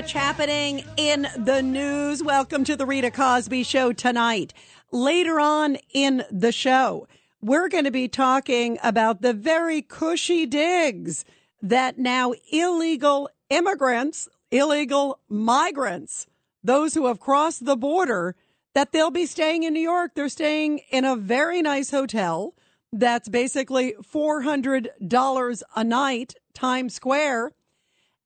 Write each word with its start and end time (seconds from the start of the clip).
Much 0.00 0.14
happening 0.14 0.82
in 0.96 1.28
the 1.36 1.60
news. 1.60 2.22
Welcome 2.22 2.64
to 2.64 2.74
the 2.74 2.86
Rita 2.86 3.10
Cosby 3.10 3.62
Show 3.64 3.92
tonight. 3.92 4.54
Later 4.90 5.38
on 5.38 5.76
in 5.92 6.24
the 6.30 6.52
show, 6.52 7.06
we're 7.42 7.68
going 7.68 7.84
to 7.84 7.90
be 7.90 8.08
talking 8.08 8.78
about 8.82 9.20
the 9.20 9.34
very 9.34 9.82
cushy 9.82 10.46
digs 10.46 11.26
that 11.60 11.98
now 11.98 12.32
illegal 12.50 13.28
immigrants, 13.50 14.26
illegal 14.50 15.18
migrants, 15.28 16.26
those 16.64 16.94
who 16.94 17.06
have 17.06 17.20
crossed 17.20 17.66
the 17.66 17.76
border, 17.76 18.34
that 18.72 18.92
they'll 18.92 19.10
be 19.10 19.26
staying 19.26 19.64
in 19.64 19.74
New 19.74 19.80
York. 19.80 20.12
They're 20.14 20.30
staying 20.30 20.78
in 20.90 21.04
a 21.04 21.14
very 21.14 21.60
nice 21.60 21.90
hotel 21.90 22.54
that's 22.90 23.28
basically 23.28 23.94
$400 24.02 25.62
a 25.76 25.84
night, 25.84 26.34
Times 26.54 26.94
Square 26.94 27.52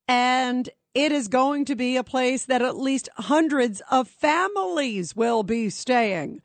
and 0.06 0.68
it 0.94 1.12
is 1.12 1.28
going 1.28 1.64
to 1.66 1.74
be 1.74 1.96
a 1.96 2.04
place 2.04 2.44
that 2.46 2.62
at 2.62 2.76
least 2.76 3.08
hundreds 3.16 3.82
of 3.90 4.08
families 4.08 5.16
will 5.16 5.42
be 5.42 5.70
staying. 5.70 6.40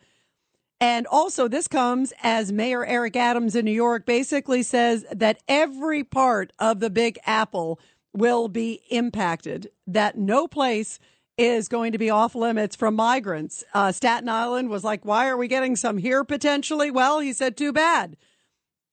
And 0.81 1.05
also, 1.07 1.47
this 1.47 1.67
comes 1.67 2.13
as 2.23 2.51
Mayor 2.51 2.85
Eric 2.85 3.15
Adams 3.15 3.55
in 3.55 3.65
New 3.65 3.71
York 3.71 4.05
basically 4.05 4.63
says 4.63 5.05
that 5.11 5.43
every 5.47 6.03
part 6.03 6.53
of 6.57 6.79
the 6.79 6.89
Big 6.89 7.19
Apple 7.25 7.79
will 8.13 8.47
be 8.47 8.81
impacted, 8.89 9.69
that 9.85 10.17
no 10.17 10.47
place 10.47 10.99
is 11.37 11.67
going 11.67 11.91
to 11.91 11.97
be 11.97 12.09
off 12.09 12.33
limits 12.33 12.75
from 12.75 12.95
migrants. 12.95 13.63
Uh, 13.73 13.91
Staten 13.91 14.29
Island 14.29 14.69
was 14.69 14.83
like, 14.83 15.05
why 15.05 15.27
are 15.27 15.37
we 15.37 15.47
getting 15.47 15.75
some 15.75 15.97
here 15.97 16.23
potentially? 16.23 16.91
Well, 16.91 17.19
he 17.19 17.33
said, 17.33 17.55
too 17.55 17.71
bad 17.71 18.17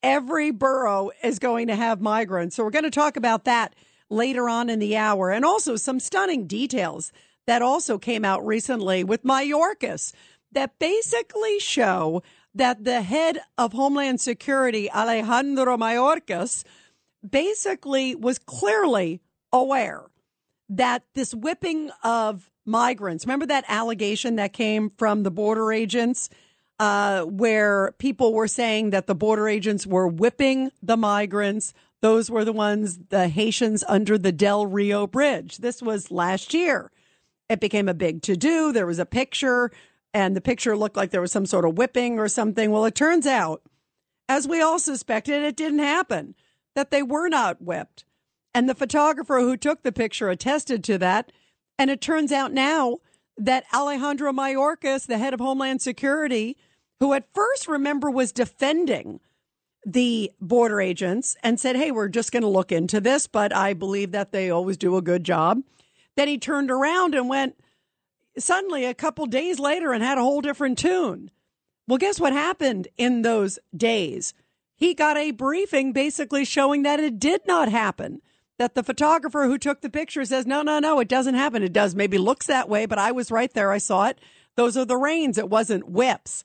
every 0.07 0.53
borough 0.53 1.11
is 1.23 1.39
going 1.41 1.67
to 1.67 1.75
have 1.75 2.01
migrants. 2.01 2.55
So 2.55 2.65
we're 2.65 2.71
going 2.71 2.85
to 2.85 2.91
talk 2.91 3.17
about 3.17 3.45
that 3.45 3.75
later 4.11 4.49
on 4.49 4.69
in 4.69 4.79
the 4.79 4.97
hour 4.97 5.31
and 5.31 5.45
also 5.45 5.77
some 5.77 6.01
stunning 6.01 6.47
details 6.47 7.13
that 7.47 7.63
also 7.63 7.99
came 7.99 8.25
out 8.25 8.45
recently 8.47 9.05
with 9.05 9.25
Mayorkas 9.25 10.13
that 10.53 10.79
basically 10.79 11.59
show 11.59 12.23
that 12.55 12.85
the 12.85 13.03
head 13.03 13.39
of 13.59 13.73
Homeland 13.73 14.21
Security, 14.21 14.91
Alejandro 14.91 15.77
Mayorkas, 15.77 16.65
basically 17.29 18.15
was 18.15 18.39
clearly 18.39 19.21
aware 19.53 20.07
that 20.69 21.05
this 21.15 21.35
whipping 21.35 21.91
of 22.03 22.51
migrants, 22.65 23.25
remember 23.27 23.47
that 23.47 23.65
allegation 23.69 24.37
that 24.37 24.53
came 24.53 24.91
from 24.97 25.23
the 25.23 25.31
border 25.31 25.73
agents? 25.73 26.31
uh, 26.79 27.23
where 27.23 27.93
people 27.99 28.35
were 28.35 28.49
saying 28.49 28.91
that 28.91 29.07
the 29.07 29.15
border 29.15 29.49
agents 29.49 29.87
were 29.87 30.07
whipping 30.07 30.71
the 30.83 30.97
migrants. 30.97 31.73
Those 32.03 32.31
were 32.31 32.45
the 32.45 32.53
ones, 32.53 32.99
the 33.09 33.29
Haitians 33.29 33.83
under 33.89 34.19
the 34.19 34.33
Del 34.33 34.67
Rio 34.67 35.07
Bridge. 35.07 35.59
This 35.59 35.83
was 35.83 36.11
last 36.11 36.53
year. 36.55 36.91
It 37.49 37.61
became 37.61 37.89
a 37.89 37.95
big 37.95 38.23
to 38.23 38.37
do. 38.37 38.73
There 38.73 38.87
was 38.87 38.99
a 38.99 39.07
picture, 39.07 39.71
and 40.13 40.37
the 40.37 40.41
picture 40.41 40.77
looked 40.77 40.97
like 40.97 41.11
there 41.11 41.21
was 41.21 41.33
some 41.33 41.47
sort 41.47 41.65
of 41.65 41.79
whipping 41.79 42.19
or 42.19 42.29
something. 42.29 42.71
Well, 42.71 42.85
it 42.85 42.95
turns 42.95 43.27
out, 43.27 43.63
as 44.29 44.47
we 44.47 44.61
all 44.61 44.79
suspected, 44.79 45.43
it 45.43 45.57
didn't 45.57 45.79
happen, 45.79 46.35
that 46.75 46.91
they 46.91 47.03
were 47.03 47.29
not 47.29 47.63
whipped. 47.63 48.05
And 48.55 48.69
the 48.69 48.75
photographer 48.75 49.41
who 49.41 49.57
took 49.57 49.83
the 49.83 49.93
picture 49.93 50.29
attested 50.29 50.83
to 50.85 50.99
that. 50.99 51.31
And 51.79 51.91
it 51.91 52.01
turns 52.01 52.33
out 52.33 52.53
now 52.53 52.99
that 53.37 53.65
Alejandro 53.73 54.33
Mayorkas, 54.33 55.07
the 55.07 55.19
head 55.19 55.35
of 55.35 55.41
Homeland 55.41 55.83
Security, 55.83 56.57
who 57.01 57.13
at 57.13 57.29
first, 57.35 57.69
remember, 57.69 58.11
was 58.11 58.33
defending 58.33 59.21
the 59.87 60.33
border 60.41 60.81
agents 60.81 61.37
and 61.45 61.61
said, 61.61 61.77
Hey, 61.77 61.93
we're 61.93 62.09
just 62.09 62.33
going 62.33 62.43
to 62.43 62.49
look 62.49 62.73
into 62.73 63.01
this, 63.01 63.29
but 63.29 63.55
I 63.55 63.73
believe 63.73 64.11
that 64.11 64.33
they 64.33 64.51
always 64.51 64.77
do 64.77 64.97
a 64.97 65.03
good 65.03 65.23
job. 65.23 65.63
Then 66.17 66.27
he 66.27 66.39
turned 66.39 66.71
around 66.71 67.15
and 67.15 67.29
went 67.29 67.57
suddenly 68.37 68.85
a 68.85 68.95
couple 68.95 69.27
days 69.27 69.61
later 69.61 69.93
and 69.93 70.03
had 70.03 70.19
a 70.19 70.23
whole 70.23 70.41
different 70.41 70.77
tune. 70.77 71.31
Well, 71.87 71.99
guess 71.99 72.19
what 72.19 72.33
happened 72.33 72.89
in 72.99 73.23
those 73.23 73.61
days? 73.75 74.35
He 74.75 74.93
got 74.93 75.17
a 75.17 75.31
briefing 75.31 75.93
basically 75.93 76.45
showing 76.45 76.83
that 76.83 76.99
it 76.99 77.21
did 77.21 77.43
not 77.47 77.71
happen. 77.71 78.21
That 78.59 78.75
the 78.75 78.83
photographer 78.83 79.45
who 79.45 79.59
took 79.59 79.83
the 79.83 79.91
picture 79.91 80.25
says, 80.25 80.47
no, 80.47 80.63
no, 80.63 80.81
no, 80.81 80.99
it 80.99 81.09
doesn't 81.09 81.35
happen. 81.35 81.63
It 81.63 81.75
does 81.75 81.95
maybe 81.95 82.19
looks 82.19 82.47
that 82.47 82.69
way, 82.69 82.87
but 82.87 82.99
I 82.99 83.13
was 83.13 83.31
right 83.31 83.53
there. 83.53 83.71
I 83.71 83.79
saw 83.79 84.07
it. 84.07 84.19
Those 84.57 84.77
are 84.77 84.87
the 84.87 84.97
reins. 84.97 85.39
It 85.39 85.51
wasn't 85.51 85.91
whips. 85.91 86.43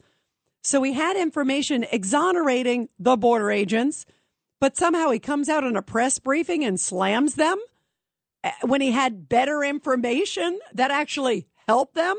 So 0.63 0.83
he 0.83 0.93
had 0.93 1.17
information 1.17 1.85
exonerating 1.91 2.89
the 2.99 3.17
border 3.17 3.51
agents, 3.51 4.05
but 4.59 4.77
somehow 4.77 5.09
he 5.09 5.19
comes 5.19 5.49
out 5.49 5.63
in 5.63 5.75
a 5.75 5.81
press 5.81 6.19
briefing 6.19 6.63
and 6.63 6.79
slams 6.79 7.35
them 7.35 7.57
eh, 8.43 8.51
when 8.61 8.81
he 8.81 8.91
had 8.91 9.27
better 9.27 9.63
information 9.63 10.59
that 10.73 10.91
actually 10.91 11.47
helped 11.67 11.95
them. 11.95 12.15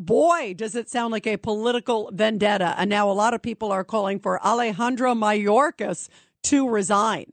Boy, 0.00 0.54
does 0.54 0.74
it 0.74 0.88
sound 0.88 1.12
like 1.12 1.26
a 1.26 1.36
political 1.36 2.10
vendetta. 2.12 2.74
And 2.78 2.88
now 2.90 3.10
a 3.10 3.12
lot 3.12 3.34
of 3.34 3.42
people 3.42 3.72
are 3.72 3.84
calling 3.84 4.20
for 4.20 4.44
Alejandro 4.44 5.14
Mayorkas 5.14 6.08
to 6.44 6.68
resign. 6.68 7.32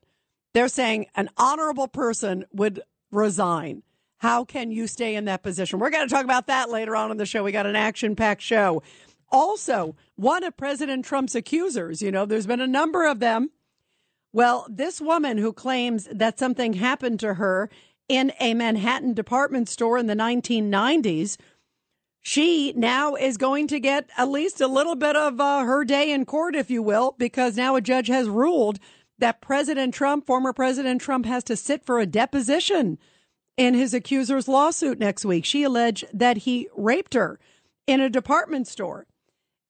They're 0.53 0.67
saying 0.67 1.07
an 1.15 1.29
honorable 1.37 1.87
person 1.87 2.45
would 2.53 2.81
resign. 3.11 3.83
How 4.17 4.45
can 4.45 4.71
you 4.71 4.87
stay 4.87 5.15
in 5.15 5.25
that 5.25 5.43
position? 5.43 5.79
We're 5.79 5.89
going 5.89 6.07
to 6.07 6.13
talk 6.13 6.23
about 6.23 6.47
that 6.47 6.69
later 6.69 6.95
on 6.95 7.11
in 7.11 7.17
the 7.17 7.25
show. 7.25 7.43
We 7.43 7.51
got 7.51 7.65
an 7.65 7.75
action 7.75 8.15
packed 8.15 8.41
show. 8.41 8.81
Also, 9.31 9.95
one 10.15 10.43
of 10.43 10.57
President 10.57 11.05
Trump's 11.05 11.35
accusers, 11.35 12.01
you 12.01 12.11
know, 12.11 12.25
there's 12.25 12.47
been 12.47 12.61
a 12.61 12.67
number 12.67 13.05
of 13.05 13.19
them. 13.19 13.49
Well, 14.31 14.67
this 14.69 14.99
woman 14.99 15.37
who 15.37 15.53
claims 15.53 16.07
that 16.11 16.39
something 16.39 16.73
happened 16.73 17.19
to 17.21 17.35
her 17.35 17.69
in 18.07 18.33
a 18.39 18.53
Manhattan 18.53 19.13
department 19.13 19.69
store 19.69 19.97
in 19.97 20.07
the 20.07 20.15
1990s, 20.15 21.37
she 22.21 22.73
now 22.75 23.15
is 23.15 23.37
going 23.37 23.67
to 23.67 23.79
get 23.79 24.09
at 24.17 24.29
least 24.29 24.59
a 24.59 24.67
little 24.67 24.95
bit 24.95 25.15
of 25.15 25.39
uh, 25.39 25.63
her 25.63 25.85
day 25.85 26.11
in 26.11 26.25
court, 26.25 26.55
if 26.55 26.69
you 26.69 26.81
will, 26.81 27.15
because 27.17 27.55
now 27.55 27.75
a 27.75 27.81
judge 27.81 28.07
has 28.07 28.27
ruled 28.27 28.79
that 29.19 29.41
President 29.41 29.93
Trump, 29.93 30.25
former 30.25 30.51
President 30.51 31.01
Trump, 31.01 31.25
has 31.25 31.43
to 31.45 31.55
sit 31.55 31.85
for 31.85 31.99
a 31.99 32.05
deposition 32.05 32.97
in 33.57 33.73
his 33.73 33.93
accuser's 33.93 34.47
lawsuit 34.47 34.99
next 34.99 35.23
week. 35.23 35.45
She 35.45 35.63
alleged 35.63 36.05
that 36.13 36.37
he 36.37 36.67
raped 36.75 37.13
her 37.13 37.39
in 37.87 38.01
a 38.01 38.09
department 38.09 38.67
store. 38.67 39.05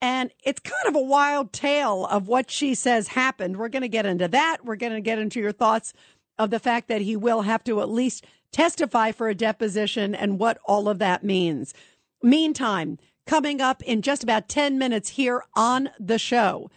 And 0.06 0.30
it's 0.44 0.60
kind 0.60 0.86
of 0.86 0.96
a 0.96 1.04
wild 1.04 1.52
tale 1.52 2.06
of 2.06 2.28
what 2.28 2.52
she 2.52 2.76
says 2.76 3.08
happened. 3.08 3.58
We're 3.58 3.70
going 3.70 3.82
to 3.82 3.88
get 3.88 4.06
into 4.06 4.28
that. 4.28 4.58
We're 4.64 4.76
going 4.76 4.94
to 4.94 5.02
get 5.02 5.18
into 5.18 5.40
your 5.40 5.52
thoughts 5.52 5.94
of 6.38 6.52
the 6.52 6.60
fact 6.60 6.90
that 6.90 7.02
he 7.02 7.16
will 7.16 7.42
have 7.42 7.64
to 7.64 7.82
at 7.82 7.90
least 7.90 8.24
testify 8.52 9.12
for 9.12 9.30
a 9.30 9.34
deposition 9.34 10.14
and 10.14 10.38
what 10.38 10.60
all 10.66 10.88
of 10.88 11.00
that 11.00 11.24
means. 11.24 11.74
Meantime, 12.22 13.00
coming 13.26 13.62
up 13.62 13.82
in 13.82 14.04
just 14.04 14.22
about 14.22 14.48
10 14.48 14.78
minutes 14.78 15.10
here 15.10 15.44
on 15.56 15.90
the 16.00 16.20
show, 16.20 16.70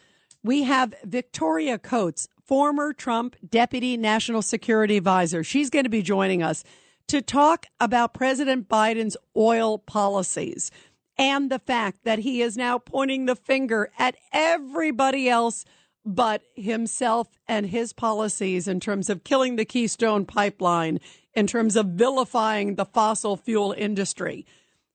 we 0.42 0.62
have 0.62 0.94
Victoria 1.04 1.78
Coates, 1.78 2.28
former 2.46 2.94
Trump 2.94 3.36
Deputy 3.46 3.98
National 3.98 4.40
Security 4.40 4.96
Advisor. 4.96 5.44
She's 5.44 5.68
going 5.68 5.84
to 5.84 5.90
be 5.90 6.00
joining 6.00 6.42
us 6.42 6.64
to 7.08 7.20
talk 7.20 7.66
about 7.78 8.14
President 8.14 8.70
Biden's 8.70 9.18
oil 9.36 9.76
policies 9.76 10.70
and 11.18 11.50
the 11.50 11.58
fact 11.58 12.04
that 12.04 12.20
he 12.20 12.40
is 12.40 12.56
now 12.56 12.78
pointing 12.78 13.26
the 13.26 13.36
finger 13.36 13.90
at 13.98 14.16
everybody 14.32 15.28
else 15.28 15.64
but 16.04 16.42
himself 16.54 17.28
and 17.46 17.66
his 17.66 17.92
policies 17.92 18.66
in 18.66 18.80
terms 18.80 19.10
of 19.10 19.24
killing 19.24 19.56
the 19.56 19.64
Keystone 19.64 20.24
pipeline, 20.24 21.00
in 21.34 21.46
terms 21.46 21.76
of 21.76 21.86
vilifying 21.86 22.76
the 22.76 22.86
fossil 22.86 23.36
fuel 23.36 23.74
industry. 23.76 24.46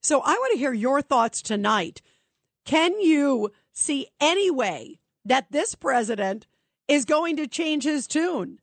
So 0.02 0.22
I 0.22 0.34
want 0.34 0.54
to 0.54 0.60
hear 0.60 0.74
your 0.74 1.02
thoughts 1.02 1.42
tonight. 1.42 2.02
Can 2.66 3.00
you 3.00 3.52
see 3.74 4.08
any 4.20 4.50
way 4.50 5.00
that 5.26 5.52
this 5.52 5.76
president 5.76 6.48
is 6.88 7.06
going 7.06 7.38
to 7.38 7.48
change 7.48 7.84
his 7.84 8.08
tune? 8.08 8.60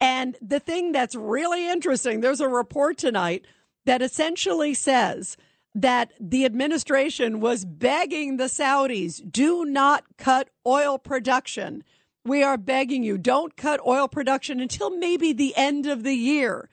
And 0.00 0.36
the 0.42 0.60
thing 0.60 0.92
that's 0.92 1.14
really 1.14 1.68
interesting, 1.68 2.20
there's 2.20 2.40
a 2.40 2.48
report 2.48 2.98
tonight 2.98 3.46
that 3.84 4.02
essentially 4.02 4.74
says 4.74 5.36
that 5.76 6.12
the 6.18 6.46
administration 6.46 7.38
was 7.38 7.66
begging 7.66 8.38
the 8.38 8.44
Saudis 8.44 9.20
do 9.30 9.66
not 9.66 10.04
cut 10.16 10.48
oil 10.66 10.98
production. 10.98 11.84
We 12.24 12.42
are 12.42 12.56
begging 12.56 13.02
you, 13.04 13.18
don't 13.18 13.56
cut 13.56 13.86
oil 13.86 14.08
production 14.08 14.58
until 14.58 14.88
maybe 14.88 15.34
the 15.34 15.54
end 15.54 15.86
of 15.86 16.02
the 16.02 16.14
year. 16.14 16.70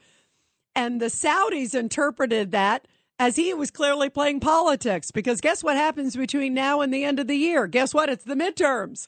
And 0.74 1.02
the 1.02 1.10
Saudis 1.10 1.74
interpreted 1.74 2.50
that 2.52 2.88
as 3.18 3.36
he 3.36 3.52
was 3.52 3.70
clearly 3.70 4.08
playing 4.08 4.40
politics 4.40 5.10
because 5.10 5.42
guess 5.42 5.62
what 5.62 5.76
happens 5.76 6.16
between 6.16 6.54
now 6.54 6.80
and 6.80 6.92
the 6.92 7.04
end 7.04 7.20
of 7.20 7.26
the 7.26 7.36
year? 7.36 7.66
Guess 7.66 7.92
what? 7.92 8.08
It's 8.08 8.24
the 8.24 8.34
midterms. 8.34 9.06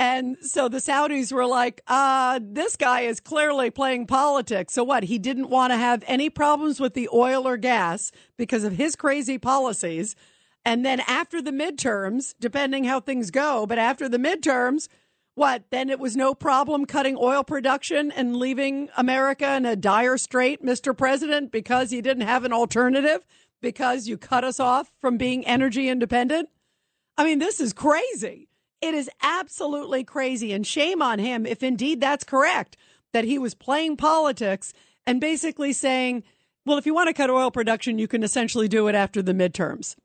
And 0.00 0.38
so 0.40 0.70
the 0.70 0.78
Saudis 0.78 1.30
were 1.30 1.44
like, 1.44 1.82
uh, 1.86 2.40
this 2.42 2.74
guy 2.74 3.02
is 3.02 3.20
clearly 3.20 3.68
playing 3.68 4.06
politics. 4.06 4.72
So 4.72 4.82
what? 4.82 5.02
He 5.04 5.18
didn't 5.18 5.50
want 5.50 5.74
to 5.74 5.76
have 5.76 6.02
any 6.06 6.30
problems 6.30 6.80
with 6.80 6.94
the 6.94 7.06
oil 7.12 7.46
or 7.46 7.58
gas 7.58 8.10
because 8.38 8.64
of 8.64 8.72
his 8.72 8.96
crazy 8.96 9.36
policies. 9.36 10.16
And 10.64 10.86
then 10.86 11.00
after 11.00 11.42
the 11.42 11.50
midterms, 11.50 12.34
depending 12.40 12.84
how 12.84 13.00
things 13.00 13.30
go, 13.30 13.66
but 13.66 13.78
after 13.78 14.08
the 14.08 14.16
midterms, 14.16 14.88
what? 15.34 15.64
Then 15.70 15.90
it 15.90 16.00
was 16.00 16.16
no 16.16 16.34
problem 16.34 16.86
cutting 16.86 17.18
oil 17.20 17.44
production 17.44 18.10
and 18.10 18.36
leaving 18.36 18.88
America 18.96 19.54
in 19.54 19.66
a 19.66 19.76
dire 19.76 20.16
strait, 20.16 20.64
Mr. 20.64 20.96
President, 20.96 21.52
because 21.52 21.92
you 21.92 22.00
didn't 22.00 22.26
have 22.26 22.44
an 22.46 22.54
alternative, 22.54 23.26
because 23.60 24.08
you 24.08 24.16
cut 24.16 24.44
us 24.44 24.58
off 24.58 24.90
from 24.98 25.18
being 25.18 25.46
energy 25.46 25.90
independent. 25.90 26.48
I 27.18 27.24
mean, 27.24 27.38
this 27.38 27.60
is 27.60 27.74
crazy. 27.74 28.49
It 28.80 28.94
is 28.94 29.10
absolutely 29.22 30.04
crazy. 30.04 30.52
And 30.52 30.66
shame 30.66 31.02
on 31.02 31.18
him 31.18 31.46
if 31.46 31.62
indeed 31.62 32.00
that's 32.00 32.24
correct, 32.24 32.76
that 33.12 33.24
he 33.24 33.38
was 33.38 33.54
playing 33.54 33.96
politics 33.96 34.72
and 35.06 35.20
basically 35.20 35.72
saying, 35.72 36.22
well, 36.64 36.78
if 36.78 36.86
you 36.86 36.94
want 36.94 37.08
to 37.08 37.14
cut 37.14 37.30
oil 37.30 37.50
production, 37.50 37.98
you 37.98 38.08
can 38.08 38.22
essentially 38.22 38.68
do 38.68 38.86
it 38.86 38.94
after 38.94 39.22
the 39.22 39.32
midterms. 39.32 39.96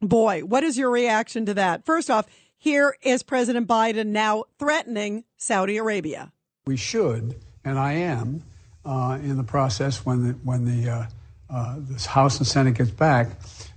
Boy, 0.00 0.40
what 0.40 0.64
is 0.64 0.78
your 0.78 0.90
reaction 0.90 1.46
to 1.46 1.54
that? 1.54 1.84
First 1.84 2.10
off, 2.10 2.26
here 2.56 2.96
is 3.02 3.22
President 3.22 3.68
Biden 3.68 4.06
now 4.06 4.44
threatening 4.58 5.24
Saudi 5.36 5.76
Arabia. 5.76 6.32
We 6.66 6.76
should, 6.76 7.36
and 7.64 7.78
I 7.78 7.94
am, 7.94 8.42
uh, 8.84 9.18
in 9.22 9.36
the 9.36 9.44
process 9.44 10.04
when 10.04 10.26
the, 10.26 10.32
when 10.44 10.64
the 10.64 10.90
uh, 10.90 11.06
uh, 11.50 11.76
this 11.78 12.06
House 12.06 12.38
and 12.38 12.46
Senate 12.46 12.74
gets 12.74 12.90
back, 12.90 13.28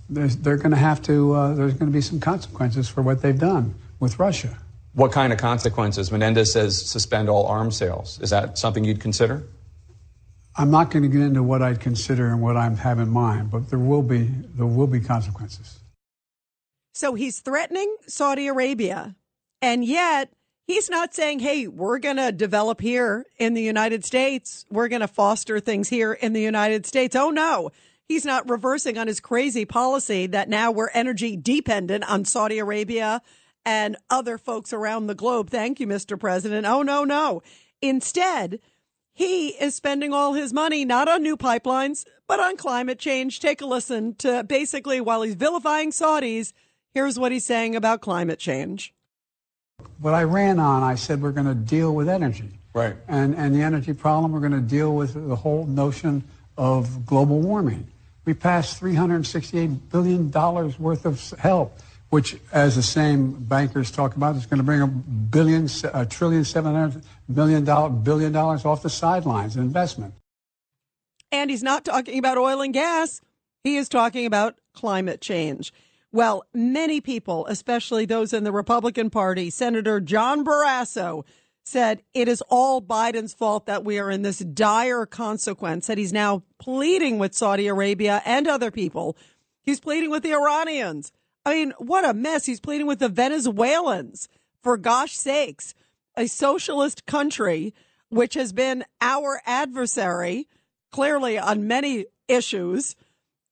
they're 0.08 0.56
going 0.56 0.72
to 0.72 0.76
have 0.76 1.00
to. 1.02 1.32
Uh, 1.32 1.54
there's 1.54 1.74
going 1.74 1.90
to 1.90 1.92
be 1.92 2.02
some 2.02 2.20
consequences 2.20 2.88
for 2.88 3.02
what 3.02 3.22
they've 3.22 3.38
done 3.38 3.74
with 4.02 4.18
Russia. 4.18 4.58
What 4.94 5.12
kind 5.12 5.32
of 5.32 5.38
consequences? 5.38 6.10
Menendez 6.10 6.52
says 6.52 6.90
suspend 6.90 7.30
all 7.30 7.46
arms 7.46 7.76
sales. 7.76 8.18
Is 8.20 8.30
that 8.30 8.58
something 8.58 8.84
you'd 8.84 9.00
consider? 9.00 9.44
I'm 10.56 10.70
not 10.72 10.90
going 10.90 11.04
to 11.04 11.08
get 11.08 11.22
into 11.22 11.42
what 11.42 11.62
I'd 11.62 11.80
consider 11.80 12.26
and 12.26 12.42
what 12.42 12.56
I 12.56 12.68
have 12.68 12.98
in 12.98 13.08
mind, 13.08 13.50
but 13.50 13.70
there 13.70 13.78
will 13.78 14.02
be 14.02 14.24
there 14.24 14.66
will 14.66 14.88
be 14.88 15.00
consequences. 15.00 15.78
So 16.94 17.14
he's 17.14 17.38
threatening 17.38 17.96
Saudi 18.06 18.48
Arabia, 18.48 19.14
and 19.62 19.82
yet 19.82 20.30
he's 20.66 20.90
not 20.90 21.14
saying, 21.14 21.38
"Hey, 21.38 21.68
we're 21.68 22.00
going 22.00 22.18
to 22.18 22.32
develop 22.32 22.80
here 22.80 23.24
in 23.38 23.54
the 23.54 23.62
United 23.62 24.04
States. 24.04 24.66
We're 24.68 24.88
going 24.88 25.00
to 25.00 25.08
foster 25.08 25.60
things 25.60 25.88
here 25.88 26.12
in 26.12 26.32
the 26.32 26.42
United 26.42 26.84
States." 26.86 27.16
Oh 27.16 27.30
no. 27.30 27.70
He's 28.08 28.26
not 28.26 28.50
reversing 28.50 28.98
on 28.98 29.06
his 29.06 29.20
crazy 29.20 29.64
policy 29.64 30.26
that 30.26 30.50
now 30.50 30.70
we're 30.70 30.90
energy 30.90 31.34
dependent 31.34 32.04
on 32.10 32.26
Saudi 32.26 32.58
Arabia 32.58 33.22
and 33.64 33.96
other 34.10 34.38
folks 34.38 34.72
around 34.72 35.06
the 35.06 35.14
globe. 35.14 35.50
Thank 35.50 35.80
you, 35.80 35.86
Mr. 35.86 36.18
President. 36.18 36.66
Oh, 36.66 36.82
no, 36.82 37.04
no. 37.04 37.42
Instead, 37.80 38.60
he 39.12 39.48
is 39.48 39.74
spending 39.74 40.12
all 40.12 40.32
his 40.32 40.52
money 40.52 40.84
not 40.84 41.08
on 41.08 41.22
new 41.22 41.36
pipelines, 41.36 42.04
but 42.26 42.40
on 42.40 42.56
climate 42.56 42.98
change. 42.98 43.40
Take 43.40 43.60
a 43.60 43.66
listen 43.66 44.14
to 44.16 44.42
basically 44.44 45.00
while 45.00 45.22
he's 45.22 45.34
vilifying 45.34 45.90
Saudis, 45.90 46.52
here's 46.94 47.18
what 47.18 47.32
he's 47.32 47.44
saying 47.44 47.76
about 47.76 48.00
climate 48.00 48.38
change. 48.38 48.94
What 49.98 50.14
I 50.14 50.22
ran 50.24 50.58
on, 50.58 50.82
I 50.82 50.94
said 50.94 51.20
we're 51.20 51.32
going 51.32 51.46
to 51.46 51.54
deal 51.54 51.94
with 51.94 52.08
energy. 52.08 52.50
Right. 52.74 52.96
And, 53.06 53.34
and 53.34 53.54
the 53.54 53.62
energy 53.62 53.92
problem, 53.92 54.32
we're 54.32 54.40
going 54.40 54.52
to 54.52 54.60
deal 54.60 54.94
with 54.94 55.14
the 55.14 55.36
whole 55.36 55.66
notion 55.66 56.24
of 56.56 57.04
global 57.04 57.40
warming. 57.40 57.86
We 58.24 58.34
passed 58.34 58.80
$368 58.80 59.90
billion 59.90 60.30
worth 60.30 61.04
of 61.04 61.30
help 61.38 61.78
which, 62.12 62.36
as 62.52 62.76
the 62.76 62.82
same 62.82 63.32
bankers 63.32 63.90
talk 63.90 64.16
about, 64.16 64.36
is 64.36 64.44
going 64.44 64.58
to 64.58 64.62
bring 64.62 64.82
a 64.82 64.86
billion, 64.86 65.66
a 65.94 66.04
trillion, 66.04 66.44
seven 66.44 66.74
hundred 66.74 67.02
million 67.26 67.64
dollar, 67.64 67.88
billion 67.88 68.30
dollars 68.30 68.66
off 68.66 68.82
the 68.82 68.90
sidelines 68.90 69.56
in 69.56 69.62
investment. 69.62 70.12
And 71.30 71.50
he's 71.50 71.62
not 71.62 71.86
talking 71.86 72.18
about 72.18 72.36
oil 72.36 72.60
and 72.60 72.74
gas. 72.74 73.22
He 73.64 73.76
is 73.76 73.88
talking 73.88 74.26
about 74.26 74.56
climate 74.74 75.22
change. 75.22 75.72
Well, 76.12 76.44
many 76.52 77.00
people, 77.00 77.46
especially 77.46 78.04
those 78.04 78.34
in 78.34 78.44
the 78.44 78.52
Republican 78.52 79.08
Party, 79.08 79.48
Senator 79.48 79.98
John 79.98 80.44
Barrasso 80.44 81.24
said 81.64 82.02
it 82.12 82.28
is 82.28 82.42
all 82.50 82.82
Biden's 82.82 83.32
fault 83.32 83.64
that 83.64 83.84
we 83.84 83.98
are 83.98 84.10
in 84.10 84.20
this 84.20 84.40
dire 84.40 85.06
consequence, 85.06 85.86
that 85.86 85.96
he's 85.96 86.12
now 86.12 86.42
pleading 86.58 87.18
with 87.18 87.32
Saudi 87.32 87.68
Arabia 87.68 88.20
and 88.26 88.46
other 88.46 88.70
people. 88.70 89.16
He's 89.62 89.80
pleading 89.80 90.10
with 90.10 90.22
the 90.22 90.34
Iranians 90.34 91.10
I 91.44 91.54
mean, 91.54 91.72
what 91.78 92.04
a 92.04 92.14
mess. 92.14 92.46
He's 92.46 92.60
pleading 92.60 92.86
with 92.86 93.00
the 93.00 93.08
Venezuelans, 93.08 94.28
for 94.62 94.76
gosh 94.76 95.16
sakes, 95.16 95.74
a 96.16 96.26
socialist 96.26 97.04
country, 97.06 97.74
which 98.10 98.34
has 98.34 98.52
been 98.52 98.84
our 99.00 99.40
adversary, 99.46 100.48
clearly 100.92 101.38
on 101.38 101.66
many 101.66 102.06
issues. 102.28 102.94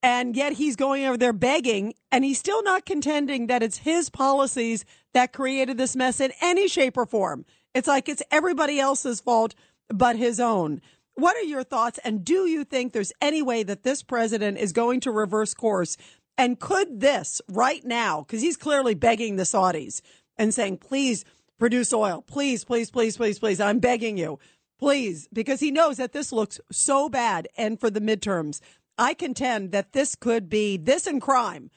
And 0.03 0.37
yet 0.37 0.55
he's 0.55 0.77
going 0.77 1.05
over 1.05 1.19
there 1.19 1.33
begging, 1.33 1.95
and 2.11 2.25
he's 2.25 2.39
still 2.39 2.63
not 2.63 2.87
contending 2.87 3.49
that 3.49 3.63
it's 3.63 3.79
his 3.79 4.09
policies 4.09 4.85
that 5.13 5.33
created 5.33 5.77
this 5.77 5.97
mess 5.97 6.21
in 6.21 6.33
any 6.41 6.69
shape 6.69 6.97
or 6.97 7.07
form. 7.07 7.45
It's 7.75 7.89
like 7.89 8.09
it's 8.09 8.23
everybody 8.31 8.81
else's 8.81 9.21
fault 9.21 9.55
but 9.89 10.17
his 10.17 10.41
own. 10.41 10.81
What 11.15 11.37
are 11.37 11.43
your 11.43 11.65
thoughts? 11.65 11.99
And 12.03 12.25
do 12.25 12.47
you 12.47 12.65
think 12.65 12.93
there's 12.93 13.13
any 13.21 13.43
way 13.43 13.63
that 13.63 13.83
this 13.83 14.03
president 14.03 14.57
is 14.59 14.73
going 14.73 15.01
to 15.01 15.11
reverse 15.11 15.53
course 15.53 15.97
and 16.41 16.59
could 16.59 17.01
this 17.01 17.43
right 17.49 17.85
now, 17.85 18.23
because 18.23 18.41
he's 18.41 18.57
clearly 18.57 18.95
begging 18.95 19.37
the 19.37 19.43
Saudis 19.43 20.01
and 20.39 20.55
saying, 20.55 20.79
please 20.79 21.23
produce 21.59 21.93
oil, 21.93 22.23
please, 22.27 22.65
please, 22.65 22.91
please, 22.91 23.15
please, 23.15 23.39
please, 23.39 23.61
I'm 23.61 23.79
begging 23.79 24.17
you, 24.17 24.39
please, 24.79 25.29
because 25.35 25.61
he 25.61 25.71
knows 25.71 25.99
that 25.99 26.15
this 26.15 26.33
looks 26.33 26.59
so 26.73 27.11
bad. 27.11 27.47
And 27.59 27.79
for 27.79 27.91
the 27.91 28.01
midterms, 28.01 28.61
I 28.97 29.13
contend 29.13 29.71
that 29.73 29.93
this 29.93 30.15
could 30.15 30.49
be 30.49 30.79
this 30.79 31.07
and 31.07 31.21
crime 31.21 31.71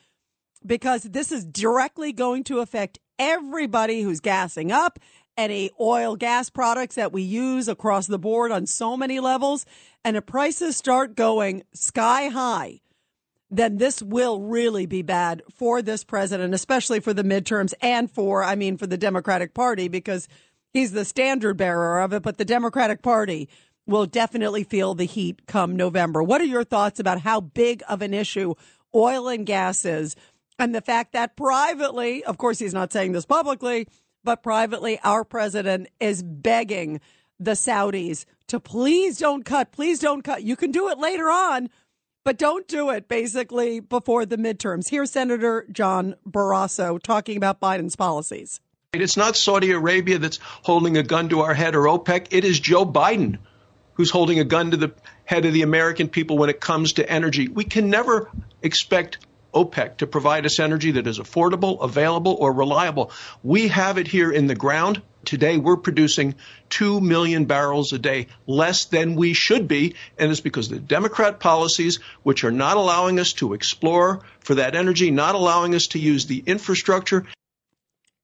because 0.66 1.04
this 1.04 1.34
is 1.34 1.44
directly 1.44 2.14
going 2.14 2.46
to 2.46 2.60
affect 2.60 3.00
everybody 3.20 4.02
who's 4.02 4.22
gassing 4.22 4.72
up 4.72 4.98
any 5.36 5.72
oil 5.78 6.16
gas 6.16 6.50
products 6.50 6.96
that 6.96 7.12
we 7.12 7.22
use 7.22 7.68
across 7.68 8.08
the 8.08 8.18
board 8.18 8.50
on 8.50 8.66
so 8.66 8.96
many 8.96 9.20
levels. 9.20 9.66
And 10.06 10.16
if 10.16 10.26
prices 10.26 10.78
start 10.78 11.18
going 11.18 11.64
sky 11.74 12.30
high 12.30 12.80
then 13.58 13.78
this 13.78 14.02
will 14.02 14.42
really 14.42 14.86
be 14.86 15.02
bad 15.02 15.44
for 15.54 15.82
this 15.82 16.04
president, 16.04 16.54
especially 16.54 17.00
for 17.00 17.14
the 17.14 17.24
midterms 17.24 17.74
and 17.82 18.10
for, 18.10 18.44
I 18.44 18.56
mean, 18.56 18.78
for 18.78 18.88
the 18.88 18.98
Democratic 18.98 19.54
Party, 19.54 19.88
because 19.88 20.28
he's 20.74 20.92
the 20.92 21.06
standard 21.06 21.56
bearer 21.56 22.02
of 22.02 22.14
it. 22.14 22.24
But 22.24 22.38
the 22.38 22.46
Democratic 22.46 23.02
Party 23.02 23.50
will 23.86 24.06
definitely 24.06 24.64
feel 24.64 24.96
the 24.96 25.06
heat 25.06 25.46
come 25.46 25.76
November. 25.76 26.24
What 26.24 26.42
are 26.42 26.46
your 26.46 26.64
thoughts 26.64 27.00
about 27.00 27.22
how 27.22 27.42
big 27.42 27.84
of 27.88 28.02
an 28.02 28.14
issue 28.14 28.56
oil 28.96 29.28
and 29.28 29.46
gas 29.46 29.86
is? 29.86 30.16
And 30.58 30.74
the 30.74 30.82
fact 30.82 31.14
that 31.14 31.36
privately, 31.36 32.24
of 32.24 32.38
course, 32.38 32.60
he's 32.60 32.74
not 32.74 32.94
saying 32.94 33.12
this 33.12 33.26
publicly, 33.26 33.88
but 34.24 34.42
privately, 34.44 35.00
our 35.04 35.24
president 35.24 35.90
is 36.00 36.24
begging 36.24 37.02
the 37.40 37.52
Saudis 37.52 38.26
to 38.48 38.60
please 38.60 39.18
don't 39.18 39.44
cut, 39.44 39.72
please 39.72 40.00
don't 40.00 40.22
cut. 40.22 40.44
You 40.44 40.56
can 40.56 40.72
do 40.72 40.90
it 40.90 40.98
later 40.98 41.30
on 41.30 41.70
but 42.24 42.38
don't 42.38 42.68
do 42.68 42.89
it 42.89 43.08
basically 43.08 43.80
before 43.80 44.25
the 44.25 44.38
midterms. 44.38 44.89
Here's 44.89 45.12
Senator 45.12 45.65
John 45.72 46.15
Barrasso 46.27 47.01
talking 47.01 47.38
about 47.38 47.60
Biden's 47.60 47.96
policies. 47.96 48.60
It's 48.94 49.18
not 49.18 49.36
Saudi 49.36 49.72
Arabia 49.72 50.20
that's 50.20 50.39
holding 50.44 50.98
a 50.98 51.03
gun 51.03 51.30
to 51.30 51.42
our 51.42 51.53
head 51.53 51.75
or 51.75 51.84
OPEC. 51.84 52.27
It 52.30 52.46
is 52.46 52.60
Joe 52.60 52.86
Biden 52.86 53.39
who's 53.96 54.10
holding 54.10 54.39
a 54.39 54.44
gun 54.44 54.72
to 54.72 54.77
the 54.77 54.94
head 55.25 55.46
of 55.46 55.53
the 55.53 55.62
American 55.62 56.10
people 56.10 56.38
when 56.38 56.50
it 56.50 56.60
comes 56.60 56.94
to 56.94 57.10
energy. 57.10 57.48
We 57.48 57.63
can 57.63 57.89
never 57.89 58.30
expect 58.62 59.20
OPEC 59.54 59.98
to 59.98 60.08
provide 60.08 60.46
us 60.46 60.60
energy 60.60 60.92
that 60.92 61.08
is 61.08 61.20
affordable, 61.20 61.82
available, 61.82 62.36
or 62.40 62.52
reliable. 62.52 63.12
We 63.44 63.70
have 63.70 63.98
it 63.98 64.08
here 64.08 64.32
in 64.32 64.48
the 64.48 64.56
ground. 64.56 65.02
Today, 65.26 65.58
we're 65.58 65.78
producing 65.78 66.36
2 66.70 67.00
million 67.00 67.46
barrels 67.46 67.94
a 67.94 68.00
day, 68.00 68.28
less 68.46 68.86
than 68.86 69.16
we 69.16 69.34
should 69.34 69.68
be. 69.68 69.96
And 70.18 70.32
it's 70.32 70.42
because 70.42 70.70
the 70.70 70.80
Democrat 70.80 71.40
policies, 71.40 72.00
which 72.24 72.44
are 72.44 72.52
not 72.52 72.78
allowing 72.78 73.20
us 73.20 73.34
to 73.34 73.54
explore 73.54 74.22
for 74.40 74.56
that 74.56 74.76
energy, 74.76 75.12
not 75.12 75.36
allowing 75.36 75.76
us 75.76 75.88
to 75.88 76.00
use 76.00 76.26
the 76.26 76.44
infrastructure. 76.46 77.26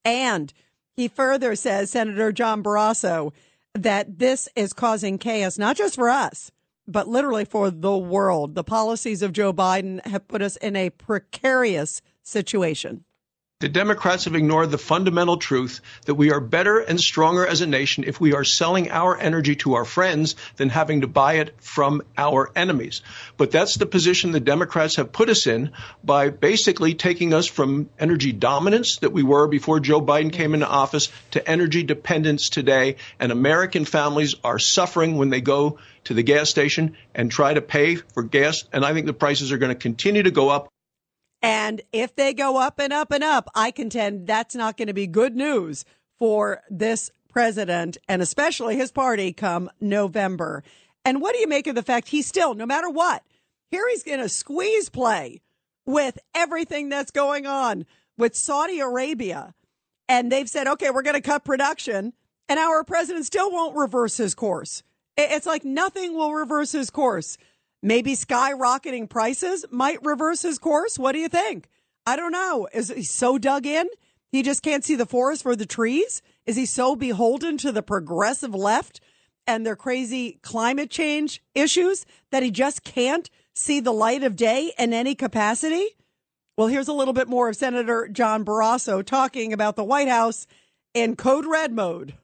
And 0.03 0.53
he 0.95 1.07
further 1.07 1.55
says, 1.55 1.91
Senator 1.91 2.31
John 2.31 2.63
Barrasso, 2.63 3.31
that 3.73 4.19
this 4.19 4.49
is 4.55 4.73
causing 4.73 5.17
chaos, 5.17 5.57
not 5.57 5.77
just 5.77 5.95
for 5.95 6.09
us, 6.09 6.51
but 6.89 7.07
literally 7.07 7.45
for 7.45 7.69
the 7.71 7.97
world. 7.97 8.55
The 8.55 8.63
policies 8.63 9.21
of 9.21 9.31
Joe 9.31 9.53
Biden 9.53 10.05
have 10.05 10.27
put 10.27 10.41
us 10.41 10.57
in 10.57 10.75
a 10.75 10.89
precarious 10.89 12.01
situation. 12.23 13.05
The 13.61 13.67
Democrats 13.67 14.23
have 14.23 14.35
ignored 14.35 14.71
the 14.71 14.77
fundamental 14.77 15.35
truth 15.35 15.81
that 16.05 16.15
we 16.15 16.31
are 16.31 16.39
better 16.39 16.79
and 16.79 16.97
stronger 16.97 17.45
as 17.45 17.59
a 17.59 17.67
nation 17.67 18.05
if 18.07 18.17
we 18.17 18.33
are 18.33 18.45
selling 18.45 18.89
our 18.89 19.19
energy 19.19 19.57
to 19.57 19.73
our 19.73 19.83
friends 19.83 20.37
than 20.55 20.69
having 20.69 21.01
to 21.01 21.07
buy 21.07 21.33
it 21.33 21.53
from 21.61 22.01
our 22.17 22.49
enemies. 22.55 23.01
But 23.35 23.51
that's 23.51 23.75
the 23.75 23.85
position 23.85 24.31
the 24.31 24.39
Democrats 24.39 24.95
have 24.95 25.11
put 25.11 25.27
us 25.27 25.45
in 25.45 25.71
by 26.05 26.29
basically 26.29 26.93
taking 26.93 27.33
us 27.33 27.47
from 27.47 27.89
energy 27.99 28.31
dominance 28.31 28.99
that 28.99 29.11
we 29.11 29.23
were 29.23 29.45
before 29.45 29.81
Joe 29.81 29.99
Biden 29.99 30.31
came 30.31 30.53
into 30.53 30.65
office 30.65 31.09
to 31.31 31.45
energy 31.45 31.83
dependence 31.83 32.47
today. 32.47 32.95
And 33.19 33.33
American 33.33 33.83
families 33.83 34.35
are 34.41 34.57
suffering 34.57 35.17
when 35.17 35.31
they 35.31 35.41
go 35.41 35.79
to 36.09 36.15
the 36.15 36.23
gas 36.23 36.49
station 36.49 36.97
and 37.13 37.31
try 37.31 37.53
to 37.53 37.61
pay 37.61 37.93
for 37.93 38.23
gas. 38.23 38.65
And 38.73 38.83
I 38.83 38.93
think 38.93 39.05
the 39.05 39.13
prices 39.13 39.51
are 39.51 39.59
going 39.59 39.69
to 39.69 39.75
continue 39.75 40.23
to 40.23 40.31
go 40.31 40.49
up. 40.49 40.67
And 41.43 41.83
if 41.93 42.15
they 42.15 42.33
go 42.33 42.57
up 42.57 42.79
and 42.79 42.91
up 42.91 43.11
and 43.11 43.23
up, 43.23 43.47
I 43.53 43.69
contend 43.69 44.25
that's 44.25 44.55
not 44.55 44.75
going 44.75 44.87
to 44.87 44.93
be 44.95 45.05
good 45.05 45.35
news 45.35 45.85
for 46.17 46.63
this 46.67 47.11
president 47.29 47.97
and 48.07 48.23
especially 48.23 48.75
his 48.75 48.91
party 48.91 49.33
come 49.33 49.69
November. 49.79 50.63
And 51.05 51.21
what 51.21 51.35
do 51.35 51.41
you 51.41 51.47
make 51.47 51.67
of 51.67 51.75
the 51.75 51.83
fact 51.83 52.07
he's 52.07 52.25
still, 52.25 52.55
no 52.55 52.65
matter 52.65 52.89
what, 52.89 53.21
here 53.69 53.87
he's 53.89 54.01
going 54.01 54.19
to 54.19 54.29
squeeze 54.29 54.89
play 54.89 55.41
with 55.85 56.17
everything 56.33 56.89
that's 56.89 57.11
going 57.11 57.45
on 57.45 57.85
with 58.17 58.35
Saudi 58.35 58.79
Arabia. 58.79 59.53
And 60.07 60.31
they've 60.31 60.49
said, 60.49 60.65
okay, 60.65 60.89
we're 60.89 61.03
going 61.03 61.13
to 61.13 61.21
cut 61.21 61.45
production. 61.45 62.13
And 62.47 62.59
our 62.59 62.83
president 62.83 63.27
still 63.27 63.51
won't 63.51 63.77
reverse 63.77 64.17
his 64.17 64.33
course. 64.33 64.81
It's 65.19 65.45
like 65.45 65.65
nothing 65.65 66.15
will 66.15 66.33
reverse 66.33 66.71
his 66.71 66.89
course. 66.89 67.37
Maybe 67.83 68.15
skyrocketing 68.15 69.09
prices 69.09 69.65
might 69.69 70.03
reverse 70.05 70.41
his 70.41 70.57
course. 70.57 70.97
What 70.97 71.11
do 71.11 71.19
you 71.19 71.29
think? 71.29 71.67
I 72.05 72.15
don't 72.15 72.31
know. 72.31 72.67
Is 72.73 72.89
he 72.89 73.03
so 73.03 73.37
dug 73.37 73.65
in? 73.65 73.87
He 74.31 74.43
just 74.43 74.63
can't 74.63 74.85
see 74.85 74.95
the 74.95 75.05
forest 75.05 75.43
for 75.43 75.55
the 75.55 75.65
trees? 75.65 76.21
Is 76.45 76.55
he 76.55 76.65
so 76.65 76.95
beholden 76.95 77.57
to 77.59 77.71
the 77.71 77.81
progressive 77.81 78.55
left 78.55 79.01
and 79.45 79.65
their 79.65 79.75
crazy 79.75 80.39
climate 80.41 80.89
change 80.89 81.41
issues 81.55 82.05
that 82.31 82.43
he 82.43 82.51
just 82.51 82.83
can't 82.83 83.29
see 83.53 83.79
the 83.79 83.91
light 83.91 84.23
of 84.23 84.35
day 84.35 84.71
in 84.77 84.93
any 84.93 85.15
capacity? 85.15 85.87
Well, 86.57 86.67
here's 86.67 86.87
a 86.87 86.93
little 86.93 87.13
bit 87.13 87.27
more 87.27 87.49
of 87.49 87.55
Senator 87.55 88.07
John 88.07 88.45
Barrasso 88.45 89.03
talking 89.03 89.53
about 89.53 89.75
the 89.75 89.83
White 89.83 90.09
House 90.09 90.45
in 90.93 91.15
code 91.15 91.45
red 91.45 91.71
mode. 91.71 92.15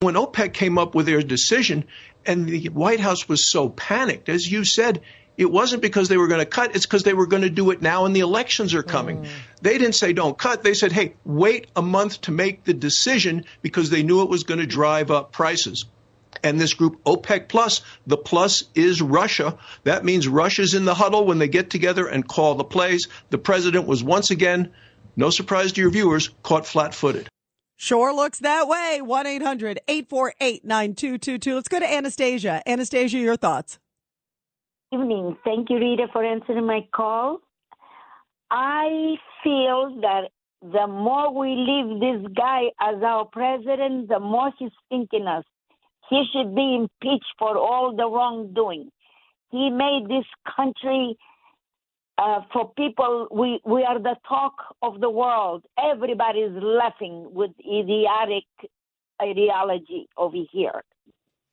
When 0.00 0.14
OPEC 0.14 0.54
came 0.54 0.78
up 0.78 0.94
with 0.94 1.06
their 1.06 1.22
decision, 1.22 1.84
and 2.26 2.46
the 2.46 2.68
White 2.68 3.00
House 3.00 3.28
was 3.28 3.50
so 3.50 3.68
panicked. 3.68 4.28
As 4.28 4.50
you 4.50 4.64
said, 4.64 5.00
it 5.36 5.50
wasn't 5.50 5.80
because 5.80 6.08
they 6.08 6.18
were 6.18 6.28
going 6.28 6.40
to 6.40 6.46
cut, 6.46 6.76
it's 6.76 6.84
because 6.84 7.02
they 7.02 7.14
were 7.14 7.26
going 7.26 7.42
to 7.42 7.50
do 7.50 7.70
it 7.70 7.80
now 7.80 8.04
and 8.04 8.14
the 8.14 8.20
elections 8.20 8.74
are 8.74 8.82
coming. 8.82 9.22
Mm. 9.22 9.28
They 9.62 9.78
didn't 9.78 9.94
say 9.94 10.12
don't 10.12 10.36
cut. 10.36 10.62
They 10.62 10.74
said, 10.74 10.92
hey, 10.92 11.14
wait 11.24 11.68
a 11.74 11.82
month 11.82 12.20
to 12.22 12.30
make 12.30 12.64
the 12.64 12.74
decision 12.74 13.46
because 13.62 13.88
they 13.88 14.02
knew 14.02 14.22
it 14.22 14.28
was 14.28 14.44
going 14.44 14.60
to 14.60 14.66
drive 14.66 15.10
up 15.10 15.32
prices. 15.32 15.86
And 16.42 16.60
this 16.60 16.74
group, 16.74 17.02
OPEC 17.04 17.48
Plus, 17.48 17.82
the 18.06 18.16
plus 18.16 18.64
is 18.74 19.02
Russia. 19.02 19.58
That 19.84 20.04
means 20.04 20.28
Russia's 20.28 20.74
in 20.74 20.84
the 20.84 20.94
huddle 20.94 21.26
when 21.26 21.38
they 21.38 21.48
get 21.48 21.70
together 21.70 22.06
and 22.06 22.26
call 22.26 22.54
the 22.54 22.64
plays. 22.64 23.08
The 23.30 23.38
president 23.38 23.86
was 23.86 24.04
once 24.04 24.30
again, 24.30 24.72
no 25.16 25.30
surprise 25.30 25.72
to 25.72 25.80
your 25.80 25.90
viewers, 25.90 26.30
caught 26.42 26.66
flat 26.66 26.94
footed. 26.94 27.28
Sure 27.82 28.12
looks 28.12 28.40
that 28.40 28.68
way. 28.68 29.00
1 29.00 29.26
800 29.26 29.80
848 29.88 30.66
9222. 30.66 31.54
Let's 31.54 31.66
go 31.66 31.78
to 31.78 31.90
Anastasia. 31.90 32.62
Anastasia, 32.66 33.16
your 33.16 33.38
thoughts. 33.38 33.78
Evening. 34.92 35.38
Thank 35.44 35.70
you, 35.70 35.78
Rita, 35.78 36.08
for 36.12 36.22
answering 36.22 36.66
my 36.66 36.86
call. 36.94 37.40
I 38.50 39.16
feel 39.42 39.98
that 40.02 40.24
the 40.60 40.86
more 40.88 41.32
we 41.32 41.54
leave 41.56 42.00
this 42.00 42.30
guy 42.36 42.64
as 42.82 43.02
our 43.02 43.24
president, 43.24 44.10
the 44.10 44.20
more 44.20 44.52
he's 44.58 44.72
thinking 44.90 45.26
us. 45.26 45.44
He 46.10 46.24
should 46.34 46.54
be 46.54 46.74
impeached 46.74 47.32
for 47.38 47.56
all 47.56 47.96
the 47.96 48.04
wrongdoing. 48.04 48.90
He 49.52 49.70
made 49.70 50.04
this 50.06 50.26
country 50.54 51.16
uh, 52.18 52.40
for 52.52 52.72
people, 52.76 53.28
we, 53.30 53.60
we 53.64 53.82
are 53.82 53.98
the 53.98 54.16
talk 54.28 54.54
of 54.82 55.00
the 55.00 55.10
world. 55.10 55.64
Everybody 55.78 56.40
is 56.40 56.52
laughing 56.62 57.28
with 57.32 57.50
idiotic 57.60 58.44
ideology 59.20 60.08
over 60.16 60.36
here. 60.50 60.82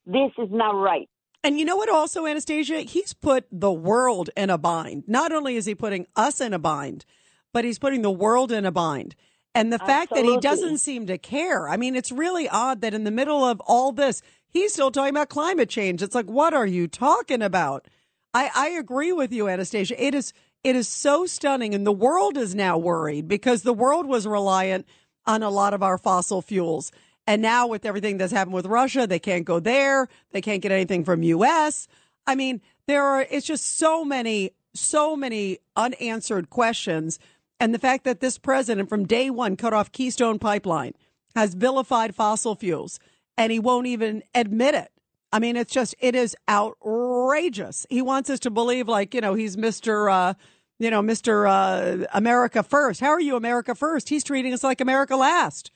This 0.05 0.31
is 0.37 0.49
not 0.51 0.71
right. 0.71 1.09
And 1.43 1.59
you 1.59 1.65
know 1.65 1.75
what, 1.77 1.89
also, 1.89 2.25
Anastasia? 2.25 2.79
He's 2.79 3.13
put 3.13 3.45
the 3.51 3.71
world 3.71 4.29
in 4.35 4.49
a 4.49 4.57
bind. 4.57 5.03
Not 5.07 5.31
only 5.31 5.55
is 5.55 5.65
he 5.65 5.75
putting 5.75 6.07
us 6.15 6.41
in 6.41 6.53
a 6.53 6.59
bind, 6.59 7.05
but 7.53 7.63
he's 7.63 7.79
putting 7.79 8.01
the 8.01 8.11
world 8.11 8.51
in 8.51 8.65
a 8.65 8.71
bind. 8.71 9.15
And 9.55 9.71
the 9.71 9.79
fact 9.79 10.11
Absolutely. 10.11 10.29
that 10.29 10.35
he 10.35 10.41
doesn't 10.41 10.77
seem 10.79 11.07
to 11.07 11.17
care. 11.17 11.69
I 11.69 11.77
mean, 11.77 11.95
it's 11.95 12.11
really 12.11 12.47
odd 12.49 12.81
that 12.81 12.93
in 12.93 13.05
the 13.05 13.11
middle 13.11 13.43
of 13.43 13.59
all 13.61 13.91
this, 13.91 14.21
he's 14.49 14.73
still 14.73 14.91
talking 14.91 15.11
about 15.11 15.29
climate 15.29 15.69
change. 15.69 16.03
It's 16.03 16.13
like, 16.13 16.27
what 16.27 16.53
are 16.53 16.65
you 16.65 16.87
talking 16.87 17.41
about? 17.41 17.87
I, 18.33 18.51
I 18.55 18.67
agree 18.69 19.11
with 19.11 19.31
you, 19.31 19.47
Anastasia. 19.47 20.03
It 20.03 20.13
is 20.13 20.33
it 20.63 20.75
is 20.75 20.87
so 20.87 21.25
stunning. 21.25 21.73
And 21.73 21.85
the 21.85 21.91
world 21.91 22.37
is 22.37 22.55
now 22.55 22.77
worried 22.77 23.27
because 23.27 23.63
the 23.63 23.73
world 23.73 24.05
was 24.05 24.27
reliant 24.27 24.85
on 25.25 25.43
a 25.43 25.49
lot 25.49 25.73
of 25.73 25.83
our 25.83 25.97
fossil 25.97 26.41
fuels. 26.41 26.91
And 27.25 27.41
now 27.41 27.67
with 27.67 27.85
everything 27.85 28.17
that's 28.17 28.31
happened 28.31 28.53
with 28.53 28.65
Russia, 28.65 29.05
they 29.05 29.19
can't 29.19 29.45
go 29.45 29.59
there. 29.59 30.07
They 30.31 30.41
can't 30.41 30.61
get 30.61 30.71
anything 30.71 31.03
from 31.03 31.23
US. 31.23 31.87
I 32.25 32.35
mean, 32.35 32.61
there 32.87 33.03
are, 33.03 33.25
it's 33.29 33.45
just 33.45 33.77
so 33.77 34.05
many, 34.05 34.51
so 34.73 35.15
many 35.15 35.59
unanswered 35.75 36.49
questions. 36.49 37.19
And 37.59 37.73
the 37.73 37.79
fact 37.79 38.05
that 38.05 38.21
this 38.21 38.37
president 38.37 38.87
from 38.89 39.05
day 39.05 39.29
one 39.29 39.57
cut 39.57 39.73
off 39.73 39.91
Keystone 39.91 40.39
Pipeline 40.39 40.93
has 41.35 41.53
vilified 41.53 42.15
fossil 42.15 42.55
fuels 42.55 42.99
and 43.37 43.51
he 43.51 43.59
won't 43.59 43.87
even 43.87 44.23
admit 44.33 44.73
it. 44.73 44.91
I 45.31 45.39
mean, 45.39 45.55
it's 45.55 45.73
just, 45.73 45.95
it 45.99 46.15
is 46.15 46.35
outrageous. 46.49 47.85
He 47.89 48.01
wants 48.01 48.29
us 48.29 48.39
to 48.41 48.49
believe 48.49 48.87
like, 48.87 49.13
you 49.13 49.21
know, 49.21 49.33
he's 49.33 49.55
Mr. 49.55 50.11
Uh, 50.11 50.33
you 50.79 50.91
know, 50.91 51.01
Mr. 51.01 51.49
Uh, 51.49 52.05
America 52.13 52.63
first. 52.63 52.99
How 53.01 53.09
are 53.09 53.19
you 53.19 53.35
America 53.35 53.75
first? 53.75 54.09
He's 54.09 54.23
treating 54.23 54.53
us 54.53 54.63
like 54.63 54.79
America 54.79 55.15
last. 55.15 55.71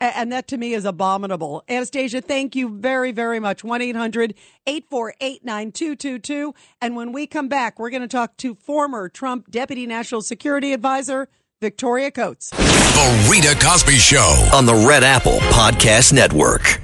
And 0.00 0.32
that 0.32 0.48
to 0.48 0.56
me 0.56 0.72
is 0.72 0.86
abominable. 0.86 1.62
Anastasia, 1.68 2.22
thank 2.22 2.56
you 2.56 2.70
very, 2.70 3.12
very 3.12 3.38
much. 3.38 3.62
1 3.62 3.82
800 3.82 4.34
848 4.66 5.44
9222. 5.44 6.54
And 6.80 6.96
when 6.96 7.12
we 7.12 7.26
come 7.26 7.48
back, 7.48 7.78
we're 7.78 7.90
going 7.90 8.00
to 8.02 8.08
talk 8.08 8.38
to 8.38 8.54
former 8.54 9.10
Trump 9.10 9.50
Deputy 9.50 9.86
National 9.86 10.22
Security 10.22 10.72
Advisor, 10.72 11.28
Victoria 11.60 12.10
Coates. 12.10 12.48
The 12.50 13.28
Rita 13.30 13.54
Cosby 13.62 13.98
Show 13.98 14.48
on 14.54 14.64
the 14.64 14.74
Red 14.74 15.04
Apple 15.04 15.38
Podcast 15.50 16.14
Network. 16.14 16.80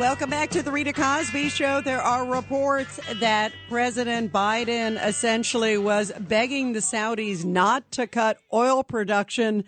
Welcome 0.00 0.30
back 0.30 0.48
to 0.48 0.62
the 0.62 0.72
Rita 0.72 0.94
Cosby 0.94 1.50
Show. 1.50 1.82
There 1.82 2.00
are 2.00 2.24
reports 2.24 2.98
that 3.16 3.52
President 3.68 4.32
Biden 4.32 4.98
essentially 5.06 5.76
was 5.76 6.10
begging 6.18 6.72
the 6.72 6.78
Saudis 6.78 7.44
not 7.44 7.90
to 7.92 8.06
cut 8.06 8.38
oil 8.50 8.82
production 8.82 9.62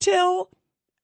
till 0.00 0.48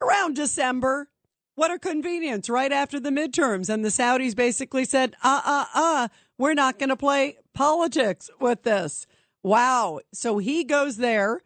around 0.01 0.35
December. 0.35 1.11
What 1.57 1.71
a 1.71 1.79
convenience, 1.79 2.49
right 2.49 2.73
after 2.73 2.99
the 2.99 3.11
midterms. 3.11 3.69
And 3.69 3.85
the 3.85 3.91
Saudis 3.91 4.35
basically 4.35 4.87
said, 4.87 5.15
uh 5.23 5.43
uh 5.45 5.67
uh, 5.75 6.09
we're 6.39 6.55
not 6.55 6.79
going 6.79 6.89
to 6.89 6.97
play 6.97 7.37
politics 7.53 8.31
with 8.41 8.63
this. 8.63 9.07
Wow. 9.43 10.01
So 10.15 10.39
he 10.39 10.65
goes 10.65 10.97
there, 10.97 11.43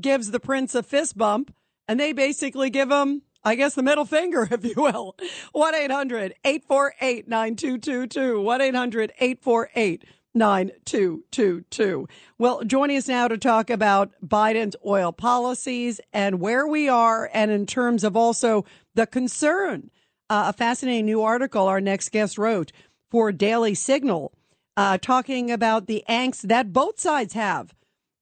gives 0.00 0.30
the 0.30 0.38
prince 0.38 0.72
a 0.76 0.84
fist 0.84 1.18
bump, 1.18 1.52
and 1.88 1.98
they 1.98 2.12
basically 2.12 2.70
give 2.70 2.92
him 2.92 3.22
I 3.46 3.54
guess 3.54 3.74
the 3.74 3.82
middle 3.84 4.04
finger, 4.04 4.48
if 4.50 4.64
you 4.64 4.74
will. 4.76 5.14
1 5.52 5.74
800 5.74 6.34
848 6.44 7.28
9222. 7.28 8.40
1 8.40 8.60
800 8.60 9.12
848 9.20 10.04
9222. 10.34 12.08
Well, 12.38 12.64
joining 12.64 12.96
us 12.96 13.06
now 13.06 13.28
to 13.28 13.38
talk 13.38 13.70
about 13.70 14.10
Biden's 14.20 14.74
oil 14.84 15.12
policies 15.12 16.00
and 16.12 16.40
where 16.40 16.66
we 16.66 16.88
are, 16.88 17.30
and 17.32 17.52
in 17.52 17.66
terms 17.66 18.02
of 18.02 18.16
also 18.16 18.64
the 18.96 19.06
concern. 19.06 19.92
Uh, 20.28 20.46
a 20.48 20.52
fascinating 20.52 21.06
new 21.06 21.22
article 21.22 21.68
our 21.68 21.80
next 21.80 22.10
guest 22.10 22.36
wrote 22.36 22.72
for 23.12 23.30
Daily 23.30 23.76
Signal, 23.76 24.32
uh, 24.76 24.98
talking 24.98 25.52
about 25.52 25.86
the 25.86 26.02
angst 26.08 26.48
that 26.48 26.72
both 26.72 26.98
sides 26.98 27.34
have 27.34 27.72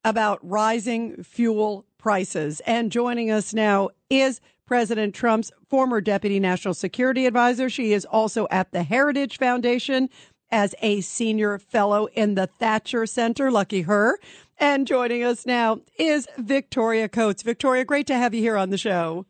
about 0.04 0.38
rising 0.42 1.22
fuel 1.22 1.86
prices. 1.96 2.60
And 2.66 2.92
joining 2.92 3.30
us 3.30 3.54
now 3.54 3.88
is 4.10 4.42
President 4.66 5.14
Trump's 5.14 5.52
former 5.68 6.00
deputy 6.00 6.40
national 6.40 6.74
security 6.74 7.26
advisor. 7.26 7.68
She 7.68 7.92
is 7.92 8.04
also 8.04 8.46
at 8.50 8.72
the 8.72 8.82
Heritage 8.82 9.38
Foundation 9.38 10.08
as 10.50 10.74
a 10.80 11.00
senior 11.00 11.58
fellow 11.58 12.06
in 12.14 12.34
the 12.34 12.46
Thatcher 12.46 13.06
Center. 13.06 13.50
Lucky 13.50 13.82
her. 13.82 14.18
And 14.58 14.86
joining 14.86 15.24
us 15.24 15.44
now 15.44 15.80
is 15.98 16.28
Victoria 16.38 17.08
Coates. 17.08 17.42
Victoria, 17.42 17.84
great 17.84 18.06
to 18.06 18.14
have 18.14 18.34
you 18.34 18.40
here 18.40 18.56
on 18.56 18.70
the 18.70 18.78
show. 18.78 19.26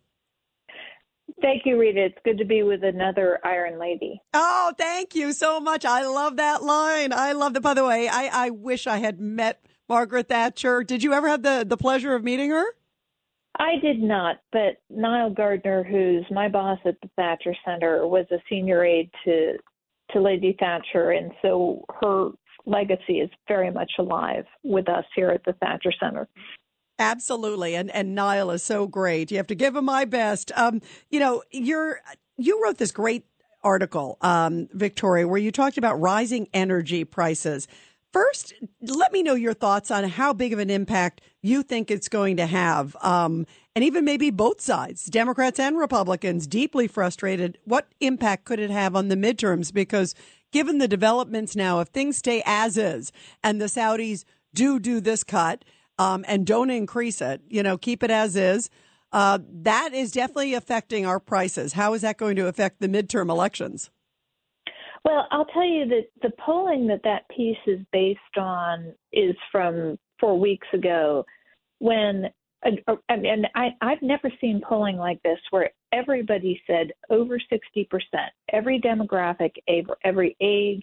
Thank 1.40 1.66
you, 1.66 1.78
Rita. 1.78 2.06
It's 2.06 2.18
good 2.24 2.38
to 2.38 2.44
be 2.44 2.62
with 2.62 2.84
another 2.84 3.38
Iron 3.44 3.78
Lady. 3.78 4.20
Oh, 4.32 4.72
thank 4.78 5.14
you 5.14 5.32
so 5.32 5.60
much. 5.60 5.84
I 5.84 6.06
love 6.06 6.36
that 6.36 6.62
line. 6.62 7.12
I 7.12 7.32
love 7.32 7.54
that. 7.54 7.62
By 7.62 7.74
the 7.74 7.84
way, 7.84 8.08
I, 8.08 8.46
I 8.46 8.50
wish 8.50 8.86
I 8.86 8.98
had 8.98 9.18
met 9.20 9.64
Margaret 9.88 10.28
Thatcher. 10.28 10.84
Did 10.84 11.02
you 11.02 11.12
ever 11.12 11.28
have 11.28 11.42
the, 11.42 11.64
the 11.66 11.76
pleasure 11.76 12.14
of 12.14 12.22
meeting 12.22 12.50
her? 12.50 12.64
I 13.58 13.76
did 13.80 14.02
not, 14.02 14.36
but 14.52 14.78
Nile 14.90 15.30
Gardiner, 15.30 15.84
who's 15.84 16.24
my 16.30 16.48
boss 16.48 16.78
at 16.84 16.96
the 17.02 17.10
Thatcher 17.16 17.54
Center, 17.64 18.06
was 18.06 18.26
a 18.32 18.38
senior 18.48 18.84
aide 18.84 19.10
to 19.24 19.56
to 20.10 20.20
Lady 20.20 20.54
Thatcher, 20.58 21.10
and 21.10 21.32
so 21.40 21.84
her 22.00 22.30
legacy 22.66 23.20
is 23.20 23.30
very 23.48 23.70
much 23.70 23.92
alive 23.98 24.44
with 24.62 24.88
us 24.88 25.04
here 25.14 25.30
at 25.30 25.44
the 25.44 25.54
Thatcher 25.54 25.92
Center. 25.98 26.28
Absolutely, 26.98 27.74
and 27.74 27.90
and 27.90 28.14
Nile 28.14 28.50
is 28.50 28.62
so 28.62 28.86
great. 28.86 29.30
You 29.30 29.36
have 29.38 29.46
to 29.48 29.54
give 29.54 29.76
him 29.76 29.84
my 29.84 30.04
best. 30.04 30.52
Um, 30.56 30.82
you 31.10 31.20
know, 31.20 31.42
you're 31.50 32.00
you 32.36 32.62
wrote 32.62 32.78
this 32.78 32.92
great 32.92 33.24
article, 33.62 34.18
um, 34.20 34.68
Victoria, 34.72 35.26
where 35.26 35.40
you 35.40 35.50
talked 35.50 35.78
about 35.78 36.00
rising 36.00 36.48
energy 36.52 37.04
prices. 37.04 37.66
First, 38.14 38.54
let 38.80 39.12
me 39.12 39.24
know 39.24 39.34
your 39.34 39.54
thoughts 39.54 39.90
on 39.90 40.04
how 40.04 40.32
big 40.32 40.52
of 40.52 40.60
an 40.60 40.70
impact 40.70 41.20
you 41.42 41.64
think 41.64 41.90
it's 41.90 42.08
going 42.08 42.36
to 42.36 42.46
have. 42.46 42.94
Um, 43.02 43.44
and 43.74 43.84
even 43.84 44.04
maybe 44.04 44.30
both 44.30 44.60
sides, 44.60 45.06
Democrats 45.06 45.58
and 45.58 45.76
Republicans, 45.76 46.46
deeply 46.46 46.86
frustrated. 46.86 47.58
What 47.64 47.88
impact 47.98 48.44
could 48.44 48.60
it 48.60 48.70
have 48.70 48.94
on 48.94 49.08
the 49.08 49.16
midterms? 49.16 49.74
Because 49.74 50.14
given 50.52 50.78
the 50.78 50.86
developments 50.86 51.56
now, 51.56 51.80
if 51.80 51.88
things 51.88 52.16
stay 52.16 52.40
as 52.46 52.78
is 52.78 53.10
and 53.42 53.60
the 53.60 53.64
Saudis 53.64 54.22
do 54.54 54.78
do 54.78 55.00
this 55.00 55.24
cut 55.24 55.64
um, 55.98 56.24
and 56.28 56.46
don't 56.46 56.70
increase 56.70 57.20
it, 57.20 57.40
you 57.48 57.64
know, 57.64 57.76
keep 57.76 58.04
it 58.04 58.12
as 58.12 58.36
is, 58.36 58.70
uh, 59.10 59.40
that 59.50 59.92
is 59.92 60.12
definitely 60.12 60.54
affecting 60.54 61.04
our 61.04 61.18
prices. 61.18 61.72
How 61.72 61.94
is 61.94 62.02
that 62.02 62.16
going 62.16 62.36
to 62.36 62.46
affect 62.46 62.80
the 62.80 62.88
midterm 62.88 63.28
elections? 63.28 63.90
Well, 65.04 65.26
I'll 65.30 65.44
tell 65.46 65.66
you 65.66 65.86
that 65.88 66.06
the 66.22 66.32
polling 66.44 66.86
that 66.86 67.02
that 67.04 67.28
piece 67.28 67.58
is 67.66 67.80
based 67.92 68.20
on 68.38 68.94
is 69.12 69.36
from 69.52 69.98
four 70.18 70.38
weeks 70.38 70.66
ago 70.72 71.24
when 71.78 72.30
and 72.64 72.80
uh, 72.88 73.48
I, 73.54 73.68
I've 73.82 74.00
never 74.00 74.30
seen 74.40 74.62
polling 74.66 74.96
like 74.96 75.22
this 75.22 75.38
where 75.50 75.70
everybody 75.92 76.58
said 76.66 76.92
over 77.10 77.38
60%, 77.38 77.86
every 78.52 78.80
demographic, 78.80 79.52
every 80.02 80.34
age, 80.40 80.82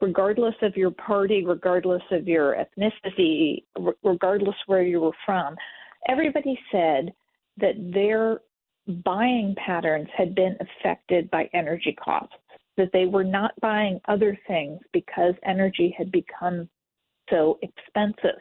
regardless 0.00 0.56
of 0.62 0.76
your 0.76 0.90
party, 0.90 1.44
regardless 1.44 2.02
of 2.10 2.26
your 2.26 2.56
ethnicity, 2.56 3.62
regardless 4.02 4.56
where 4.66 4.82
you 4.82 5.00
were 5.00 5.16
from, 5.24 5.54
everybody 6.08 6.58
said 6.72 7.12
that 7.58 7.74
their 7.94 8.40
buying 9.04 9.54
patterns 9.64 10.08
had 10.16 10.34
been 10.34 10.56
affected 10.60 11.30
by 11.30 11.48
energy 11.54 11.96
costs 12.02 12.34
that 12.76 12.90
they 12.92 13.06
were 13.06 13.24
not 13.24 13.52
buying 13.60 14.00
other 14.08 14.38
things 14.46 14.80
because 14.92 15.34
energy 15.44 15.94
had 15.96 16.12
become 16.12 16.68
so 17.30 17.58
expensive. 17.62 18.38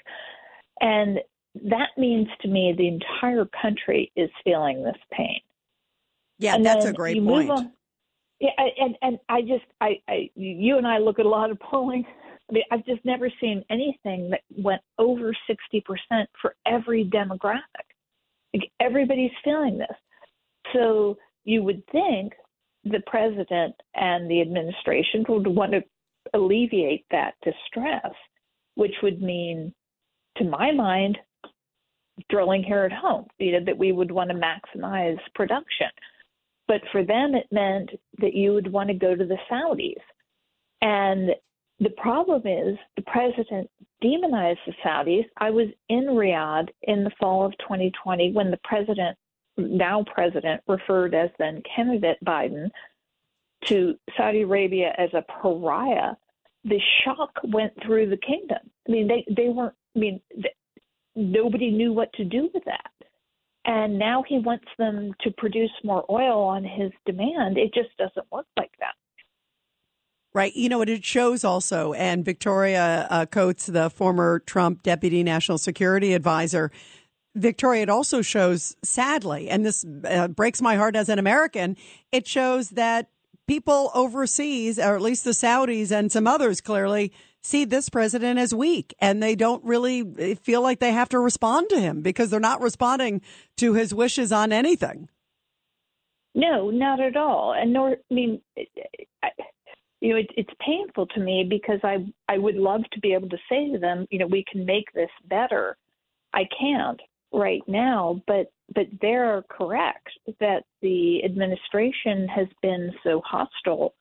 And 0.82 1.20
that 1.64 1.90
means 1.98 2.28
to 2.42 2.48
me 2.48 2.74
the 2.78 2.88
entire 2.88 3.46
country 3.62 4.12
is 4.16 4.30
feeling 4.44 4.84
this 4.84 4.98
pain. 5.12 5.40
Yeah, 6.38 6.56
and 6.56 6.66
that's 6.66 6.86
a 6.86 6.94
great 6.94 7.24
point. 7.24 7.50
On, 7.50 7.72
yeah, 8.42 8.50
and 8.78 8.98
and 9.02 9.18
I 9.30 9.42
just 9.42 9.64
I, 9.80 10.02
I 10.10 10.30
you 10.36 10.78
and 10.78 10.86
I 10.86 10.98
look 10.98 11.20
at 11.20 11.26
a 11.26 11.30
lot 11.30 11.50
of 11.50 11.60
polling. 11.60 12.06
I 12.50 12.54
mean, 12.54 12.64
I've 12.72 12.86
just 12.86 13.04
never 13.06 13.30
seen 13.40 13.64
anything 13.70 14.30
that 14.32 14.42
went 14.58 14.82
over 15.00 15.34
sixty 15.48 15.82
percent 15.82 16.30
for 16.42 16.56
every 16.66 17.06
demographic. 17.06 17.88
Like 18.54 18.70
everybody's 18.82 19.32
feeling 19.44 19.78
this. 19.78 19.98
So 20.74 21.18
you 21.46 21.64
would 21.64 21.84
think 21.92 22.34
the 22.86 23.02
president 23.08 23.76
and 23.96 24.30
the 24.30 24.42
administration 24.42 25.26
would 25.28 25.48
want 25.48 25.72
to 25.74 25.84
alleviate 26.34 27.06
that 27.12 27.34
distress, 27.44 28.14
which 28.76 28.94
would 29.02 29.22
mean, 29.22 29.74
to 30.38 30.44
my 30.44 30.72
mind, 30.72 31.18
drilling 32.30 32.64
here 32.64 32.86
at 32.86 32.92
home, 32.92 33.26
you 33.40 33.54
know, 33.54 33.66
that 33.66 33.78
we 33.78 33.92
would 33.92 34.12
want 34.12 34.30
to 34.30 34.36
maximize 34.36 35.18
production. 35.34 35.88
But 36.68 36.82
for 36.92 37.04
them, 37.04 37.36
it 37.36 37.48
meant 37.52 37.90
that 38.20 38.34
you 38.34 38.54
would 38.54 38.72
want 38.72 38.90
to 38.90 38.96
go 38.96 39.16
to 39.16 39.26
the 39.26 39.38
Saudis. 39.52 40.02
And 40.82 41.32
the 41.80 41.92
problem 41.98 42.42
is 42.46 42.78
the 42.96 43.04
president 43.04 43.70
demonized 44.02 44.60
the 44.66 44.74
Saudis. 44.84 45.26
I 45.38 45.50
was 45.50 45.68
in 45.90 46.06
Riyadh 46.06 46.70
in 46.84 47.04
the 47.04 47.12
fall 47.20 47.46
of 47.46 47.52
2020 47.60 48.32
when 48.32 48.50
the 48.50 48.60
president 48.64 49.18
now 49.58 50.04
president, 50.14 50.62
referred 50.68 51.14
as 51.16 51.30
then 51.40 51.62
candidate 51.76 52.18
Biden, 52.26 52.70
to 53.66 53.96
Saudi 54.18 54.42
Arabia 54.42 54.94
as 54.98 55.10
a 55.14 55.24
pariah, 55.42 56.14
the 56.64 56.80
shock 57.04 57.32
went 57.44 57.74
through 57.86 58.10
the 58.10 58.18
kingdom. 58.18 58.60
I 58.88 58.92
mean, 58.92 59.08
they 59.08 59.26
they 59.36 59.50
weren't. 59.50 59.76
I 59.96 60.00
mean, 60.00 60.22
nobody 61.16 61.72
knew 61.72 61.94
what 61.94 62.12
to 62.14 62.26
do 62.26 62.50
with 62.54 62.64
that. 62.66 62.92
And 63.66 63.98
now 63.98 64.24
he 64.28 64.40
wants 64.40 64.68
them 64.78 65.12
to 65.22 65.32
produce 65.32 65.72
more 65.84 66.06
oil 66.10 66.44
on 66.44 66.64
his 66.64 66.92
demand. 67.06 67.58
It 67.58 67.74
just 67.74 67.96
doesn't 67.98 68.32
work 68.32 68.46
like 68.58 68.72
that. 68.80 68.94
Right. 70.36 70.54
You 70.54 70.70
know 70.70 70.78
what 70.80 70.90
it 70.90 71.06
shows 71.06 71.46
also, 71.46 71.94
and 71.94 72.26
Victoria 72.26 73.08
uh, 73.10 73.26
Coates, 73.26 73.68
the 73.68 73.90
former 73.90 74.40
Trump 74.40 74.84
deputy 74.84 75.24
national 75.24 75.58
security 75.58 76.14
advisor, 76.14 76.72
Victoria, 77.36 77.84
it 77.84 77.90
also 77.90 78.22
shows, 78.22 78.76
sadly, 78.84 79.50
and 79.50 79.66
this 79.66 79.86
uh, 80.06 80.28
breaks 80.30 80.62
my 80.62 80.76
heart 80.76 80.96
as 80.96 81.10
an 81.10 81.20
American, 81.20 81.76
it 82.12 82.28
shows 82.28 82.70
that 82.72 83.10
people 83.48 83.92
overseas, 83.94 84.80
or 84.80 84.96
at 84.96 85.02
least 85.02 85.24
the 85.26 85.32
Saudis 85.32 85.92
and 85.92 86.12
some 86.12 86.28
others 86.28 86.62
clearly, 86.62 87.12
see 87.46 87.64
this 87.64 87.90
president 87.90 88.40
as 88.40 88.56
weak 88.56 88.96
and 89.00 89.22
they 89.22 89.36
don't 89.36 89.64
really 89.64 90.04
eh, 90.18 90.36
feel 90.36 90.62
like 90.64 90.80
they 90.80 90.92
have 90.92 91.10
to 91.10 91.20
respond 91.20 91.70
to 91.70 91.80
him 91.80 92.02
because 92.02 92.32
they're 92.32 92.40
not 92.40 92.60
responding 92.60 93.22
to 93.56 93.74
his 93.74 93.94
wishes 93.94 94.32
on 94.32 94.52
anything. 94.52 95.08
No, 96.34 96.72
not 96.72 97.00
at 97.00 97.16
all. 97.16 97.54
And 97.54 97.72
nor, 97.72 97.92
I 97.92 98.14
mean, 98.14 98.42
eh, 98.58 98.64
eh, 98.78 99.04
I, 99.22 99.30
you 100.02 100.14
know, 100.14 100.20
it, 100.20 100.32
it's 100.36 100.50
painful 100.60 101.06
to 101.08 101.20
me 101.20 101.46
because 101.48 101.80
I 101.84 102.06
I 102.28 102.40
would 102.40 102.56
love 102.56 102.82
to 102.94 103.00
be 103.00 103.14
able 103.14 103.30
to 103.30 103.38
say 103.48 103.72
to 103.72 103.78
them, 103.78 104.08
you 104.10 104.20
know, 104.20 104.28
we 104.28 104.44
can 104.52 104.66
make 104.66 104.92
this 104.94 105.10
better. 105.28 105.78
I 106.34 106.46
can't 106.60 107.00
right 107.36 107.62
now, 107.68 108.22
but 108.28 108.48
but 108.74 108.88
they're 109.02 109.44
correct 109.50 110.10
that 110.40 110.64
the 110.82 111.24
administration 111.24 112.28
has 112.28 112.48
been 112.62 112.92
so 113.04 113.22
hostile. 113.24 113.94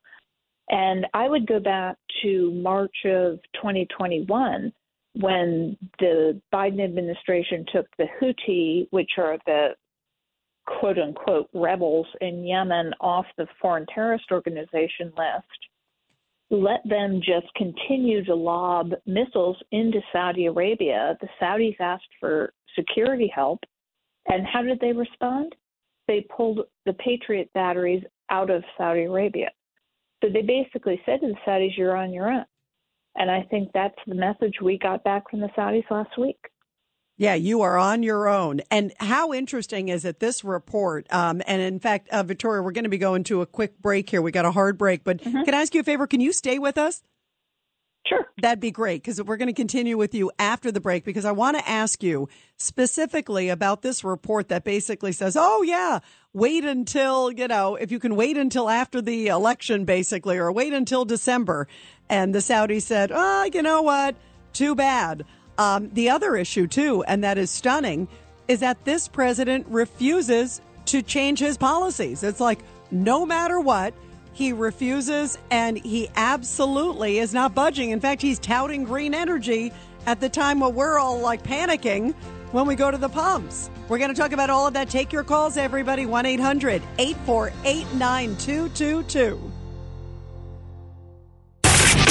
And 0.70 1.07
I 1.12 1.29
would 1.29 1.47
go 1.47 1.61
back 1.61 1.97
to 2.23 2.51
March 2.53 2.97
of 3.05 3.38
2021 3.55 4.73
when 5.20 5.77
the 5.99 6.40
Biden 6.53 6.83
administration 6.83 7.66
took 7.70 7.87
the 7.99 8.07
Houthi, 8.20 8.87
which 8.90 9.11
are 9.18 9.37
the 9.44 9.75
quote 10.66 10.99
unquote 10.99 11.51
rebels 11.53 12.07
in 12.23 12.47
Yemen, 12.47 12.92
off 13.01 13.27
the 13.37 13.47
foreign 13.61 13.87
terrorist 13.94 14.25
organization 14.33 15.12
list, 15.16 15.59
let 16.51 16.81
them 16.89 17.21
just 17.25 17.47
continue 17.57 18.25
to 18.25 18.35
lob 18.35 18.93
missiles 19.07 19.57
into 19.73 20.01
Saudi 20.13 20.47
Arabia. 20.47 21.17
The 21.21 21.29
Saudis 21.41 21.81
asked 21.81 22.09
for 22.21 22.53
security 22.77 23.31
help. 23.35 23.61
And 24.29 24.47
how 24.47 24.63
did 24.63 24.81
they 24.81 24.93
respond? 24.93 25.55
They 26.07 26.27
pulled 26.35 26.61
the 26.87 26.93
Patriot 26.95 27.51
batteries 27.55 28.05
out 28.31 28.51
of 28.51 28.63
Saudi 28.77 29.05
Arabia. 29.05 29.51
So 30.23 30.31
they 30.31 30.43
basically 30.43 31.01
said 31.05 31.21
to 31.21 31.29
the 31.29 31.37
Saudis, 31.47 31.77
you're 31.77 31.97
on 31.97 32.13
your 32.13 32.31
own. 32.31 32.45
And 33.17 33.31
I 33.31 33.43
think 33.51 33.71
that's 33.73 33.95
the 34.07 34.15
message 34.15 34.55
we 34.63 34.79
got 34.79 35.05
back 35.05 35.31
from 35.31 35.41
the 35.41 35.51
Saudis 35.57 35.89
last 35.91 36.19
week. 36.19 36.39
Yeah, 37.16 37.35
you 37.35 37.62
are 37.62 37.79
on 37.79 38.03
your 38.03 38.29
own. 38.29 38.61
And 38.70 38.92
how 38.98 39.33
interesting 39.33 39.88
is 39.88 40.05
it, 40.05 40.18
this 40.18 40.42
report? 40.42 41.07
Um, 41.12 41.42
and 41.46 41.62
in 41.62 41.79
fact, 41.79 42.09
uh, 42.09 42.24
Victoria, 42.24 42.61
we're 42.62 42.72
going 42.72 42.85
to 42.85 42.90
be 42.90 42.98
going 42.98 43.22
to 43.24 43.40
a 43.40 43.46
quick 43.46 43.81
break 43.81 44.11
here. 44.11 44.20
We 44.20 44.33
got 44.33 44.44
a 44.44 44.50
hard 44.50 44.77
break, 44.77 45.05
but 45.05 45.18
mm-hmm. 45.18 45.42
can 45.42 45.55
I 45.55 45.62
ask 45.62 45.74
you 45.74 45.81
a 45.81 45.85
favor? 45.85 46.09
Can 46.09 46.20
you 46.20 46.33
stay 46.33 46.59
with 46.59 46.77
us? 46.77 47.03
Sure. 48.07 48.27
That'd 48.42 48.61
be 48.61 48.70
great 48.70 49.03
because 49.03 49.22
we're 49.22 49.38
going 49.38 49.48
to 49.48 49.55
continue 49.55 49.96
with 49.96 50.14
you 50.14 50.31
after 50.38 50.70
the 50.70 50.81
break 50.81 51.05
because 51.05 51.24
I 51.24 51.33
want 51.33 51.57
to 51.57 51.66
ask 51.66 52.03
you 52.03 52.29
specifically 52.59 53.48
about 53.48 53.81
this 53.81 54.05
report 54.05 54.48
that 54.48 54.62
basically 54.62 55.12
says, 55.12 55.37
oh, 55.38 55.62
yeah, 55.62 56.00
wait 56.35 56.64
until, 56.64 57.31
you 57.33 57.48
know, 57.48 57.77
if 57.77 57.90
you 57.90 57.98
can 57.98 58.14
wait 58.14 58.37
until 58.37 58.68
after 58.68 59.00
the 59.00 59.29
election, 59.29 59.87
basically, 59.87 60.37
or 60.37 60.53
wait 60.53 60.74
until 60.74 61.07
December. 61.07 61.66
And 62.11 62.35
the 62.35 62.40
Saudis 62.40 62.83
said, 62.83 63.11
oh, 63.14 63.48
you 63.50 63.62
know 63.62 63.81
what? 63.81 64.16
Too 64.53 64.74
bad. 64.74 65.24
Um, 65.59 65.90
the 65.93 66.11
other 66.11 66.37
issue, 66.37 66.67
too, 66.67 67.05
and 67.05 67.23
that 67.25 67.38
is 67.38 67.51
stunning, 67.51 68.09
is 68.49 68.61
that 68.61 68.85
this 68.85 69.09
president 69.09 69.67
refuses 69.69 70.61
to 70.87 71.03
change 71.03 71.38
his 71.38 71.57
policies. 71.57 72.23
It's 72.23 72.40
like, 72.40 72.61
no 72.90 73.25
matter 73.25 73.61
what, 73.61 73.95
he 74.33 74.53
refuses 74.53 75.38
and 75.51 75.79
he 75.79 76.09
absolutely 76.17 77.19
is 77.19 77.33
not 77.33 77.55
budging. 77.55 77.90
In 77.90 78.01
fact, 78.01 78.21
he's 78.21 78.38
touting 78.38 78.85
green 78.85 79.14
energy 79.14 79.73
at 80.07 80.21
the 80.21 80.29
time 80.29 80.61
when 80.61 80.75
we're 80.75 80.99
all 80.99 81.21
like 81.21 81.43
panicking 81.43 82.14
when 82.53 82.67
we 82.67 82.75
go 82.75 82.90
to 82.90 82.99
the 82.99 83.09
pumps. 83.09 83.71
We're 83.88 83.99
going 83.99 84.12
to 84.12 84.21
talk 84.21 84.33
about 84.33 84.51
all 84.51 84.67
of 84.67 84.75
that. 84.75 84.90
Take 84.90 85.12
your 85.12 85.25
calls, 85.25 85.57
everybody. 85.57 86.05
1 86.07 86.27
800 86.27 86.83
848 86.99 87.95
9222. 87.95 89.54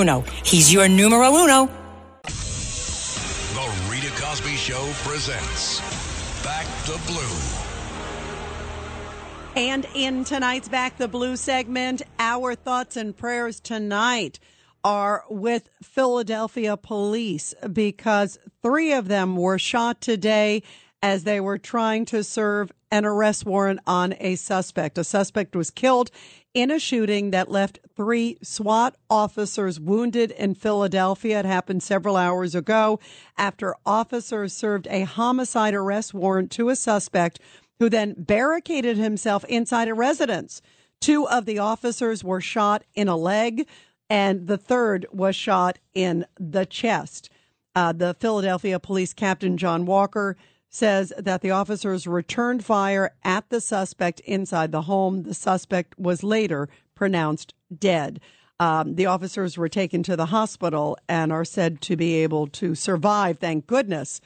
He's 0.00 0.72
your 0.72 0.88
numero 0.88 1.28
uno. 1.34 1.66
The 2.24 3.70
Rita 3.90 4.10
Cosby 4.16 4.56
Show 4.56 4.90
presents 5.04 5.80
Back 6.42 6.66
the 6.86 6.98
Blue. 7.06 7.36
And 9.56 9.86
in 9.94 10.24
tonight's 10.24 10.70
Back 10.70 10.96
the 10.96 11.06
Blue 11.06 11.36
segment, 11.36 12.00
our 12.18 12.54
thoughts 12.54 12.96
and 12.96 13.14
prayers 13.14 13.60
tonight 13.60 14.38
are 14.82 15.24
with 15.28 15.68
Philadelphia 15.82 16.78
police 16.78 17.52
because 17.70 18.38
three 18.62 18.94
of 18.94 19.06
them 19.06 19.36
were 19.36 19.58
shot 19.58 20.00
today 20.00 20.62
as 21.02 21.24
they 21.24 21.40
were 21.40 21.58
trying 21.58 22.06
to 22.06 22.24
serve 22.24 22.72
an 22.90 23.04
arrest 23.04 23.44
warrant 23.44 23.80
on 23.86 24.14
a 24.18 24.36
suspect. 24.36 24.96
A 24.96 25.04
suspect 25.04 25.54
was 25.54 25.70
killed 25.70 26.10
in 26.52 26.70
a 26.70 26.78
shooting 26.78 27.30
that 27.30 27.50
left 27.50 27.78
three 27.94 28.38
SWAT 28.42 28.96
officers 29.08 29.78
wounded 29.78 30.32
in 30.32 30.54
Philadelphia. 30.54 31.40
It 31.40 31.44
happened 31.44 31.82
several 31.82 32.16
hours 32.16 32.54
ago 32.54 32.98
after 33.38 33.76
officers 33.86 34.52
served 34.52 34.88
a 34.90 35.02
homicide 35.02 35.74
arrest 35.74 36.12
warrant 36.12 36.50
to 36.52 36.68
a 36.68 36.76
suspect 36.76 37.38
who 37.78 37.88
then 37.88 38.14
barricaded 38.18 38.96
himself 38.96 39.44
inside 39.44 39.88
a 39.88 39.94
residence. 39.94 40.60
Two 41.00 41.26
of 41.28 41.46
the 41.46 41.58
officers 41.58 42.22
were 42.22 42.40
shot 42.40 42.84
in 42.94 43.08
a 43.08 43.16
leg, 43.16 43.66
and 44.10 44.48
the 44.48 44.58
third 44.58 45.06
was 45.12 45.36
shot 45.36 45.78
in 45.94 46.26
the 46.38 46.66
chest. 46.66 47.30
Uh, 47.74 47.92
the 47.92 48.14
Philadelphia 48.14 48.80
police 48.80 49.14
captain, 49.14 49.56
John 49.56 49.86
Walker, 49.86 50.36
says 50.70 51.12
that 51.18 51.42
the 51.42 51.50
officers 51.50 52.06
returned 52.06 52.64
fire 52.64 53.12
at 53.24 53.50
the 53.50 53.60
suspect 53.60 54.20
inside 54.20 54.70
the 54.70 54.82
home. 54.82 55.24
The 55.24 55.34
suspect 55.34 55.98
was 55.98 56.22
later 56.22 56.68
pronounced 56.94 57.54
dead. 57.76 58.20
Um, 58.60 58.94
the 58.94 59.06
officers 59.06 59.58
were 59.58 59.68
taken 59.68 60.02
to 60.04 60.16
the 60.16 60.26
hospital 60.26 60.96
and 61.08 61.32
are 61.32 61.44
said 61.44 61.80
to 61.82 61.96
be 61.96 62.16
able 62.16 62.46
to 62.48 62.74
survive, 62.74 63.38
thank 63.38 63.66
goodness. 63.66 64.20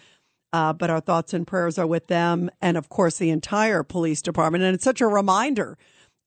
Uh, 0.53 0.73
but 0.73 0.91
our 0.91 1.01
thoughts 1.01 1.33
and 1.33 1.47
prayers 1.47 1.79
are 1.79 1.87
with 1.87 2.09
them 2.09 2.51
and, 2.61 2.77
of 2.77 2.89
course, 2.89 3.17
the 3.17 3.31
entire 3.31 3.83
police 3.83 4.23
department. 4.23 4.63
And 4.63 4.75
it's 4.75 4.85
such 4.85 5.01
a 5.01 5.07
reminder 5.07 5.79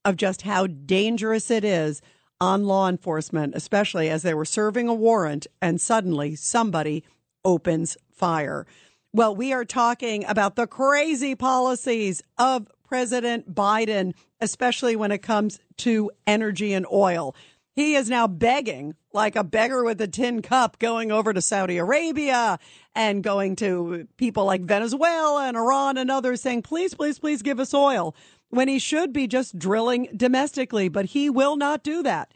of 0.04 0.16
just 0.16 0.42
how 0.42 0.66
dangerous 0.66 1.50
it 1.50 1.64
is 1.64 2.02
on 2.40 2.64
law 2.64 2.88
enforcement, 2.88 3.54
especially 3.54 4.08
as 4.08 4.22
they 4.22 4.34
were 4.34 4.44
serving 4.44 4.88
a 4.88 4.94
warrant 4.94 5.46
and 5.62 5.80
suddenly 5.80 6.34
somebody 6.34 7.04
opens 7.44 7.96
fire. 8.10 8.66
Well, 9.14 9.34
we 9.34 9.54
are 9.54 9.64
talking 9.64 10.24
about 10.26 10.56
the 10.56 10.66
crazy 10.66 11.34
policies 11.34 12.22
of 12.36 12.68
President 12.86 13.54
Biden, 13.54 14.12
especially 14.38 14.96
when 14.96 15.12
it 15.12 15.22
comes 15.22 15.60
to 15.78 16.10
energy 16.26 16.74
and 16.74 16.86
oil. 16.92 17.34
He 17.74 17.94
is 17.94 18.10
now 18.10 18.26
begging, 18.26 18.96
like 19.14 19.34
a 19.34 19.44
beggar 19.44 19.82
with 19.82 19.98
a 20.02 20.08
tin 20.08 20.42
cup, 20.42 20.78
going 20.78 21.10
over 21.10 21.32
to 21.32 21.40
Saudi 21.40 21.78
Arabia 21.78 22.58
and 22.94 23.22
going 23.22 23.56
to 23.56 24.06
people 24.18 24.44
like 24.44 24.62
Venezuela 24.62 25.48
and 25.48 25.56
Iran 25.56 25.96
and 25.96 26.10
others 26.10 26.42
saying, 26.42 26.62
please, 26.62 26.92
please, 26.92 27.18
please 27.18 27.40
give 27.40 27.60
us 27.60 27.72
oil 27.72 28.14
when 28.50 28.68
he 28.68 28.78
should 28.78 29.14
be 29.14 29.26
just 29.26 29.58
drilling 29.58 30.08
domestically, 30.14 30.88
but 30.88 31.06
he 31.06 31.30
will 31.30 31.56
not 31.56 31.82
do 31.82 32.02
that. 32.02 32.34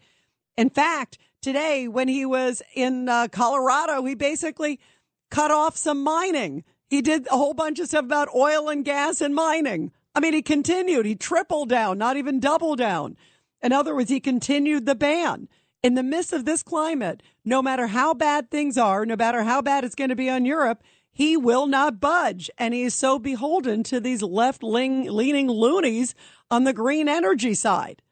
In 0.57 0.71
fact, 0.71 1.19
today 1.41 1.87
when 1.87 2.07
he 2.07 2.25
was 2.25 2.63
in 2.73 3.09
uh, 3.09 3.27
Colorado, 3.27 4.03
he 4.05 4.15
basically 4.15 4.79
cut 5.33 5.49
off 5.49 5.75
some 5.75 6.03
mining. 6.03 6.63
He 6.91 7.01
did 7.01 7.25
a 7.25 7.35
whole 7.35 7.55
bunch 7.55 7.79
of 7.79 7.87
stuff 7.87 8.05
about 8.05 8.35
oil 8.35 8.69
and 8.69 8.85
gas 8.85 9.19
and 9.19 9.33
mining. 9.33 9.91
I 10.13 10.19
mean, 10.19 10.33
he 10.33 10.43
continued, 10.43 11.07
he 11.07 11.15
tripled 11.15 11.69
down, 11.69 11.97
not 11.97 12.17
even 12.17 12.39
double 12.39 12.75
down. 12.75 13.17
In 13.63 13.73
other 13.73 13.95
words, 13.95 14.11
he 14.11 14.19
continued 14.19 14.85
the 14.85 14.93
ban. 14.93 15.49
In 15.81 15.95
the 15.95 16.03
midst 16.03 16.33
of 16.33 16.45
this 16.45 16.61
climate, 16.61 17.23
no 17.43 17.63
matter 17.63 17.87
how 17.87 18.13
bad 18.13 18.51
things 18.51 18.77
are, 18.77 19.07
no 19.07 19.15
matter 19.15 19.41
how 19.41 19.63
bad 19.63 19.83
it's 19.83 19.95
going 19.95 20.11
to 20.11 20.15
be 20.15 20.29
on 20.29 20.45
Europe, 20.45 20.83
he 21.11 21.35
will 21.35 21.65
not 21.65 21.99
budge. 21.99 22.51
And 22.59 22.75
he 22.75 22.83
is 22.83 22.93
so 22.93 23.17
beholden 23.17 23.81
to 23.85 23.99
these 23.99 24.21
left 24.21 24.61
leaning 24.61 25.49
loonies 25.49 26.13
on 26.51 26.63
the 26.63 26.73
green 26.73 27.09
energy 27.09 27.55
side. 27.55 28.03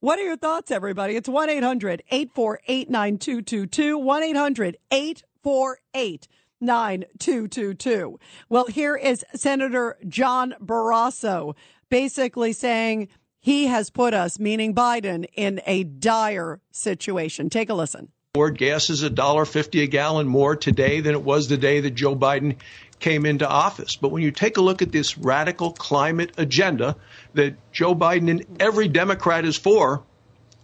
What 0.00 0.18
are 0.18 0.24
your 0.24 0.38
thoughts, 0.38 0.70
everybody? 0.70 1.16
It's 1.16 1.28
1 1.28 1.50
800 1.50 2.02
848 2.10 2.88
9222. 2.88 3.98
1 3.98 4.22
800 4.22 4.76
848 4.90 6.28
9222. 6.62 8.18
Well, 8.48 8.66
here 8.66 8.96
is 8.96 9.24
Senator 9.34 9.98
John 10.08 10.54
Barrasso 10.60 11.54
basically 11.90 12.54
saying 12.54 13.08
he 13.38 13.66
has 13.66 13.90
put 13.90 14.14
us, 14.14 14.38
meaning 14.38 14.74
Biden, 14.74 15.26
in 15.34 15.60
a 15.66 15.84
dire 15.84 16.60
situation. 16.70 17.50
Take 17.50 17.68
a 17.68 17.74
listen. 17.74 18.08
Ford 18.34 18.56
gas 18.56 18.88
is 18.88 19.02
a 19.02 19.10
dollar 19.10 19.44
fifty 19.44 19.82
a 19.82 19.86
gallon 19.86 20.26
more 20.26 20.56
today 20.56 21.00
than 21.00 21.12
it 21.12 21.22
was 21.22 21.48
the 21.48 21.58
day 21.58 21.80
that 21.80 21.90
Joe 21.90 22.16
Biden 22.16 22.56
came 22.98 23.26
into 23.26 23.46
office. 23.46 23.96
But 23.96 24.08
when 24.08 24.22
you 24.22 24.30
take 24.30 24.56
a 24.56 24.62
look 24.62 24.80
at 24.80 24.90
this 24.90 25.18
radical 25.18 25.72
climate 25.72 26.32
agenda 26.38 26.96
that 27.34 27.56
Joe 27.72 27.94
Biden 27.94 28.30
and 28.30 28.46
every 28.58 28.88
Democrat 28.88 29.44
is 29.44 29.58
for, 29.58 30.02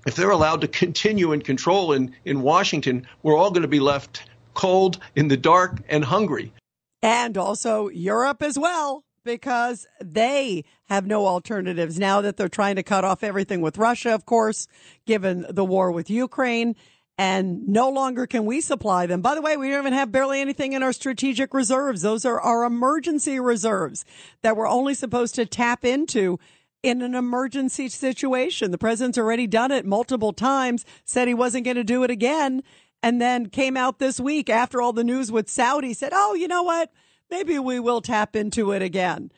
if 0.06 0.14
they're 0.14 0.30
allowed 0.30 0.62
to 0.62 0.68
continue 0.68 1.32
in 1.32 1.42
control 1.42 1.92
in, 1.92 2.14
in 2.24 2.40
Washington, 2.40 3.06
we're 3.22 3.36
all 3.36 3.50
going 3.50 3.62
to 3.62 3.68
be 3.68 3.80
left 3.80 4.22
cold 4.58 4.98
in 5.14 5.28
the 5.28 5.36
dark 5.36 5.80
and 5.88 6.04
hungry. 6.04 6.52
And 7.00 7.38
also 7.38 7.88
Europe 7.88 8.42
as 8.42 8.58
well, 8.58 9.04
because 9.24 9.86
they 10.02 10.64
have 10.88 11.06
no 11.06 11.26
alternatives 11.26 11.96
now 11.98 12.20
that 12.22 12.36
they're 12.36 12.48
trying 12.48 12.74
to 12.74 12.82
cut 12.82 13.04
off 13.04 13.22
everything 13.22 13.60
with 13.60 13.78
Russia, 13.78 14.12
of 14.12 14.26
course, 14.26 14.66
given 15.06 15.46
the 15.48 15.64
war 15.64 15.92
with 15.92 16.10
Ukraine. 16.10 16.74
And 17.16 17.68
no 17.68 17.88
longer 17.88 18.26
can 18.26 18.46
we 18.46 18.60
supply 18.60 19.06
them. 19.06 19.22
By 19.22 19.34
the 19.36 19.42
way, 19.42 19.56
we 19.56 19.70
don't 19.70 19.80
even 19.80 19.92
have 19.92 20.12
barely 20.12 20.40
anything 20.40 20.72
in 20.72 20.82
our 20.82 20.92
strategic 20.92 21.54
reserves. 21.54 22.02
Those 22.02 22.24
are 22.24 22.40
our 22.40 22.64
emergency 22.64 23.38
reserves 23.40 24.04
that 24.42 24.56
we're 24.56 24.68
only 24.68 24.94
supposed 24.94 25.34
to 25.36 25.46
tap 25.46 25.84
into 25.84 26.38
in 26.82 27.02
an 27.02 27.14
emergency 27.14 27.88
situation. 27.88 28.70
The 28.70 28.78
president's 28.78 29.18
already 29.18 29.46
done 29.46 29.72
it 29.72 29.84
multiple 29.84 30.32
times, 30.32 30.84
said 31.04 31.26
he 31.28 31.34
wasn't 31.34 31.64
going 31.64 31.76
to 31.76 31.84
do 31.84 32.04
it 32.04 32.10
again 32.10 32.62
and 33.02 33.20
then 33.20 33.48
came 33.48 33.76
out 33.76 33.98
this 33.98 34.18
week 34.18 34.50
after 34.50 34.80
all 34.80 34.92
the 34.92 35.04
news 35.04 35.30
with 35.30 35.48
Saudi 35.48 35.94
said, 35.94 36.12
oh, 36.14 36.34
you 36.34 36.48
know 36.48 36.62
what? 36.62 36.90
Maybe 37.30 37.58
we 37.58 37.78
will 37.78 38.00
tap 38.00 38.34
into 38.34 38.72
it 38.72 38.82
again. 38.82 39.30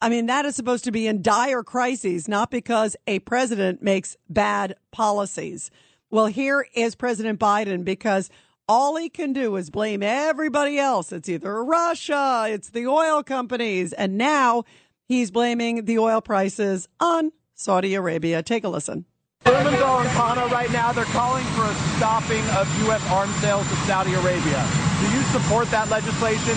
I 0.00 0.08
mean, 0.08 0.26
that 0.26 0.44
is 0.44 0.56
supposed 0.56 0.84
to 0.84 0.92
be 0.92 1.06
in 1.06 1.22
dire 1.22 1.62
crises, 1.62 2.26
not 2.26 2.50
because 2.50 2.96
a 3.06 3.20
president 3.20 3.82
makes 3.82 4.16
bad 4.28 4.74
policies. 4.90 5.70
Well, 6.10 6.26
here 6.26 6.66
is 6.74 6.94
President 6.94 7.38
Biden 7.38 7.84
because 7.84 8.30
all 8.68 8.96
he 8.96 9.08
can 9.08 9.32
do 9.32 9.56
is 9.56 9.70
blame 9.70 10.02
everybody 10.02 10.78
else. 10.78 11.12
It's 11.12 11.28
either 11.28 11.64
Russia, 11.64 12.46
it's 12.48 12.70
the 12.70 12.86
oil 12.86 13.22
companies, 13.22 13.92
and 13.92 14.18
now 14.18 14.64
he's 15.06 15.30
blaming 15.30 15.84
the 15.84 15.98
oil 15.98 16.20
prices 16.20 16.88
on 16.98 17.32
Saudi 17.54 17.94
Arabia. 17.94 18.42
Take 18.42 18.64
a 18.64 18.68
listen. 18.68 19.04
Blumenthal 19.44 20.00
and 20.00 20.08
Khanna 20.10 20.50
right 20.50 20.70
now, 20.72 20.92
they're 20.92 21.04
calling 21.06 21.44
for 21.56 21.64
a 21.64 21.74
stopping 21.96 22.44
of 22.56 22.66
U.S. 22.86 23.02
arms 23.10 23.34
sales 23.36 23.68
to 23.68 23.76
Saudi 23.86 24.14
Arabia. 24.14 24.66
Do 25.00 25.10
you 25.10 25.22
support 25.34 25.70
that 25.70 25.90
legislation? 25.90 26.56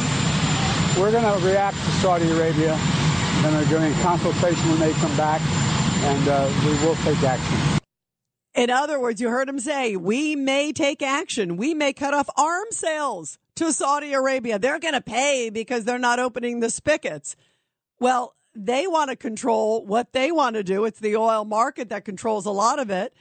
We're 1.00 1.12
going 1.12 1.24
to 1.24 1.46
react 1.46 1.78
to 1.78 1.92
Saudi 2.00 2.30
Arabia, 2.30 2.74
and 2.76 3.56
they're 3.56 3.66
doing 3.66 3.94
consultation 4.02 4.70
when 4.70 4.80
they 4.80 4.94
come 4.94 5.16
back, 5.18 5.42
and 5.42 6.28
uh, 6.28 6.52
we 6.66 6.72
will 6.86 6.96
take 6.98 7.22
action. 7.24 7.82
In 8.54 8.70
other 8.70 9.00
words, 9.00 9.20
you 9.20 9.30
heard 9.30 9.50
him 9.50 9.60
say, 9.60 9.98
we 9.98 10.36
may 10.36 10.72
take 10.72 11.02
action. 11.02 11.58
We 11.58 11.74
may 11.74 11.92
cut 11.92 12.14
off 12.14 12.30
arms 12.38 12.78
sales 12.78 13.38
to 13.56 13.74
Saudi 13.74 14.14
Arabia. 14.14 14.60
They're 14.60 14.80
going 14.80 14.94
to 14.94 15.02
pay 15.02 15.50
because 15.50 15.84
they're 15.84 16.00
not 16.00 16.20
opening 16.20 16.60
the 16.60 16.70
spigots. 16.70 17.36
Well, 18.00 18.35
they 18.56 18.88
want 18.88 19.10
to 19.10 19.16
control 19.16 19.86
what 19.86 20.14
they 20.14 20.32
want 20.32 20.56
to 20.56 20.64
do. 20.64 20.86
It's 20.86 21.00
the 21.00 21.16
oil 21.16 21.46
market 21.46 21.90
that 21.90 22.06
controls 22.06 22.46
a 22.46 22.52
lot 22.52 22.80
of 22.80 22.90
it. 22.90 23.14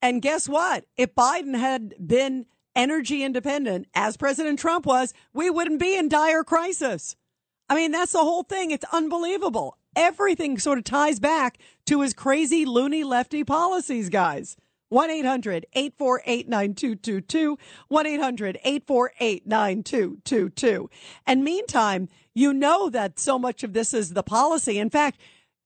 And 0.00 0.22
guess 0.22 0.48
what? 0.48 0.84
If 0.96 1.14
Biden 1.14 1.58
had 1.58 1.94
been 2.06 2.46
energy 2.74 3.24
independent, 3.24 3.88
as 3.94 4.16
President 4.16 4.58
Trump 4.58 4.86
was, 4.86 5.12
we 5.32 5.50
wouldn't 5.50 5.80
be 5.80 5.96
in 5.96 6.08
dire 6.08 6.44
crisis. 6.44 7.16
I 7.68 7.74
mean, 7.74 7.90
that's 7.90 8.12
the 8.12 8.18
whole 8.18 8.44
thing. 8.44 8.70
It's 8.70 8.84
unbelievable. 8.92 9.76
Everything 9.96 10.58
sort 10.58 10.78
of 10.78 10.84
ties 10.84 11.18
back 11.18 11.58
to 11.86 12.02
his 12.02 12.12
crazy, 12.12 12.64
loony, 12.64 13.02
lefty 13.02 13.42
policies, 13.42 14.08
guys. 14.08 14.56
1 14.88 15.10
800 15.10 15.66
848 15.72 16.48
9222. 16.48 17.58
1 17.88 18.06
800 18.06 18.58
848 18.62 19.46
9222. 19.46 20.90
And 21.26 21.42
meantime, 21.42 22.08
you 22.36 22.52
know 22.52 22.90
that 22.90 23.18
so 23.18 23.38
much 23.38 23.64
of 23.64 23.72
this 23.72 23.94
is 23.94 24.12
the 24.12 24.22
policy. 24.22 24.78
In 24.78 24.90
fact, 24.90 25.18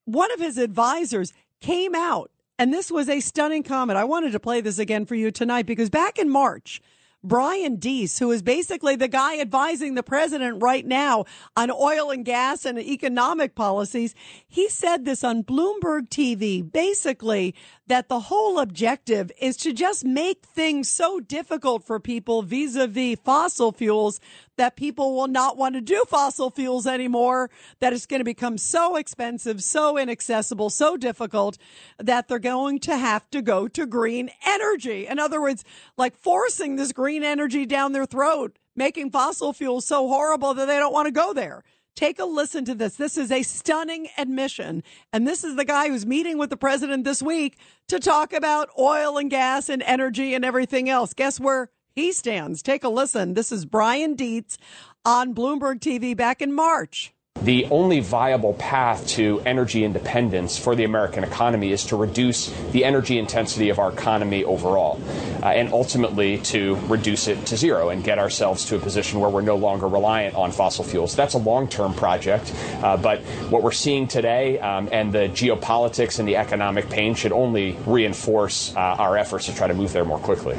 one 0.05 0.31
of 0.31 0.39
his 0.39 0.57
advisors 0.57 1.33
came 1.61 1.97
out, 1.97 2.31
and 2.61 2.73
this 2.73 2.93
was 2.93 3.09
a 3.09 3.19
stunning 3.19 3.65
comment. 3.65 3.99
I 3.99 4.05
wanted 4.05 4.31
to 4.33 4.41
play 4.41 4.61
this 4.61 4.79
again 4.79 5.05
for 5.05 5.17
you 5.17 5.33
tonight 5.33 5.67
because 5.67 5.91
back 5.91 6.17
in 6.17 6.31
March, 6.31 6.81
Brian 7.25 7.77
Deese, 7.77 8.21
who 8.21 8.31
is 8.31 8.41
basically 8.41 8.95
the 8.95 9.09
guy 9.09 9.41
advising 9.41 9.95
the 9.95 10.05
president 10.05 10.63
right 10.63 10.87
now 10.87 11.25
on 11.57 11.73
oil 11.73 12.13
and 12.13 12.25
gas 12.25 12.65
and 12.65 12.79
economic 12.79 13.57
policies, 13.57 14.15
he 14.47 14.69
said 14.69 15.05
this 15.05 15.25
on 15.25 15.43
Bloomberg 15.43 16.09
TV, 16.09 16.63
basically 16.71 17.55
that 17.91 18.09
the 18.09 18.21
whole 18.21 18.61
objective 18.61 19.33
is 19.41 19.57
to 19.57 19.73
just 19.73 20.05
make 20.05 20.47
things 20.47 20.89
so 20.89 21.19
difficult 21.19 21.83
for 21.83 21.99
people 21.99 22.41
vis-a-vis 22.41 23.19
fossil 23.25 23.73
fuels 23.73 24.21
that 24.57 24.77
people 24.77 25.17
will 25.17 25.27
not 25.27 25.57
want 25.57 25.75
to 25.75 25.81
do 25.81 26.05
fossil 26.07 26.51
fuels 26.51 26.87
anymore, 26.87 27.51
that 27.81 27.93
it's 27.93 28.07
going 28.07 28.21
to 28.21 28.25
become 28.25 28.57
so 28.57 28.95
expensive, 28.95 29.61
so 29.61 29.99
inaccessible, 29.99 30.71
so 30.71 30.97
difficult 30.97 31.59
that 31.99 32.29
they're 32.29 32.39
going 32.39 32.79
to 32.79 32.97
have 32.97 33.29
to 33.29 33.43
go 33.43 33.67
to 33.67 33.85
green 33.87 34.31
energy. 34.47 35.09
In 35.09 35.19
other 35.19 35.41
words, 35.41 35.65
like 35.97 36.17
forcing 36.17 36.77
this 36.77 36.93
green 36.93 37.25
energy 37.25 37.67
down 37.67 37.91
their 37.91 38.07
throat, 38.07 38.57
making 38.77 39.11
fossil 39.11 39.53
fuels 39.53 39.85
so 39.85 40.07
horrible 40.07 40.55
that 40.55 40.67
they 40.67 40.79
don't 40.79 40.93
want 40.93 41.07
to 41.07 41.13
go 41.13 41.33
there. 41.33 41.65
Take 41.97 42.19
a 42.19 42.25
listen 42.25 42.65
to 42.65 42.75
this. 42.75 42.97
This 42.97 43.19
is 43.19 43.31
a 43.31 43.43
stunning 43.43 44.09
admission. 44.17 44.83
And 45.13 45.27
this 45.27 45.45
is 45.45 45.57
the 45.57 45.65
guy 45.65 45.89
who's 45.89 46.07
meeting 46.07 46.39
with 46.39 46.51
the 46.51 46.57
president 46.57 47.05
this 47.05 47.23
week 47.23 47.59
to 47.89 47.99
talk 47.99 48.33
about 48.33 48.71
oil 48.79 49.19
and 49.19 49.31
gas 49.31 49.69
and 49.69 49.83
energy 49.83 50.35
and 50.35 50.45
everything 50.45 50.89
else. 50.89 51.13
Guess 51.13 51.41
where 51.41 51.71
he 51.95 52.13
stands. 52.13 52.63
Take 52.63 52.85
a 52.85 52.89
listen. 52.89 53.35
This 53.35 53.53
is 53.53 53.67
Brian 53.67 54.15
Deese 54.15 54.57
on 55.05 55.35
Bloomberg 55.35 55.81
TV 55.81 56.17
back 56.17 56.41
in 56.41 56.53
March. 56.53 57.13
The 57.43 57.65
only 57.71 58.01
viable 58.01 58.53
path 58.53 59.07
to 59.09 59.41
energy 59.47 59.83
independence 59.83 60.59
for 60.59 60.75
the 60.75 60.85
American 60.85 61.25
economy 61.25 61.73
is 61.73 61.87
to 61.87 61.97
reduce 61.97 62.51
the 62.73 62.85
energy 62.85 63.19
intensity 63.19 63.71
of 63.71 63.79
our 63.79 63.91
economy 63.91 64.45
overall, 64.45 65.01
uh, 65.43 65.47
and 65.47 65.73
ultimately 65.73 66.37
to 66.39 66.77
reduce 66.87 67.29
it 67.29 67.47
to 67.47 67.57
zero 67.57 67.89
and 67.89 68.05
get 68.05 68.19
ourselves 68.19 68.67
to 68.67 68.77
a 68.77 68.79
position 68.79 69.21
where 69.21 69.31
we're 69.31 69.41
no 69.41 69.57
longer 69.57 69.89
reliant 69.89 70.35
on 70.35 70.53
fossil 70.53 70.85
fuels. 70.85 71.17
That's 71.17 71.33
a 71.33 71.39
long 71.39 71.67
term 71.67 71.95
project, 71.95 72.53
uh, 72.83 72.99
but 72.99 73.21
what 73.49 73.63
we're 73.63 73.73
seeing 73.73 74.07
today 74.07 74.59
um, 74.59 74.91
and 74.93 75.11
the 75.11 75.31
geopolitics 75.31 76.19
and 76.19 76.29
the 76.29 76.37
economic 76.37 76.91
pain 76.91 77.15
should 77.15 77.33
only 77.33 77.73
reinforce 77.87 78.77
uh, 78.77 78.81
our 78.81 79.17
efforts 79.17 79.47
to 79.47 79.55
try 79.55 79.67
to 79.67 79.75
move 79.75 79.95
there 79.95 80.05
more 80.05 80.19
quickly. 80.19 80.59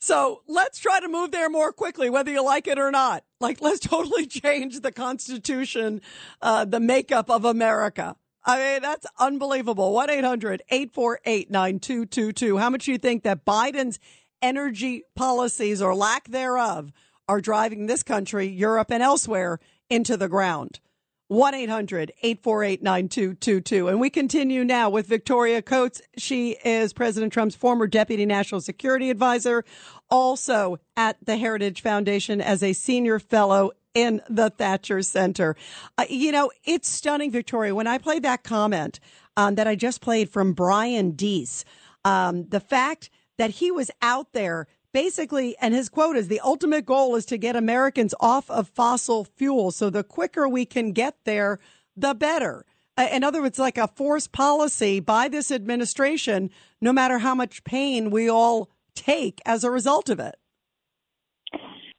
So 0.00 0.42
let's 0.48 0.80
try 0.80 0.98
to 0.98 1.08
move 1.08 1.30
there 1.30 1.48
more 1.48 1.72
quickly, 1.72 2.10
whether 2.10 2.32
you 2.32 2.44
like 2.44 2.66
it 2.66 2.80
or 2.80 2.90
not. 2.90 3.22
Like, 3.44 3.60
let's 3.60 3.80
totally 3.80 4.26
change 4.42 4.80
the 4.80 4.90
Constitution, 4.90 6.00
uh, 6.40 6.64
the 6.64 6.80
makeup 6.80 7.28
of 7.28 7.44
America. 7.44 8.16
I 8.42 8.56
mean, 8.56 8.82
that's 8.82 9.06
unbelievable. 9.18 9.92
1 9.92 10.08
800 10.08 10.62
848 10.70 11.50
9222. 11.50 12.56
How 12.56 12.70
much 12.70 12.86
do 12.86 12.92
you 12.92 12.96
think 12.96 13.22
that 13.24 13.44
Biden's 13.44 13.98
energy 14.40 15.02
policies 15.14 15.82
or 15.82 15.94
lack 15.94 16.28
thereof 16.28 16.90
are 17.28 17.42
driving 17.42 17.84
this 17.84 18.02
country, 18.02 18.46
Europe, 18.46 18.90
and 18.90 19.02
elsewhere 19.02 19.60
into 19.90 20.16
the 20.16 20.28
ground? 20.28 20.80
1 21.28 21.54
800 21.54 22.12
848 22.22 22.82
9222. 22.82 23.88
And 23.88 23.98
we 23.98 24.10
continue 24.10 24.62
now 24.62 24.90
with 24.90 25.06
Victoria 25.06 25.62
Coates. 25.62 26.02
She 26.18 26.52
is 26.64 26.92
President 26.92 27.32
Trump's 27.32 27.56
former 27.56 27.86
deputy 27.86 28.26
national 28.26 28.60
security 28.60 29.08
advisor, 29.08 29.64
also 30.10 30.78
at 30.96 31.16
the 31.24 31.36
Heritage 31.36 31.82
Foundation 31.82 32.40
as 32.40 32.62
a 32.62 32.72
senior 32.72 33.18
fellow 33.18 33.72
in 33.94 34.20
the 34.28 34.50
Thatcher 34.50 35.02
Center. 35.02 35.56
Uh, 35.96 36.04
you 36.08 36.32
know, 36.32 36.50
it's 36.64 36.88
stunning, 36.88 37.30
Victoria. 37.30 37.74
When 37.74 37.86
I 37.86 37.98
played 37.98 38.24
that 38.24 38.42
comment 38.42 39.00
um, 39.36 39.54
that 39.54 39.66
I 39.66 39.76
just 39.76 40.00
played 40.00 40.28
from 40.30 40.52
Brian 40.52 41.12
Deese, 41.12 41.64
um, 42.04 42.48
the 42.48 42.60
fact 42.60 43.10
that 43.38 43.50
he 43.50 43.70
was 43.70 43.90
out 44.02 44.32
there 44.32 44.66
basically, 44.92 45.56
and 45.60 45.74
his 45.74 45.88
quote 45.88 46.16
is 46.16 46.28
the 46.28 46.40
ultimate 46.40 46.86
goal 46.86 47.16
is 47.16 47.26
to 47.26 47.36
get 47.36 47.56
Americans 47.56 48.14
off 48.20 48.48
of 48.48 48.68
fossil 48.68 49.24
fuel. 49.24 49.72
So 49.72 49.90
the 49.90 50.04
quicker 50.04 50.48
we 50.48 50.64
can 50.64 50.92
get 50.92 51.16
there, 51.24 51.58
the 51.96 52.14
better. 52.14 52.64
Uh, 52.96 53.08
in 53.10 53.24
other 53.24 53.42
words, 53.42 53.58
like 53.58 53.76
a 53.76 53.88
forced 53.88 54.30
policy 54.30 55.00
by 55.00 55.28
this 55.28 55.50
administration, 55.50 56.50
no 56.80 56.92
matter 56.92 57.18
how 57.18 57.34
much 57.34 57.64
pain 57.64 58.10
we 58.10 58.30
all 58.30 58.70
take 58.94 59.40
as 59.44 59.64
a 59.64 59.70
result 59.70 60.08
of 60.08 60.20
it. 60.20 60.36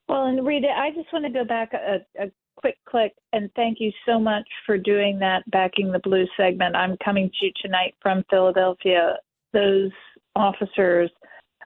Well, 0.08 0.26
and 0.26 0.46
Rita, 0.46 0.68
I 0.68 0.92
just 0.92 1.12
want 1.12 1.26
to 1.26 1.32
go 1.32 1.44
back 1.44 1.74
a, 1.74 1.98
a 2.22 2.32
quick 2.58 2.78
click 2.88 3.14
and 3.34 3.50
thank 3.56 3.80
you 3.80 3.92
so 4.06 4.20
much 4.20 4.48
for 4.66 4.78
doing 4.78 5.20
that 5.20 5.50
backing 5.52 5.92
the 5.92 6.00
blue 6.00 6.26
segment. 6.38 6.76
I'm 6.76 6.98
coming 7.04 7.30
to 7.30 7.46
you 7.46 7.52
tonight 7.62 7.96
from 8.02 8.24
Philadelphia. 8.30 9.18
Those 9.54 9.92
officers 10.36 11.12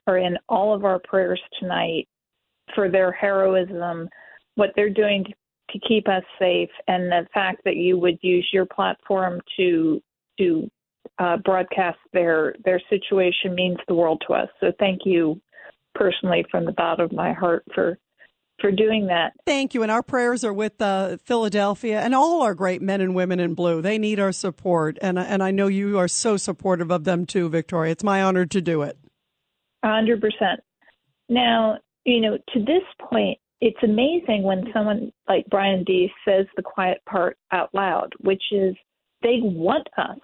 are 0.08 0.18
in 0.18 0.38
all 0.48 0.74
of 0.74 0.86
our 0.86 1.00
prayers 1.00 1.42
tonight 1.60 2.08
for 2.76 2.89
their 2.89 3.12
heroism, 3.12 4.10
what 4.56 4.72
they're 4.76 4.89
doing 4.89 5.24
to, 5.26 5.34
to 5.72 5.88
keep 5.88 6.08
us 6.08 6.24
safe, 6.39 6.70
and 6.88 7.12
the 7.12 7.28
fact 7.34 7.62
that 7.65 7.76
you 7.76 7.98
would 7.98 8.18
use 8.22 8.48
your 8.52 8.65
platform 8.65 9.42
to 9.58 10.02
to 10.39 10.70
uh, 11.18 11.38
broadcast 11.38 11.98
their 12.14 12.56
their 12.64 12.82
situation 12.90 13.56
means 13.56 13.78
the 13.88 13.94
world 13.94 14.24
to 14.28 14.34
us. 14.34 14.50
So 14.60 14.72
thank 14.80 15.02
you 15.06 15.40
personally 15.96 16.46
from 16.50 16.66
the 16.66 16.72
bottom 16.72 17.06
of 17.06 17.12
my 17.12 17.34
heart 17.34 17.64
for 17.74 17.98
for 18.60 18.72
doing 18.72 19.08
that. 19.08 19.34
Thank 19.46 19.74
you. 19.74 19.84
And 19.84 19.92
our 19.92 20.04
prayers 20.04 20.44
are 20.44 20.54
with 20.54 20.82
uh, 20.82 21.18
Philadelphia 21.24 22.02
and 22.02 22.14
all 22.14 22.42
our 22.42 22.54
great 22.54 22.82
men 22.82 23.02
and 23.02 23.16
women 23.16 23.40
in 23.40 23.54
blue. 23.54 23.82
They 23.82 23.98
need 23.98 24.20
our 24.20 24.32
support. 24.32 24.98
And, 25.02 25.18
and 25.18 25.42
I 25.42 25.52
know 25.52 25.68
you 25.68 25.98
are 25.98 26.08
so 26.08 26.38
supportive 26.38 26.92
of 26.92 27.04
them 27.04 27.26
too, 27.26 27.50
Victoria. 27.50 27.92
It's 27.92 28.04
my 28.04 28.22
honor 28.22 28.46
to 28.46 28.62
do 28.62 28.82
it. 28.82 28.98
100%. 29.86 30.20
Now, 31.30 31.78
you 32.06 32.22
know, 32.22 32.38
to 32.54 32.60
this 32.60 32.84
point, 33.10 33.38
it's 33.62 33.82
amazing 33.84 34.44
when 34.44 34.66
someone 34.74 35.12
like 35.28 35.46
Brian 35.50 35.84
Deese 35.84 36.12
says 36.26 36.46
the 36.56 36.64
quiet 36.64 37.00
part 37.08 37.38
out 37.52 37.70
loud, 37.74 38.14
which 38.20 38.44
is 38.52 38.76
they 39.22 39.40
want 39.42 39.88
us 39.98 40.18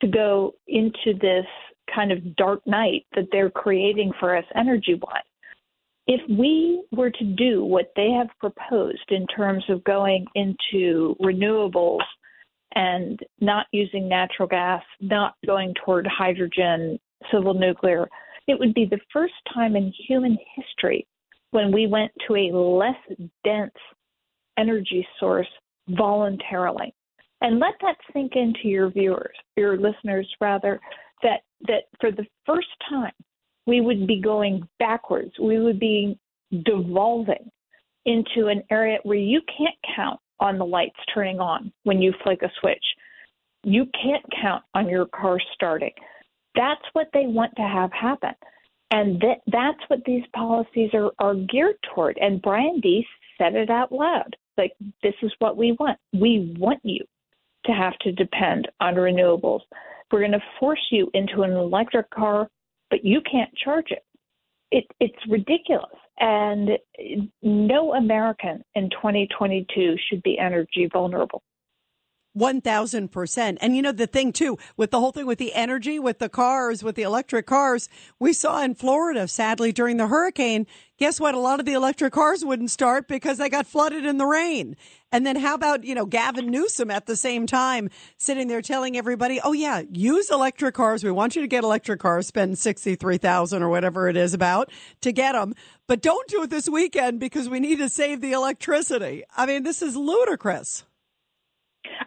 to 0.00 0.08
go 0.08 0.54
into 0.66 1.18
this 1.20 1.46
kind 1.94 2.12
of 2.12 2.36
dark 2.36 2.60
night 2.66 3.06
that 3.14 3.28
they're 3.32 3.50
creating 3.50 4.12
for 4.20 4.36
us 4.36 4.44
energy 4.54 4.94
wise. 4.94 5.22
If 6.06 6.20
we 6.30 6.82
were 6.90 7.10
to 7.10 7.24
do 7.24 7.64
what 7.64 7.92
they 7.96 8.10
have 8.10 8.28
proposed 8.38 9.10
in 9.10 9.26
terms 9.26 9.64
of 9.68 9.84
going 9.84 10.24
into 10.34 11.14
renewables 11.20 12.00
and 12.74 13.18
not 13.40 13.66
using 13.72 14.08
natural 14.08 14.48
gas, 14.48 14.82
not 15.00 15.34
going 15.46 15.74
toward 15.84 16.06
hydrogen, 16.06 16.98
civil 17.30 17.54
nuclear, 17.54 18.08
it 18.46 18.58
would 18.58 18.72
be 18.74 18.86
the 18.86 19.00
first 19.12 19.34
time 19.52 19.76
in 19.76 19.92
human 20.06 20.38
history 20.56 21.06
when 21.50 21.72
we 21.72 21.86
went 21.86 22.12
to 22.26 22.36
a 22.36 22.56
less 22.56 22.96
dense 23.44 23.72
energy 24.58 25.06
source 25.20 25.48
voluntarily. 25.90 26.94
And 27.40 27.60
let 27.60 27.74
that 27.82 27.96
sink 28.12 28.32
into 28.34 28.68
your 28.68 28.90
viewers, 28.90 29.36
your 29.56 29.78
listeners 29.78 30.28
rather, 30.40 30.80
that 31.22 31.40
that 31.66 31.84
for 32.00 32.10
the 32.10 32.26
first 32.46 32.68
time 32.88 33.12
we 33.68 33.82
would 33.82 34.06
be 34.06 34.20
going 34.20 34.66
backwards. 34.78 35.32
We 35.40 35.58
would 35.60 35.78
be 35.78 36.18
devolving 36.64 37.50
into 38.06 38.46
an 38.46 38.62
area 38.70 38.98
where 39.02 39.18
you 39.18 39.42
can't 39.56 39.76
count 39.94 40.18
on 40.40 40.56
the 40.56 40.64
lights 40.64 40.96
turning 41.12 41.38
on 41.38 41.70
when 41.82 42.00
you 42.00 42.14
flick 42.24 42.42
a 42.42 42.50
switch. 42.60 42.84
You 43.64 43.84
can't 44.02 44.24
count 44.40 44.64
on 44.74 44.88
your 44.88 45.04
car 45.06 45.38
starting. 45.54 45.92
That's 46.54 46.80
what 46.94 47.08
they 47.12 47.26
want 47.26 47.54
to 47.56 47.62
have 47.62 47.92
happen. 47.92 48.34
And 48.90 49.20
that, 49.20 49.40
that's 49.52 49.80
what 49.88 50.00
these 50.06 50.24
policies 50.34 50.90
are, 50.94 51.10
are 51.18 51.34
geared 51.34 51.76
toward. 51.94 52.16
And 52.18 52.40
Brian 52.40 52.80
Deese 52.80 53.04
said 53.36 53.54
it 53.54 53.68
out 53.68 53.92
loud. 53.92 54.34
Like, 54.56 54.72
this 55.02 55.14
is 55.20 55.32
what 55.40 55.58
we 55.58 55.76
want. 55.78 55.98
We 56.14 56.56
want 56.58 56.80
you 56.84 57.04
to 57.68 57.74
have 57.74 57.96
to 58.00 58.12
depend 58.12 58.68
on 58.80 58.94
renewables. 58.94 59.60
We're 60.10 60.20
going 60.20 60.32
to 60.32 60.42
force 60.58 60.84
you 60.90 61.10
into 61.14 61.42
an 61.42 61.52
electric 61.52 62.10
car, 62.10 62.48
but 62.90 63.04
you 63.04 63.20
can't 63.30 63.54
charge 63.56 63.90
it. 63.90 64.04
it 64.70 64.84
it's 64.98 65.28
ridiculous. 65.28 65.94
And 66.20 66.70
no 67.42 67.94
American 67.94 68.64
in 68.74 68.90
2022 68.90 69.96
should 70.08 70.22
be 70.22 70.38
energy 70.38 70.88
vulnerable. 70.92 71.42
1000%. 72.36 73.58
And 73.60 73.76
you 73.76 73.82
know, 73.82 73.92
the 73.92 74.06
thing 74.06 74.32
too, 74.32 74.58
with 74.76 74.90
the 74.90 75.00
whole 75.00 75.12
thing 75.12 75.26
with 75.26 75.38
the 75.38 75.54
energy, 75.54 75.98
with 75.98 76.18
the 76.18 76.28
cars, 76.28 76.82
with 76.82 76.94
the 76.94 77.02
electric 77.02 77.46
cars, 77.46 77.88
we 78.18 78.32
saw 78.32 78.62
in 78.62 78.74
Florida, 78.74 79.28
sadly, 79.28 79.72
during 79.72 79.96
the 79.96 80.06
hurricane, 80.06 80.66
guess 80.98 81.20
what? 81.20 81.34
A 81.34 81.38
lot 81.38 81.60
of 81.60 81.66
the 81.66 81.72
electric 81.72 82.12
cars 82.12 82.44
wouldn't 82.44 82.70
start 82.70 83.08
because 83.08 83.38
they 83.38 83.48
got 83.48 83.66
flooded 83.66 84.04
in 84.04 84.18
the 84.18 84.26
rain. 84.26 84.76
And 85.10 85.26
then 85.26 85.36
how 85.36 85.54
about, 85.54 85.84
you 85.84 85.94
know, 85.94 86.04
Gavin 86.04 86.50
Newsom 86.50 86.90
at 86.90 87.06
the 87.06 87.16
same 87.16 87.46
time 87.46 87.88
sitting 88.18 88.48
there 88.48 88.60
telling 88.60 88.96
everybody, 88.96 89.40
oh 89.42 89.52
yeah, 89.52 89.82
use 89.90 90.30
electric 90.30 90.74
cars. 90.74 91.02
We 91.02 91.10
want 91.10 91.34
you 91.34 91.42
to 91.42 91.48
get 91.48 91.64
electric 91.64 92.00
cars, 92.00 92.26
spend 92.26 92.58
63,000 92.58 93.62
or 93.62 93.68
whatever 93.68 94.08
it 94.08 94.16
is 94.16 94.34
about 94.34 94.70
to 95.00 95.12
get 95.12 95.32
them. 95.32 95.54
But 95.86 96.02
don't 96.02 96.28
do 96.28 96.42
it 96.42 96.50
this 96.50 96.68
weekend 96.68 97.20
because 97.20 97.48
we 97.48 97.60
need 97.60 97.76
to 97.76 97.88
save 97.88 98.20
the 98.20 98.32
electricity. 98.32 99.24
I 99.34 99.46
mean, 99.46 99.62
this 99.62 99.80
is 99.80 99.96
ludicrous. 99.96 100.84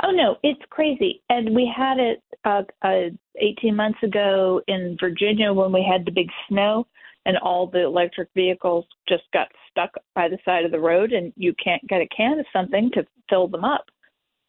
Oh 0.03 0.11
no, 0.11 0.37
it's 0.43 0.61
crazy. 0.69 1.21
And 1.29 1.55
we 1.55 1.71
had 1.75 1.99
it 1.99 2.23
uh, 2.45 2.63
uh, 2.81 3.09
18 3.39 3.75
months 3.75 3.99
ago 4.03 4.61
in 4.67 4.97
Virginia 4.99 5.53
when 5.53 5.71
we 5.71 5.87
had 5.89 6.05
the 6.05 6.11
big 6.11 6.29
snow, 6.47 6.87
and 7.25 7.37
all 7.37 7.67
the 7.67 7.83
electric 7.83 8.29
vehicles 8.35 8.85
just 9.07 9.23
got 9.33 9.47
stuck 9.69 9.91
by 10.15 10.27
the 10.27 10.39
side 10.43 10.65
of 10.65 10.71
the 10.71 10.79
road, 10.79 11.11
and 11.11 11.31
you 11.35 11.53
can't 11.63 11.85
get 11.87 12.01
a 12.01 12.07
can 12.07 12.39
of 12.39 12.45
something 12.51 12.89
to 12.93 13.05
fill 13.29 13.47
them 13.47 13.63
up. 13.63 13.85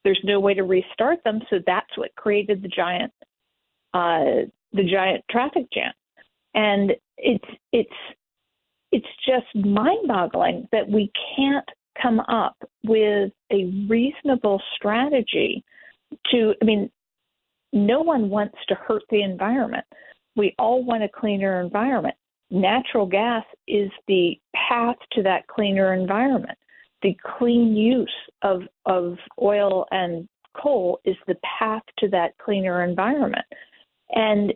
There's 0.04 0.20
no 0.24 0.40
way 0.40 0.54
to 0.54 0.64
restart 0.64 1.22
them, 1.24 1.40
so 1.50 1.58
that's 1.66 1.96
what 1.96 2.14
created 2.16 2.62
the 2.62 2.68
giant, 2.68 3.12
uh, 3.94 4.48
the 4.72 4.84
giant 4.90 5.24
traffic 5.30 5.66
jam. 5.72 5.92
And 6.54 6.92
it's 7.18 7.44
it's 7.72 7.90
it's 8.90 9.06
just 9.26 9.64
mind-boggling 9.64 10.68
that 10.72 10.88
we 10.88 11.10
can't 11.36 11.68
come 12.00 12.20
up 12.20 12.56
with 12.84 13.32
a 13.52 13.86
reasonable 13.88 14.60
strategy 14.76 15.64
to, 16.30 16.54
I 16.60 16.64
mean, 16.64 16.90
no 17.72 18.00
one 18.00 18.28
wants 18.28 18.56
to 18.68 18.74
hurt 18.74 19.02
the 19.10 19.22
environment. 19.22 19.84
We 20.36 20.54
all 20.58 20.84
want 20.84 21.02
a 21.02 21.08
cleaner 21.08 21.60
environment. 21.60 22.14
Natural 22.50 23.06
gas 23.06 23.44
is 23.66 23.90
the 24.08 24.38
path 24.54 24.96
to 25.12 25.22
that 25.22 25.46
cleaner 25.46 25.94
environment. 25.94 26.58
The 27.02 27.16
clean 27.38 27.74
use 27.74 28.12
of, 28.42 28.62
of 28.86 29.16
oil 29.40 29.86
and 29.90 30.28
coal 30.54 31.00
is 31.04 31.16
the 31.26 31.36
path 31.58 31.82
to 31.98 32.08
that 32.08 32.36
cleaner 32.38 32.84
environment. 32.84 33.46
And 34.10 34.52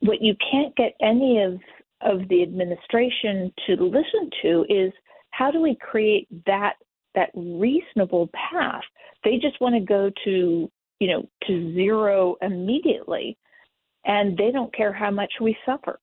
what 0.00 0.22
you 0.22 0.34
can't 0.50 0.74
get 0.76 0.92
any 1.00 1.42
of 1.42 1.58
of 2.02 2.28
the 2.28 2.42
administration 2.42 3.52
to 3.66 3.74
listen 3.74 4.30
to 4.42 4.66
is 4.68 4.92
how 5.36 5.50
do 5.50 5.60
we 5.60 5.76
create 5.76 6.28
that 6.46 6.74
that 7.14 7.30
reasonable 7.34 8.28
path? 8.28 8.82
They 9.24 9.38
just 9.40 9.60
want 9.60 9.74
to 9.74 9.80
go 9.80 10.10
to 10.24 10.70
you 11.00 11.08
know 11.08 11.28
to 11.46 11.74
zero 11.74 12.36
immediately, 12.40 13.36
and 14.04 14.36
they 14.36 14.50
don't 14.50 14.74
care 14.74 14.92
how 14.92 15.10
much 15.10 15.32
we 15.40 15.56
suffer. 15.66 15.98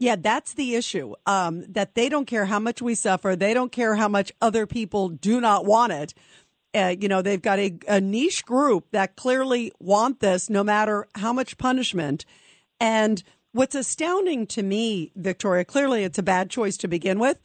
Yeah, 0.00 0.16
that's 0.16 0.54
the 0.54 0.76
issue. 0.76 1.14
Um, 1.26 1.64
that 1.72 1.94
they 1.94 2.08
don't 2.08 2.26
care 2.26 2.46
how 2.46 2.60
much 2.60 2.80
we 2.80 2.94
suffer. 2.94 3.34
They 3.34 3.52
don't 3.52 3.72
care 3.72 3.96
how 3.96 4.08
much 4.08 4.30
other 4.40 4.64
people 4.66 5.08
do 5.08 5.40
not 5.40 5.64
want 5.64 5.92
it. 5.92 6.14
Uh, 6.72 6.94
you 7.00 7.08
know, 7.08 7.20
they've 7.20 7.42
got 7.42 7.58
a, 7.58 7.76
a 7.88 8.00
niche 8.00 8.44
group 8.44 8.90
that 8.92 9.16
clearly 9.16 9.72
want 9.80 10.20
this 10.20 10.48
no 10.48 10.62
matter 10.62 11.08
how 11.16 11.32
much 11.32 11.58
punishment. 11.58 12.24
And 12.78 13.24
what's 13.50 13.74
astounding 13.74 14.46
to 14.48 14.62
me, 14.62 15.10
Victoria, 15.16 15.64
clearly 15.64 16.04
it's 16.04 16.18
a 16.18 16.22
bad 16.22 16.48
choice 16.48 16.76
to 16.76 16.86
begin 16.86 17.18
with. 17.18 17.40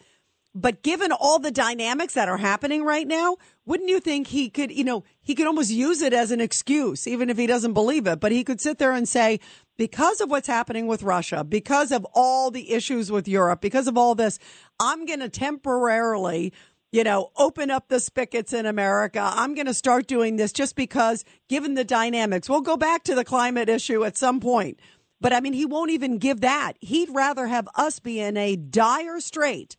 But 0.56 0.84
given 0.84 1.12
all 1.12 1.40
the 1.40 1.52
dynamics 1.52 2.14
that 2.14 2.30
are 2.30 2.38
happening 2.38 2.84
right 2.84 3.08
now, 3.08 3.38
wouldn't 3.66 3.90
you 3.90 4.00
think 4.00 4.28
he 4.28 4.50
could, 4.50 4.72
you 4.72 4.84
know, 4.84 5.04
he 5.22 5.34
could 5.34 5.48
almost 5.48 5.72
use 5.72 6.02
it 6.04 6.14
as 6.14 6.30
an 6.30 6.40
excuse, 6.40 7.08
even 7.08 7.30
if 7.32 7.38
he 7.38 7.48
doesn't 7.48 7.74
believe 7.74 8.06
it, 8.06 8.20
but 8.20 8.32
he 8.32 8.44
could 8.44 8.62
sit 8.62 8.78
there 8.78 8.92
and 8.92 9.10
say, 9.10 9.40
because 9.78 10.22
of 10.22 10.30
what's 10.30 10.48
happening 10.48 10.86
with 10.86 11.02
Russia, 11.02 11.44
because 11.44 11.92
of 11.92 12.06
all 12.14 12.52
the 12.52 12.72
issues 12.72 13.12
with 13.12 13.28
Europe, 13.28 13.62
because 13.62 13.88
of 13.88 13.98
all 13.98 14.14
this, 14.14 14.38
I'm 14.80 15.08
going 15.08 15.22
to 15.22 15.30
temporarily, 15.30 16.54
you 16.92 17.04
know, 17.04 17.32
open 17.36 17.72
up 17.72 17.88
the 17.88 18.00
spigots 18.00 18.54
in 18.54 18.68
America. 18.68 19.32
I'm 19.34 19.56
going 19.56 19.66
to 19.66 19.74
start 19.74 20.06
doing 20.06 20.36
this 20.36 20.54
just 20.54 20.76
because 20.76 21.26
given 21.50 21.74
the 21.74 21.84
dynamics, 21.84 22.48
we'll 22.48 22.62
go 22.62 22.78
back 22.78 23.04
to 23.06 23.16
the 23.16 23.26
climate 23.26 23.70
issue 23.70 24.04
at 24.04 24.18
some 24.18 24.40
point. 24.40 24.80
But 25.20 25.34
I 25.34 25.40
mean, 25.40 25.54
he 25.54 25.66
won't 25.66 25.90
even 25.90 26.20
give 26.20 26.42
that. 26.42 26.74
He'd 26.82 27.10
rather 27.10 27.48
have 27.48 27.68
us 27.76 28.00
be 28.00 28.20
in 28.20 28.38
a 28.38 28.56
dire 28.56 29.20
strait 29.22 29.78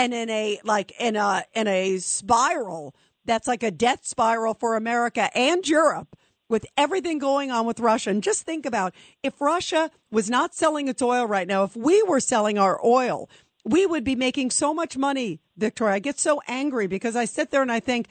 and 0.00 0.14
in 0.14 0.30
a 0.30 0.58
like 0.64 0.92
in 0.98 1.14
a 1.14 1.44
in 1.54 1.68
a 1.68 1.98
spiral 1.98 2.94
that's 3.26 3.46
like 3.46 3.62
a 3.62 3.70
death 3.70 4.06
spiral 4.06 4.54
for 4.54 4.74
America 4.74 5.30
and 5.36 5.68
Europe 5.68 6.16
with 6.48 6.64
everything 6.76 7.18
going 7.18 7.50
on 7.50 7.66
with 7.66 7.78
Russia. 7.78 8.08
And 8.08 8.22
just 8.22 8.42
think 8.42 8.64
about 8.64 8.94
if 9.22 9.38
Russia 9.40 9.90
was 10.10 10.30
not 10.30 10.54
selling 10.54 10.88
its 10.88 11.02
oil 11.02 11.26
right 11.26 11.46
now, 11.46 11.64
if 11.64 11.76
we 11.76 12.02
were 12.02 12.18
selling 12.18 12.58
our 12.58 12.80
oil, 12.82 13.28
we 13.62 13.84
would 13.84 14.02
be 14.02 14.16
making 14.16 14.50
so 14.50 14.72
much 14.72 14.96
money, 14.96 15.38
Victoria. 15.58 15.96
I 15.96 15.98
get 15.98 16.18
so 16.18 16.40
angry 16.48 16.86
because 16.86 17.14
I 17.14 17.26
sit 17.26 17.50
there 17.50 17.62
and 17.62 17.70
I 17.70 17.78
think 17.78 18.08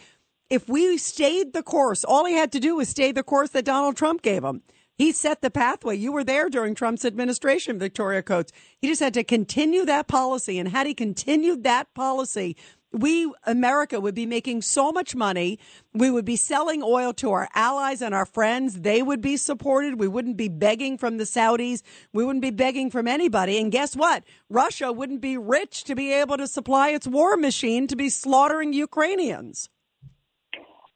if 0.48 0.70
we 0.70 0.96
stayed 1.00 1.54
the 1.54 1.64
course, 1.64 2.04
all 2.04 2.26
he 2.26 2.36
had 2.36 2.52
to 2.52 2.60
do 2.60 2.76
was 2.76 2.88
stay 2.88 3.12
the 3.12 3.24
course 3.24 3.50
that 3.50 3.66
Donald 3.66 3.98
Trump 3.98 4.22
gave 4.22 4.44
him. 4.44 4.62
He 5.00 5.14
set 5.14 5.42
the 5.42 5.50
pathway. 5.50 5.96
You 5.96 6.12
were 6.12 6.26
there 6.26 6.50
during 6.50 6.76
Trump's 6.76 7.06
administration, 7.06 7.80
Victoria 7.80 8.22
Coates. 8.22 8.52
He 8.82 8.90
just 8.90 9.00
had 9.00 9.14
to 9.14 9.24
continue 9.24 9.86
that 9.86 10.10
policy. 10.10 10.60
And 10.60 10.68
had 10.68 10.88
he 10.88 10.94
continued 10.94 11.64
that 11.64 11.94
policy, 11.94 12.58
we, 12.92 13.34
America, 13.46 14.02
would 14.02 14.14
be 14.14 14.26
making 14.26 14.62
so 14.62 14.92
much 14.92 15.16
money. 15.16 15.58
We 15.94 16.12
would 16.12 16.26
be 16.26 16.36
selling 16.36 16.84
oil 16.84 17.14
to 17.14 17.32
our 17.32 17.48
allies 17.56 18.02
and 18.02 18.14
our 18.14 18.26
friends. 18.26 18.82
They 18.82 19.02
would 19.02 19.22
be 19.22 19.38
supported. 19.38 20.02
We 20.02 20.10
wouldn't 20.10 20.36
be 20.36 20.50
begging 20.50 20.98
from 20.98 21.16
the 21.16 21.24
Saudis. 21.24 21.82
We 22.12 22.26
wouldn't 22.26 22.42
be 22.42 22.52
begging 22.52 22.92
from 22.92 23.08
anybody. 23.08 23.58
And 23.58 23.72
guess 23.72 23.96
what? 23.96 24.26
Russia 24.50 24.92
wouldn't 24.92 25.22
be 25.22 25.38
rich 25.38 25.86
to 25.86 25.96
be 25.96 26.12
able 26.12 26.36
to 26.36 26.46
supply 26.46 26.90
its 26.90 27.08
war 27.08 27.38
machine 27.38 27.88
to 27.88 27.96
be 27.96 28.10
slaughtering 28.10 28.74
Ukrainians. 28.74 29.70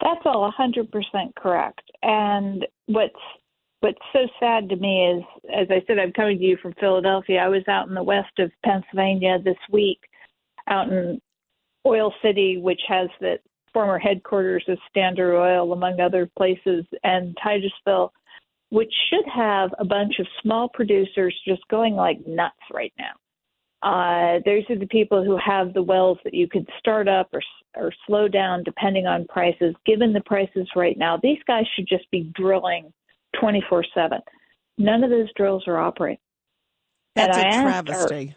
That's 0.01 0.25
all 0.25 0.51
100% 0.59 0.89
correct. 1.37 1.89
And 2.01 2.67
what's 2.87 3.15
what's 3.83 3.99
so 4.13 4.19
sad 4.39 4.69
to 4.69 4.77
me 4.77 5.17
is, 5.17 5.23
as 5.53 5.67
I 5.69 5.83
said, 5.85 5.99
I'm 5.99 6.13
coming 6.13 6.37
to 6.37 6.43
you 6.43 6.57
from 6.61 6.73
Philadelphia. 6.79 7.39
I 7.39 7.49
was 7.49 7.67
out 7.67 7.89
in 7.89 7.93
the 7.93 8.01
west 8.01 8.39
of 8.39 8.49
Pennsylvania 8.63 9.39
this 9.43 9.57
week, 9.69 9.99
out 10.69 10.87
in 10.87 11.19
Oil 11.85 12.13
City, 12.23 12.57
which 12.57 12.79
has 12.87 13.09
the 13.19 13.39
former 13.73 13.99
headquarters 13.99 14.63
of 14.69 14.77
Standard 14.89 15.37
Oil, 15.37 15.73
among 15.73 15.99
other 15.99 16.29
places, 16.37 16.85
and 17.03 17.37
Titusville, 17.43 18.13
which 18.69 18.93
should 19.09 19.25
have 19.29 19.71
a 19.79 19.85
bunch 19.85 20.13
of 20.17 20.27
small 20.41 20.69
producers 20.69 21.37
just 21.45 21.67
going 21.67 21.95
like 21.95 22.25
nuts 22.25 22.55
right 22.71 22.93
now. 22.97 23.11
Uh, 23.81 24.39
those 24.45 24.63
are 24.69 24.79
the 24.79 24.87
people 24.87 25.25
who 25.25 25.37
have 25.45 25.73
the 25.73 25.83
wells 25.83 26.17
that 26.23 26.33
you 26.33 26.47
could 26.47 26.67
start 26.79 27.09
up 27.09 27.27
or 27.33 27.41
or 27.75 27.91
slow 28.07 28.29
down 28.29 28.63
depending 28.63 29.07
on 29.07 29.25
prices. 29.27 29.75
Given 29.85 30.13
the 30.13 30.21
prices 30.21 30.69
right 30.73 30.97
now, 30.97 31.19
these 31.21 31.39
guys 31.47 31.65
should 31.75 31.87
just 31.87 32.09
be 32.11 32.31
drilling 32.33 32.93
24 33.39 33.85
7. 33.93 34.19
None 34.77 35.03
of 35.03 35.09
those 35.09 35.31
drills 35.35 35.63
are 35.67 35.77
operating. 35.77 36.19
That's 37.15 37.37
a 37.37 37.41
travesty. 37.41 38.35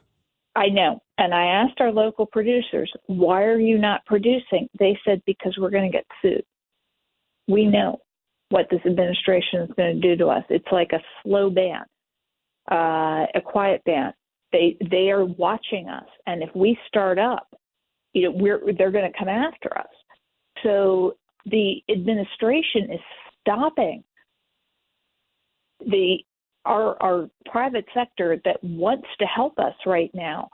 Our, 0.54 0.64
I 0.64 0.68
know. 0.68 1.00
And 1.18 1.34
I 1.34 1.46
asked 1.46 1.80
our 1.80 1.92
local 1.92 2.26
producers, 2.26 2.92
why 3.06 3.44
are 3.44 3.58
you 3.58 3.78
not 3.78 4.04
producing? 4.06 4.68
They 4.78 4.98
said, 5.04 5.22
because 5.26 5.56
we're 5.58 5.70
going 5.70 5.90
to 5.90 5.96
get 5.96 6.06
sued. 6.20 6.44
We 7.48 7.66
know 7.66 8.00
what 8.50 8.66
this 8.70 8.80
administration 8.84 9.62
is 9.62 9.70
going 9.76 10.00
to 10.00 10.08
do 10.08 10.16
to 10.16 10.28
us. 10.28 10.44
It's 10.50 10.66
like 10.70 10.92
a 10.92 11.00
slow 11.22 11.50
ban, 11.50 11.82
uh, 12.70 13.26
a 13.34 13.40
quiet 13.44 13.82
ban. 13.84 14.12
They 14.52 14.76
they 14.90 15.10
are 15.10 15.24
watching 15.24 15.88
us, 15.88 16.06
and 16.26 16.42
if 16.42 16.50
we 16.54 16.78
start 16.86 17.18
up, 17.18 17.48
you 18.12 18.22
know, 18.22 18.30
we're 18.36 18.60
they're 18.78 18.92
going 18.92 19.10
to 19.10 19.18
come 19.18 19.28
after 19.28 19.76
us. 19.76 19.86
So 20.62 21.16
the 21.46 21.82
administration 21.90 22.92
is 22.92 23.00
stopping 23.40 24.04
the 25.80 26.18
our 26.64 27.00
our 27.02 27.28
private 27.50 27.84
sector 27.94 28.40
that 28.44 28.62
wants 28.62 29.06
to 29.18 29.26
help 29.26 29.58
us 29.58 29.74
right 29.86 30.10
now 30.14 30.48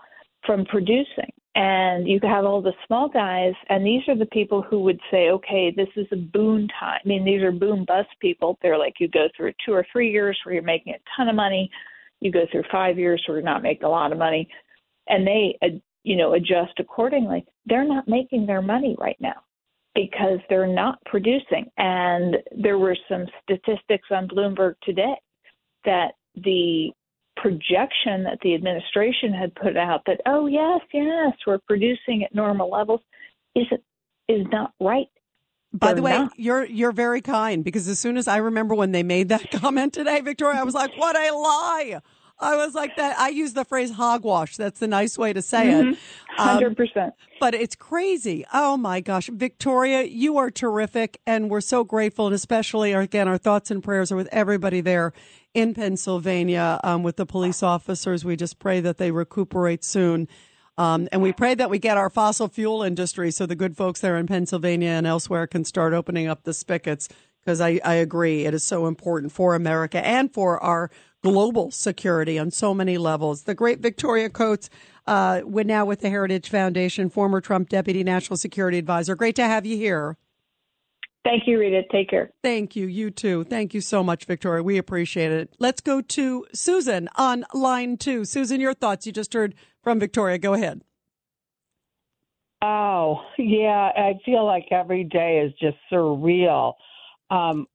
from 0.44 0.64
producing 0.66 1.30
and 1.54 2.08
you 2.08 2.18
have 2.22 2.46
all 2.46 2.62
the 2.62 2.72
small 2.86 3.08
guys, 3.08 3.52
and 3.68 3.84
these 3.84 4.02
are 4.08 4.16
the 4.16 4.26
people 4.26 4.62
who 4.62 4.80
would 4.80 5.00
say, 5.10 5.28
okay, 5.28 5.70
this 5.70 5.88
is 5.96 6.06
a 6.10 6.16
boom 6.16 6.66
time. 6.80 7.00
I 7.04 7.08
mean, 7.08 7.24
these 7.24 7.42
are 7.42 7.52
boom 7.52 7.84
bust 7.86 8.08
people. 8.20 8.58
They're 8.62 8.78
like, 8.78 8.94
you 8.98 9.08
go 9.08 9.28
through 9.36 9.52
two 9.64 9.74
or 9.74 9.86
three 9.92 10.10
years 10.10 10.38
where 10.44 10.54
you're 10.54 10.62
making 10.62 10.94
a 10.94 10.98
ton 11.14 11.28
of 11.28 11.34
money, 11.34 11.70
you 12.20 12.32
go 12.32 12.46
through 12.50 12.62
five 12.72 12.98
years 12.98 13.22
where 13.26 13.36
you're 13.36 13.44
not 13.44 13.62
making 13.62 13.84
a 13.84 13.90
lot 13.90 14.12
of 14.12 14.18
money, 14.18 14.48
and 15.08 15.26
they, 15.26 15.58
uh, 15.62 15.78
you 16.04 16.16
know, 16.16 16.32
adjust 16.32 16.78
accordingly. 16.78 17.44
They're 17.66 17.86
not 17.86 18.08
making 18.08 18.46
their 18.46 18.62
money 18.62 18.96
right 18.98 19.18
now 19.20 19.42
because 19.94 20.38
they're 20.48 20.66
not 20.66 20.98
producing. 21.06 21.70
And 21.76 22.36
there 22.56 22.78
were 22.78 22.96
some 23.08 23.26
statistics 23.42 24.08
on 24.10 24.28
Bloomberg 24.28 24.74
today 24.82 25.14
that 25.84 26.12
the 26.36 26.90
projection 27.36 28.24
that 28.24 28.38
the 28.42 28.54
administration 28.54 29.32
had 29.32 29.54
put 29.54 29.74
out 29.76 30.02
that 30.06 30.20
oh 30.26 30.46
yes 30.46 30.80
yes 30.92 31.32
we're 31.46 31.58
producing 31.66 32.22
at 32.22 32.34
normal 32.34 32.70
levels 32.70 33.00
is 33.54 33.64
is 34.28 34.46
not 34.52 34.72
right 34.78 35.08
by 35.72 35.88
They're 35.88 35.94
the 35.96 36.02
way, 36.02 36.12
not. 36.12 36.32
you're 36.36 36.64
you're 36.66 36.92
very 36.92 37.20
kind 37.20 37.64
because 37.64 37.88
as 37.88 37.98
soon 37.98 38.16
as 38.16 38.28
I 38.28 38.36
remember 38.36 38.74
when 38.74 38.92
they 38.92 39.02
made 39.02 39.30
that 39.30 39.50
comment 39.60 39.94
today, 39.94 40.20
Victoria, 40.20 40.60
I 40.60 40.64
was 40.64 40.74
like, 40.74 40.94
"What 40.96 41.16
a 41.16 41.34
lie!" 41.34 42.00
I 42.38 42.56
was 42.56 42.74
like 42.74 42.96
that. 42.96 43.18
I 43.18 43.28
use 43.28 43.52
the 43.52 43.64
phrase 43.64 43.92
hogwash. 43.92 44.56
That's 44.56 44.80
the 44.80 44.88
nice 44.88 45.16
way 45.16 45.32
to 45.32 45.40
say 45.42 45.70
it. 45.70 45.84
Mhm. 45.86 45.96
100%. 46.38 47.12
but 47.40 47.54
it's 47.54 47.74
crazy. 47.76 48.44
Oh 48.52 48.76
my 48.76 49.00
gosh. 49.00 49.28
Victoria, 49.32 50.02
you 50.02 50.38
are 50.38 50.50
terrific. 50.50 51.20
And 51.26 51.50
we're 51.50 51.60
so 51.60 51.84
grateful. 51.84 52.26
And 52.26 52.34
especially, 52.34 52.92
again, 52.92 53.28
our 53.28 53.38
thoughts 53.38 53.70
and 53.70 53.82
prayers 53.82 54.10
are 54.10 54.16
with 54.16 54.28
everybody 54.32 54.80
there 54.80 55.12
in 55.54 55.74
Pennsylvania 55.74 56.80
um, 56.82 57.02
with 57.02 57.16
the 57.16 57.26
police 57.26 57.62
officers. 57.62 58.24
We 58.24 58.36
just 58.36 58.58
pray 58.58 58.80
that 58.80 58.98
they 58.98 59.10
recuperate 59.10 59.84
soon. 59.84 60.26
Um, 60.78 61.06
and 61.12 61.20
we 61.20 61.32
pray 61.32 61.54
that 61.54 61.68
we 61.68 61.78
get 61.78 61.98
our 61.98 62.08
fossil 62.08 62.48
fuel 62.48 62.82
industry 62.82 63.30
so 63.30 63.44
the 63.44 63.54
good 63.54 63.76
folks 63.76 64.00
there 64.00 64.16
in 64.16 64.26
Pennsylvania 64.26 64.88
and 64.88 65.06
elsewhere 65.06 65.46
can 65.46 65.64
start 65.64 65.92
opening 65.92 66.26
up 66.28 66.44
the 66.44 66.54
spigots 66.54 67.08
because 67.44 67.60
I, 67.60 67.80
I 67.84 67.94
agree 67.94 68.44
it 68.44 68.54
is 68.54 68.64
so 68.64 68.86
important 68.86 69.32
for 69.32 69.54
America 69.54 70.04
and 70.04 70.32
for 70.32 70.62
our 70.62 70.90
global 71.22 71.70
security 71.70 72.38
on 72.38 72.50
so 72.50 72.74
many 72.74 72.98
levels. 72.98 73.42
The 73.44 73.54
great 73.54 73.80
Victoria 73.80 74.28
Coates, 74.28 74.70
uh, 75.06 75.40
with 75.44 75.66
now 75.66 75.84
with 75.84 76.00
the 76.00 76.10
Heritage 76.10 76.48
Foundation, 76.48 77.10
former 77.10 77.40
Trump 77.40 77.68
Deputy 77.68 78.04
National 78.04 78.36
Security 78.36 78.78
Advisor. 78.78 79.14
Great 79.14 79.36
to 79.36 79.44
have 79.44 79.66
you 79.66 79.76
here. 79.76 80.16
Thank 81.24 81.44
you, 81.46 81.60
Rita. 81.60 81.82
Take 81.92 82.10
care. 82.10 82.30
Thank 82.42 82.74
you. 82.74 82.86
You 82.86 83.12
too. 83.12 83.44
Thank 83.44 83.74
you 83.74 83.80
so 83.80 84.02
much, 84.02 84.24
Victoria. 84.24 84.62
We 84.62 84.76
appreciate 84.76 85.30
it. 85.30 85.54
Let's 85.60 85.80
go 85.80 86.00
to 86.00 86.46
Susan 86.52 87.08
on 87.14 87.44
line 87.54 87.96
two. 87.96 88.24
Susan, 88.24 88.60
your 88.60 88.74
thoughts. 88.74 89.06
You 89.06 89.12
just 89.12 89.32
heard 89.32 89.54
from 89.84 90.00
Victoria. 90.00 90.38
Go 90.38 90.54
ahead. 90.54 90.82
Oh, 92.60 93.20
yeah. 93.38 93.90
I 93.96 94.18
feel 94.24 94.44
like 94.44 94.66
every 94.72 95.04
day 95.04 95.38
is 95.46 95.52
just 95.60 95.76
surreal 95.92 96.74
um, 97.32 97.66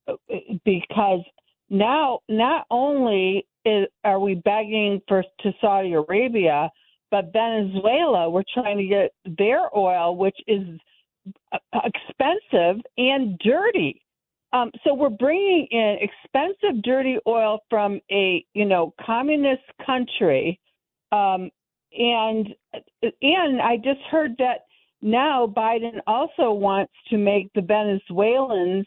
because 0.63 1.21
now 1.69 2.19
not 2.29 2.65
only 2.69 3.45
is, 3.65 3.87
are 4.03 4.19
we 4.19 4.35
begging 4.35 5.01
for 5.07 5.23
to 5.41 5.51
Saudi 5.59 5.93
Arabia, 5.93 6.69
but 7.09 7.33
Venezuela, 7.33 8.29
we're 8.29 8.43
trying 8.53 8.77
to 8.77 8.85
get 8.85 9.11
their 9.37 9.75
oil, 9.75 10.15
which 10.15 10.37
is 10.45 10.79
expensive 11.73 12.81
and 12.97 13.37
dirty. 13.39 14.01
Um, 14.53 14.71
so 14.83 14.93
we're 14.93 15.09
bringing 15.09 15.67
in 15.71 15.97
expensive, 16.01 16.81
dirty 16.83 17.17
oil 17.27 17.59
from 17.69 17.99
a 18.11 18.45
you 18.53 18.65
know 18.65 18.93
communist 19.05 19.63
country, 19.85 20.59
um, 21.11 21.49
and 21.97 22.47
and 23.21 23.61
I 23.61 23.77
just 23.77 23.99
heard 24.09 24.35
that 24.37 24.65
now 25.01 25.47
Biden 25.47 25.99
also 26.07 26.51
wants 26.51 26.93
to 27.09 27.17
make 27.17 27.51
the 27.55 27.61
Venezuelans 27.61 28.85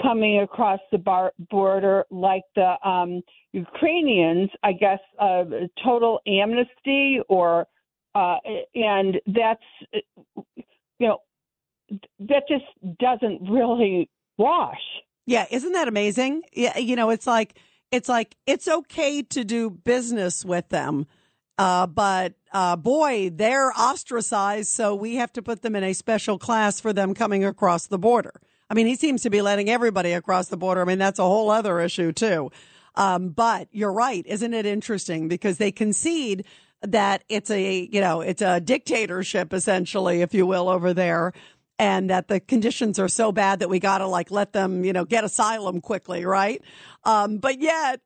coming 0.00 0.40
across 0.40 0.80
the 0.92 0.98
bar- 0.98 1.32
border 1.50 2.04
like 2.10 2.42
the 2.54 2.74
um, 2.88 3.22
Ukrainians, 3.52 4.50
I 4.62 4.72
guess, 4.72 5.00
uh, 5.18 5.44
total 5.84 6.20
amnesty 6.26 7.20
or 7.28 7.66
uh, 8.14 8.36
and 8.74 9.20
that's 9.26 9.62
you 10.54 10.72
know 11.00 11.18
that 12.20 12.44
just 12.48 12.64
doesn't 12.98 13.48
really 13.50 14.10
wash. 14.36 14.80
Yeah, 15.26 15.46
isn't 15.50 15.72
that 15.72 15.88
amazing? 15.88 16.42
Yeah, 16.52 16.78
you 16.78 16.96
know, 16.96 17.10
it's 17.10 17.26
like 17.26 17.54
it's 17.90 18.08
like 18.08 18.36
it's 18.46 18.68
okay 18.68 19.22
to 19.22 19.44
do 19.44 19.70
business 19.70 20.44
with 20.44 20.68
them. 20.68 21.06
Uh, 21.58 21.86
but 21.86 22.34
uh, 22.52 22.76
boy, 22.76 23.30
they're 23.30 23.72
ostracized, 23.72 24.68
so 24.68 24.94
we 24.94 25.16
have 25.16 25.32
to 25.32 25.42
put 25.42 25.62
them 25.62 25.74
in 25.74 25.82
a 25.82 25.92
special 25.92 26.38
class 26.38 26.80
for 26.80 26.92
them 26.92 27.14
coming 27.14 27.44
across 27.44 27.86
the 27.86 27.98
border. 27.98 28.40
I 28.70 28.74
mean, 28.74 28.86
he 28.86 28.96
seems 28.96 29.22
to 29.22 29.30
be 29.30 29.40
letting 29.40 29.70
everybody 29.70 30.12
across 30.12 30.48
the 30.48 30.56
border. 30.56 30.82
I 30.82 30.84
mean, 30.84 30.98
that's 30.98 31.18
a 31.18 31.24
whole 31.24 31.50
other 31.50 31.80
issue 31.80 32.12
too. 32.12 32.50
Um, 32.94 33.30
but 33.30 33.68
you're 33.72 33.92
right. 33.92 34.24
Isn't 34.26 34.54
it 34.54 34.66
interesting? 34.66 35.28
Because 35.28 35.58
they 35.58 35.72
concede 35.72 36.44
that 36.82 37.24
it's 37.28 37.50
a, 37.50 37.88
you 37.90 38.00
know, 38.00 38.20
it's 38.20 38.42
a 38.42 38.60
dictatorship 38.60 39.52
essentially, 39.52 40.20
if 40.20 40.34
you 40.34 40.46
will, 40.46 40.68
over 40.68 40.92
there. 40.92 41.32
And 41.80 42.10
that 42.10 42.26
the 42.26 42.40
conditions 42.40 42.98
are 42.98 43.08
so 43.08 43.30
bad 43.30 43.60
that 43.60 43.68
we 43.68 43.78
got 43.78 43.98
to 43.98 44.06
like 44.08 44.32
let 44.32 44.52
them, 44.52 44.84
you 44.84 44.92
know, 44.92 45.04
get 45.04 45.22
asylum 45.22 45.80
quickly, 45.80 46.24
right? 46.24 46.60
Um, 47.04 47.38
but 47.38 47.60
yet, 47.60 48.00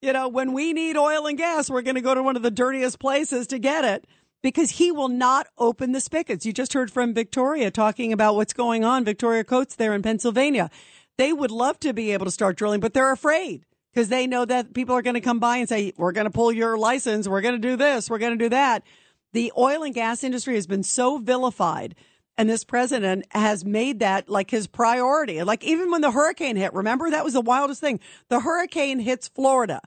you 0.00 0.14
know, 0.14 0.28
when 0.28 0.54
we 0.54 0.72
need 0.72 0.96
oil 0.96 1.26
and 1.26 1.36
gas, 1.36 1.68
we're 1.68 1.82
going 1.82 1.96
to 1.96 2.00
go 2.00 2.14
to 2.14 2.22
one 2.22 2.36
of 2.36 2.42
the 2.42 2.50
dirtiest 2.50 2.98
places 2.98 3.48
to 3.48 3.58
get 3.58 3.84
it 3.84 4.06
because 4.42 4.72
he 4.72 4.92
will 4.92 5.08
not 5.08 5.46
open 5.58 5.92
the 5.92 6.00
spigots. 6.00 6.46
You 6.46 6.52
just 6.52 6.72
heard 6.72 6.90
from 6.90 7.14
Victoria 7.14 7.70
talking 7.70 8.12
about 8.12 8.36
what's 8.36 8.52
going 8.52 8.84
on, 8.84 9.04
Victoria 9.04 9.44
Coates 9.44 9.74
there 9.74 9.94
in 9.94 10.02
Pennsylvania. 10.02 10.70
They 11.16 11.32
would 11.32 11.50
love 11.50 11.80
to 11.80 11.92
be 11.92 12.12
able 12.12 12.26
to 12.26 12.30
start 12.30 12.56
drilling, 12.56 12.80
but 12.80 12.94
they're 12.94 13.12
afraid 13.12 13.64
because 13.92 14.08
they 14.08 14.26
know 14.26 14.44
that 14.44 14.74
people 14.74 14.94
are 14.94 15.02
going 15.02 15.14
to 15.14 15.20
come 15.20 15.40
by 15.40 15.56
and 15.56 15.68
say, 15.68 15.92
we're 15.96 16.12
going 16.12 16.26
to 16.26 16.30
pull 16.30 16.52
your 16.52 16.78
license. 16.78 17.26
We're 17.26 17.40
going 17.40 17.60
to 17.60 17.68
do 17.68 17.76
this. 17.76 18.08
We're 18.08 18.18
going 18.18 18.38
to 18.38 18.44
do 18.44 18.50
that. 18.50 18.84
The 19.32 19.52
oil 19.58 19.82
and 19.82 19.94
gas 19.94 20.22
industry 20.22 20.54
has 20.54 20.66
been 20.66 20.84
so 20.84 21.18
vilified. 21.18 21.94
And 22.36 22.48
this 22.48 22.62
president 22.62 23.26
has 23.32 23.64
made 23.64 23.98
that 23.98 24.28
like 24.28 24.50
his 24.50 24.68
priority. 24.68 25.42
Like 25.42 25.64
even 25.64 25.90
when 25.90 26.02
the 26.02 26.12
hurricane 26.12 26.54
hit, 26.54 26.72
remember 26.72 27.10
that 27.10 27.24
was 27.24 27.34
the 27.34 27.40
wildest 27.40 27.80
thing. 27.80 27.98
The 28.28 28.40
hurricane 28.40 29.00
hits 29.00 29.26
Florida 29.26 29.80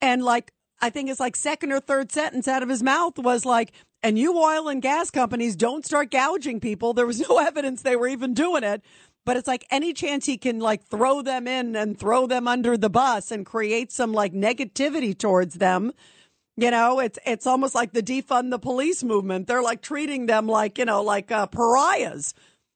and 0.00 0.24
like 0.24 0.52
I 0.80 0.90
think 0.90 1.08
it's 1.08 1.20
like 1.20 1.36
second 1.36 1.72
or 1.72 1.80
third 1.80 2.12
sentence 2.12 2.46
out 2.46 2.62
of 2.62 2.68
his 2.68 2.82
mouth 2.82 3.18
was 3.18 3.44
like, 3.44 3.72
and 4.02 4.18
you 4.18 4.36
oil 4.38 4.68
and 4.68 4.82
gas 4.82 5.10
companies 5.10 5.56
don't 5.56 5.84
start 5.84 6.10
gouging 6.10 6.60
people. 6.60 6.92
There 6.92 7.06
was 7.06 7.20
no 7.20 7.38
evidence 7.46 7.82
they 7.82 7.96
were 7.96 8.08
even 8.08 8.34
doing 8.34 8.62
it. 8.62 8.82
But 9.24 9.36
it's 9.36 9.48
like 9.48 9.66
any 9.72 9.92
chance 9.92 10.24
he 10.26 10.36
can 10.36 10.60
like 10.60 10.84
throw 10.84 11.20
them 11.20 11.48
in 11.48 11.74
and 11.74 11.98
throw 11.98 12.28
them 12.28 12.46
under 12.46 12.76
the 12.76 12.88
bus 12.88 13.32
and 13.32 13.44
create 13.44 13.90
some 13.90 14.12
like 14.12 14.32
negativity 14.32 15.18
towards 15.18 15.54
them. 15.54 15.92
You 16.56 16.70
know, 16.70 17.00
it's 17.00 17.18
it's 17.26 17.46
almost 17.46 17.74
like 17.74 17.92
the 17.92 18.02
defund 18.02 18.50
the 18.50 18.58
police 18.60 19.02
movement. 19.02 19.48
They're 19.48 19.62
like 19.62 19.82
treating 19.82 20.26
them 20.26 20.46
like, 20.46 20.78
you 20.78 20.84
know, 20.84 21.02
like 21.02 21.32
uh, 21.32 21.46
pariahs. 21.48 22.34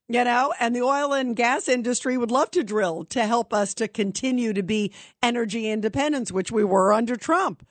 You 0.08 0.24
know, 0.24 0.52
and 0.58 0.74
the 0.74 0.82
oil 0.82 1.12
and 1.12 1.36
gas 1.36 1.68
industry 1.68 2.18
would 2.18 2.32
love 2.32 2.50
to 2.50 2.64
drill 2.64 3.04
to 3.10 3.24
help 3.24 3.54
us 3.54 3.72
to 3.74 3.86
continue 3.86 4.52
to 4.52 4.62
be 4.64 4.92
energy 5.22 5.70
independence, 5.70 6.32
which 6.32 6.50
we 6.50 6.64
were 6.64 6.92
under 6.92 7.14
Trump. 7.14 7.64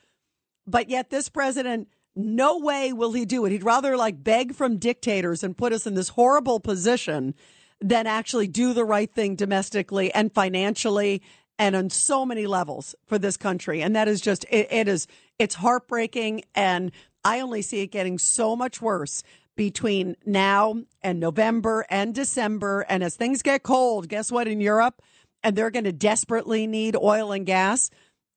But 0.70 0.90
yet 0.90 1.10
this 1.10 1.30
president, 1.30 1.88
no 2.16 2.60
way 2.60 2.94
will 2.94 3.14
he 3.14 3.26
do 3.26 3.46
it. 3.46 3.52
He'd 3.52 3.64
rather 3.64 3.98
like 3.98 4.24
beg 4.24 4.54
from 4.54 4.78
dictators 4.78 5.44
and 5.44 5.58
put 5.58 5.74
us 5.74 5.88
in 5.88 5.96
this 5.96 6.10
horrible 6.10 6.60
position 6.60 7.34
than 7.82 8.08
actually 8.08 8.48
do 8.48 8.74
the 8.74 8.86
right 8.86 9.12
thing 9.12 9.36
domestically 9.36 10.14
and 10.14 10.34
financially 10.34 11.22
and 11.58 11.76
on 11.76 11.90
so 11.90 12.26
many 12.26 12.46
levels 12.46 12.94
for 13.08 13.18
this 13.18 13.36
country. 13.36 13.82
And 13.82 13.96
that 13.96 14.08
is 14.08 14.22
just, 14.22 14.46
it, 14.50 14.68
it 14.72 14.88
is, 14.88 15.08
it's 15.40 15.56
heartbreaking. 15.56 16.44
And 16.54 16.92
I 17.24 17.40
only 17.40 17.62
see 17.62 17.82
it 17.82 17.88
getting 17.88 18.18
so 18.18 18.56
much 18.56 18.82
worse 18.82 19.24
between 19.56 20.16
now 20.26 20.84
and 21.02 21.20
November 21.20 21.86
and 21.90 22.14
December. 22.14 22.86
And 22.90 23.04
as 23.04 23.16
things 23.16 23.42
get 23.42 23.64
cold, 23.64 24.08
guess 24.08 24.32
what? 24.32 24.48
In 24.48 24.62
Europe, 24.62 25.02
and 25.44 25.56
they're 25.56 25.72
going 25.72 25.86
to 25.86 25.92
desperately 25.92 26.68
need 26.68 26.96
oil 26.96 27.32
and 27.32 27.46
gas, 27.46 27.90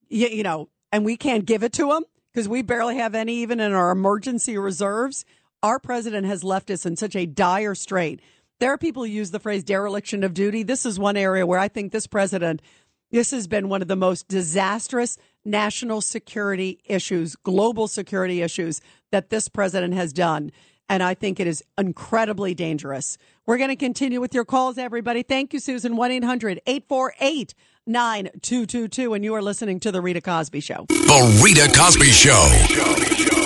you, 0.09 0.29
you 0.29 0.43
know, 0.43 0.69
and 0.91 1.05
we 1.05 1.17
can't 1.17 1.45
give 1.45 1.63
it 1.63 1.73
to 1.75 1.89
them 1.89 2.05
because 2.33 2.49
we 2.49 2.63
barely 2.63 2.97
have 2.97 3.15
any 3.15 3.35
even 3.37 3.61
in 3.61 3.73
our 3.73 3.91
emergency 3.91 4.57
reserves. 4.57 5.25
Our 5.63 5.79
president 5.79 6.27
has 6.27 6.43
left 6.43 6.71
us 6.71 6.87
in 6.87 6.97
such 6.97 7.15
a 7.15 7.27
dire 7.27 7.75
strait. 7.75 8.21
There 8.59 8.73
are 8.73 8.79
people 8.79 9.05
who 9.05 9.11
use 9.11 9.31
the 9.31 9.41
phrase 9.41 9.65
dereliction 9.65 10.25
of 10.25 10.35
duty. 10.35 10.63
This 10.63 10.87
is 10.87 10.99
one 10.99 11.17
area 11.17 11.47
where 11.47 11.59
I 11.59 11.69
think 11.69 11.93
this 11.93 12.07
president, 12.07 12.63
this 13.11 13.31
has 13.33 13.47
been 13.47 13.69
one 13.69 13.83
of 13.83 13.89
the 13.89 13.97
most 13.97 14.29
disastrous 14.29 15.19
national 15.45 16.01
security 16.01 16.81
issues, 16.85 17.37
global 17.37 17.89
security 17.89 18.41
issues 18.41 18.81
that 19.11 19.31
this 19.31 19.49
president 19.49 19.95
has 19.95 20.13
done. 20.13 20.53
And 20.93 21.03
I 21.03 21.15
think 21.15 21.41
it 21.41 21.47
is 21.47 21.65
incredibly 21.79 22.53
dangerous. 22.53 23.17
We're 23.47 23.57
going 23.57 23.71
to 23.71 23.77
continue 23.77 24.21
with 24.21 24.35
your 24.35 24.45
calls, 24.45 24.77
everybody. 24.77 25.23
Thank 25.23 25.55
you, 25.55 25.59
Susan. 25.59 25.97
1 25.97 26.11
800 26.11 26.61
848 26.67 27.55
9222. 27.87 29.15
And 29.15 29.25
you 29.25 29.35
are 29.35 29.41
listening 29.41 29.81
to 29.81 29.91
The 29.91 30.03
Rita 30.03 30.21
Cosby 30.21 30.61
Show. 30.61 30.85
The 30.91 31.41
Rita 31.43 31.73
Cosby 31.75 32.11
Show. 32.11 33.42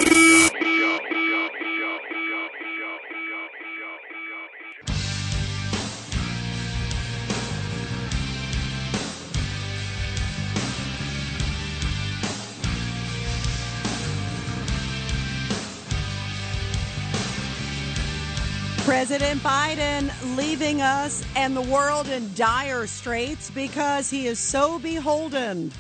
President 19.07 19.41
Biden 19.41 20.37
leaving 20.37 20.83
us 20.83 21.23
and 21.37 21.57
the 21.57 21.61
world 21.63 22.09
in 22.09 22.35
dire 22.35 22.89
straits 22.89 23.53
because 23.53 24.11
he 24.11 24.27
is 24.27 24.41
so 24.41 24.81
beholden 24.81 25.71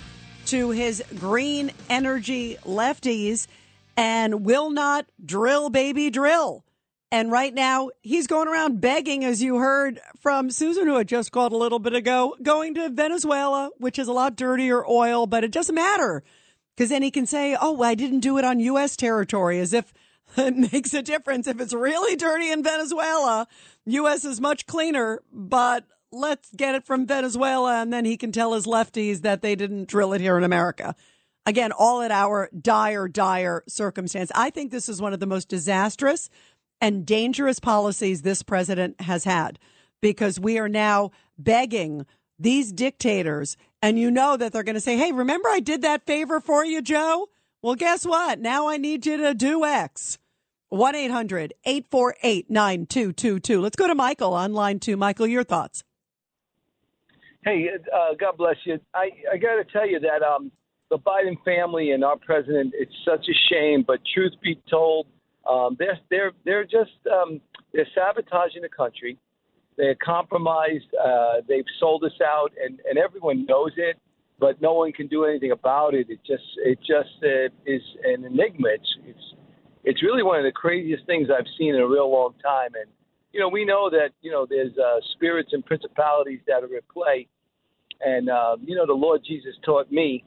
to 0.44 0.70
his 0.70 1.02
green 1.16 1.72
energy 1.90 2.56
lefties 2.64 3.48
and 3.96 4.44
will 4.44 4.70
not 4.70 5.06
drill, 5.24 5.70
baby, 5.70 6.08
drill. 6.08 6.64
And 7.10 7.32
right 7.32 7.52
now, 7.52 7.90
he's 8.00 8.28
going 8.28 8.46
around 8.46 8.80
begging, 8.80 9.24
as 9.24 9.42
you 9.42 9.56
heard 9.56 10.00
from 10.20 10.48
Susan, 10.48 10.86
who 10.86 10.94
had 10.94 11.08
just 11.08 11.32
called 11.32 11.52
a 11.52 11.56
little 11.56 11.80
bit 11.80 11.96
ago, 11.96 12.36
going 12.44 12.74
to 12.74 12.90
Venezuela, 12.90 13.70
which 13.78 13.98
is 13.98 14.06
a 14.06 14.12
lot 14.12 14.36
dirtier 14.36 14.86
oil, 14.86 15.26
but 15.26 15.42
it 15.42 15.50
doesn't 15.50 15.74
matter 15.74 16.22
because 16.76 16.90
then 16.90 17.02
he 17.02 17.10
can 17.10 17.26
say, 17.26 17.56
oh, 17.60 17.82
I 17.82 17.96
didn't 17.96 18.20
do 18.20 18.38
it 18.38 18.44
on 18.44 18.60
U.S. 18.60 18.96
territory, 18.96 19.58
as 19.58 19.72
if 19.72 19.92
it 20.36 20.56
makes 20.72 20.94
a 20.94 21.02
difference. 21.02 21.46
If 21.46 21.60
it's 21.60 21.74
really 21.74 22.16
dirty 22.16 22.50
in 22.50 22.62
Venezuela, 22.62 23.46
U.S. 23.86 24.24
is 24.24 24.40
much 24.40 24.66
cleaner, 24.66 25.22
but 25.32 25.84
let's 26.12 26.50
get 26.54 26.74
it 26.74 26.84
from 26.84 27.06
Venezuela. 27.06 27.80
And 27.80 27.92
then 27.92 28.04
he 28.04 28.16
can 28.16 28.32
tell 28.32 28.54
his 28.54 28.66
lefties 28.66 29.22
that 29.22 29.42
they 29.42 29.54
didn't 29.54 29.88
drill 29.88 30.12
it 30.12 30.20
here 30.20 30.36
in 30.38 30.44
America. 30.44 30.94
Again, 31.44 31.70
all 31.72 32.02
at 32.02 32.10
our 32.10 32.50
dire, 32.60 33.06
dire 33.08 33.62
circumstance. 33.68 34.32
I 34.34 34.50
think 34.50 34.70
this 34.70 34.88
is 34.88 35.00
one 35.00 35.12
of 35.12 35.20
the 35.20 35.26
most 35.26 35.48
disastrous 35.48 36.28
and 36.80 37.06
dangerous 37.06 37.60
policies 37.60 38.22
this 38.22 38.42
president 38.42 39.00
has 39.00 39.24
had 39.24 39.58
because 40.02 40.40
we 40.40 40.58
are 40.58 40.68
now 40.68 41.12
begging 41.38 42.04
these 42.38 42.72
dictators. 42.72 43.56
And 43.80 43.98
you 43.98 44.10
know 44.10 44.36
that 44.36 44.52
they're 44.52 44.64
going 44.64 44.74
to 44.74 44.80
say, 44.80 44.96
Hey, 44.96 45.12
remember 45.12 45.48
I 45.48 45.60
did 45.60 45.82
that 45.82 46.04
favor 46.04 46.40
for 46.40 46.64
you, 46.64 46.82
Joe? 46.82 47.28
Well, 47.62 47.76
guess 47.76 48.04
what? 48.04 48.40
Now 48.40 48.68
I 48.68 48.76
need 48.76 49.06
you 49.06 49.16
to 49.16 49.34
do 49.34 49.64
X. 49.64 50.18
1 50.76 50.94
800 50.94 51.54
848 51.64 52.50
9222. 52.50 53.60
Let's 53.60 53.76
go 53.76 53.86
to 53.86 53.94
Michael 53.94 54.34
on 54.34 54.52
line 54.52 54.78
two. 54.78 54.96
Michael, 54.96 55.26
your 55.26 55.44
thoughts. 55.44 55.84
Hey, 57.44 57.68
uh, 57.94 58.14
God 58.18 58.36
bless 58.36 58.56
you. 58.64 58.80
I, 58.94 59.10
I 59.32 59.36
got 59.36 59.54
to 59.54 59.64
tell 59.72 59.88
you 59.88 60.00
that 60.00 60.22
um, 60.22 60.50
the 60.90 60.98
Biden 60.98 61.36
family 61.44 61.92
and 61.92 62.02
our 62.02 62.16
president, 62.16 62.74
it's 62.76 62.92
such 63.04 63.24
a 63.28 63.34
shame. 63.52 63.84
But 63.86 64.00
truth 64.14 64.32
be 64.42 64.60
told, 64.68 65.06
um, 65.48 65.76
they're 65.78 65.98
they're 66.10 66.32
they're 66.44 66.64
just 66.64 66.98
um, 67.12 67.40
they're 67.72 67.86
sabotaging 67.94 68.62
the 68.62 68.68
country. 68.68 69.18
They're 69.76 69.96
compromised. 70.04 70.92
Uh, 71.00 71.42
they've 71.48 71.64
sold 71.78 72.02
us 72.04 72.18
out, 72.24 72.52
and, 72.62 72.80
and 72.88 72.98
everyone 72.98 73.44
knows 73.46 73.72
it, 73.76 73.96
but 74.40 74.60
no 74.60 74.72
one 74.72 74.90
can 74.92 75.06
do 75.06 75.24
anything 75.24 75.52
about 75.52 75.94
it. 75.94 76.08
It 76.08 76.20
just 76.26 76.44
it 76.64 76.78
just 76.80 77.22
uh, 77.22 77.48
is 77.66 77.82
an 78.04 78.24
enigma. 78.24 78.68
It's 78.74 78.96
it's 79.06 79.34
it's 79.86 80.02
really 80.02 80.24
one 80.24 80.36
of 80.36 80.44
the 80.44 80.52
craziest 80.52 81.06
things 81.06 81.28
I've 81.30 81.46
seen 81.56 81.74
in 81.74 81.80
a 81.80 81.86
real 81.86 82.10
long 82.10 82.34
time. 82.42 82.70
And 82.74 82.90
you 83.32 83.40
know, 83.40 83.48
we 83.48 83.64
know 83.64 83.88
that 83.88 84.10
you 84.20 84.30
know 84.30 84.46
there's 84.48 84.76
uh, 84.76 85.00
spirits 85.14 85.50
and 85.52 85.64
principalities 85.64 86.40
that 86.46 86.64
are 86.64 86.76
at 86.76 86.86
play, 86.88 87.28
and 88.00 88.28
uh, 88.28 88.56
you 88.62 88.74
know 88.74 88.84
the 88.84 88.92
Lord 88.92 89.22
Jesus 89.26 89.54
taught 89.64 89.90
me 89.90 90.24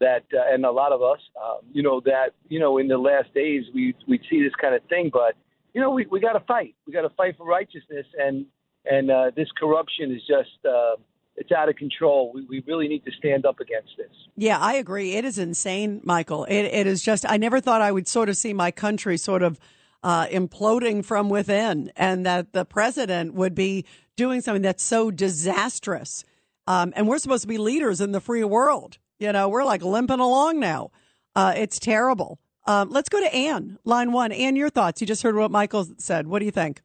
that, 0.00 0.24
uh, 0.34 0.52
and 0.52 0.64
a 0.64 0.70
lot 0.70 0.90
of 0.92 1.02
us, 1.02 1.20
um, 1.40 1.58
you 1.72 1.82
know, 1.82 2.00
that 2.06 2.30
you 2.48 2.58
know 2.58 2.78
in 2.78 2.88
the 2.88 2.98
last 2.98 3.32
days 3.34 3.64
we 3.74 3.94
we 4.08 4.18
see 4.30 4.42
this 4.42 4.54
kind 4.60 4.74
of 4.74 4.82
thing, 4.88 5.10
but 5.12 5.34
you 5.74 5.80
know 5.80 5.90
we 5.90 6.06
we 6.10 6.18
got 6.18 6.32
to 6.32 6.44
fight. 6.46 6.74
We 6.86 6.92
got 6.92 7.02
to 7.02 7.10
fight 7.10 7.36
for 7.36 7.46
righteousness, 7.46 8.06
and 8.18 8.46
and 8.86 9.10
uh, 9.10 9.30
this 9.36 9.48
corruption 9.58 10.10
is 10.10 10.22
just. 10.26 10.64
Uh, 10.66 10.96
it's 11.36 11.52
out 11.52 11.68
of 11.68 11.76
control. 11.76 12.32
We, 12.34 12.44
we 12.48 12.64
really 12.66 12.88
need 12.88 13.04
to 13.04 13.10
stand 13.18 13.46
up 13.46 13.60
against 13.60 13.90
this. 13.96 14.10
Yeah, 14.36 14.58
I 14.58 14.74
agree. 14.74 15.12
It 15.12 15.24
is 15.24 15.38
insane, 15.38 16.00
Michael. 16.04 16.44
It, 16.44 16.64
it 16.64 16.86
is 16.86 17.02
just, 17.02 17.24
I 17.28 17.36
never 17.36 17.60
thought 17.60 17.80
I 17.80 17.92
would 17.92 18.06
sort 18.06 18.28
of 18.28 18.36
see 18.36 18.52
my 18.52 18.70
country 18.70 19.16
sort 19.16 19.42
of 19.42 19.58
uh, 20.02 20.26
imploding 20.26 21.04
from 21.04 21.28
within 21.28 21.92
and 21.96 22.26
that 22.26 22.52
the 22.52 22.64
president 22.64 23.34
would 23.34 23.54
be 23.54 23.84
doing 24.16 24.40
something 24.40 24.62
that's 24.62 24.82
so 24.82 25.10
disastrous. 25.10 26.24
Um, 26.66 26.92
and 26.96 27.08
we're 27.08 27.18
supposed 27.18 27.42
to 27.42 27.48
be 27.48 27.58
leaders 27.58 28.00
in 28.00 28.12
the 28.12 28.20
free 28.20 28.44
world. 28.44 28.98
You 29.18 29.32
know, 29.32 29.48
we're 29.48 29.64
like 29.64 29.82
limping 29.82 30.20
along 30.20 30.60
now. 30.60 30.90
Uh, 31.34 31.54
it's 31.56 31.78
terrible. 31.78 32.38
Um, 32.66 32.90
let's 32.90 33.08
go 33.08 33.20
to 33.20 33.34
Anne, 33.34 33.78
line 33.84 34.12
one. 34.12 34.32
Anne, 34.32 34.54
your 34.54 34.70
thoughts. 34.70 35.00
You 35.00 35.06
just 35.06 35.22
heard 35.22 35.34
what 35.34 35.50
Michael 35.50 35.86
said. 35.98 36.26
What 36.26 36.40
do 36.40 36.44
you 36.44 36.50
think? 36.52 36.82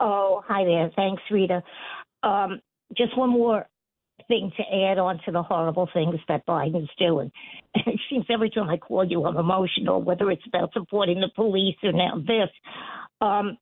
Oh, 0.00 0.42
hi 0.46 0.64
there. 0.64 0.90
Thanks, 0.94 1.22
Rita. 1.30 1.62
Um, 2.22 2.60
just 2.96 3.16
one 3.16 3.30
more 3.30 3.66
thing 4.26 4.52
to 4.56 4.62
add 4.62 4.98
on 4.98 5.20
to 5.24 5.32
the 5.32 5.42
horrible 5.42 5.88
things 5.92 6.16
that 6.28 6.46
Biden's 6.46 6.90
doing. 6.98 7.30
It 7.74 8.00
seems 8.10 8.26
every 8.30 8.50
time 8.50 8.68
I 8.68 8.76
call 8.76 9.04
you, 9.04 9.24
I'm 9.24 9.36
emotional, 9.36 10.02
whether 10.02 10.30
it's 10.30 10.46
about 10.46 10.72
supporting 10.72 11.20
the 11.20 11.30
police 11.34 11.76
or 11.82 11.92
now 11.92 12.16
this. 12.18 12.50
Um, 13.20 13.56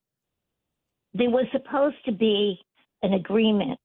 there 1.14 1.30
was 1.30 1.46
supposed 1.52 1.96
to 2.06 2.12
be 2.12 2.58
an 3.02 3.14
agreement 3.14 3.78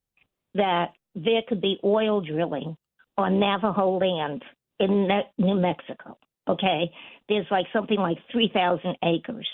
that 0.55 0.89
there 1.15 1.41
could 1.47 1.61
be 1.61 1.79
oil 1.83 2.21
drilling 2.21 2.75
on 3.17 3.39
Navajo 3.39 3.97
land 3.97 4.43
in 4.79 5.07
New 5.37 5.55
Mexico. 5.55 6.17
Okay, 6.47 6.91
there's 7.29 7.45
like 7.51 7.67
something 7.71 7.97
like 7.97 8.17
3,000 8.31 8.97
acres. 9.03 9.47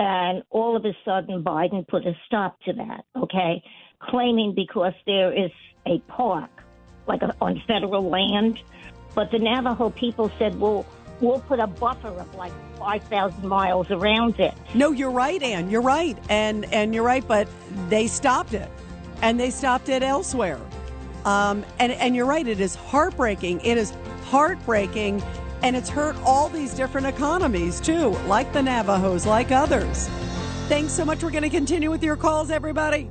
And 0.00 0.42
all 0.50 0.76
of 0.76 0.84
a 0.84 0.92
sudden, 1.04 1.42
Biden 1.42 1.86
put 1.86 2.06
a 2.06 2.12
stop 2.26 2.58
to 2.66 2.72
that. 2.74 3.04
Okay, 3.16 3.62
claiming 4.00 4.54
because 4.54 4.94
there 5.06 5.32
is 5.32 5.50
a 5.86 5.98
park, 6.00 6.50
like 7.06 7.22
a, 7.22 7.34
on 7.40 7.62
federal 7.66 8.08
land. 8.08 8.58
But 9.14 9.30
the 9.30 9.38
Navajo 9.38 9.90
people 9.90 10.30
said, 10.38 10.58
well, 10.60 10.86
we'll 11.20 11.40
put 11.40 11.60
a 11.60 11.66
buffer 11.66 12.08
of 12.08 12.34
like 12.34 12.52
5,000 12.78 13.46
miles 13.46 13.90
around 13.90 14.38
it. 14.38 14.54
No, 14.74 14.92
you're 14.92 15.10
right, 15.10 15.42
Ann. 15.42 15.70
You're 15.70 15.82
right. 15.82 16.16
And, 16.28 16.72
and 16.72 16.94
you're 16.94 17.04
right, 17.04 17.26
but 17.26 17.48
they 17.88 18.06
stopped 18.06 18.54
it. 18.54 18.70
And 19.22 19.38
they 19.38 19.50
stopped 19.50 19.88
it 19.88 20.02
elsewhere. 20.02 20.60
Um, 21.24 21.64
and, 21.78 21.92
and 21.92 22.14
you're 22.14 22.26
right, 22.26 22.46
it 22.46 22.60
is 22.60 22.74
heartbreaking. 22.74 23.60
It 23.62 23.76
is 23.76 23.92
heartbreaking. 24.26 25.22
And 25.62 25.74
it's 25.74 25.88
hurt 25.88 26.16
all 26.24 26.48
these 26.48 26.72
different 26.72 27.08
economies 27.08 27.80
too, 27.80 28.10
like 28.26 28.52
the 28.52 28.62
Navajos, 28.62 29.26
like 29.26 29.50
others. 29.50 30.08
Thanks 30.68 30.92
so 30.92 31.04
much. 31.04 31.22
We're 31.22 31.30
going 31.30 31.42
to 31.42 31.50
continue 31.50 31.90
with 31.90 32.04
your 32.04 32.16
calls, 32.16 32.50
everybody. 32.50 33.10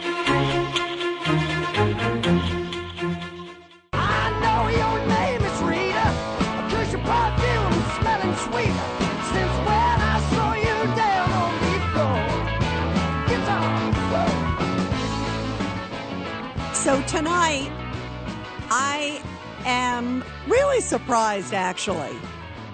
Surprised 20.91 21.53
actually, 21.53 22.13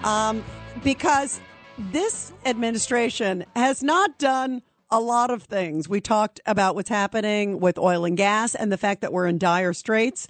um, 0.04 0.44
because 0.84 1.40
this 1.78 2.34
administration 2.48 3.46
has 3.56 3.84
not 3.84 4.18
done 4.18 4.64
a 4.90 5.00
lot 5.00 5.30
of 5.30 5.44
things. 5.44 5.88
We 5.88 6.02
talked 6.02 6.40
about 6.48 6.74
what's 6.74 6.90
happening 6.90 7.60
with 7.60 7.78
oil 7.78 8.06
and 8.06 8.18
gas 8.18 8.56
and 8.56 8.72
the 8.72 8.78
fact 8.78 9.02
that 9.02 9.14
we're 9.14 9.28
in 9.28 9.38
dire 9.38 9.72
straits. 9.72 10.28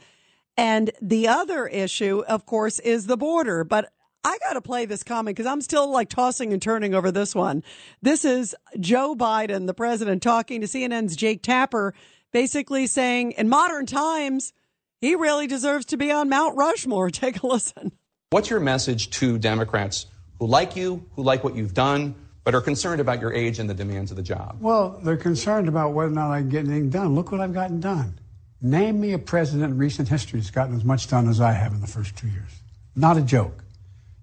And 0.57 0.91
the 1.01 1.29
other 1.29 1.65
issue, 1.65 2.25
of 2.27 2.45
course, 2.45 2.79
is 2.79 3.05
the 3.05 3.15
border. 3.15 3.63
But 3.63 3.93
I 4.21 4.37
got 4.39 4.55
to 4.55 4.61
play 4.61 4.85
this 4.85 5.03
comment 5.03 5.37
because 5.37 5.49
I'm 5.49 5.61
still 5.61 5.89
like 5.89 6.09
tossing 6.09 6.51
and 6.51 6.61
turning 6.61 6.93
over 6.93 7.09
this 7.09 7.33
one. 7.33 7.63
This 8.01 8.25
is 8.25 8.53
Joe 8.81 9.15
Biden, 9.15 9.65
the 9.65 9.73
president, 9.73 10.21
talking 10.21 10.59
to 10.59 10.67
CNN's 10.67 11.15
Jake 11.15 11.41
Tapper 11.41 11.93
basically 12.33 12.85
saying 12.85 13.31
in 13.31 13.47
modern 13.47 13.85
times, 13.85 14.51
he 14.99 15.15
really 15.15 15.47
deserves 15.47 15.85
to 15.87 15.97
be 15.97 16.11
on 16.11 16.29
Mount 16.29 16.57
Rushmore. 16.57 17.09
Take 17.11 17.43
a 17.43 17.47
listen. 17.47 17.91
What's 18.29 18.49
your 18.49 18.59
message 18.59 19.09
to 19.11 19.37
Democrats 19.37 20.05
who 20.39 20.47
like 20.47 20.75
you, 20.75 21.05
who 21.15 21.23
like 21.23 21.43
what 21.43 21.55
you've 21.55 21.73
done, 21.73 22.15
but 22.43 22.55
are 22.55 22.61
concerned 22.61 23.01
about 23.01 23.21
your 23.21 23.33
age 23.33 23.59
and 23.59 23.69
the 23.69 23.73
demands 23.73 24.11
of 24.11 24.17
the 24.17 24.23
job? 24.23 24.57
Well, 24.59 24.99
they're 25.03 25.17
concerned 25.17 25.67
about 25.67 25.93
whether 25.93 26.11
or 26.11 26.15
not 26.15 26.31
I 26.31 26.39
can 26.39 26.49
get 26.49 26.65
anything 26.65 26.89
done. 26.89 27.15
Look 27.15 27.31
what 27.31 27.41
I've 27.41 27.53
gotten 27.53 27.79
done. 27.79 28.19
Name 28.61 28.99
me 28.99 29.13
a 29.13 29.19
president 29.19 29.71
in 29.71 29.77
recent 29.77 30.09
history 30.09 30.39
that's 30.39 30.51
gotten 30.51 30.75
as 30.75 30.83
much 30.83 31.07
done 31.07 31.29
as 31.29 31.39
I 31.39 31.51
have 31.51 31.73
in 31.73 31.81
the 31.81 31.87
first 31.87 32.15
two 32.15 32.27
years. 32.27 32.49
Not 32.95 33.17
a 33.17 33.21
joke. 33.21 33.63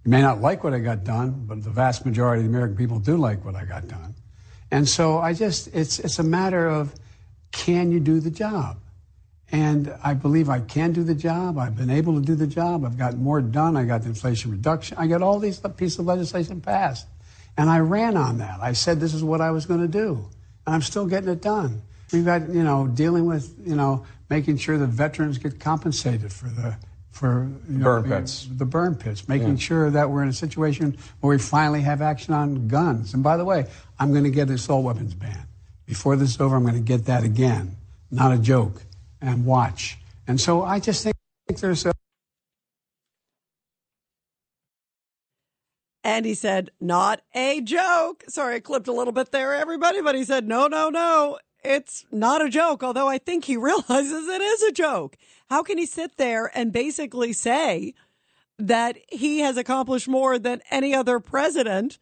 You 0.04 0.10
may 0.10 0.20
not 0.20 0.40
like 0.40 0.64
what 0.64 0.74
I 0.74 0.80
got 0.80 1.04
done, 1.04 1.44
but 1.46 1.62
the 1.62 1.70
vast 1.70 2.04
majority 2.04 2.44
of 2.44 2.50
the 2.50 2.50
American 2.50 2.76
people 2.76 2.98
do 2.98 3.16
like 3.16 3.44
what 3.44 3.54
I 3.54 3.64
got 3.64 3.88
done. 3.88 4.14
And 4.70 4.88
so 4.88 5.18
I 5.18 5.34
just, 5.34 5.68
it's, 5.74 5.98
it's 5.98 6.18
a 6.18 6.24
matter 6.24 6.68
of 6.68 6.94
can 7.52 7.92
you 7.92 8.00
do 8.00 8.20
the 8.20 8.30
job? 8.30 8.78
And 9.54 9.94
I 10.02 10.14
believe 10.14 10.48
I 10.48 10.58
can 10.58 10.90
do 10.92 11.04
the 11.04 11.14
job. 11.14 11.58
I've 11.58 11.76
been 11.76 11.88
able 11.88 12.14
to 12.16 12.20
do 12.20 12.34
the 12.34 12.46
job. 12.48 12.84
I've 12.84 12.98
got 12.98 13.16
more 13.16 13.40
done. 13.40 13.76
I 13.76 13.84
got 13.84 14.02
the 14.02 14.08
Inflation 14.08 14.50
Reduction. 14.50 14.98
I 14.98 15.06
got 15.06 15.22
all 15.22 15.38
these 15.38 15.60
pieces 15.76 16.00
of 16.00 16.06
legislation 16.06 16.60
passed. 16.60 17.06
And 17.56 17.70
I 17.70 17.78
ran 17.78 18.16
on 18.16 18.38
that. 18.38 18.58
I 18.60 18.72
said 18.72 18.98
this 18.98 19.14
is 19.14 19.22
what 19.22 19.40
I 19.40 19.52
was 19.52 19.64
going 19.64 19.80
to 19.80 19.86
do. 19.86 20.26
and 20.66 20.74
I'm 20.74 20.82
still 20.82 21.06
getting 21.06 21.28
it 21.28 21.40
done. 21.40 21.82
We've 22.12 22.24
got, 22.24 22.48
you 22.48 22.64
know, 22.64 22.88
dealing 22.88 23.26
with, 23.26 23.54
you 23.64 23.76
know, 23.76 24.04
making 24.28 24.56
sure 24.56 24.76
that 24.76 24.88
veterans 24.88 25.38
get 25.38 25.60
compensated 25.60 26.32
for 26.32 26.48
the 26.48 26.76
for 27.12 27.48
you 27.70 27.78
know, 27.78 27.84
Burn 27.84 28.08
the- 28.08 28.16
pits. 28.16 28.48
the 28.50 28.64
burn 28.64 28.96
pits, 28.96 29.28
making 29.28 29.50
Yeah. 29.50 29.56
sure 29.68 29.90
that 29.90 30.10
we're 30.10 30.24
in 30.24 30.28
a 30.30 30.32
situation 30.32 30.96
where 31.20 31.30
we 31.36 31.38
finally 31.38 31.82
have 31.82 32.02
action 32.02 32.34
on 32.34 32.66
guns. 32.66 33.14
And 33.14 33.22
by 33.22 33.36
the 33.36 33.44
way, 33.44 33.66
I'm 34.00 34.10
going 34.10 34.24
to 34.24 34.30
get 34.32 34.48
the 34.48 34.54
assault 34.54 34.82
weapons 34.84 35.14
ban. 35.14 35.46
Before 35.86 36.16
this 36.16 36.30
is 36.34 36.40
over, 36.40 36.56
I'm 36.56 36.62
going 36.64 36.74
to 36.74 36.80
get 36.80 37.04
that 37.04 37.22
again. 37.22 37.76
Not 38.10 38.32
a 38.32 38.38
joke. 38.38 38.82
And 39.24 39.46
watch. 39.46 39.96
And 40.28 40.38
so 40.38 40.62
I 40.62 40.80
just 40.80 41.02
think 41.02 41.16
there's 41.58 41.86
a 41.86 41.92
And 46.06 46.26
he 46.26 46.34
said, 46.34 46.70
not 46.78 47.22
a 47.34 47.62
joke. 47.62 48.24
Sorry, 48.28 48.56
I 48.56 48.60
clipped 48.60 48.88
a 48.88 48.92
little 48.92 49.14
bit 49.14 49.32
there, 49.32 49.54
everybody, 49.54 50.02
but 50.02 50.14
he 50.14 50.22
said, 50.22 50.46
no, 50.46 50.66
no, 50.66 50.90
no, 50.90 51.38
it's 51.64 52.04
not 52.12 52.44
a 52.44 52.50
joke. 52.50 52.82
Although 52.82 53.08
I 53.08 53.16
think 53.16 53.46
he 53.46 53.56
realizes 53.70 54.28
it 54.28 54.42
is 54.42 54.62
a 54.62 54.72
joke. 54.72 55.16
How 55.48 55.62
can 55.62 55.78
he 55.78 55.86
sit 55.86 56.18
there 56.18 56.50
and 56.54 56.70
basically 56.70 57.32
say 57.32 57.94
that 58.58 58.98
he 59.08 59.38
has 59.40 59.56
accomplished 59.56 60.06
more 60.06 60.38
than 60.38 60.60
any 60.70 60.94
other 60.94 61.18
president 61.18 61.98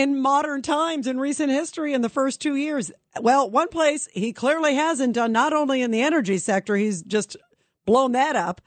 in 0.00 0.18
modern 0.18 0.62
times 0.62 1.06
in 1.06 1.20
recent 1.20 1.50
history 1.50 1.92
in 1.92 2.00
the 2.00 2.08
first 2.08 2.40
two 2.40 2.56
years? 2.56 2.90
Well, 3.20 3.50
one 3.50 3.68
place 3.68 4.08
he 4.14 4.32
clearly 4.32 4.74
hasn't 4.74 5.12
done, 5.12 5.30
not 5.30 5.52
only 5.52 5.82
in 5.82 5.90
the 5.90 6.00
energy 6.00 6.38
sector, 6.38 6.74
he's 6.74 7.02
just 7.02 7.36
blown 7.84 8.12
that 8.12 8.34
up, 8.34 8.62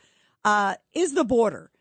uh, 0.46 0.76
is 0.94 1.16
the 1.16 1.24
border. 1.24 1.72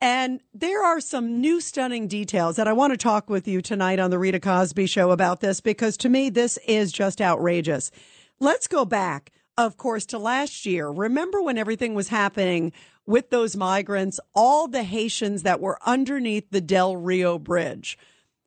And 0.00 0.40
there 0.54 0.84
are 0.84 1.00
some 1.00 1.40
new 1.40 1.60
stunning 1.60 2.06
details 2.06 2.54
that 2.56 2.68
I 2.68 2.74
want 2.74 2.92
to 2.92 2.96
talk 2.96 3.28
with 3.28 3.48
you 3.48 3.60
tonight 3.60 3.98
on 3.98 4.10
the 4.10 4.20
Rita 4.20 4.38
Cosby 4.38 4.86
show 4.86 5.10
about 5.10 5.40
this 5.40 5.60
because 5.60 5.96
to 5.96 6.08
me, 6.08 6.30
this 6.30 6.56
is 6.68 6.92
just 6.92 7.20
outrageous. 7.20 7.90
Let's 8.38 8.68
go 8.68 8.84
back, 8.84 9.32
of 9.58 9.76
course, 9.76 10.06
to 10.06 10.18
last 10.18 10.64
year. 10.64 10.88
Remember 10.90 11.42
when 11.42 11.58
everything 11.58 11.94
was 11.94 12.08
happening 12.08 12.72
with 13.04 13.30
those 13.30 13.56
migrants, 13.56 14.20
all 14.32 14.68
the 14.68 14.84
Haitians 14.84 15.42
that 15.42 15.60
were 15.60 15.78
underneath 15.84 16.50
the 16.50 16.60
Del 16.60 16.96
Rio 16.96 17.36
Bridge. 17.36 17.98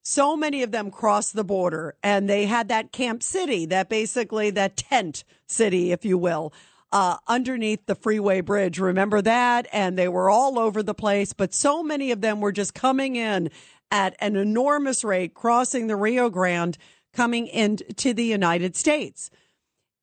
So 0.03 0.35
many 0.35 0.63
of 0.63 0.71
them 0.71 0.91
crossed 0.91 1.35
the 1.35 1.43
border 1.43 1.95
and 2.01 2.29
they 2.29 2.45
had 2.45 2.69
that 2.69 2.91
camp 2.91 3.21
city, 3.21 3.65
that 3.67 3.89
basically 3.89 4.49
that 4.51 4.77
tent 4.77 5.23
city, 5.47 5.91
if 5.91 6.05
you 6.05 6.17
will, 6.17 6.53
uh, 6.91 7.17
underneath 7.27 7.85
the 7.85 7.95
freeway 7.95 8.41
bridge. 8.41 8.79
Remember 8.79 9.21
that? 9.21 9.67
And 9.71 9.97
they 9.97 10.07
were 10.07 10.29
all 10.29 10.57
over 10.57 10.81
the 10.81 10.93
place, 10.93 11.33
but 11.33 11.53
so 11.53 11.83
many 11.83 12.11
of 12.11 12.21
them 12.21 12.41
were 12.41 12.51
just 12.51 12.73
coming 12.73 13.15
in 13.15 13.49
at 13.91 14.15
an 14.19 14.35
enormous 14.35 15.03
rate, 15.03 15.33
crossing 15.33 15.87
the 15.87 15.95
Rio 15.95 16.29
Grande, 16.29 16.77
coming 17.13 17.47
into 17.47 18.13
the 18.13 18.23
United 18.23 18.75
States. 18.75 19.29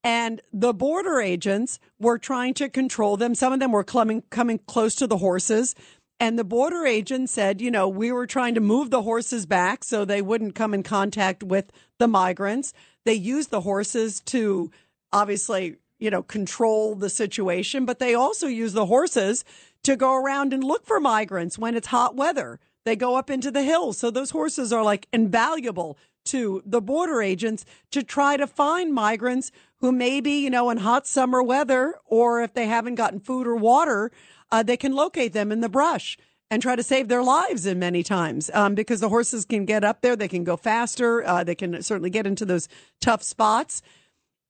And 0.04 0.40
the 0.52 0.72
border 0.72 1.20
agents 1.20 1.80
were 1.98 2.18
trying 2.18 2.54
to 2.54 2.68
control 2.68 3.16
them. 3.16 3.34
Some 3.34 3.52
of 3.52 3.58
them 3.58 3.72
were 3.72 3.82
coming, 3.82 4.22
coming 4.30 4.60
close 4.66 4.94
to 4.96 5.08
the 5.08 5.16
horses. 5.16 5.74
And 6.18 6.38
the 6.38 6.44
border 6.44 6.86
agent 6.86 7.28
said, 7.28 7.60
you 7.60 7.70
know, 7.70 7.88
we 7.88 8.10
were 8.10 8.26
trying 8.26 8.54
to 8.54 8.60
move 8.60 8.90
the 8.90 9.02
horses 9.02 9.44
back 9.44 9.84
so 9.84 10.04
they 10.04 10.22
wouldn't 10.22 10.54
come 10.54 10.72
in 10.72 10.82
contact 10.82 11.42
with 11.42 11.70
the 11.98 12.08
migrants. 12.08 12.72
They 13.04 13.14
used 13.14 13.50
the 13.50 13.60
horses 13.60 14.20
to 14.20 14.70
obviously, 15.12 15.76
you 15.98 16.10
know, 16.10 16.22
control 16.22 16.94
the 16.94 17.10
situation, 17.10 17.84
but 17.84 17.98
they 17.98 18.14
also 18.14 18.46
use 18.46 18.72
the 18.72 18.86
horses 18.86 19.44
to 19.82 19.94
go 19.94 20.14
around 20.14 20.52
and 20.52 20.64
look 20.64 20.86
for 20.86 21.00
migrants 21.00 21.58
when 21.58 21.74
it's 21.74 21.88
hot 21.88 22.16
weather. 22.16 22.58
They 22.84 22.96
go 22.96 23.16
up 23.16 23.28
into 23.28 23.50
the 23.50 23.62
hills. 23.62 23.98
So 23.98 24.10
those 24.10 24.30
horses 24.30 24.72
are 24.72 24.82
like 24.82 25.06
invaluable 25.12 25.98
to 26.26 26.62
the 26.64 26.80
border 26.80 27.22
agents 27.22 27.64
to 27.90 28.02
try 28.02 28.36
to 28.36 28.46
find 28.46 28.92
migrants 28.92 29.52
who 29.80 29.92
maybe, 29.92 30.32
you 30.32 30.50
know, 30.50 30.70
in 30.70 30.78
hot 30.78 31.06
summer 31.06 31.42
weather 31.42 31.94
or 32.04 32.42
if 32.42 32.54
they 32.54 32.66
haven't 32.66 32.94
gotten 32.94 33.20
food 33.20 33.46
or 33.46 33.56
water, 33.56 34.10
uh, 34.50 34.62
they 34.62 34.76
can 34.76 34.92
locate 34.92 35.32
them 35.32 35.52
in 35.52 35.60
the 35.60 35.68
brush 35.68 36.16
and 36.50 36.62
try 36.62 36.76
to 36.76 36.82
save 36.82 37.08
their 37.08 37.22
lives 37.22 37.66
in 37.66 37.78
many 37.78 38.02
times 38.02 38.50
um, 38.54 38.74
because 38.74 39.00
the 39.00 39.08
horses 39.08 39.44
can 39.44 39.64
get 39.64 39.82
up 39.82 40.00
there, 40.00 40.14
they 40.14 40.28
can 40.28 40.44
go 40.44 40.56
faster, 40.56 41.24
uh, 41.26 41.42
they 41.42 41.54
can 41.54 41.82
certainly 41.82 42.10
get 42.10 42.26
into 42.26 42.44
those 42.44 42.68
tough 43.00 43.22
spots. 43.22 43.82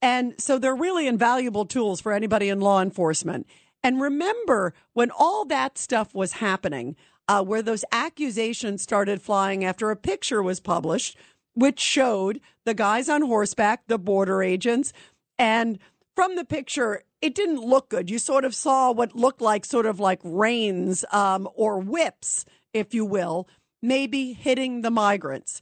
And 0.02 0.34
so 0.38 0.58
they're 0.58 0.76
really 0.76 1.06
invaluable 1.06 1.64
tools 1.64 2.00
for 2.00 2.12
anybody 2.12 2.48
in 2.48 2.60
law 2.60 2.82
enforcement. 2.82 3.46
And 3.82 4.00
remember 4.00 4.74
when 4.92 5.10
all 5.10 5.44
that 5.46 5.78
stuff 5.78 6.14
was 6.14 6.32
happening, 6.32 6.96
uh, 7.28 7.42
where 7.42 7.62
those 7.62 7.84
accusations 7.92 8.82
started 8.82 9.22
flying 9.22 9.64
after 9.64 9.90
a 9.90 9.96
picture 9.96 10.42
was 10.42 10.60
published, 10.60 11.16
which 11.54 11.80
showed 11.80 12.40
the 12.64 12.74
guys 12.74 13.08
on 13.08 13.22
horseback, 13.22 13.86
the 13.86 13.98
border 13.98 14.42
agents, 14.42 14.92
and 15.38 15.78
from 16.14 16.36
the 16.36 16.44
picture, 16.44 17.02
it 17.20 17.34
didn't 17.34 17.60
look 17.60 17.88
good. 17.88 18.10
You 18.10 18.18
sort 18.18 18.44
of 18.44 18.54
saw 18.54 18.92
what 18.92 19.16
looked 19.16 19.40
like 19.40 19.64
sort 19.64 19.86
of 19.86 20.00
like 20.00 20.20
reins 20.22 21.04
um, 21.12 21.48
or 21.54 21.78
whips, 21.78 22.44
if 22.72 22.94
you 22.94 23.04
will, 23.04 23.48
maybe 23.82 24.32
hitting 24.32 24.82
the 24.82 24.90
migrants. 24.90 25.60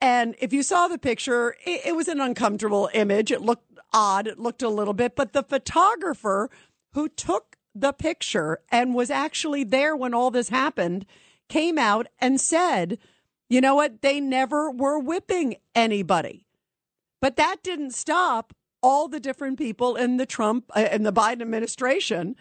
And 0.00 0.34
if 0.38 0.52
you 0.52 0.62
saw 0.62 0.88
the 0.88 0.98
picture, 0.98 1.56
it, 1.64 1.86
it 1.86 1.96
was 1.96 2.08
an 2.08 2.20
uncomfortable 2.20 2.90
image. 2.94 3.30
It 3.30 3.42
looked 3.42 3.78
odd. 3.92 4.26
It 4.26 4.38
looked 4.38 4.62
a 4.62 4.68
little 4.68 4.94
bit, 4.94 5.14
but 5.14 5.32
the 5.32 5.42
photographer 5.42 6.50
who 6.92 7.08
took 7.08 7.56
the 7.74 7.92
picture 7.92 8.60
and 8.70 8.94
was 8.94 9.10
actually 9.10 9.64
there 9.64 9.96
when 9.96 10.14
all 10.14 10.30
this 10.30 10.48
happened 10.48 11.06
came 11.48 11.78
out 11.78 12.06
and 12.20 12.40
said, 12.40 12.98
you 13.48 13.60
know 13.60 13.74
what? 13.74 14.02
They 14.02 14.20
never 14.20 14.70
were 14.70 14.98
whipping 14.98 15.56
anybody. 15.74 16.46
But 17.20 17.36
that 17.36 17.62
didn't 17.62 17.94
stop 17.94 18.54
all 18.84 19.08
the 19.08 19.18
different 19.18 19.56
people 19.56 19.96
in 19.96 20.18
the 20.18 20.26
Trump 20.26 20.70
uh, 20.76 20.80
and 20.80 21.06
the 21.06 21.12
Biden 21.12 21.40
administration 21.40 22.36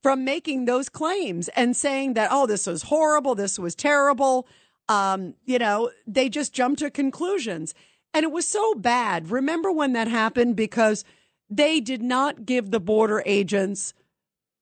from 0.00 0.24
making 0.24 0.64
those 0.64 0.88
claims 0.88 1.48
and 1.48 1.76
saying 1.76 2.14
that, 2.14 2.28
oh, 2.30 2.46
this 2.46 2.68
was 2.68 2.84
horrible. 2.84 3.34
This 3.34 3.58
was 3.58 3.74
terrible. 3.74 4.46
Um, 4.88 5.34
you 5.44 5.58
know, 5.58 5.90
they 6.06 6.28
just 6.28 6.54
jumped 6.54 6.78
to 6.78 6.90
conclusions. 6.90 7.74
And 8.14 8.22
it 8.22 8.30
was 8.30 8.46
so 8.46 8.74
bad. 8.74 9.32
Remember 9.32 9.72
when 9.72 9.92
that 9.94 10.06
happened? 10.06 10.54
Because 10.54 11.04
they 11.50 11.80
did 11.80 12.00
not 12.00 12.46
give 12.46 12.70
the 12.70 12.80
border 12.80 13.20
agents 13.26 13.92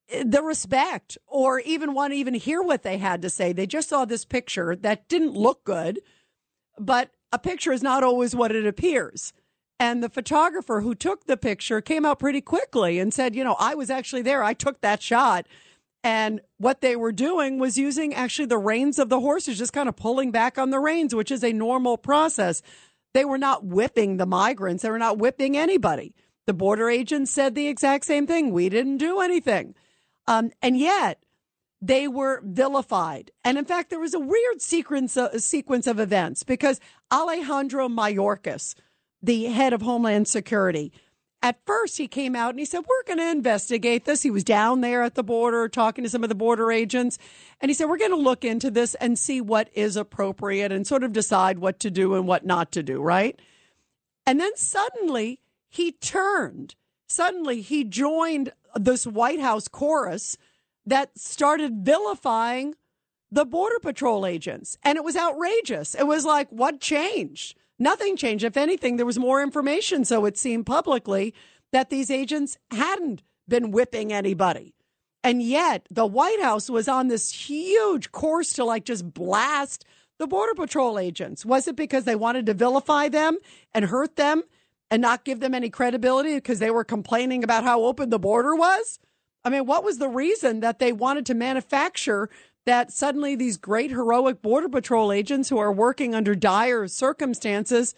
eh, 0.09 0.25
the 0.27 0.43
respect 0.43 1.19
or 1.27 1.61
even 1.61 1.93
want 1.93 2.15
to 2.15 2.17
even 2.17 2.33
hear 2.33 2.63
what 2.63 2.83
they 2.83 2.97
had 2.97 3.21
to 3.21 3.31
say. 3.31 3.53
They 3.53 3.67
just 3.67 3.91
saw 3.91 4.07
this 4.07 4.25
picture 4.25 4.75
that 4.75 5.07
didn't 5.07 5.35
look 5.35 5.65
good, 5.65 6.01
but 6.79 7.11
a 7.31 7.39
picture 7.39 7.73
is 7.73 7.83
not 7.83 8.03
always 8.03 8.35
what 8.35 8.53
it 8.53 8.67
appears. 8.67 9.35
And 9.79 10.03
the 10.03 10.09
photographer 10.09 10.81
who 10.81 10.95
took 10.95 11.27
the 11.27 11.37
picture 11.37 11.81
came 11.81 12.07
out 12.07 12.19
pretty 12.19 12.41
quickly 12.41 12.99
and 12.99 13.13
said, 13.13 13.37
you 13.37 13.45
know, 13.45 13.57
I 13.59 13.75
was 13.75 13.91
actually 13.91 14.23
there. 14.23 14.43
I 14.43 14.55
took 14.55 14.81
that 14.81 15.03
shot. 15.03 15.47
And 16.03 16.41
what 16.59 16.81
they 16.81 16.97
were 16.97 17.13
doing 17.13 17.59
was 17.59 17.77
using 17.77 18.15
actually 18.15 18.47
the 18.47 18.59
reins 18.59 18.99
of 18.99 19.09
the 19.09 19.21
horses, 19.21 19.59
just 19.59 19.73
kind 19.73 19.89
of 19.89 19.97
pulling 19.97 20.31
back 20.31 20.57
on 20.57 20.71
the 20.71 20.79
reins, 20.79 21.15
which 21.15 21.31
is 21.31 21.43
a 21.43 21.53
normal 21.53 21.99
process. 21.99 22.63
They 23.13 23.25
were 23.25 23.39
not 23.39 23.65
whipping 23.65 24.17
the 24.17 24.27
migrants. 24.27 24.83
They 24.83 24.91
were 24.91 24.99
not 24.99 25.19
whipping 25.19 25.57
anybody. 25.57 26.15
The 26.47 26.55
border 26.55 26.89
agents 26.89 27.33
said 27.33 27.55
the 27.55 27.67
exact 27.67 28.05
same 28.05 28.27
thing. 28.27 28.53
We 28.53 28.69
didn't 28.69 28.99
do 28.99 29.21
anything. 29.21 29.75
Um, 30.29 30.53
and 30.63 30.79
yet 30.79 31.23
they 31.83 32.09
were 32.09 32.41
vilified. 32.45 33.31
And 33.45 33.59
in 33.59 33.65
fact, 33.65 33.91
there 33.91 34.01
was 34.01 34.15
a 34.15 34.21
weird 34.21 34.63
sequence, 34.63 35.17
a 35.17 35.41
sequence 35.41 35.87
of 35.87 35.99
events 35.99 36.43
because 36.43 36.81
Alejandro 37.13 37.89
Mayorkas, 37.89 38.75
the 39.23 39.45
head 39.45 39.73
of 39.73 39.83
Homeland 39.83 40.29
Security, 40.29 40.93
at 41.43 41.61
first 41.65 41.99
he 41.99 42.09
came 42.09 42.35
out 42.35 42.51
and 42.51 42.59
he 42.59 42.65
said, 42.65 42.85
We're 42.89 43.05
going 43.05 43.19
to 43.19 43.31
investigate 43.31 44.05
this. 44.05 44.23
He 44.23 44.31
was 44.31 44.45
down 44.45 44.81
there 44.81 45.03
at 45.03 45.15
the 45.15 45.23
border 45.23 45.69
talking 45.69 46.03
to 46.05 46.11
some 46.11 46.23
of 46.23 46.29
the 46.29 46.35
border 46.35 46.73
agents. 46.73 47.19
And 47.61 47.71
he 47.71 47.75
said, 47.75 47.89
We're 47.89 47.99
going 47.99 48.11
to 48.11 48.17
look 48.17 48.45
into 48.45 48.71
this 48.71 48.95
and 48.97 49.19
see 49.19 49.41
what 49.41 49.69
is 49.73 49.97
appropriate 49.97 50.73
and 50.73 50.87
sort 50.87 51.05
of 51.05 51.13
decide 51.13 51.59
what 51.59 51.79
to 51.81 51.91
do 51.91 52.15
and 52.15 52.27
what 52.27 52.45
not 52.45 52.73
to 52.73 52.83
do, 52.83 53.01
right? 53.01 53.41
And 54.27 54.41
then 54.41 54.57
suddenly 54.57 55.41
he 55.69 55.93
turned. 55.93 56.75
Suddenly 57.09 57.61
he 57.61 57.85
joined 57.85 58.53
this 58.75 59.07
White 59.07 59.41
House 59.41 59.69
chorus 59.69 60.37
that 60.85 61.19
started 61.19 61.85
vilifying 61.85 62.75
the 63.31 63.45
Border 63.45 63.79
Patrol 63.81 64.27
agents. 64.27 64.79
And 64.83 64.97
it 64.97 65.05
was 65.05 65.17
outrageous. 65.17 65.95
It 65.95 66.07
was 66.07 66.25
like, 66.25 66.49
what 66.51 66.81
changed? 66.81 67.57
Nothing 67.79 68.17
changed. 68.17 68.45
If 68.45 68.57
anything, 68.57 68.97
there 68.97 69.07
was 69.07 69.19
more 69.19 69.43
information. 69.43 70.05
So 70.05 70.25
it 70.25 70.39
seemed 70.39 70.67
publicly 70.67 71.35
that 71.73 71.91
these 71.91 72.11
agents 72.11 72.57
hadn't 72.71 73.23
been 73.49 73.71
whipping 73.71 74.13
anybody. 74.13 74.75
And 75.23 75.43
yet 75.43 75.87
the 75.91 76.07
White 76.07 76.41
House 76.41 76.71
was 76.71 76.89
on 76.89 77.09
this 77.09 77.33
huge 77.33 78.13
course 78.13 78.53
to 78.55 78.65
like 78.65 78.85
just 78.85 79.13
blast 79.13 79.85
the 80.19 80.27
Border 80.27 80.55
Patrol 80.55 80.99
agents. 80.99 81.45
Was 81.45 81.69
it 81.69 81.77
because 81.77 82.05
they 82.05 82.17
wanted 82.17 82.47
to 82.47 82.55
vilify 82.55 83.09
them 83.09 83.39
and 83.75 83.85
hurt 83.85 84.17
them 84.17 84.43
and 84.91 85.03
not 85.03 85.25
give 85.25 85.41
them 85.41 85.55
any 85.55 85.69
credibility 85.69 86.37
because 86.37 86.61
they 86.61 86.71
were 86.71 86.85
complaining 86.85 87.45
about 87.45 87.65
how 87.65 87.83
open 87.83 88.11
the 88.11 88.19
border 88.19 88.55
was? 88.55 88.99
I 89.45 89.51
mean, 89.51 89.67
what 89.67 89.85
was 89.85 89.99
the 89.99 90.09
reason 90.09 90.61
that 90.61 90.79
they 90.79 90.93
wanted 90.93 91.27
to 91.27 91.35
manufacture 91.35 92.31
that 92.67 92.93
suddenly 92.93 93.35
these 93.35 93.57
great 93.57 93.91
heroic 93.91 94.43
Border 94.43 94.69
Patrol 94.69 95.13
agents 95.13 95.49
who 95.49 95.59
are 95.59 95.73
working 95.73 96.15
under 96.15 96.35
dire 96.35 96.89
circumstances 96.89 97.95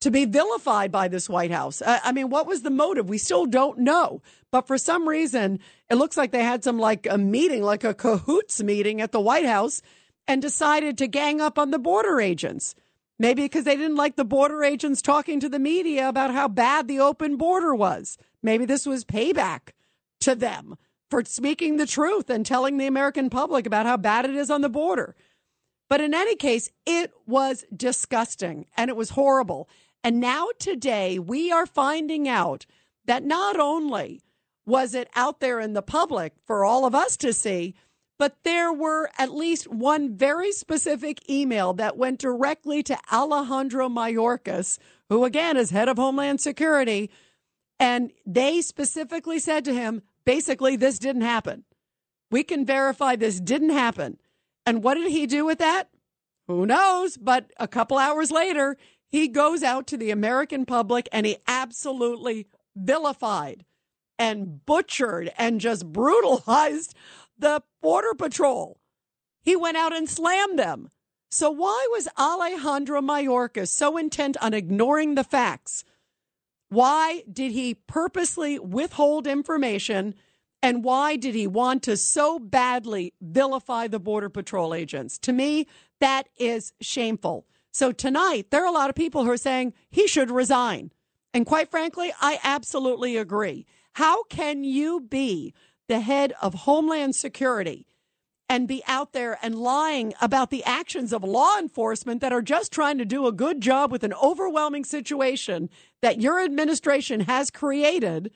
to 0.00 0.10
be 0.10 0.24
vilified 0.24 0.90
by 0.90 1.08
this 1.08 1.28
White 1.28 1.50
House. 1.50 1.82
I, 1.82 2.00
I 2.04 2.12
mean, 2.12 2.30
what 2.30 2.46
was 2.46 2.62
the 2.62 2.70
motive? 2.70 3.08
We 3.08 3.18
still 3.18 3.46
don't 3.46 3.78
know. 3.78 4.22
But 4.50 4.66
for 4.66 4.78
some 4.78 5.08
reason, 5.08 5.60
it 5.90 5.96
looks 5.96 6.16
like 6.16 6.30
they 6.30 6.42
had 6.42 6.64
some 6.64 6.78
like 6.78 7.06
a 7.08 7.18
meeting, 7.18 7.62
like 7.62 7.84
a 7.84 7.92
cahoots 7.92 8.62
meeting 8.62 9.00
at 9.00 9.12
the 9.12 9.20
White 9.20 9.44
House 9.44 9.82
and 10.26 10.40
decided 10.40 10.96
to 10.98 11.06
gang 11.06 11.40
up 11.40 11.58
on 11.58 11.70
the 11.70 11.78
border 11.78 12.20
agents. 12.20 12.74
Maybe 13.18 13.42
because 13.42 13.64
they 13.64 13.76
didn't 13.76 13.96
like 13.96 14.16
the 14.16 14.24
border 14.24 14.64
agents 14.64 15.02
talking 15.02 15.40
to 15.40 15.48
the 15.48 15.58
media 15.58 16.08
about 16.08 16.32
how 16.32 16.48
bad 16.48 16.88
the 16.88 17.00
open 17.00 17.36
border 17.36 17.74
was. 17.74 18.16
Maybe 18.42 18.64
this 18.64 18.86
was 18.86 19.04
payback 19.04 19.72
to 20.20 20.34
them 20.34 20.76
for 21.10 21.24
speaking 21.24 21.76
the 21.76 21.86
truth 21.86 22.30
and 22.30 22.46
telling 22.46 22.78
the 22.78 22.86
American 22.86 23.28
public 23.28 23.66
about 23.66 23.86
how 23.86 23.96
bad 23.96 24.24
it 24.24 24.36
is 24.36 24.50
on 24.50 24.60
the 24.62 24.68
border. 24.68 25.16
But 25.88 26.00
in 26.00 26.14
any 26.14 26.36
case, 26.36 26.70
it 26.86 27.12
was 27.26 27.64
disgusting 27.76 28.66
and 28.76 28.88
it 28.88 28.96
was 28.96 29.10
horrible. 29.10 29.68
And 30.04 30.20
now 30.20 30.48
today 30.58 31.18
we 31.18 31.50
are 31.50 31.66
finding 31.66 32.28
out 32.28 32.64
that 33.06 33.24
not 33.24 33.58
only 33.58 34.22
was 34.64 34.94
it 34.94 35.10
out 35.16 35.40
there 35.40 35.58
in 35.58 35.72
the 35.72 35.82
public 35.82 36.34
for 36.46 36.64
all 36.64 36.86
of 36.86 36.94
us 36.94 37.16
to 37.18 37.32
see, 37.32 37.74
but 38.18 38.36
there 38.44 38.72
were 38.72 39.10
at 39.18 39.34
least 39.34 39.66
one 39.66 40.14
very 40.14 40.52
specific 40.52 41.28
email 41.28 41.72
that 41.72 41.96
went 41.96 42.20
directly 42.20 42.82
to 42.84 42.98
Alejandro 43.10 43.88
Mayorkas, 43.88 44.78
who 45.08 45.24
again 45.24 45.56
is 45.56 45.70
head 45.70 45.88
of 45.88 45.96
Homeland 45.96 46.40
Security. 46.40 47.10
And 47.80 48.12
they 48.26 48.60
specifically 48.60 49.38
said 49.38 49.64
to 49.64 49.74
him, 49.74 50.02
basically, 50.24 50.76
this 50.76 50.98
didn't 50.98 51.22
happen. 51.22 51.64
We 52.30 52.44
can 52.44 52.64
verify 52.64 53.16
this 53.16 53.40
didn't 53.40 53.70
happen. 53.70 54.18
And 54.64 54.82
what 54.82 54.94
did 54.94 55.10
he 55.10 55.26
do 55.26 55.44
with 55.44 55.58
that? 55.58 55.88
Who 56.46 56.66
knows? 56.66 57.16
But 57.16 57.50
a 57.58 57.68
couple 57.68 57.98
hours 57.98 58.30
later, 58.30 58.76
he 59.08 59.28
goes 59.28 59.62
out 59.62 59.86
to 59.88 59.96
the 59.96 60.10
American 60.10 60.64
public 60.64 61.08
and 61.12 61.26
he 61.26 61.38
absolutely 61.46 62.46
vilified 62.76 63.64
and 64.18 64.64
butchered 64.64 65.32
and 65.38 65.60
just 65.60 65.86
brutalized 65.86 66.94
the 67.38 67.62
Border 67.82 68.14
Patrol. 68.14 68.78
He 69.42 69.56
went 69.56 69.76
out 69.76 69.96
and 69.96 70.08
slammed 70.08 70.58
them. 70.58 70.90
So, 71.30 71.50
why 71.50 71.86
was 71.90 72.08
Alejandro 72.18 73.00
Mayorkas 73.00 73.68
so 73.68 73.96
intent 73.96 74.36
on 74.40 74.52
ignoring 74.52 75.14
the 75.14 75.24
facts? 75.24 75.84
Why 76.70 77.24
did 77.30 77.52
he 77.52 77.74
purposely 77.74 78.58
withhold 78.58 79.26
information? 79.26 80.14
And 80.62 80.84
why 80.84 81.16
did 81.16 81.34
he 81.34 81.46
want 81.46 81.82
to 81.84 81.96
so 81.96 82.38
badly 82.38 83.12
vilify 83.20 83.88
the 83.88 83.98
Border 83.98 84.28
Patrol 84.28 84.72
agents? 84.72 85.18
To 85.20 85.32
me, 85.32 85.66
that 86.00 86.28
is 86.38 86.72
shameful. 86.80 87.46
So 87.72 87.92
tonight, 87.92 88.46
there 88.50 88.62
are 88.62 88.68
a 88.68 88.72
lot 88.72 88.88
of 88.88 88.96
people 88.96 89.24
who 89.24 89.30
are 89.30 89.36
saying 89.36 89.74
he 89.90 90.06
should 90.06 90.30
resign. 90.30 90.92
And 91.34 91.44
quite 91.44 91.70
frankly, 91.70 92.12
I 92.20 92.38
absolutely 92.42 93.16
agree. 93.16 93.66
How 93.94 94.22
can 94.24 94.62
you 94.62 95.00
be 95.00 95.52
the 95.88 96.00
head 96.00 96.32
of 96.40 96.54
Homeland 96.54 97.16
Security 97.16 97.86
and 98.48 98.66
be 98.66 98.82
out 98.88 99.12
there 99.12 99.38
and 99.42 99.54
lying 99.54 100.12
about 100.20 100.50
the 100.50 100.64
actions 100.64 101.12
of 101.12 101.22
law 101.22 101.56
enforcement 101.56 102.20
that 102.20 102.32
are 102.32 102.42
just 102.42 102.72
trying 102.72 102.98
to 102.98 103.04
do 103.04 103.26
a 103.26 103.32
good 103.32 103.60
job 103.60 103.92
with 103.92 104.02
an 104.02 104.12
overwhelming 104.14 104.84
situation 104.84 105.70
that 106.02 106.20
your 106.20 106.40
administration 106.40 107.20
has 107.20 107.50
created? 107.50 108.30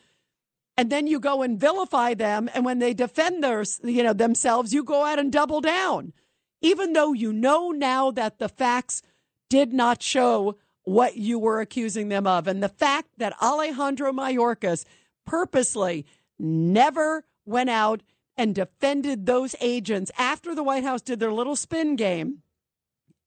And 0.76 0.90
then 0.90 1.06
you 1.06 1.20
go 1.20 1.42
and 1.42 1.58
vilify 1.58 2.14
them. 2.14 2.50
And 2.52 2.64
when 2.64 2.80
they 2.80 2.94
defend 2.94 3.44
their, 3.44 3.64
you 3.82 4.02
know, 4.02 4.12
themselves, 4.12 4.74
you 4.74 4.82
go 4.82 5.04
out 5.04 5.18
and 5.18 5.32
double 5.32 5.60
down, 5.60 6.12
even 6.60 6.92
though 6.92 7.12
you 7.12 7.32
know 7.32 7.70
now 7.70 8.10
that 8.10 8.38
the 8.38 8.48
facts 8.48 9.02
did 9.48 9.72
not 9.72 10.02
show 10.02 10.56
what 10.82 11.16
you 11.16 11.38
were 11.38 11.60
accusing 11.60 12.08
them 12.08 12.26
of. 12.26 12.46
And 12.46 12.62
the 12.62 12.68
fact 12.68 13.08
that 13.18 13.40
Alejandro 13.40 14.12
Mayorkas 14.12 14.84
purposely 15.24 16.04
never 16.38 17.24
went 17.46 17.70
out 17.70 18.02
and 18.36 18.54
defended 18.54 19.26
those 19.26 19.54
agents 19.60 20.10
after 20.18 20.54
the 20.54 20.62
White 20.62 20.84
House 20.84 21.00
did 21.00 21.20
their 21.20 21.32
little 21.32 21.56
spin 21.56 21.96
game. 21.96 22.42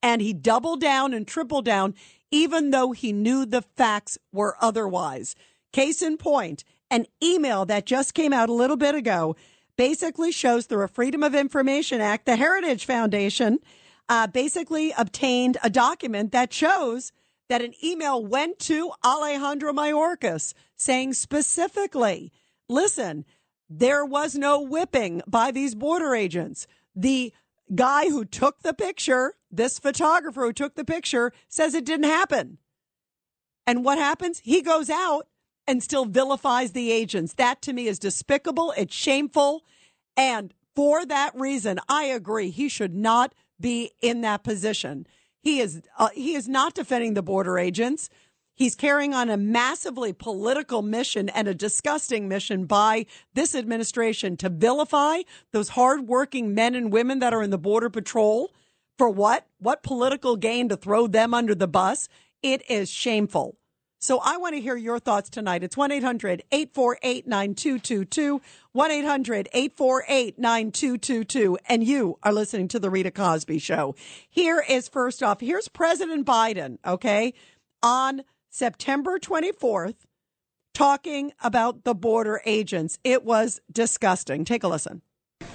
And 0.01 0.21
he 0.21 0.33
doubled 0.33 0.81
down 0.81 1.13
and 1.13 1.27
tripled 1.27 1.65
down, 1.65 1.95
even 2.31 2.71
though 2.71 2.91
he 2.91 3.11
knew 3.11 3.45
the 3.45 3.61
facts 3.61 4.17
were 4.31 4.55
otherwise. 4.61 5.35
Case 5.73 6.01
in 6.01 6.17
point, 6.17 6.63
an 6.89 7.05
email 7.21 7.65
that 7.65 7.85
just 7.85 8.13
came 8.13 8.33
out 8.33 8.49
a 8.49 8.53
little 8.53 8.77
bit 8.77 8.95
ago 8.95 9.35
basically 9.77 10.31
shows 10.31 10.65
through 10.65 10.83
a 10.83 10.87
Freedom 10.87 11.23
of 11.23 11.35
Information 11.35 12.01
Act, 12.01 12.25
the 12.25 12.35
Heritage 12.35 12.85
Foundation 12.85 13.59
uh, 14.09 14.27
basically 14.27 14.93
obtained 14.97 15.57
a 15.63 15.69
document 15.69 16.31
that 16.31 16.53
shows 16.53 17.11
that 17.49 17.61
an 17.61 17.73
email 17.83 18.23
went 18.23 18.59
to 18.59 18.91
Alejandro 19.05 19.71
Mayorkas 19.71 20.53
saying 20.75 21.13
specifically, 21.13 22.31
listen, 22.67 23.25
there 23.69 24.05
was 24.05 24.35
no 24.35 24.61
whipping 24.61 25.21
by 25.27 25.51
these 25.51 25.75
border 25.75 26.15
agents. 26.15 26.67
The 26.95 27.33
guy 27.73 28.09
who 28.09 28.25
took 28.25 28.61
the 28.61 28.73
picture, 28.73 29.35
this 29.51 29.79
photographer 29.79 30.41
who 30.41 30.53
took 30.53 30.75
the 30.75 30.85
picture, 30.85 31.31
says 31.47 31.73
it 31.73 31.85
didn't 31.85 32.09
happen. 32.09 32.57
And 33.65 33.83
what 33.83 33.97
happens? 33.97 34.39
He 34.39 34.61
goes 34.61 34.89
out 34.89 35.27
and 35.67 35.83
still 35.83 36.05
vilifies 36.05 36.71
the 36.71 36.91
agents. 36.91 37.33
That 37.33 37.61
to 37.63 37.73
me 37.73 37.87
is 37.87 37.99
despicable. 37.99 38.73
It's 38.77 38.95
shameful. 38.95 39.65
And 40.15 40.53
for 40.75 41.05
that 41.05 41.33
reason, 41.35 41.79
I 41.89 42.05
agree. 42.05 42.49
He 42.49 42.69
should 42.69 42.95
not 42.95 43.33
be 43.59 43.91
in 44.01 44.21
that 44.21 44.43
position. 44.43 45.05
He 45.41 45.59
is 45.59 45.81
uh, 45.97 46.09
he 46.13 46.35
is 46.35 46.47
not 46.47 46.73
defending 46.73 47.13
the 47.13 47.23
border 47.23 47.57
agents. 47.57 48.09
He's 48.53 48.75
carrying 48.75 49.13
on 49.13 49.29
a 49.29 49.37
massively 49.37 50.13
political 50.13 50.81
mission 50.81 51.29
and 51.29 51.47
a 51.47 51.53
disgusting 51.53 52.27
mission 52.27 52.65
by 52.65 53.05
this 53.35 53.53
administration 53.53 54.35
to 54.37 54.49
vilify 54.49 55.21
those 55.51 55.69
hardworking 55.69 56.55
men 56.55 56.73
and 56.73 56.91
women 56.91 57.19
that 57.19 57.33
are 57.33 57.43
in 57.43 57.51
the 57.51 57.59
border 57.59 57.89
patrol. 57.91 58.51
For 58.97 59.09
what? 59.09 59.45
What 59.59 59.83
political 59.83 60.35
gain 60.35 60.69
to 60.69 60.77
throw 60.77 61.07
them 61.07 61.33
under 61.33 61.53
the 61.53 61.67
bus? 61.67 62.09
It 62.41 62.63
is 62.69 62.89
shameful. 62.89 63.57
So 63.99 64.19
I 64.23 64.37
want 64.37 64.55
to 64.55 64.61
hear 64.61 64.75
your 64.75 64.99
thoughts 64.99 65.29
tonight. 65.29 65.63
It's 65.63 65.75
1 65.75 65.91
800 65.91 66.43
848 66.51 67.27
9222. 67.27 68.41
1 68.71 68.91
800 68.91 69.49
848 69.53 70.39
9222. 70.39 71.57
And 71.67 71.83
you 71.83 72.17
are 72.21 72.33
listening 72.33 72.67
to 72.69 72.79
The 72.79 72.89
Rita 72.89 73.11
Cosby 73.11 73.59
Show. 73.59 73.95
Here 74.29 74.63
is 74.67 74.87
first 74.87 75.23
off, 75.23 75.41
here's 75.41 75.67
President 75.67 76.27
Biden, 76.27 76.77
okay, 76.85 77.33
on 77.81 78.23
September 78.49 79.17
24th, 79.19 79.95
talking 80.75 81.33
about 81.43 81.83
the 81.83 81.95
border 81.95 82.41
agents. 82.45 82.99
It 83.03 83.23
was 83.23 83.61
disgusting. 83.71 84.45
Take 84.45 84.63
a 84.63 84.67
listen. 84.67 85.01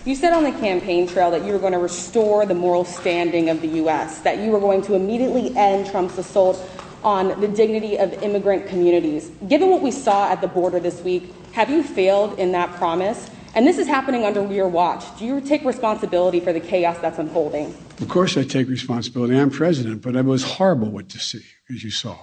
You 0.05 0.16
said 0.16 0.33
on 0.33 0.43
the 0.43 0.51
campaign 0.51 1.07
trail 1.07 1.30
that 1.30 1.45
you 1.45 1.53
were 1.53 1.61
going 1.61 1.74
to 1.74 1.78
restore 1.78 2.45
the 2.45 2.55
moral 2.55 2.85
standing 2.85 3.49
of 3.49 3.61
the 3.61 3.68
U.S., 3.68 4.18
that 4.22 4.39
you 4.39 4.51
were 4.51 4.59
going 4.59 4.83
to 4.83 4.95
immediately 4.95 5.57
end 5.57 5.87
Trump's 5.87 6.18
assault 6.18 6.61
on 7.05 7.41
the 7.41 7.47
dignity 7.47 7.97
of 7.97 8.12
immigrant 8.20 8.66
communities. 8.66 9.30
Given 9.47 9.70
what 9.70 9.80
we 9.80 9.93
saw 9.93 10.28
at 10.28 10.41
the 10.41 10.49
border 10.49 10.80
this 10.80 11.01
week, 11.03 11.33
have 11.53 11.70
you 11.70 11.85
failed 11.85 12.37
in 12.37 12.51
that 12.51 12.74
promise? 12.74 13.30
And 13.55 13.64
this 13.64 13.78
is 13.78 13.87
happening 13.87 14.24
under 14.24 14.45
your 14.53 14.66
watch. 14.66 15.05
Do 15.20 15.24
you 15.24 15.41
take 15.41 15.64
responsibility 15.64 16.41
for 16.41 16.53
the 16.53 16.59
chaos 16.59 16.99
that's 16.99 17.20
unfolding? 17.20 17.72
Of 18.01 18.09
course, 18.09 18.37
I 18.37 18.43
take 18.43 18.68
responsibility. 18.68 19.39
I'm 19.39 19.51
president, 19.51 20.03
but 20.03 20.16
it 20.16 20.24
was 20.24 20.43
horrible 20.43 20.91
what 20.91 21.11
to 21.11 21.20
see, 21.20 21.45
as 21.72 21.85
you 21.85 21.93
saw. 21.93 22.18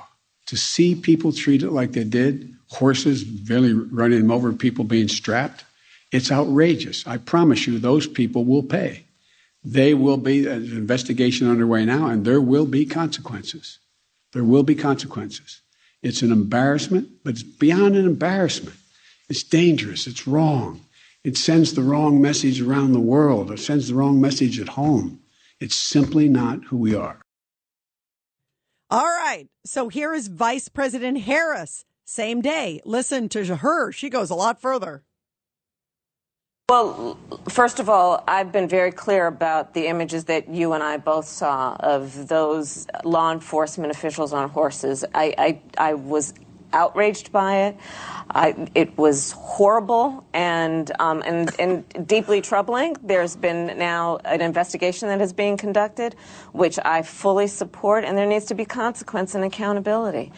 To 0.48 0.58
see 0.58 0.96
people 0.96 1.32
treated 1.32 1.70
like 1.70 1.94
they 1.94 2.04
did, 2.04 2.54
horses 2.68 3.24
barely 3.24 3.72
running 3.72 4.20
them 4.20 4.32
over, 4.32 4.52
people 4.52 4.84
being 4.84 5.08
strapped, 5.08 5.64
it's 6.12 6.32
outrageous. 6.32 7.06
I 7.06 7.18
promise 7.18 7.68
you, 7.68 7.78
those 7.78 8.08
people 8.08 8.46
will 8.46 8.64
pay. 8.64 9.06
They 9.64 9.94
will 9.94 10.18
be, 10.18 10.48
uh, 10.48 10.54
an 10.54 10.64
investigation 10.64 11.50
underway 11.50 11.86
now, 11.86 12.08
and 12.08 12.26
there 12.26 12.42
will 12.42 12.66
be 12.66 12.86
consequences. 12.86 13.80
There 14.34 14.44
will 14.44 14.64
be 14.64 14.76
consequences. 14.76 15.62
It's 16.02 16.22
an 16.22 16.32
embarrassment, 16.32 17.10
but 17.24 17.32
it's 17.32 17.44
beyond 17.44 17.96
an 17.96 18.06
embarrassment. 18.06 18.78
It's 19.28 19.44
dangerous. 19.44 20.08
It's 20.08 20.28
wrong. 20.28 20.82
It 21.24 21.38
sends 21.38 21.74
the 21.74 21.82
wrong 21.82 22.22
message 22.22 22.62
around 22.62 22.94
the 22.94 23.00
world. 23.00 23.52
It 23.52 23.60
sends 23.60 23.90
the 23.90 23.96
wrong 23.96 24.22
message 24.22 24.60
at 24.60 24.70
home. 24.70 25.20
It's 25.60 25.76
simply 25.76 26.30
not 26.30 26.64
who 26.66 26.78
we 26.78 26.96
are. 26.96 27.22
All 28.90 29.04
right. 29.04 29.48
So 29.66 29.90
here 29.90 30.14
is 30.14 30.30
Vice 30.30 30.70
President 30.70 31.20
Harris. 31.20 31.86
Same 32.06 32.42
day. 32.42 32.82
Listen 32.86 33.30
to 33.30 33.58
her. 33.58 33.92
She 33.92 34.10
goes 34.10 34.30
a 34.30 34.36
lot 34.36 34.62
further. 34.62 35.04
Well, 36.70 37.18
first 37.50 37.80
of 37.80 37.90
all, 37.90 38.24
I've 38.28 38.52
been 38.52 38.68
very 38.68 38.92
clear 38.92 39.26
about 39.26 39.74
the 39.74 39.88
images 39.88 40.26
that 40.26 40.50
you 40.50 40.74
and 40.74 40.84
I 40.84 40.98
both 40.98 41.26
saw 41.26 41.76
of 41.80 42.28
those 42.28 42.86
law 43.04 43.32
enforcement 43.32 43.90
officials 43.90 44.34
on 44.34 44.50
horses. 44.50 45.04
I, 45.16 45.34
I, 45.40 45.62
I 45.80 45.94
was 45.96 46.36
outraged 46.72 47.32
by 47.32 47.56
it. 47.62 47.78
I, 48.30 48.68
it 48.76 48.96
was 49.00 49.32
horrible 49.32 50.24
and, 50.36 50.92
um, 51.00 51.24
and, 51.26 51.50
and 51.60 52.08
deeply 52.08 52.40
troubling. 52.40 52.96
There's 53.02 53.36
been 53.36 53.76
now 53.80 54.18
an 54.26 54.42
investigation 54.42 55.08
that 55.08 55.22
is 55.22 55.34
being 55.34 55.58
conducted, 55.58 56.16
which 56.52 56.78
I 56.86 57.02
fully 57.02 57.48
support, 57.48 58.06
and 58.06 58.16
there 58.16 58.28
needs 58.28 58.46
to 58.46 58.54
be 58.54 58.66
consequence 58.66 59.34
and 59.34 59.44
accountability. 59.44 60.32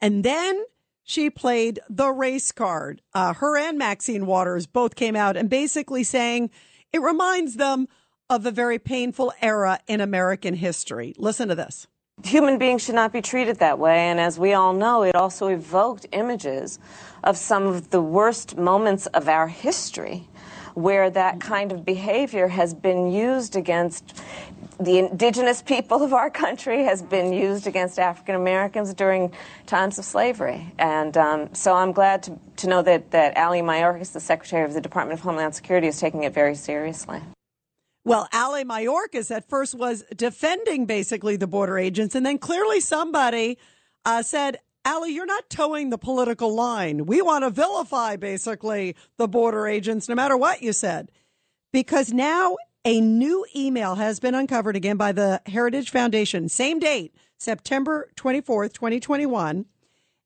And 0.00 0.22
then 0.22 0.64
she 1.08 1.30
played 1.30 1.80
the 1.88 2.10
race 2.10 2.52
card. 2.52 3.00
Uh, 3.14 3.32
her 3.32 3.56
and 3.56 3.78
Maxine 3.78 4.26
Waters 4.26 4.66
both 4.66 4.94
came 4.94 5.16
out 5.16 5.38
and 5.38 5.48
basically 5.48 6.04
saying 6.04 6.50
it 6.92 7.00
reminds 7.00 7.54
them 7.54 7.88
of 8.28 8.44
a 8.44 8.50
very 8.50 8.78
painful 8.78 9.32
era 9.40 9.80
in 9.86 10.02
American 10.02 10.52
history. 10.52 11.14
Listen 11.16 11.48
to 11.48 11.54
this. 11.54 11.86
Human 12.24 12.58
beings 12.58 12.84
should 12.84 12.94
not 12.94 13.10
be 13.10 13.22
treated 13.22 13.58
that 13.58 13.78
way. 13.78 14.10
And 14.10 14.20
as 14.20 14.38
we 14.38 14.52
all 14.52 14.74
know, 14.74 15.02
it 15.02 15.14
also 15.14 15.46
evoked 15.46 16.04
images 16.12 16.78
of 17.24 17.38
some 17.38 17.66
of 17.66 17.88
the 17.88 18.02
worst 18.02 18.58
moments 18.58 19.06
of 19.06 19.30
our 19.30 19.48
history 19.48 20.28
where 20.74 21.08
that 21.08 21.40
kind 21.40 21.72
of 21.72 21.86
behavior 21.86 22.48
has 22.48 22.74
been 22.74 23.10
used 23.10 23.56
against 23.56 24.22
the 24.80 24.98
indigenous 24.98 25.60
people 25.60 26.02
of 26.02 26.12
our 26.12 26.30
country, 26.30 26.84
has 26.84 27.02
been 27.02 27.32
used 27.32 27.66
against 27.66 27.98
African 27.98 28.36
Americans 28.36 28.94
during 28.94 29.32
times 29.66 29.98
of 29.98 30.04
slavery. 30.04 30.72
And 30.78 31.16
um, 31.16 31.54
so 31.54 31.74
I'm 31.74 31.92
glad 31.92 32.22
to, 32.24 32.38
to 32.58 32.68
know 32.68 32.82
that, 32.82 33.10
that 33.10 33.36
Ali 33.36 33.60
Mayorkas, 33.60 34.12
the 34.12 34.20
Secretary 34.20 34.64
of 34.64 34.74
the 34.74 34.80
Department 34.80 35.18
of 35.18 35.24
Homeland 35.24 35.54
Security, 35.54 35.88
is 35.88 35.98
taking 35.98 36.22
it 36.22 36.32
very 36.32 36.54
seriously. 36.54 37.20
Well, 38.04 38.28
Ali 38.32 38.64
Mayorkas 38.64 39.34
at 39.34 39.48
first 39.48 39.74
was 39.74 40.04
defending 40.16 40.86
basically 40.86 41.36
the 41.36 41.48
border 41.48 41.76
agents, 41.76 42.14
and 42.14 42.24
then 42.24 42.38
clearly 42.38 42.80
somebody 42.80 43.58
uh, 44.04 44.22
said, 44.22 44.58
Ali, 44.84 45.12
you're 45.12 45.26
not 45.26 45.50
toeing 45.50 45.90
the 45.90 45.98
political 45.98 46.54
line. 46.54 47.04
We 47.04 47.20
want 47.20 47.44
to 47.44 47.50
vilify 47.50 48.16
basically 48.16 48.96
the 49.18 49.28
border 49.28 49.66
agents, 49.66 50.08
no 50.08 50.14
matter 50.14 50.36
what 50.36 50.62
you 50.62 50.72
said. 50.72 51.10
Because 51.72 52.12
now 52.12 52.56
a 52.88 53.02
new 53.02 53.44
email 53.54 53.96
has 53.96 54.18
been 54.18 54.34
uncovered 54.34 54.74
again 54.74 54.96
by 54.96 55.12
the 55.12 55.42
Heritage 55.44 55.90
Foundation, 55.90 56.48
same 56.48 56.78
date, 56.78 57.14
September 57.36 58.08
24th, 58.16 58.72
2021. 58.72 59.66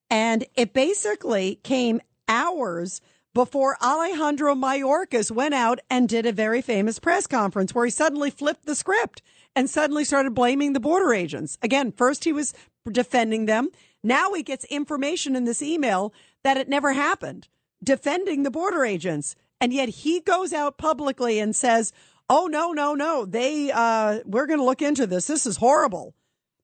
And 0.08 0.44
it 0.54 0.72
basically 0.72 1.56
came 1.64 2.00
hours 2.28 3.00
before 3.34 3.76
Alejandro 3.82 4.54
Mayorkas 4.54 5.32
went 5.32 5.54
out 5.54 5.80
and 5.90 6.08
did 6.08 6.24
a 6.24 6.30
very 6.30 6.62
famous 6.62 7.00
press 7.00 7.26
conference 7.26 7.74
where 7.74 7.84
he 7.84 7.90
suddenly 7.90 8.30
flipped 8.30 8.64
the 8.64 8.76
script 8.76 9.22
and 9.56 9.68
suddenly 9.68 10.04
started 10.04 10.32
blaming 10.32 10.72
the 10.72 10.78
border 10.78 11.12
agents. 11.12 11.58
Again, 11.62 11.90
first 11.90 12.22
he 12.22 12.32
was 12.32 12.54
defending 12.88 13.46
them. 13.46 13.70
Now 14.04 14.34
he 14.34 14.44
gets 14.44 14.64
information 14.66 15.34
in 15.34 15.46
this 15.46 15.62
email 15.62 16.14
that 16.44 16.58
it 16.58 16.68
never 16.68 16.92
happened, 16.92 17.48
defending 17.82 18.44
the 18.44 18.52
border 18.52 18.84
agents. 18.84 19.34
And 19.60 19.72
yet 19.72 19.88
he 19.88 20.20
goes 20.20 20.52
out 20.52 20.78
publicly 20.78 21.40
and 21.40 21.56
says, 21.56 21.92
Oh, 22.34 22.46
no, 22.46 22.72
no, 22.72 22.94
no. 22.94 23.26
They, 23.26 23.70
uh, 23.70 24.20
we're 24.24 24.46
going 24.46 24.58
to 24.58 24.64
look 24.64 24.80
into 24.80 25.06
this. 25.06 25.26
This 25.26 25.44
is 25.44 25.58
horrible. 25.58 26.14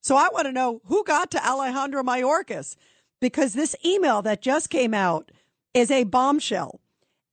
So 0.01 0.17
I 0.17 0.31
want 0.33 0.47
to 0.47 0.53
know 0.53 0.81
who 0.87 1.05
got 1.05 1.31
to 1.33 1.47
Alejandro 1.47 2.03
Mayorkas 2.03 2.75
because 3.21 3.53
this 3.53 3.77
email 3.85 4.23
that 4.23 4.41
just 4.41 4.71
came 4.71 4.95
out 4.95 5.31
is 5.75 5.91
a 5.91 6.05
bombshell. 6.05 6.81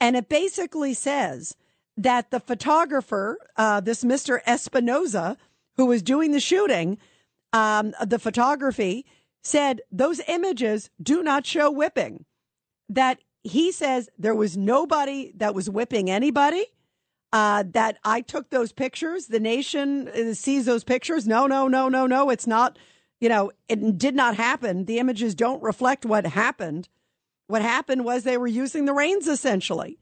And 0.01 0.17
it 0.17 0.27
basically 0.27 0.93
says 0.93 1.55
that 1.95 2.29
the 2.29 2.41
photographer, 2.41 3.37
uh, 3.55 3.79
this 3.79 4.03
Mr. 4.03 4.43
Espinoza, 4.43 5.37
who 5.77 5.85
was 5.85 6.01
doing 6.01 6.33
the 6.33 6.41
shooting, 6.41 6.97
um, 7.53 7.93
the 8.05 8.19
photography, 8.19 9.05
said 9.43 9.79
those 9.93 10.19
images 10.27 10.89
do 11.01 11.23
not 11.23 11.45
show 11.45 11.71
whipping. 11.71 12.25
That 12.89 13.19
he 13.43 13.71
says 13.71 14.09
there 14.19 14.35
was 14.35 14.57
nobody 14.57 15.31
that 15.37 15.55
was 15.55 15.69
whipping 15.69 16.09
anybody. 16.09 16.65
Uh, 17.35 17.65
that 17.73 17.97
I 18.05 18.21
took 18.21 18.49
those 18.49 18.71
pictures. 18.71 19.27
The 19.27 19.41
nation 19.41 20.07
uh, 20.07 20.33
sees 20.33 20.63
those 20.63 20.85
pictures. 20.85 21.27
No, 21.27 21.47
no, 21.47 21.67
no, 21.67 21.89
no, 21.89 22.07
no. 22.07 22.29
It's 22.29 22.47
not, 22.47 22.79
you 23.19 23.27
know, 23.27 23.51
it 23.67 23.97
did 23.97 24.15
not 24.15 24.37
happen. 24.37 24.85
The 24.85 24.99
images 24.99 25.35
don't 25.35 25.61
reflect 25.61 26.05
what 26.05 26.25
happened. 26.25 26.87
What 27.47 27.61
happened 27.61 28.05
was 28.05 28.23
they 28.23 28.37
were 28.37 28.47
using 28.47 28.85
the 28.85 28.93
reins 28.93 29.27
essentially. 29.27 29.99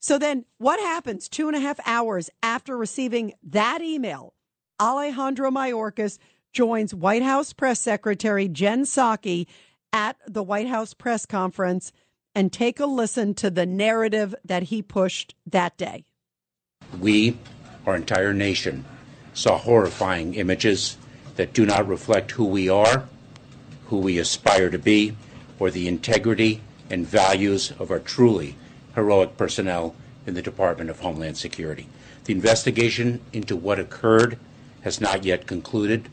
So 0.00 0.18
then 0.18 0.44
what 0.58 0.80
happens 0.80 1.28
two 1.28 1.46
and 1.46 1.56
a 1.56 1.60
half 1.60 1.78
hours 1.86 2.30
after 2.42 2.76
receiving 2.76 3.34
that 3.44 3.80
email? 3.80 4.34
Alejandro 4.80 5.52
Mayorkas 5.52 6.18
joins 6.52 6.92
White 6.92 7.22
House 7.22 7.52
Press 7.52 7.80
Secretary 7.80 8.48
Jen 8.48 8.82
Psaki 8.86 9.46
at 9.92 10.16
the 10.26 10.42
White 10.42 10.66
House 10.66 10.94
press 10.94 11.26
conference 11.26 11.92
and 12.34 12.52
take 12.52 12.80
a 12.80 12.86
listen 12.86 13.34
to 13.34 13.50
the 13.50 13.66
narrative 13.66 14.34
that 14.44 14.64
he 14.64 14.82
pushed 14.82 15.36
that 15.46 15.78
day. 15.78 16.06
We, 17.00 17.38
our 17.86 17.96
entire 17.96 18.32
nation, 18.34 18.84
saw 19.34 19.58
horrifying 19.58 20.34
images 20.34 20.96
that 21.36 21.52
do 21.52 21.64
not 21.64 21.88
reflect 21.88 22.32
who 22.32 22.44
we 22.44 22.68
are, 22.68 23.08
who 23.86 23.98
we 23.98 24.18
aspire 24.18 24.70
to 24.70 24.78
be, 24.78 25.16
or 25.58 25.70
the 25.70 25.88
integrity 25.88 26.60
and 26.90 27.06
values 27.06 27.72
of 27.78 27.90
our 27.90 27.98
truly 27.98 28.56
heroic 28.94 29.36
personnel 29.36 29.94
in 30.26 30.34
the 30.34 30.42
Department 30.42 30.90
of 30.90 31.00
Homeland 31.00 31.36
Security. 31.36 31.86
The 32.24 32.34
investigation 32.34 33.20
into 33.32 33.56
what 33.56 33.78
occurred 33.78 34.38
has 34.82 35.00
not 35.00 35.24
yet 35.24 35.46
concluded. 35.46 36.08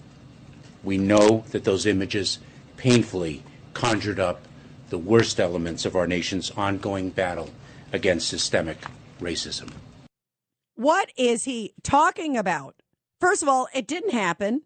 We 0.83 0.97
know 0.97 1.43
that 1.51 1.65
those 1.65 1.85
images 1.85 2.39
painfully 2.77 3.43
conjured 3.73 4.19
up 4.19 4.43
the 4.89 4.97
worst 4.97 5.39
elements 5.39 5.85
of 5.85 5.95
our 5.95 6.07
nation's 6.07 6.51
ongoing 6.51 7.09
battle 7.09 7.49
against 7.91 8.27
systemic 8.27 8.77
racism. 9.21 9.71
What 10.79 11.11
is 11.17 11.43
he 11.43 11.73
talking 11.83 12.37
about? 12.37 12.81
First 13.19 13.43
of 13.43 13.49
all, 13.49 13.67
it 13.73 13.85
didn't 13.85 14.13
happen. 14.13 14.61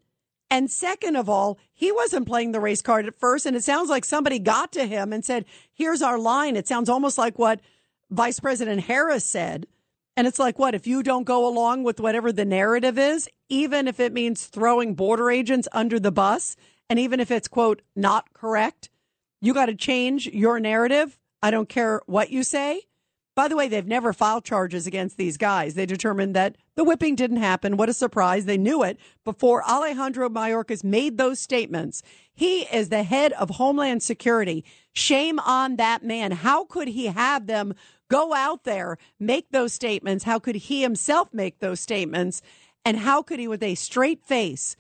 And 0.47 0.70
second 0.70 1.16
of 1.16 1.28
all, 1.28 1.57
he 1.74 1.91
wasn't 1.91 2.28
playing 2.28 2.51
the 2.51 2.59
race 2.59 2.84
card 2.84 3.07
at 3.07 3.16
first. 3.16 3.47
And 3.47 3.55
it 3.55 3.64
sounds 3.64 3.89
like 3.89 4.05
somebody 4.05 4.38
got 4.38 4.72
to 4.74 4.86
him 4.86 5.11
and 5.11 5.26
said, 5.26 5.45
here's 5.74 6.03
our 6.03 6.20
line. 6.20 6.55
It 6.55 6.68
sounds 6.68 6.88
almost 6.88 7.18
like 7.18 7.39
what 7.39 7.61
Vice 8.11 8.39
President 8.39 8.82
Harris 8.82 9.26
said. 9.26 9.66
And 10.16 10.28
it's 10.28 10.38
like, 10.38 10.59
what, 10.59 10.76
if 10.76 10.86
you 10.86 11.01
don't 11.01 11.24
go 11.24 11.47
along 11.47 11.82
with 11.84 11.99
whatever 11.99 12.32
the 12.32 12.45
narrative 12.45 12.99
is, 12.99 13.28
even 13.49 13.88
if 13.88 13.99
it 13.99 14.14
means 14.14 14.45
throwing 14.45 14.93
border 14.93 15.32
agents 15.32 15.68
under 15.72 15.99
the 15.99 16.11
bus, 16.11 16.55
and 16.91 16.99
even 16.99 17.22
if 17.22 17.32
it's, 17.32 17.47
quote, 17.47 17.82
not 17.95 18.32
correct, 18.34 18.91
you 19.41 19.51
got 19.51 19.66
to 19.66 19.74
change 19.74 20.28
your 20.28 20.59
narrative. 20.59 21.18
I 21.41 21.49
don't 21.49 21.68
care 21.68 22.01
what 22.05 22.30
you 22.30 22.43
say. 22.43 22.84
By 23.36 23.48
the 23.48 23.56
way, 23.56 23.68
they've 23.68 23.88
never 23.88 24.14
filed 24.14 24.46
charges 24.46 24.86
against 24.86 25.18
these 25.18 25.38
guys. 25.38 25.74
They 25.74 25.88
determined 25.88 26.36
that 26.36 26.56
the 26.76 26.84
whipping 26.84 27.16
didn't 27.16 27.38
happen. 27.38 27.78
What 27.78 27.90
a 27.90 27.94
surprise. 27.94 28.46
They 28.46 28.58
knew 28.58 28.84
it 28.84 29.00
before 29.24 29.64
Alejandro 29.64 30.30
Mayorkas 30.30 30.84
made 30.84 31.18
those 31.18 31.40
statements. 31.40 32.04
He 32.32 32.62
is 32.64 32.90
the 32.90 33.04
head 33.04 33.34
of 33.34 33.52
Homeland 33.52 34.04
Security. 34.04 34.64
Shame 34.94 35.40
on 35.40 35.78
that 35.78 36.04
man. 36.04 36.32
How 36.32 36.66
could 36.66 36.90
he 36.90 37.08
have 37.08 37.48
them 37.48 37.74
go 38.08 38.36
out 38.36 38.64
there, 38.66 38.98
make 39.20 39.50
those 39.50 39.74
statements? 39.74 40.26
How 40.26 40.38
could 40.38 40.56
he 40.56 40.84
himself 40.84 41.34
make 41.34 41.60
those 41.60 41.80
statements? 41.80 42.44
And 42.86 42.98
how 42.98 43.24
could 43.24 43.40
he, 43.40 43.48
with 43.48 43.64
a 43.64 43.74
straight 43.74 44.24
face, 44.24 44.76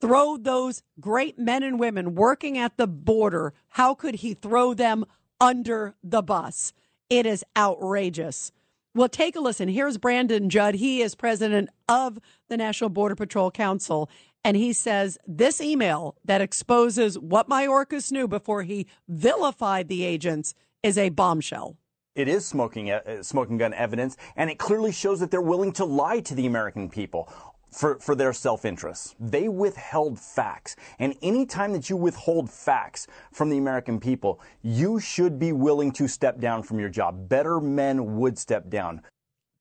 throw 0.00 0.38
those 0.38 0.82
great 0.98 1.38
men 1.38 1.62
and 1.62 1.78
women 1.78 2.14
working 2.14 2.56
at 2.56 2.78
the 2.78 2.86
border? 2.86 3.52
How 3.68 3.94
could 3.94 4.16
he 4.16 4.32
throw 4.32 4.72
them 4.72 5.04
under 5.38 5.94
the 6.02 6.22
bus? 6.22 6.72
It 7.12 7.26
is 7.26 7.44
outrageous. 7.58 8.52
Well, 8.94 9.06
take 9.06 9.36
a 9.36 9.40
listen. 9.40 9.68
Here's 9.68 9.98
Brandon 9.98 10.48
Judd. 10.48 10.76
He 10.76 11.02
is 11.02 11.14
president 11.14 11.68
of 11.86 12.18
the 12.48 12.56
National 12.56 12.88
Border 12.88 13.14
Patrol 13.14 13.50
Council. 13.50 14.08
And 14.42 14.56
he 14.56 14.72
says 14.72 15.18
this 15.26 15.60
email 15.60 16.16
that 16.24 16.40
exposes 16.40 17.18
what 17.18 17.50
Mayorkas 17.50 18.12
knew 18.12 18.26
before 18.26 18.62
he 18.62 18.86
vilified 19.08 19.88
the 19.88 20.04
agents 20.04 20.54
is 20.82 20.96
a 20.96 21.10
bombshell. 21.10 21.76
It 22.14 22.28
is 22.28 22.46
smoking, 22.46 22.90
uh, 22.90 23.22
smoking 23.22 23.58
gun 23.58 23.74
evidence, 23.74 24.16
and 24.34 24.48
it 24.48 24.58
clearly 24.58 24.90
shows 24.90 25.20
that 25.20 25.30
they're 25.30 25.42
willing 25.42 25.72
to 25.72 25.84
lie 25.84 26.20
to 26.20 26.34
the 26.34 26.46
American 26.46 26.88
people 26.88 27.30
for, 27.72 27.98
for 27.98 28.14
their 28.14 28.32
self-interest. 28.32 29.16
They 29.18 29.48
withheld 29.48 30.20
facts. 30.20 30.76
And 30.98 31.14
anytime 31.22 31.72
that 31.72 31.90
you 31.90 31.96
withhold 31.96 32.50
facts 32.50 33.06
from 33.32 33.50
the 33.50 33.58
American 33.58 33.98
people, 33.98 34.40
you 34.62 35.00
should 35.00 35.38
be 35.38 35.52
willing 35.52 35.92
to 35.92 36.06
step 36.06 36.38
down 36.38 36.62
from 36.62 36.78
your 36.78 36.88
job. 36.88 37.28
Better 37.28 37.60
men 37.60 38.18
would 38.18 38.38
step 38.38 38.68
down. 38.68 39.00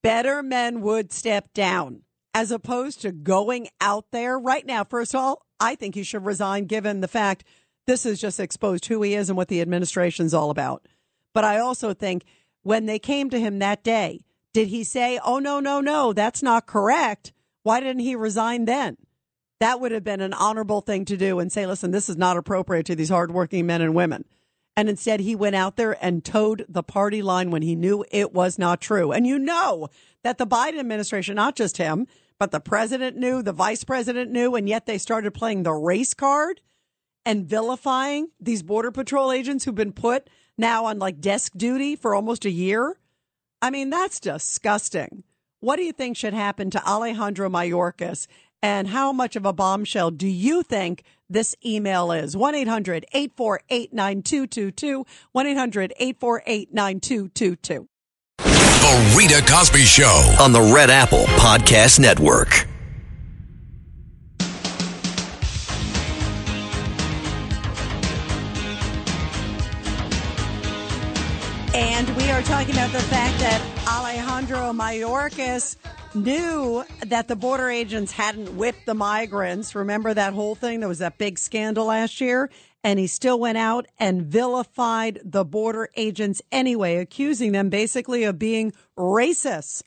Better 0.04 0.44
men 0.44 0.82
would 0.82 1.12
step 1.12 1.54
down 1.54 2.02
as 2.34 2.52
opposed 2.52 3.02
to 3.02 3.12
going 3.12 3.70
out 3.80 4.06
there 4.12 4.38
right 4.38 4.66
now. 4.66 4.84
First 4.84 5.14
of 5.14 5.20
all, 5.20 5.46
I 5.60 5.76
think 5.76 5.96
he 5.96 6.04
should 6.04 6.26
resign 6.26 6.66
given 6.66 7.02
the 7.02 7.08
fact 7.08 7.44
this 7.88 8.04
has 8.04 8.20
just 8.20 8.40
exposed 8.40 8.86
who 8.86 9.02
he 9.02 9.16
is 9.16 9.30
and 9.30 9.38
what 9.38 9.48
the 9.48 9.62
administration's 9.62 10.34
all 10.34 10.50
about. 10.50 10.88
But 11.34 11.44
I 11.44 11.60
also 11.60 11.94
think 11.94 12.24
when 12.64 12.86
they 12.86 13.00
came 13.00 13.30
to 13.30 13.40
him 13.40 13.60
that 13.60 13.84
day, 13.84 14.22
did 14.54 14.68
he 14.68 14.84
say, 14.84 15.20
Oh, 15.24 15.40
no, 15.40 15.60
no, 15.60 15.82
no, 15.82 16.14
that's 16.14 16.44
not 16.44 16.68
correct? 16.68 17.32
Why 17.64 17.80
didn't 17.80 18.02
he 18.02 18.16
resign 18.16 18.66
then? 18.66 18.98
That 19.60 19.80
would 19.80 19.92
have 19.92 20.04
been 20.04 20.22
an 20.22 20.34
honorable 20.34 20.82
thing 20.82 21.06
to 21.06 21.18
do 21.18 21.40
and 21.40 21.52
say, 21.52 21.68
listen, 21.68 21.92
this 21.92 22.10
is 22.10 22.18
not 22.18 22.38
appropriate 22.38 22.86
to 22.88 22.96
these 22.96 23.10
hardworking 23.10 23.68
men 23.68 23.82
and 23.82 23.94
women. 23.94 24.26
And 24.76 24.90
instead, 24.90 25.20
he 25.20 25.36
went 25.36 25.56
out 25.56 25.76
there 25.76 25.98
and 26.04 26.26
toed 26.26 26.66
the 26.68 26.82
party 26.82 27.22
line 27.22 27.52
when 27.52 27.62
he 27.62 27.76
knew 27.76 28.04
it 28.10 28.34
was 28.34 28.58
not 28.58 28.82
true. 28.82 29.12
And 29.12 29.28
you 29.28 29.38
know 29.38 29.90
that 30.24 30.38
the 30.38 30.48
Biden 30.48 30.80
administration, 30.80 31.36
not 31.36 31.56
just 31.56 31.78
him, 31.78 32.08
but 32.40 32.52
the 32.52 32.60
president 32.60 33.18
knew, 33.18 33.44
the 33.44 33.54
vice 33.54 33.84
president 33.84 34.32
knew, 34.32 34.56
and 34.56 34.68
yet 34.68 34.88
they 34.88 34.98
started 34.98 35.34
playing 35.34 35.64
the 35.64 35.74
race 35.74 36.14
card. 36.16 36.62
and 37.26 37.46
vilifying 37.46 38.30
these 38.40 38.64
Border 38.64 38.92
Patrol 38.92 39.32
agents 39.32 39.66
who've 39.66 39.76
been 39.76 39.94
put 39.94 40.30
now 40.58 40.86
on 40.86 41.00
like 41.00 41.22
desk 41.22 41.54
duty 41.56 41.96
for 41.96 42.16
almost 42.16 42.46
a 42.46 42.52
year. 42.52 42.98
I 43.62 43.70
mean, 43.70 43.90
that's 43.90 44.20
disgusting. 44.20 45.24
What 45.64 45.76
do 45.76 45.84
you 45.84 45.92
think 45.92 46.18
should 46.18 46.34
happen 46.34 46.72
to 46.72 46.84
Alejandro 46.90 47.48
Mayorkas? 47.48 48.26
And 48.64 48.88
how 48.88 49.14
much 49.14 49.36
of 49.36 49.46
a 49.46 49.54
bombshell 49.54 50.10
do 50.10 50.28
you 50.28 50.64
think 50.64 51.04
this 51.30 51.56
email 51.64 52.12
is? 52.12 52.36
1 52.36 52.56
800 52.56 53.06
848 53.14 53.94
9222. 53.94 55.06
1 55.32 55.46
800 55.46 55.94
848 55.98 56.74
9222. 56.74 57.88
The 58.40 59.16
Rita 59.16 59.46
Cosby 59.48 59.82
Show. 59.82 60.36
on 60.40 60.52
the 60.52 60.74
Red 60.74 60.90
Apple 60.90 61.26
Podcast 61.38 62.00
Network. 62.00 62.66
And 71.76 72.10
we 72.18 72.32
are 72.32 72.42
talking 72.42 72.74
about 72.74 72.92
the 72.92 73.00
fact 73.02 73.40
that 73.42 73.81
Alejandro 73.92 74.72
Mayorkas 74.72 75.76
knew 76.16 76.86
that 77.06 77.28
the 77.28 77.36
border 77.36 77.70
agents 77.70 78.14
hadn't 78.14 78.56
whipped 78.56 78.86
the 78.86 78.94
migrants. 78.94 79.76
Remember 79.76 80.14
that 80.14 80.32
whole 80.32 80.56
thing? 80.56 80.80
There 80.80 80.88
was 80.88 81.00
that 81.00 81.18
big 81.18 81.38
scandal 81.38 81.88
last 81.88 82.22
year. 82.22 82.50
And 82.86 83.00
he 83.00 83.08
still 83.08 83.38
went 83.38 83.58
out 83.58 83.88
and 84.00 84.22
vilified 84.22 85.20
the 85.26 85.44
border 85.44 85.90
agents 85.98 86.42
anyway, 86.54 86.96
accusing 86.96 87.52
them 87.52 87.70
basically 87.70 88.24
of 88.24 88.40
being 88.40 88.72
racist. 88.98 89.84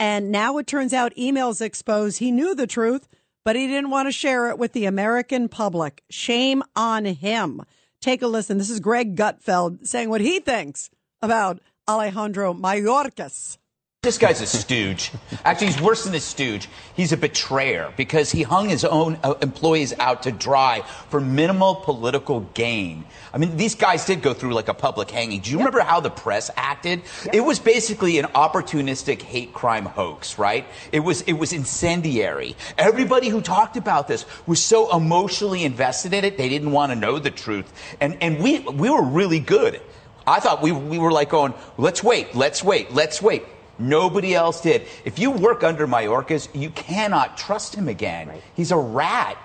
And 0.00 0.32
now 0.32 0.58
it 0.58 0.66
turns 0.66 0.92
out 0.92 1.14
emails 1.14 1.60
expose 1.60 2.16
he 2.16 2.32
knew 2.32 2.52
the 2.52 2.66
truth, 2.66 3.06
but 3.44 3.54
he 3.54 3.68
didn't 3.68 3.90
want 3.90 4.08
to 4.08 4.12
share 4.12 4.50
it 4.50 4.58
with 4.58 4.72
the 4.72 4.86
American 4.86 5.48
public. 5.48 6.02
Shame 6.10 6.64
on 6.74 7.04
him. 7.04 7.62
Take 8.00 8.22
a 8.22 8.26
listen. 8.26 8.58
This 8.58 8.70
is 8.70 8.80
Greg 8.80 9.14
Gutfeld 9.14 9.86
saying 9.86 10.10
what 10.10 10.20
he 10.20 10.40
thinks 10.40 10.90
about 11.22 11.60
Alejandro 11.88 12.52
Mayorkas. 12.52 13.58
This 14.02 14.18
guy's 14.18 14.40
a 14.40 14.46
stooge. 14.46 15.10
Actually, 15.44 15.66
he's 15.68 15.80
worse 15.80 16.04
than 16.04 16.14
a 16.14 16.20
stooge. 16.20 16.68
He's 16.94 17.10
a 17.10 17.16
betrayer 17.16 17.92
because 17.96 18.30
he 18.30 18.44
hung 18.44 18.68
his 18.68 18.84
own 18.84 19.18
uh, 19.24 19.34
employees 19.42 19.94
out 19.98 20.22
to 20.24 20.32
dry 20.32 20.82
for 21.10 21.20
minimal 21.20 21.74
political 21.74 22.40
gain. 22.54 23.04
I 23.32 23.38
mean, 23.38 23.56
these 23.56 23.74
guys 23.74 24.04
did 24.04 24.22
go 24.22 24.32
through 24.32 24.54
like 24.54 24.68
a 24.68 24.74
public 24.74 25.10
hanging. 25.10 25.40
Do 25.40 25.50
you 25.50 25.58
remember 25.58 25.80
how 25.80 25.98
the 25.98 26.10
press 26.10 26.50
acted? 26.56 27.02
It 27.32 27.40
was 27.40 27.58
basically 27.58 28.18
an 28.18 28.26
opportunistic 28.26 29.22
hate 29.22 29.52
crime 29.52 29.86
hoax, 29.86 30.38
right? 30.38 30.66
It 30.92 31.00
was 31.00 31.22
it 31.22 31.32
was 31.32 31.52
incendiary. 31.52 32.54
Everybody 32.78 33.28
who 33.28 33.40
talked 33.40 33.76
about 33.76 34.06
this 34.06 34.24
was 34.46 34.62
so 34.62 34.96
emotionally 34.96 35.64
invested 35.64 36.14
in 36.14 36.24
it, 36.24 36.36
they 36.36 36.48
didn't 36.48 36.70
want 36.70 36.92
to 36.92 36.96
know 36.96 37.18
the 37.18 37.32
truth. 37.32 37.72
And 38.00 38.16
and 38.20 38.40
we 38.40 38.60
we 38.60 38.88
were 38.88 39.02
really 39.02 39.40
good. 39.40 39.80
I 40.26 40.40
thought 40.40 40.62
we 40.62 40.72
we 40.72 40.98
were 40.98 41.12
like 41.12 41.30
going, 41.30 41.54
let's 41.78 42.02
wait, 42.02 42.34
let's 42.34 42.64
wait, 42.64 42.92
let's 42.92 43.22
wait. 43.22 43.44
Nobody 43.78 44.34
else 44.34 44.60
did. 44.60 44.86
If 45.04 45.18
you 45.18 45.30
work 45.30 45.62
under 45.62 45.86
Mayorkas, 45.86 46.48
you 46.54 46.70
cannot 46.70 47.36
trust 47.36 47.74
him 47.74 47.88
again. 47.88 48.30
He's 48.54 48.70
a 48.70 48.76
rat. 48.76 49.36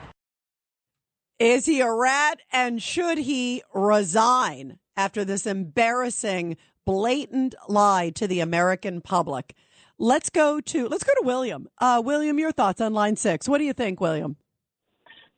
Is 1.38 1.66
he 1.66 1.82
a 1.82 1.92
rat 1.92 2.40
and 2.52 2.82
should 2.82 3.18
he 3.18 3.64
resign 3.74 4.80
after 4.96 5.26
this 5.26 5.46
embarrassing, 5.46 6.56
blatant 6.86 7.56
lie 7.68 8.12
to 8.12 8.28
the 8.28 8.40
American 8.40 9.02
public? 9.02 9.56
Let's 9.98 10.30
go 10.30 10.62
to 10.62 10.88
let's 10.88 11.04
go 11.04 11.14
to 11.20 11.26
William. 11.26 11.68
Uh, 11.80 12.02
William, 12.04 12.40
your 12.40 12.52
thoughts 12.52 12.82
on 12.82 12.94
line 12.94 13.16
six. 13.16 13.48
What 13.50 13.58
do 13.58 13.66
you 13.66 13.74
think, 13.74 14.00
William? 14.00 14.38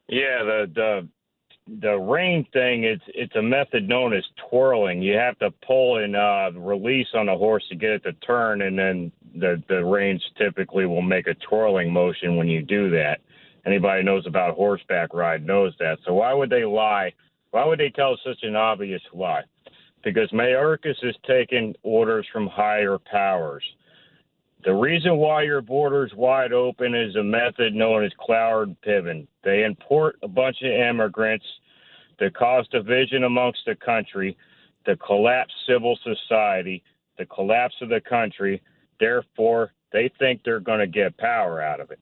Yeah, 0.08 0.44
the 0.44 0.72
the 0.74 1.10
the 1.68 1.96
rein 1.96 2.46
thing 2.52 2.84
it's 2.84 3.04
it's 3.08 3.36
a 3.36 3.42
method 3.42 3.88
known 3.88 4.14
as 4.14 4.24
twirling. 4.50 5.02
You 5.02 5.16
have 5.18 5.38
to 5.40 5.52
pull 5.66 5.98
and 5.98 6.16
uh, 6.16 6.52
release 6.56 7.08
on 7.14 7.30
a 7.30 7.38
horse 7.38 7.64
to 7.70 7.76
get 7.76 7.92
it 7.92 8.04
to 8.04 8.14
turn, 8.14 8.62
and 8.64 8.78
then 8.78 9.12
the 9.36 9.62
the 9.70 9.84
reins 9.84 10.24
typically 10.38 10.86
will 10.86 11.02
make 11.02 11.28
a 11.28 11.36
twirling 11.36 11.92
motion 11.92 12.36
when 12.36 12.48
you 12.48 12.62
do 12.62 12.90
that. 12.92 13.22
Anybody 13.66 14.04
knows 14.04 14.28
about 14.28 14.56
horseback 14.56 15.14
ride 15.14 15.46
knows 15.46 15.74
that. 15.80 16.00
So 16.06 16.14
why 16.16 16.34
would 16.34 16.50
they 16.50 16.66
lie? 16.66 17.14
Why 17.52 17.66
would 17.66 17.80
they 17.80 17.92
tell 17.92 18.18
such 18.26 18.44
an 18.44 18.56
obvious 18.56 19.02
lie? 19.14 19.44
Because 20.04 20.30
Mayorkas 20.32 21.02
is 21.02 21.16
taking 21.26 21.74
orders 21.82 22.28
from 22.34 22.48
higher 22.48 22.98
powers. 22.98 23.64
The 24.64 24.74
reason 24.74 25.18
why 25.18 25.44
your 25.44 25.62
border's 25.62 26.14
wide 26.16 26.54
open 26.54 26.96
is 26.96 27.16
a 27.18 27.24
method 27.24 27.74
known 27.74 28.06
as 28.06 28.12
Cloward-Piven. 28.18 29.28
They 29.44 29.66
import 29.66 30.18
a 30.24 30.28
bunch 30.28 30.58
of 30.62 30.72
immigrants 30.72 31.46
to 32.20 32.32
cause 32.32 32.66
division 32.70 33.26
amongst 33.26 33.60
the 33.66 33.76
country, 33.76 34.38
to 34.86 34.96
collapse 34.96 35.54
civil 35.68 36.00
society, 36.04 36.82
the 37.18 37.26
collapse 37.26 37.76
of 37.82 37.90
the 37.90 38.00
country. 38.00 38.62
Therefore, 39.02 39.74
they 39.92 40.10
think 40.18 40.42
they're 40.44 40.62
going 40.62 40.80
to 40.80 40.88
get 40.88 41.18
power 41.18 41.62
out 41.62 41.82
of 41.82 41.92
it. 41.92 42.00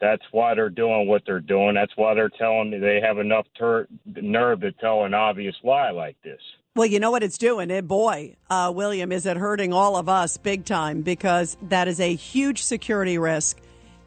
That's 0.00 0.22
why 0.30 0.54
they're 0.54 0.68
doing 0.68 1.08
what 1.08 1.22
they're 1.26 1.40
doing. 1.40 1.74
That's 1.74 1.96
why 1.96 2.14
they're 2.14 2.28
telling 2.28 2.70
they 2.70 3.00
have 3.02 3.18
enough 3.18 3.46
ter- 3.58 3.88
nerve 4.04 4.60
to 4.60 4.72
tell 4.72 5.04
an 5.04 5.14
obvious 5.14 5.56
lie 5.64 5.90
like 5.90 6.16
this. 6.22 6.40
Well, 6.78 6.86
you 6.86 7.00
know 7.00 7.10
what 7.10 7.24
it's 7.24 7.38
doing, 7.38 7.72
and 7.72 7.88
boy, 7.88 8.36
uh, 8.48 8.72
William, 8.72 9.10
is 9.10 9.26
it 9.26 9.36
hurting 9.36 9.72
all 9.72 9.96
of 9.96 10.08
us 10.08 10.36
big 10.36 10.64
time 10.64 11.02
because 11.02 11.56
that 11.62 11.88
is 11.88 11.98
a 11.98 12.14
huge 12.14 12.62
security 12.62 13.18
risk. 13.18 13.58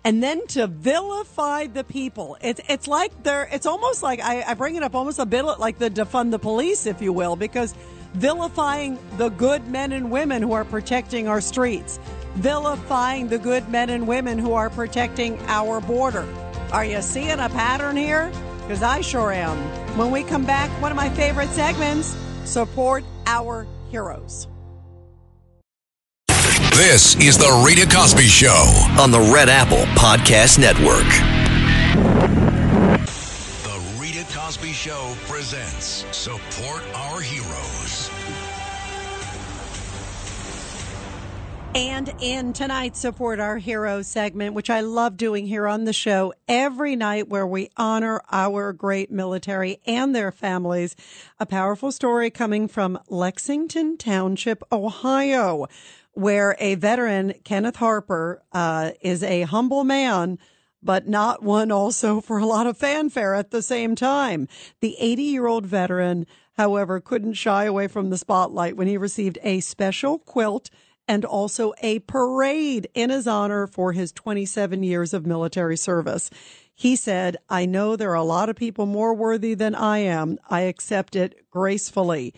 And 0.06 0.24
then 0.24 0.48
to 0.48 0.68
vilify 0.68 1.68
the 1.68 1.84
people, 1.84 2.38
it's 2.40 2.62
it's 2.70 2.88
like 2.88 3.24
they're 3.24 3.50
it's 3.52 3.66
almost 3.66 4.04
like 4.04 4.22
I, 4.22 4.44
I 4.44 4.54
bring 4.54 4.78
it 4.78 4.84
up 4.84 4.96
almost 4.96 5.20
a 5.20 5.26
bit 5.26 5.44
like 5.44 5.80
the 5.80 5.90
defund 5.90 6.32
the 6.32 6.40
police, 6.40 6.86
if 6.86 7.02
you 7.02 7.12
will, 7.12 7.36
because 7.36 7.76
vilifying 8.14 8.98
the 9.18 9.28
good 9.28 9.68
men 9.68 9.92
and 9.92 10.10
women 10.10 10.42
who 10.42 10.54
are 10.54 10.64
protecting 10.64 11.28
our 11.28 11.42
streets, 11.42 12.00
vilifying 12.36 13.28
the 13.28 13.38
good 13.38 13.68
men 13.68 13.90
and 13.90 14.08
women 14.08 14.40
who 14.40 14.54
are 14.54 14.70
protecting 14.70 15.38
our 15.48 15.82
border. 15.82 16.26
Are 16.72 16.86
you 16.86 17.02
seeing 17.02 17.38
a 17.38 17.50
pattern 17.50 17.98
here? 17.98 18.32
Because 18.62 18.82
I 18.82 19.02
sure 19.02 19.34
am. 19.34 19.58
When 19.98 20.10
we 20.10 20.24
come 20.24 20.46
back, 20.46 20.70
one 20.82 20.90
of 20.94 20.96
my 20.96 21.10
favorite 21.10 21.50
segments 21.50 22.16
support 22.46 23.04
our 23.26 23.68
heroes. 23.90 24.48
This 26.76 27.16
is 27.18 27.38
The 27.38 27.64
Rita 27.66 27.88
Cosby 27.94 28.24
Show. 28.28 28.88
on 29.00 29.12
the 29.12 29.20
Red 29.34 29.50
Apple 29.50 29.84
Podcast 29.96 30.58
Network. 30.58 31.06
The 33.64 34.00
Rita 34.00 34.26
Cosby 34.34 34.72
Show 34.72 35.14
presents 35.28 36.06
Support 36.16 36.84
Our 36.96 37.22
Heroes. 37.22 38.10
And 41.74 42.14
in 42.20 42.52
tonight's 42.52 43.00
Support 43.00 43.40
Our 43.40 43.58
Heroes 43.58 44.06
segment, 44.06 44.54
which 44.54 44.70
I 44.70 44.82
love 44.82 45.16
doing 45.16 45.48
here 45.48 45.68
on 45.68 45.86
the 45.86 45.94
show 45.94 46.34
every 46.46 46.98
night, 46.98 47.30
where 47.30 47.48
we 47.48 47.70
honor 47.78 48.22
our 48.30 48.74
great 48.74 49.10
military 49.10 49.80
and 49.86 50.14
their 50.14 50.34
families, 50.34 50.98
a 51.40 51.46
powerful 51.46 51.94
story 51.94 52.30
coming 52.30 52.68
from 52.68 53.00
Lexington 53.08 53.96
Township, 53.98 54.64
Ohio, 54.70 55.68
where 56.12 56.58
a 56.60 56.76
veteran, 56.76 57.36
Kenneth 57.46 57.78
Harper, 57.78 58.44
uh, 58.52 58.92
is 59.00 59.24
a 59.24 59.44
humble 59.44 59.86
man 59.86 60.40
but 60.84 61.08
not 61.08 61.44
one 61.44 61.72
also 61.72 62.20
for 62.20 62.40
a 62.40 62.46
lot 62.46 62.66
of 62.66 62.76
fanfare 62.76 63.36
at 63.36 63.52
the 63.52 63.62
same 63.62 63.96
time. 63.96 64.48
The 64.82 64.96
80 65.00 65.22
year 65.22 65.46
old 65.46 65.66
veteran, 65.66 66.26
however, 66.58 67.00
couldn't 67.00 67.34
shy 67.34 67.66
away 67.66 67.88
from 67.88 68.10
the 68.10 68.18
spotlight 68.18 68.76
when 68.76 68.88
he 68.88 68.98
received 68.98 69.38
a 69.44 69.60
special 69.60 70.18
quilt 70.18 70.70
and 71.12 71.26
also 71.26 71.74
a 71.82 72.00
parade 72.00 72.88
in 72.94 73.10
his 73.10 73.28
honor 73.28 73.68
for 73.68 73.92
his 73.92 74.14
27 74.14 74.82
years 74.82 75.14
of 75.14 75.26
military 75.26 75.76
service. 75.76 76.30
He 76.74 76.96
said, 76.96 77.36
I 77.50 77.66
know 77.66 77.98
there 77.98 78.12
are 78.12 78.16
a 78.16 78.24
lot 78.24 78.48
of 78.48 78.56
people 78.56 78.86
more 78.86 79.14
worthy 79.14 79.54
than 79.54 79.76
I 79.76 79.98
am. 79.98 80.40
I 80.50 80.62
accept 80.62 81.18
it 81.18 81.50
gracefully. 81.52 82.34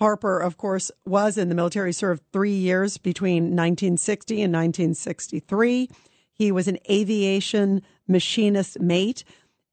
Harper, 0.00 0.40
of 0.40 0.56
course, 0.56 0.90
was 1.04 1.38
in 1.38 1.48
the 1.48 1.54
military, 1.54 1.92
served 1.92 2.24
three 2.32 2.56
years 2.56 2.98
between 2.98 3.54
1960 3.54 4.42
and 4.42 4.52
1963. 4.52 5.88
He 6.32 6.50
was 6.50 6.66
an 6.66 6.78
aviation 6.90 7.80
machinist 8.08 8.80
mate. 8.80 9.22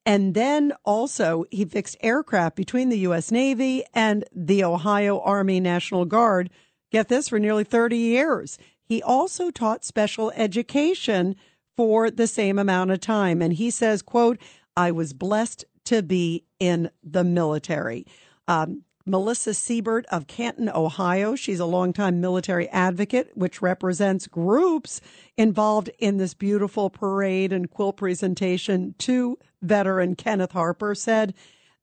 And 0.06 0.34
then 0.34 0.72
also 0.84 1.44
he 1.50 1.64
fixed 1.64 1.96
aircraft 2.02 2.54
between 2.54 2.88
the 2.88 3.00
U.S. 3.00 3.32
Navy 3.32 3.82
and 3.92 4.24
the 4.32 4.62
Ohio 4.62 5.18
Army 5.18 5.58
National 5.58 6.04
Guard. 6.04 6.50
Get 6.94 7.08
this 7.08 7.28
for 7.28 7.40
nearly 7.40 7.64
30 7.64 7.96
years. 7.96 8.56
He 8.84 9.02
also 9.02 9.50
taught 9.50 9.84
special 9.84 10.30
education 10.36 11.34
for 11.76 12.08
the 12.08 12.28
same 12.28 12.56
amount 12.56 12.92
of 12.92 13.00
time. 13.00 13.42
And 13.42 13.52
he 13.52 13.68
says, 13.68 14.00
quote, 14.00 14.38
I 14.76 14.92
was 14.92 15.12
blessed 15.12 15.64
to 15.86 16.04
be 16.04 16.44
in 16.60 16.92
the 17.02 17.24
military. 17.24 18.06
Um, 18.46 18.84
Melissa 19.04 19.54
Siebert 19.54 20.06
of 20.12 20.28
Canton, 20.28 20.68
Ohio. 20.68 21.34
She's 21.34 21.58
a 21.58 21.66
longtime 21.66 22.20
military 22.20 22.68
advocate, 22.68 23.32
which 23.34 23.60
represents 23.60 24.28
groups 24.28 25.00
involved 25.36 25.90
in 25.98 26.18
this 26.18 26.32
beautiful 26.32 26.90
parade 26.90 27.52
and 27.52 27.68
quilt 27.68 27.96
presentation 27.96 28.94
to 28.98 29.36
veteran 29.60 30.14
Kenneth 30.14 30.52
Harper 30.52 30.94
said, 30.94 31.34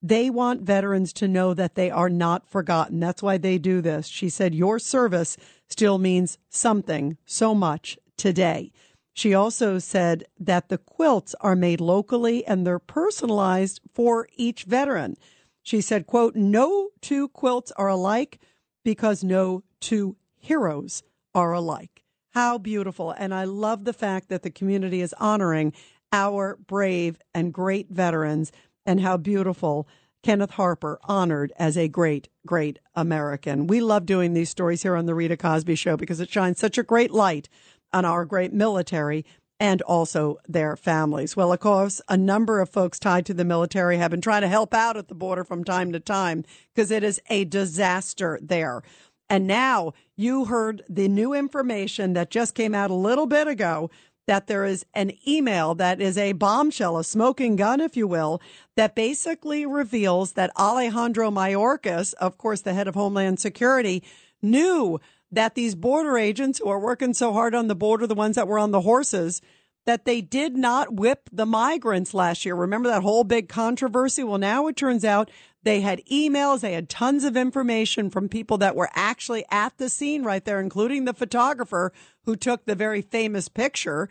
They 0.02 0.30
want 0.30 0.62
veterans 0.62 1.12
to 1.14 1.28
know 1.28 1.54
that 1.54 1.76
they 1.76 1.90
are 1.90 2.10
not 2.10 2.48
forgotten. 2.48 2.98
That's 2.98 3.22
why 3.22 3.38
they 3.38 3.58
do 3.58 3.80
this. 3.80 4.08
She 4.08 4.28
said, 4.28 4.54
Your 4.54 4.78
service 4.78 5.36
still 5.68 5.98
means 5.98 6.38
something 6.50 7.16
so 7.24 7.54
much 7.54 7.96
today. 8.16 8.72
She 9.14 9.34
also 9.34 9.78
said 9.78 10.24
that 10.40 10.68
the 10.68 10.78
quilts 10.78 11.34
are 11.40 11.54
made 11.54 11.80
locally 11.80 12.44
and 12.46 12.66
they're 12.66 12.78
personalized 12.78 13.80
for 13.92 14.26
each 14.36 14.64
veteran. 14.64 15.16
She 15.62 15.80
said, 15.80 16.06
quote, 16.06 16.34
no 16.34 16.90
two 17.00 17.28
quilts 17.28 17.72
are 17.72 17.88
alike 17.88 18.40
because 18.84 19.22
no 19.22 19.62
two 19.80 20.16
heroes 20.38 21.02
are 21.34 21.52
alike. 21.52 22.02
How 22.30 22.58
beautiful. 22.58 23.12
And 23.12 23.34
I 23.34 23.44
love 23.44 23.84
the 23.84 23.92
fact 23.92 24.28
that 24.30 24.42
the 24.42 24.50
community 24.50 25.02
is 25.02 25.14
honoring 25.20 25.72
our 26.12 26.56
brave 26.66 27.18
and 27.34 27.52
great 27.52 27.88
veterans 27.90 28.50
and 28.86 29.00
how 29.00 29.16
beautiful 29.16 29.86
Kenneth 30.22 30.52
Harper 30.52 30.98
honored 31.02 31.52
as 31.58 31.76
a 31.76 31.88
great, 31.88 32.28
great 32.46 32.78
American. 32.94 33.66
We 33.66 33.80
love 33.80 34.06
doing 34.06 34.34
these 34.34 34.50
stories 34.50 34.82
here 34.82 34.96
on 34.96 35.06
the 35.06 35.14
Rita 35.14 35.36
Cosby 35.36 35.74
Show 35.74 35.96
because 35.96 36.20
it 36.20 36.30
shines 36.30 36.58
such 36.58 36.78
a 36.78 36.82
great 36.82 37.10
light 37.10 37.48
on 37.92 38.04
our 38.04 38.24
great 38.24 38.52
military 38.52 39.24
and 39.58 39.82
also 39.82 40.38
their 40.48 40.76
families. 40.76 41.36
Well, 41.36 41.52
of 41.52 41.60
course, 41.60 42.00
a 42.08 42.16
number 42.16 42.60
of 42.60 42.68
folks 42.68 42.98
tied 42.98 43.26
to 43.26 43.34
the 43.34 43.44
military 43.44 43.96
have 43.98 44.10
been 44.10 44.20
trying 44.20 44.42
to 44.42 44.48
help 44.48 44.74
out 44.74 44.96
at 44.96 45.08
the 45.08 45.14
border 45.14 45.44
from 45.44 45.64
time 45.64 45.92
to 45.92 46.00
time 46.00 46.44
because 46.74 46.90
it 46.90 47.04
is 47.04 47.20
a 47.28 47.44
disaster 47.44 48.38
there. 48.42 48.82
And 49.28 49.46
now 49.46 49.92
you 50.16 50.46
heard 50.46 50.82
the 50.88 51.08
new 51.08 51.32
information 51.32 52.12
that 52.14 52.30
just 52.30 52.54
came 52.54 52.74
out 52.74 52.90
a 52.90 52.94
little 52.94 53.26
bit 53.26 53.46
ago 53.46 53.90
that 54.26 54.46
there 54.46 54.64
is 54.64 54.86
an 54.94 55.12
email 55.26 55.74
that 55.74 56.00
is 56.00 56.16
a 56.16 56.32
bombshell, 56.32 56.98
a 56.98 57.04
smoking 57.04 57.56
gun, 57.56 57.80
if 57.80 57.96
you 57.96 58.06
will, 58.06 58.40
that 58.76 58.94
basically 58.94 59.66
reveals 59.66 60.32
that 60.32 60.50
Alejandro 60.56 61.30
Mayorkas, 61.30 62.14
of 62.14 62.38
course, 62.38 62.60
the 62.60 62.74
head 62.74 62.88
of 62.88 62.94
Homeland 62.94 63.40
Security, 63.40 64.02
knew 64.40 65.00
that 65.30 65.54
these 65.54 65.74
border 65.74 66.18
agents 66.18 66.58
who 66.58 66.68
are 66.68 66.78
working 66.78 67.14
so 67.14 67.32
hard 67.32 67.54
on 67.54 67.68
the 67.68 67.74
border, 67.74 68.06
the 68.06 68.14
ones 68.14 68.36
that 68.36 68.46
were 68.46 68.58
on 68.58 68.70
the 68.70 68.82
horses, 68.82 69.40
that 69.84 70.04
they 70.04 70.20
did 70.20 70.56
not 70.56 70.94
whip 70.94 71.28
the 71.32 71.46
migrants 71.46 72.14
last 72.14 72.44
year. 72.44 72.54
Remember 72.54 72.88
that 72.88 73.02
whole 73.02 73.24
big 73.24 73.48
controversy? 73.48 74.22
Well, 74.22 74.38
now 74.38 74.66
it 74.68 74.76
turns 74.76 75.04
out 75.04 75.30
they 75.64 75.80
had 75.80 76.04
emails, 76.10 76.60
they 76.60 76.72
had 76.72 76.88
tons 76.88 77.24
of 77.24 77.36
information 77.36 78.10
from 78.10 78.28
people 78.28 78.58
that 78.58 78.76
were 78.76 78.90
actually 78.94 79.44
at 79.50 79.78
the 79.78 79.88
scene 79.88 80.24
right 80.24 80.44
there, 80.44 80.60
including 80.60 81.04
the 81.04 81.14
photographer 81.14 81.92
who 82.24 82.36
took 82.36 82.64
the 82.64 82.74
very 82.74 83.02
famous 83.02 83.48
picture. 83.48 84.08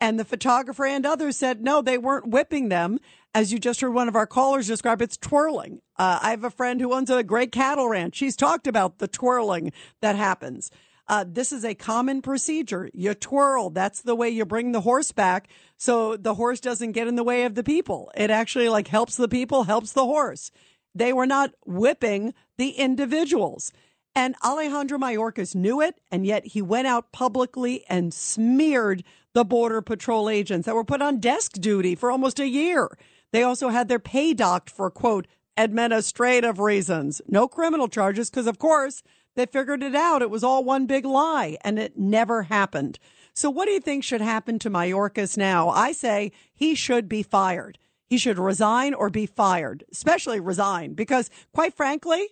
And 0.00 0.18
the 0.18 0.24
photographer 0.24 0.84
and 0.84 1.06
others 1.06 1.36
said, 1.36 1.62
no, 1.62 1.80
they 1.80 1.98
weren't 1.98 2.28
whipping 2.28 2.68
them. 2.68 2.98
As 3.34 3.52
you 3.52 3.58
just 3.58 3.80
heard 3.80 3.92
one 3.92 4.08
of 4.08 4.16
our 4.16 4.26
callers 4.26 4.66
describe, 4.66 5.02
it's 5.02 5.16
twirling. 5.16 5.80
Uh, 5.96 6.18
I 6.22 6.30
have 6.30 6.44
a 6.44 6.50
friend 6.50 6.80
who 6.80 6.92
owns 6.92 7.10
a 7.10 7.22
great 7.22 7.52
cattle 7.52 7.88
ranch. 7.88 8.16
She's 8.16 8.36
talked 8.36 8.66
about 8.66 8.98
the 8.98 9.08
twirling 9.08 9.72
that 10.00 10.16
happens. 10.16 10.70
Uh, 11.06 11.24
this 11.26 11.52
is 11.52 11.64
a 11.64 11.74
common 11.74 12.22
procedure. 12.22 12.88
You 12.94 13.14
twirl. 13.14 13.70
That's 13.70 14.02
the 14.02 14.14
way 14.14 14.30
you 14.30 14.44
bring 14.44 14.72
the 14.72 14.80
horse 14.80 15.12
back. 15.12 15.48
So 15.76 16.16
the 16.16 16.34
horse 16.34 16.60
doesn't 16.60 16.92
get 16.92 17.08
in 17.08 17.16
the 17.16 17.24
way 17.24 17.44
of 17.44 17.54
the 17.54 17.64
people. 17.64 18.10
It 18.16 18.30
actually 18.30 18.68
like 18.68 18.88
helps 18.88 19.16
the 19.16 19.28
people, 19.28 19.64
helps 19.64 19.92
the 19.92 20.04
horse. 20.04 20.50
They 20.94 21.12
were 21.12 21.26
not 21.26 21.52
whipping 21.66 22.32
the 22.56 22.70
individuals. 22.70 23.72
And 24.14 24.36
Alejandro 24.44 24.96
Mayorkas 24.96 25.56
knew 25.56 25.80
it, 25.80 26.00
and 26.10 26.24
yet 26.24 26.46
he 26.46 26.62
went 26.62 26.86
out 26.86 27.10
publicly 27.10 27.84
and 27.88 28.14
smeared 28.14 29.02
the 29.34 29.44
Border 29.44 29.82
Patrol 29.82 30.30
agents 30.30 30.66
that 30.66 30.74
were 30.76 30.84
put 30.84 31.02
on 31.02 31.18
desk 31.18 31.54
duty 31.54 31.96
for 31.96 32.12
almost 32.12 32.38
a 32.38 32.46
year. 32.46 32.96
They 33.32 33.42
also 33.42 33.70
had 33.70 33.88
their 33.88 33.98
pay 33.98 34.32
docked 34.32 34.70
for, 34.70 34.88
quote, 34.88 35.26
administrative 35.56 36.60
reasons. 36.60 37.20
No 37.26 37.48
criminal 37.48 37.88
charges, 37.88 38.30
because 38.30 38.46
of 38.46 38.60
course 38.60 39.02
they 39.34 39.46
figured 39.46 39.82
it 39.82 39.94
out. 39.94 40.22
It 40.22 40.30
was 40.30 40.44
all 40.44 40.64
one 40.64 40.86
big 40.86 41.04
lie, 41.04 41.56
and 41.62 41.78
it 41.78 41.98
never 41.98 42.44
happened. 42.44 42.98
So, 43.32 43.50
what 43.50 43.66
do 43.66 43.72
you 43.72 43.80
think 43.80 44.04
should 44.04 44.20
happen 44.20 44.58
to 44.60 44.70
Mayorkas 44.70 45.36
now? 45.36 45.68
I 45.68 45.92
say 45.92 46.32
he 46.54 46.74
should 46.74 47.08
be 47.08 47.22
fired. 47.22 47.78
He 48.06 48.18
should 48.18 48.38
resign 48.38 48.94
or 48.94 49.10
be 49.10 49.26
fired, 49.26 49.84
especially 49.90 50.38
resign, 50.38 50.94
because 50.94 51.30
quite 51.52 51.74
frankly, 51.74 52.28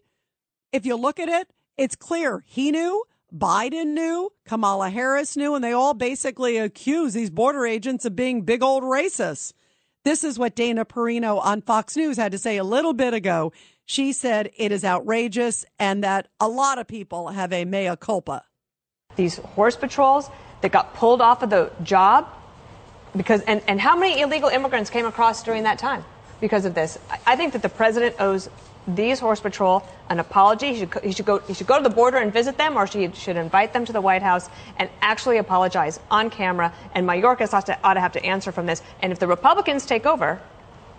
if 0.73 0.87
you 0.87 0.97
look 0.97 1.19
at 1.19 1.29
it, 1.29 1.49
it's 1.77 1.97
clear 1.97 2.45
he 2.47 2.71
knew, 2.71 3.05
Biden 3.35 3.95
knew, 3.95 4.31
Kamala 4.45 4.91
Harris 4.91 5.37
knew, 5.37 5.55
and 5.55 5.65
they 5.65 5.73
all 5.73 5.95
basically 5.95 6.59
accuse 6.59 7.15
these 7.15 7.31
border 7.31 7.67
agents 7.67 8.05
of 8.05 8.15
being 8.15 8.43
big 8.43 8.63
old 8.63 8.85
racists. 8.85 9.53
This 10.05 10.23
is 10.23 10.39
what 10.39 10.55
Dana 10.55 10.85
Perino 10.85 11.41
on 11.43 11.63
Fox 11.63 11.97
News 11.97 12.17
had 12.17 12.33
to 12.33 12.39
say 12.39 12.57
a 12.57 12.65
little 12.65 12.93
bit 12.93 13.15
ago. 13.15 13.53
She 13.85 14.13
said 14.13 14.51
it 14.57 14.73
is 14.73 14.85
outrageous 14.85 15.65
and 15.79 16.03
that 16.05 16.29
a 16.41 16.49
lot 16.49 16.79
of 16.79 16.87
people 16.87 17.29
have 17.29 17.53
a 17.53 17.65
mea 17.65 17.97
culpa. 17.99 18.45
These 19.17 19.37
horse 19.39 19.77
patrols 19.77 20.31
that 20.63 20.73
got 20.73 20.95
pulled 20.95 21.21
off 21.21 21.43
of 21.43 21.51
the 21.51 21.71
job 21.83 22.29
because 23.17 23.43
and, 23.43 23.63
and 23.69 23.81
how 23.81 23.97
many 23.97 24.21
illegal 24.21 24.49
immigrants 24.49 24.89
came 24.89 25.05
across 25.05 25.43
during 25.43 25.65
that 25.65 25.79
time 25.79 26.05
because 26.41 26.65
of 26.65 26.75
this? 26.75 26.99
I 27.27 27.37
think 27.37 27.53
that 27.53 27.63
the 27.63 27.69
president 27.69 28.17
owes 28.19 28.49
these 28.87 29.21
horse 29.21 29.41
patrol 29.41 29.87
an 30.09 30.19
apology. 30.19 30.75
He 30.75 30.79
should, 30.81 30.95
he 31.03 31.13
should, 31.13 31.27
go, 31.27 31.39
he 31.39 31.55
should 31.55 31.67
go 31.67 31.77
to 31.77 31.83
the 31.83 31.95
border 31.95 32.19
and 32.19 32.33
visit 32.33 32.59
them, 32.59 32.77
or 32.77 32.87
he 32.87 33.11
should 33.13 33.37
invite 33.37 33.73
them 33.73 33.85
to 33.85 33.93
the 33.93 34.01
White 34.01 34.23
House 34.23 34.49
and 34.77 34.91
actually 35.01 35.39
apologize 35.39 36.01
on 36.11 36.31
camera. 36.31 36.73
And 36.95 37.07
Mayorkas 37.07 37.53
ought 37.53 37.67
to, 37.67 37.79
ought 37.85 37.95
to 37.95 38.01
have 38.01 38.13
to 38.13 38.25
answer 38.25 38.51
from 38.51 38.67
this. 38.67 38.83
And 39.01 39.13
if 39.13 39.19
the 39.19 39.29
Republicans 39.29 39.87
take 39.87 40.05
over 40.05 40.41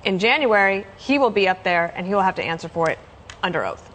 in 0.03 0.19
January, 0.19 0.85
he 0.97 1.17
will 1.17 1.29
be 1.29 1.47
up 1.47 1.63
there 1.63 1.91
and 1.95 2.05
he 2.05 2.13
will 2.13 2.21
have 2.21 2.35
to 2.35 2.43
answer 2.43 2.67
for 2.67 2.89
it 2.89 2.99
under 3.41 3.65
oath. 3.65 3.89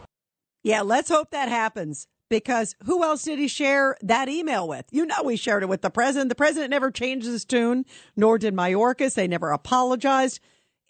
Yeah, 0.62 0.82
let's 0.82 1.09
hope 1.09 1.30
that 1.30 1.48
happens 1.48 2.06
because 2.28 2.74
who 2.84 3.02
else 3.02 3.22
did 3.24 3.38
he 3.38 3.48
share 3.48 3.96
that 4.02 4.28
email 4.28 4.68
with? 4.68 4.86
You 4.90 5.06
know, 5.06 5.28
he 5.28 5.36
shared 5.36 5.62
it 5.62 5.68
with 5.68 5.82
the 5.82 5.90
president. 5.90 6.28
The 6.28 6.34
president 6.34 6.70
never 6.70 6.90
changed 6.90 7.26
his 7.26 7.44
tune, 7.44 7.84
nor 8.16 8.38
did 8.38 8.54
Mayorkas. 8.54 9.14
They 9.14 9.28
never 9.28 9.50
apologized. 9.50 10.40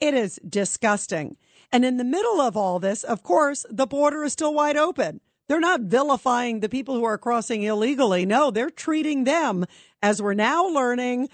It 0.01 0.15
is 0.15 0.41
disgusting. 0.49 1.37
And 1.71 1.85
in 1.85 1.97
the 1.97 2.05
middle 2.05 2.41
of 2.41 2.57
all 2.57 2.79
this, 2.79 3.05
of 3.05 3.23
course, 3.23 3.67
the 3.69 3.87
border 3.87 4.25
is 4.25 4.33
still 4.33 4.55
wide 4.55 4.77
open. 4.77 5.21
They're 5.49 5.61
not 5.61 5.83
vilifying 5.83 6.61
the 6.61 6.69
people 6.69 6.95
who 6.95 7.05
are 7.05 7.19
crossing 7.19 7.63
illegally. 7.63 8.27
No, 8.27 8.51
they're 8.51 8.71
treating 8.71 9.25
them 9.25 9.65
as 10.03 10.21
we're 10.21 10.35
now 10.35 10.67
learning. 10.67 11.29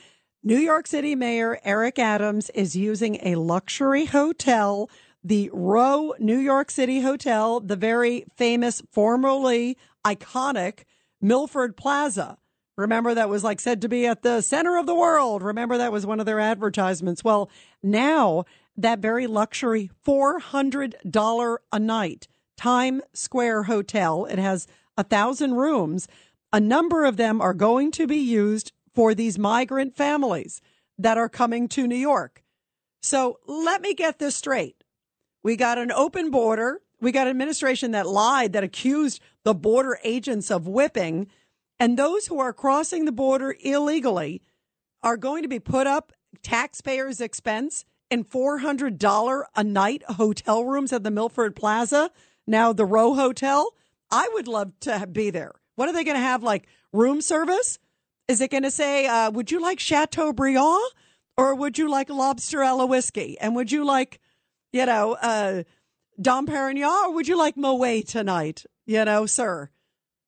New 0.46 0.58
York 0.58 0.86
City 0.86 1.14
Mayor 1.14 1.58
Eric 1.64 1.98
Adams 1.98 2.50
is 2.50 2.76
using 2.76 3.18
a 3.22 3.36
luxury 3.36 4.04
hotel, 4.04 4.90
the 5.24 5.48
Row 5.54 6.12
New 6.18 6.36
York 6.36 6.70
City 6.70 7.00
Hotel, 7.00 7.60
the 7.60 7.76
very 7.76 8.26
famous, 8.36 8.82
formerly 8.92 9.78
iconic 10.04 10.80
Milford 11.18 11.78
Plaza. 11.78 12.36
Remember 12.76 13.14
that 13.14 13.30
was 13.30 13.42
like 13.42 13.58
said 13.58 13.80
to 13.80 13.88
be 13.88 14.06
at 14.06 14.22
the 14.22 14.42
center 14.42 14.76
of 14.76 14.84
the 14.84 14.94
world. 14.94 15.42
Remember 15.42 15.78
that 15.78 15.92
was 15.92 16.04
one 16.04 16.20
of 16.20 16.26
their 16.26 16.40
advertisements. 16.40 17.24
Well, 17.24 17.48
now 17.82 18.44
that 18.76 18.98
very 18.98 19.26
luxury 19.26 19.90
$400 20.06 21.56
a 21.72 21.78
night 21.78 22.28
Times 22.58 23.02
Square 23.14 23.62
Hotel. 23.62 24.26
It 24.26 24.38
has 24.38 24.66
a 24.98 25.04
thousand 25.04 25.54
rooms. 25.54 26.06
A 26.52 26.60
number 26.60 27.06
of 27.06 27.16
them 27.16 27.40
are 27.40 27.54
going 27.54 27.90
to 27.92 28.06
be 28.06 28.18
used 28.18 28.72
for 28.94 29.14
these 29.14 29.38
migrant 29.38 29.96
families 29.96 30.60
that 30.98 31.18
are 31.18 31.28
coming 31.28 31.68
to 31.68 31.86
New 31.86 31.96
York. 31.96 32.42
So 33.02 33.38
let 33.46 33.82
me 33.82 33.94
get 33.94 34.18
this 34.18 34.36
straight. 34.36 34.82
We 35.42 35.56
got 35.56 35.78
an 35.78 35.92
open 35.92 36.30
border. 36.30 36.80
We 37.00 37.12
got 37.12 37.26
an 37.26 37.32
administration 37.32 37.90
that 37.90 38.06
lied, 38.06 38.54
that 38.54 38.64
accused 38.64 39.20
the 39.42 39.54
border 39.54 39.98
agents 40.04 40.50
of 40.50 40.66
whipping. 40.66 41.26
And 41.78 41.98
those 41.98 42.28
who 42.28 42.38
are 42.38 42.52
crossing 42.52 43.04
the 43.04 43.12
border 43.12 43.54
illegally 43.60 44.42
are 45.02 45.16
going 45.16 45.42
to 45.42 45.48
be 45.48 45.58
put 45.58 45.86
up 45.86 46.12
taxpayers' 46.42 47.20
expense 47.20 47.84
in 48.10 48.24
$400 48.24 49.44
a 49.54 49.64
night 49.64 50.02
hotel 50.04 50.64
rooms 50.64 50.92
at 50.92 51.02
the 51.02 51.10
Milford 51.10 51.56
Plaza, 51.56 52.10
now 52.46 52.72
the 52.72 52.86
Row 52.86 53.14
Hotel. 53.14 53.74
I 54.10 54.30
would 54.32 54.48
love 54.48 54.72
to 54.80 55.06
be 55.06 55.30
there. 55.30 55.52
What 55.74 55.88
are 55.88 55.92
they 55.92 56.04
going 56.04 56.16
to 56.16 56.22
have 56.22 56.42
like 56.42 56.66
room 56.92 57.20
service? 57.20 57.78
Is 58.26 58.40
it 58.40 58.50
going 58.50 58.62
to 58.62 58.70
say, 58.70 59.06
uh, 59.06 59.30
would 59.30 59.50
you 59.50 59.60
like 59.60 59.78
Chateaubriand 59.78 60.80
or 61.36 61.54
would 61.54 61.76
you 61.76 61.90
like 61.90 62.08
lobster 62.08 62.62
a 62.62 62.74
la 62.74 62.86
whiskey? 62.86 63.36
And 63.38 63.54
would 63.54 63.70
you 63.70 63.84
like, 63.84 64.18
you 64.72 64.86
know, 64.86 65.16
uh, 65.20 65.64
Dom 66.20 66.46
Perignon 66.46 67.06
or 67.06 67.12
would 67.12 67.28
you 67.28 67.36
like 67.36 67.56
Moet 67.56 68.08
tonight? 68.08 68.64
You 68.86 69.04
know, 69.04 69.26
sir. 69.26 69.68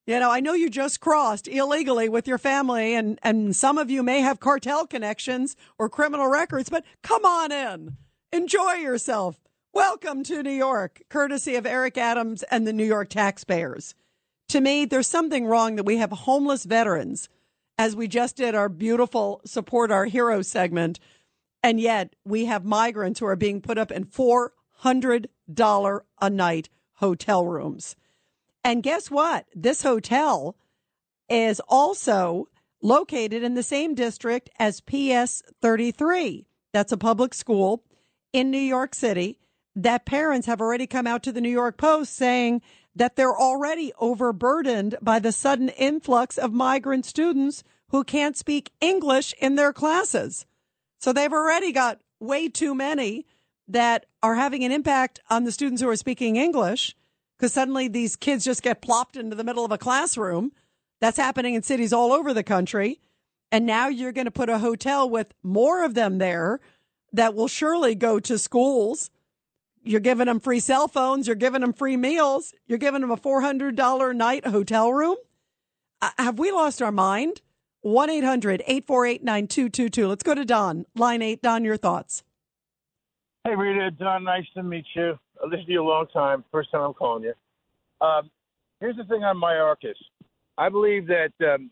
You 0.07 0.21
know, 0.21 0.31
I 0.31 0.41
know 0.41 0.53
you 0.53 0.69
just 0.69 1.01
crossed 1.01 1.49
illegally 1.49 2.09
with 2.09 2.29
your 2.29 2.39
family, 2.39 2.95
and, 2.95 3.19
and 3.25 3.57
some 3.57 3.77
of 3.77 3.91
you 3.91 4.05
may 4.05 4.21
have 4.21 4.39
cartel 4.39 4.87
connections 4.87 5.57
or 5.81 5.89
criminal 5.89 6.29
records, 6.29 6.69
but 6.69 6.85
come 7.03 7.25
on 7.25 7.51
in. 7.51 7.97
Enjoy 8.31 8.75
yourself. 8.75 9.41
Welcome 9.73 10.23
to 10.25 10.45
New 10.45 10.53
York, 10.53 11.03
courtesy 11.11 11.57
of 11.57 11.67
Eric 11.67 11.99
Adams 11.99 12.45
and 12.45 12.65
the 12.65 12.73
New 12.73 12.85
York 12.85 13.09
taxpayers. 13.09 13.97
To 14.51 14.61
me, 14.61 14.85
there's 14.85 15.09
something 15.09 15.45
wrong 15.45 15.75
that 15.75 15.85
we 15.85 15.97
have 15.97 16.13
homeless 16.13 16.65
veterans, 16.65 17.29
as 17.79 17.95
we 17.95 18.09
just 18.09 18.37
did 18.37 18.55
our 18.55 18.69
beautiful 18.69 19.41
Support 19.45 19.91
Our 19.91 20.07
Heroes 20.07 20.49
segment, 20.49 20.99
and 21.63 21.81
yet 21.81 22.15
we 22.25 22.47
have 22.47 22.65
migrants 22.65 23.21
who 23.21 23.27
are 23.27 23.37
being 23.37 23.61
put 23.61 23.79
up 23.79 23.91
in 23.91 24.05
$400 24.05 26.01
a 26.21 26.31
night 26.31 26.69
hotel 26.95 27.47
rooms. 27.47 27.97
And 28.65 28.83
guess 28.83 29.11
what? 29.11 29.47
This 29.55 29.83
hotel 29.83 30.57
is 31.29 31.61
also 31.69 32.49
located 32.83 33.43
in 33.43 33.55
the 33.55 33.63
same 33.63 33.95
district 33.95 34.51
as 34.59 34.81
PS 34.81 35.43
33. 35.61 36.47
That's 36.73 36.93
a 36.93 36.97
public 36.97 37.35
school 37.35 37.83
in 38.33 38.51
New 38.51 38.59
York 38.59 38.95
City 38.95 39.39
that 39.75 40.07
parents 40.07 40.47
have 40.47 40.61
already 40.61 40.87
come 40.87 41.07
out 41.07 41.23
to 41.23 41.33
the 41.33 41.41
New 41.41 41.51
York 41.51 41.77
Post 41.77 42.15
saying 42.15 42.63
that 42.97 43.15
they're 43.15 43.37
already 43.37 43.93
overburdened 43.99 44.97
by 45.01 45.19
the 45.19 45.31
sudden 45.31 45.69
influx 45.69 46.39
of 46.39 46.53
migrant 46.53 47.05
students 47.05 47.63
who 47.91 48.03
can't 48.03 48.37
speak 48.37 48.73
English 48.81 49.35
in 49.39 49.55
their 49.55 49.73
classes. 49.73 50.47
So 50.99 51.13
they've 51.13 51.33
already 51.33 51.73
got 51.73 52.01
way 52.19 52.49
too 52.49 52.75
many 52.75 53.27
that 53.69 54.07
are 54.23 54.35
having 54.35 54.65
an 54.65 54.73
impact 54.73 55.21
on 55.29 55.45
the 55.45 55.53
students 55.53 55.83
who 55.83 55.89
are 55.89 55.97
speaking 55.97 56.37
English 56.37 56.97
because 57.37 57.53
suddenly 57.53 57.87
these 57.87 58.17
kids 58.17 58.45
just 58.45 58.63
get 58.63 58.81
plopped 58.81 59.17
into 59.17 59.37
the 59.37 59.45
middle 59.45 59.65
of 59.65 59.73
a 59.73 59.79
classroom. 59.79 60.53
That's 61.01 61.19
happening 61.19 61.55
in 61.55 61.63
cities 61.63 61.93
all 61.93 62.13
over 62.13 62.33
the 62.33 62.43
country. 62.43 63.01
And 63.53 63.67
now 63.67 63.89
you're 63.89 64.13
going 64.13 64.25
to 64.25 64.31
put 64.31 64.49
a 64.49 64.59
hotel 64.59 65.09
with 65.09 65.35
more 65.43 65.85
of 65.85 65.95
them 65.95 66.19
there 66.19 66.61
that 67.13 67.35
will 67.35 67.49
surely 67.49 67.95
go 67.95 68.19
to 68.21 68.39
schools. 68.39 69.11
You're 69.87 70.01
giving 70.01 70.27
them 70.27 70.41
free 70.41 70.59
cell 70.59 70.89
phones. 70.89 71.29
You're 71.29 71.37
giving 71.37 71.61
them 71.61 71.73
free 71.73 71.97
meals. 71.97 72.53
You're 72.67 72.79
giving 72.79 73.03
them 73.03 73.13
a 73.13 73.17
$400 73.17 74.11
a 74.11 74.15
night 74.15 74.47
hotel 74.47 74.93
room. 74.93 75.17
Uh, 76.03 76.11
have 76.19 76.41
we 76.41 76.51
lost 76.51 76.83
our 76.83 76.91
mind? 76.91 77.41
1 77.83 78.11
800 78.11 78.63
848 78.67 79.23
9222. 79.23 80.09
Let's 80.09 80.25
go 80.25 80.35
to 80.35 80.45
Don. 80.45 80.87
Line 80.97 81.23
8. 81.23 81.41
Don, 81.41 81.65
your 81.65 81.77
thoughts. 81.77 82.25
Hey, 83.45 83.55
Rita. 83.55 83.93
Don, 83.93 84.25
nice 84.25 84.45
to 84.55 84.65
meet 84.65 84.85
you. 84.97 85.17
I've 85.43 85.51
listened 85.51 85.69
to 85.69 85.73
you 85.73 85.83
a 85.83 85.89
long 85.89 86.09
time. 86.13 86.45
First 86.51 86.73
time 86.73 86.81
I'm 86.81 86.95
calling 86.95 87.23
you. 87.23 87.35
Um, 88.05 88.29
here's 88.81 88.97
the 88.97 89.05
thing 89.05 89.23
on 89.23 89.37
Mayorkas. 89.37 89.95
I 90.59 90.69
believe 90.69 91.07
that 91.07 91.33
um, 91.41 91.71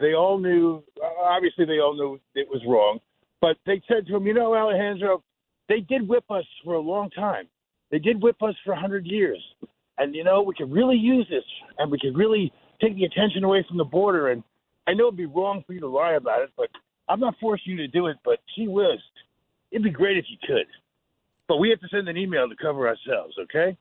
they 0.00 0.14
all 0.14 0.38
knew, 0.38 0.82
obviously, 1.22 1.66
they 1.66 1.78
all 1.78 1.94
knew 1.94 2.18
it 2.34 2.48
was 2.48 2.62
wrong, 2.66 3.00
but 3.42 3.58
they 3.66 3.82
said 3.86 4.06
to 4.06 4.16
him, 4.16 4.26
you 4.26 4.32
know, 4.32 4.54
Alejandro, 4.56 5.22
they 5.68 5.80
did 5.80 6.06
whip 6.06 6.24
us 6.30 6.44
for 6.64 6.74
a 6.74 6.80
long 6.80 7.10
time. 7.10 7.46
They 7.90 7.98
did 7.98 8.22
whip 8.22 8.42
us 8.42 8.54
for 8.64 8.72
a 8.72 8.76
100 8.76 9.06
years. 9.06 9.42
And, 9.98 10.14
you 10.14 10.24
know, 10.24 10.42
we 10.42 10.54
could 10.54 10.72
really 10.72 10.96
use 10.96 11.26
this 11.30 11.44
and 11.78 11.90
we 11.90 11.98
could 11.98 12.16
really 12.16 12.52
take 12.80 12.96
the 12.96 13.04
attention 13.04 13.44
away 13.44 13.64
from 13.68 13.78
the 13.78 13.84
border. 13.84 14.28
And 14.30 14.42
I 14.86 14.94
know 14.94 15.06
it'd 15.06 15.16
be 15.16 15.26
wrong 15.26 15.62
for 15.66 15.72
you 15.72 15.80
to 15.80 15.88
lie 15.88 16.14
about 16.14 16.42
it, 16.42 16.50
but 16.56 16.68
I'm 17.08 17.20
not 17.20 17.34
forcing 17.40 17.72
you 17.72 17.76
to 17.78 17.88
do 17.88 18.06
it. 18.06 18.16
But 18.24 18.40
gee 18.56 18.68
whiz, 18.68 18.98
it'd 19.70 19.84
be 19.84 19.90
great 19.90 20.16
if 20.16 20.24
you 20.28 20.38
could. 20.46 20.66
But 21.46 21.58
we 21.58 21.70
have 21.70 21.80
to 21.80 21.88
send 21.88 22.08
an 22.08 22.16
email 22.16 22.48
to 22.48 22.56
cover 22.56 22.88
ourselves, 22.88 23.34
okay? 23.38 23.76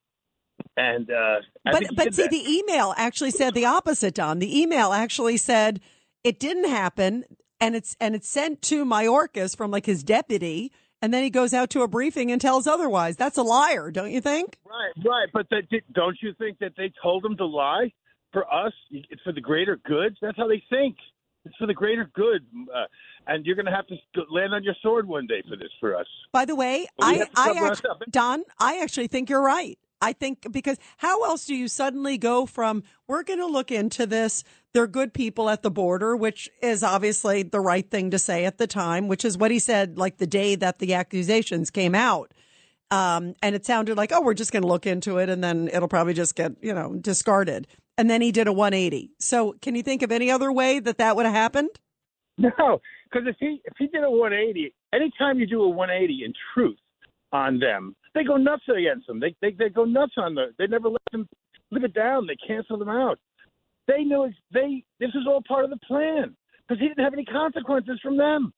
And 0.75 1.09
uh, 1.09 1.37
but 1.63 1.83
but 1.95 2.13
see, 2.13 2.23
that. 2.23 2.31
the 2.31 2.51
email 2.51 2.93
actually 2.97 3.31
said 3.31 3.53
the 3.53 3.65
opposite. 3.65 4.13
Don, 4.13 4.39
the 4.39 4.59
email 4.61 4.91
actually 4.91 5.37
said 5.37 5.79
it 6.23 6.39
didn't 6.39 6.69
happen, 6.69 7.23
and 7.59 7.75
it's 7.75 7.95
and 7.99 8.15
it's 8.15 8.27
sent 8.27 8.61
to 8.63 8.85
Mayorkas 8.85 9.55
from 9.55 9.71
like 9.71 9.85
his 9.85 10.03
deputy, 10.03 10.71
and 11.03 11.13
then 11.13 11.21
he 11.21 11.29
goes 11.29 11.53
out 11.53 11.69
to 11.71 11.81
a 11.81 11.87
briefing 11.87 12.31
and 12.31 12.39
tells 12.39 12.65
otherwise. 12.65 13.17
That's 13.17 13.37
a 13.37 13.43
liar, 13.43 13.91
don't 13.91 14.11
you 14.11 14.21
think? 14.21 14.57
Right, 14.65 15.05
right. 15.05 15.27
But 15.33 15.49
the, 15.49 15.61
don't 15.93 16.17
you 16.21 16.33
think 16.39 16.59
that 16.59 16.71
they 16.77 16.93
told 17.03 17.25
him 17.25 17.35
to 17.37 17.45
lie 17.45 17.91
for 18.31 18.51
us? 18.51 18.71
It's 18.89 19.21
for 19.21 19.33
the 19.33 19.41
greater 19.41 19.77
good. 19.85 20.15
That's 20.21 20.37
how 20.37 20.47
they 20.47 20.63
think. 20.69 20.95
It's 21.43 21.55
for 21.57 21.67
the 21.67 21.73
greater 21.73 22.09
good. 22.15 22.45
Uh, 22.73 22.85
and 23.27 23.45
you're 23.45 23.57
going 23.57 23.65
to 23.65 23.73
have 23.73 23.85
to 23.87 23.95
land 24.31 24.53
on 24.53 24.63
your 24.63 24.75
sword 24.81 25.05
one 25.05 25.27
day 25.27 25.43
for 25.49 25.57
this 25.57 25.67
for 25.81 25.93
us. 25.93 26.07
By 26.31 26.45
the 26.45 26.55
way, 26.55 26.87
I, 27.01 27.27
I 27.35 27.51
actually, 27.57 27.89
Don, 28.09 28.43
I 28.57 28.79
actually 28.81 29.07
think 29.07 29.29
you're 29.29 29.43
right. 29.43 29.77
I 30.03 30.11
think 30.11 30.51
because 30.51 30.77
how 30.97 31.23
else 31.23 31.45
do 31.45 31.55
you 31.55 31.69
suddenly 31.69 32.17
go 32.17 32.45
from 32.45 32.83
we're 33.07 33.23
going 33.23 33.39
to 33.39 33.47
look 33.47 33.71
into 33.71 34.05
this? 34.05 34.43
They're 34.73 34.85
good 34.85 35.13
people 35.13 35.49
at 35.49 35.61
the 35.61 35.71
border, 35.71 36.17
which 36.17 36.49
is 36.61 36.83
obviously 36.83 37.43
the 37.43 37.61
right 37.61 37.89
thing 37.89 38.11
to 38.11 38.19
say 38.19 38.43
at 38.43 38.57
the 38.57 38.67
time, 38.67 39.07
which 39.07 39.23
is 39.23 39.37
what 39.37 39.49
he 39.49 39.59
said 39.59 39.97
like 39.97 40.17
the 40.17 40.27
day 40.27 40.55
that 40.55 40.79
the 40.79 40.93
accusations 40.93 41.69
came 41.69 41.95
out. 41.95 42.33
Um, 42.91 43.33
and 43.41 43.55
it 43.55 43.65
sounded 43.65 43.95
like, 43.95 44.11
oh, 44.11 44.21
we're 44.21 44.33
just 44.33 44.51
going 44.51 44.63
to 44.63 44.67
look 44.67 44.85
into 44.85 45.19
it 45.19 45.29
and 45.29 45.41
then 45.41 45.69
it'll 45.71 45.87
probably 45.87 46.13
just 46.13 46.35
get, 46.35 46.51
you 46.61 46.73
know, 46.73 46.95
discarded. 46.95 47.65
And 47.97 48.09
then 48.09 48.21
he 48.21 48.33
did 48.33 48.47
a 48.47 48.53
180. 48.53 49.11
So 49.19 49.55
can 49.61 49.73
you 49.73 49.83
think 49.83 50.01
of 50.01 50.11
any 50.11 50.29
other 50.29 50.51
way 50.51 50.79
that 50.81 50.97
that 50.97 51.15
would 51.15 51.25
have 51.25 51.33
happened? 51.33 51.69
No, 52.37 52.81
because 53.05 53.25
if 53.27 53.35
he 53.39 53.61
if 53.63 53.73
he 53.77 53.87
did 53.87 54.03
a 54.03 54.11
180, 54.11 54.73
anytime 54.93 55.39
you 55.39 55.47
do 55.47 55.61
a 55.61 55.69
180 55.69 56.25
in 56.25 56.33
truth 56.53 56.77
on 57.31 57.59
them, 57.59 57.95
they 58.13 58.23
go 58.23 58.37
nuts 58.37 58.63
against 58.69 59.07
them. 59.07 59.19
They 59.19 59.35
they, 59.41 59.51
they 59.51 59.69
go 59.69 59.85
nuts 59.85 60.13
on 60.17 60.35
the. 60.35 60.53
They 60.57 60.67
never 60.67 60.89
let 60.89 61.01
them 61.11 61.27
live 61.71 61.83
it 61.83 61.93
down. 61.93 62.27
They 62.27 62.35
cancel 62.47 62.77
them 62.77 62.89
out. 62.89 63.19
They 63.87 64.03
knew 64.03 64.29
they. 64.51 64.83
This 64.99 65.09
is 65.09 65.27
all 65.27 65.41
part 65.47 65.63
of 65.63 65.69
the 65.69 65.79
plan 65.85 66.35
because 66.67 66.79
he 66.81 66.87
didn't 66.87 67.03
have 67.03 67.13
any 67.13 67.25
consequences 67.25 67.99
from 68.01 68.17
them. 68.17 68.53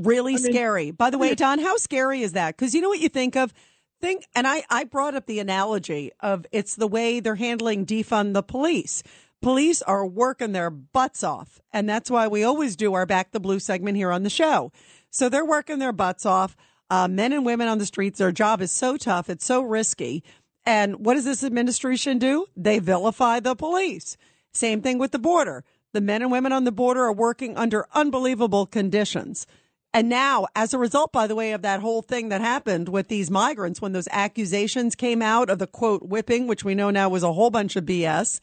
Really 0.00 0.34
I 0.34 0.36
mean, 0.36 0.52
scary. 0.52 0.90
By 0.90 1.10
the 1.10 1.18
way, 1.18 1.34
Don, 1.34 1.60
how 1.60 1.76
scary 1.76 2.22
is 2.22 2.32
that? 2.32 2.56
Because 2.56 2.74
you 2.74 2.80
know 2.80 2.88
what 2.88 3.00
you 3.00 3.08
think 3.08 3.36
of 3.36 3.54
think, 4.00 4.24
and 4.34 4.46
I, 4.46 4.64
I 4.68 4.84
brought 4.84 5.14
up 5.14 5.26
the 5.26 5.38
analogy 5.38 6.10
of 6.20 6.46
it's 6.50 6.74
the 6.74 6.88
way 6.88 7.20
they're 7.20 7.36
handling 7.36 7.86
defund 7.86 8.34
the 8.34 8.42
police 8.42 9.02
police 9.44 9.82
are 9.82 10.06
working 10.06 10.52
their 10.52 10.70
butts 10.70 11.22
off. 11.22 11.60
And 11.70 11.86
that's 11.86 12.10
why 12.10 12.26
we 12.28 12.42
always 12.42 12.76
do 12.76 12.94
our 12.94 13.04
Back 13.04 13.32
the 13.32 13.38
Blue 13.40 13.58
segment 13.58 13.98
here 13.98 14.10
on 14.10 14.22
the 14.22 14.30
show. 14.30 14.72
So 15.10 15.28
they're 15.28 15.44
working 15.44 15.78
their 15.78 15.92
butts 15.92 16.24
off. 16.24 16.56
Uh, 16.90 17.08
men 17.08 17.32
and 17.32 17.46
women 17.46 17.68
on 17.68 17.78
the 17.78 17.86
streets, 17.86 18.18
their 18.18 18.32
job 18.32 18.60
is 18.60 18.70
so 18.70 18.96
tough, 18.96 19.30
it's 19.30 19.44
so 19.44 19.62
risky. 19.62 20.22
And 20.66 21.04
what 21.04 21.14
does 21.14 21.24
this 21.24 21.44
administration 21.44 22.18
do? 22.18 22.46
They 22.56 22.78
vilify 22.78 23.40
the 23.40 23.54
police. 23.54 24.16
Same 24.52 24.80
thing 24.80 24.98
with 24.98 25.12
the 25.12 25.18
border. 25.18 25.64
The 25.92 26.00
men 26.00 26.22
and 26.22 26.30
women 26.30 26.52
on 26.52 26.64
the 26.64 26.72
border 26.72 27.02
are 27.04 27.12
working 27.12 27.56
under 27.56 27.86
unbelievable 27.94 28.66
conditions. 28.66 29.46
And 29.92 30.08
now, 30.08 30.48
as 30.56 30.74
a 30.74 30.78
result, 30.78 31.12
by 31.12 31.28
the 31.28 31.36
way, 31.36 31.52
of 31.52 31.62
that 31.62 31.80
whole 31.80 32.02
thing 32.02 32.30
that 32.30 32.40
happened 32.40 32.88
with 32.88 33.06
these 33.06 33.30
migrants, 33.30 33.80
when 33.80 33.92
those 33.92 34.08
accusations 34.10 34.96
came 34.96 35.22
out 35.22 35.48
of 35.48 35.60
the 35.60 35.68
quote 35.68 36.02
whipping, 36.02 36.48
which 36.48 36.64
we 36.64 36.74
know 36.74 36.90
now 36.90 37.08
was 37.08 37.22
a 37.22 37.32
whole 37.32 37.50
bunch 37.50 37.76
of 37.76 37.84
BS, 37.84 38.40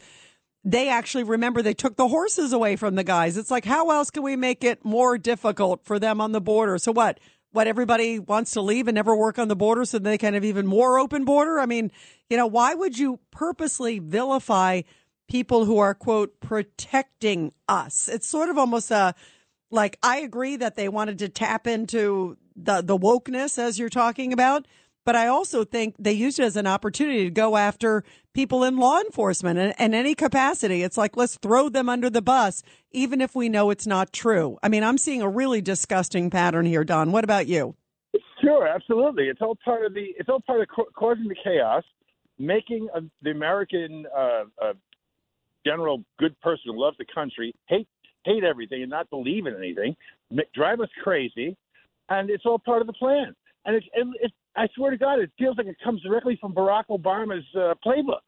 they 0.64 0.88
actually 0.88 1.24
remember 1.26 1.62
they 1.62 1.74
took 1.74 1.98
the 1.98 2.08
horses 2.08 2.54
away 2.54 2.78
from 2.78 2.96
the 2.96 3.04
guys. 3.04 3.36
It's 3.36 3.52
like, 3.52 3.66
how 3.66 3.90
else 3.90 4.10
can 4.10 4.24
we 4.24 4.38
make 4.38 4.64
it 4.64 4.86
more 4.86 5.18
difficult 5.18 5.84
for 5.84 6.00
them 6.00 6.22
on 6.22 6.32
the 6.32 6.40
border? 6.40 6.78
So 6.78 6.94
what? 6.94 7.20
What 7.52 7.68
everybody 7.68 8.18
wants 8.18 8.52
to 8.52 8.62
leave 8.62 8.88
and 8.88 8.96
never 8.96 9.16
work 9.16 9.38
on 9.38 9.50
the 9.50 9.56
border 9.56 9.84
so 9.84 10.00
they 10.00 10.18
can 10.18 10.34
have 10.34 10.46
even 10.46 10.66
more 10.66 10.98
open 10.98 11.26
border? 11.26 11.60
I 11.60 11.66
mean, 11.66 11.92
you 12.30 12.38
know, 12.38 12.48
why 12.48 12.74
would 12.74 12.98
you 12.98 13.20
purposely 13.32 14.00
vilify 14.00 14.84
people 15.28 15.66
who 15.66 15.78
are, 15.78 15.94
quote, 15.94 16.40
protecting 16.40 17.52
us? 17.68 18.08
It's 18.08 18.28
sort 18.28 18.50
of 18.50 18.58
almost 18.58 18.90
a, 18.90 19.16
like, 19.70 19.98
I 20.02 20.18
agree 20.18 20.56
that 20.58 20.76
they 20.76 20.88
wanted 20.88 21.20
to 21.20 21.30
tap 21.30 21.68
into 21.68 22.38
the, 22.56 22.82
the 22.82 22.98
wokeness 22.98 23.60
as 23.60 23.78
you're 23.78 23.90
talking 23.90 24.32
about, 24.32 24.66
but 25.06 25.16
I 25.16 25.28
also 25.28 25.64
think 25.64 25.96
they 25.98 26.12
used 26.12 26.40
it 26.40 26.44
as 26.44 26.56
an 26.56 26.68
opportunity 26.68 27.24
to 27.26 27.32
go 27.32 27.58
after 27.58 28.04
people 28.34 28.64
in 28.64 28.78
law 28.78 29.00
enforcement 29.00 29.60
in, 29.60 29.74
in 29.80 29.94
any 29.94 30.16
capacity. 30.16 30.84
It's 30.84 30.98
like, 30.98 31.18
let's 31.18 31.38
throw 31.38 31.70
them 31.70 31.90
under 31.90 32.10
the 32.10 32.22
bus, 32.22 32.64
even 32.92 33.22
if 33.22 33.36
we 33.36 33.50
know 33.50 33.70
it's 33.70 33.88
not 33.88 34.14
true. 34.14 34.58
I 34.64 34.70
mean, 34.70 34.84
I'm 34.84 34.98
seeing 34.98 35.22
a 35.22 35.30
really 35.30 35.62
disgusting 35.62 36.30
pattern 36.30 36.66
here, 36.66 36.84
Don. 36.84 37.12
What 37.12 37.24
about 37.24 37.48
you? 37.48 37.76
Sure, 38.42 38.68
absolutely. 38.68 39.26
It's 39.26 39.42
all 39.42 39.58
part 39.64 39.86
of 39.86 39.94
the. 39.94 40.08
It's 40.18 40.28
all 40.28 40.42
part 40.42 40.62
of 40.62 40.68
causing 40.96 41.28
the 41.28 41.36
chaos, 41.44 41.84
making 42.40 42.88
a, 42.94 43.02
the 43.22 43.32
American 43.32 44.06
uh, 44.16 44.44
uh, 44.62 44.74
general 45.66 46.04
good 46.20 46.40
person 46.42 46.64
who 46.66 46.82
loves 46.82 46.98
the 46.98 47.06
country 47.14 47.54
hate 47.68 47.88
hate 48.26 48.44
everything 48.44 48.82
and 48.82 48.90
not 48.90 49.10
believe 49.10 49.46
in 49.46 49.56
anything, 49.56 49.96
drive 50.54 50.80
us 50.80 50.90
crazy, 51.04 51.56
and 52.10 52.30
it's 52.30 52.46
all 52.46 52.60
part 52.60 52.82
of 52.82 52.88
the 52.88 52.94
plan. 52.94 53.36
And 53.66 53.76
it's 53.76 53.86
it, 53.94 54.08
it, 54.22 54.32
I 54.56 54.68
swear 54.76 54.92
to 54.92 54.98
God, 54.98 55.20
it 55.20 55.32
feels 55.38 55.58
like 55.58 55.68
it 55.68 55.78
comes 55.84 56.02
directly 56.02 56.38
from 56.40 56.54
Barack 56.54 56.86
Obama's 56.90 57.46
uh, 57.56 57.74
playbook. 57.86 58.22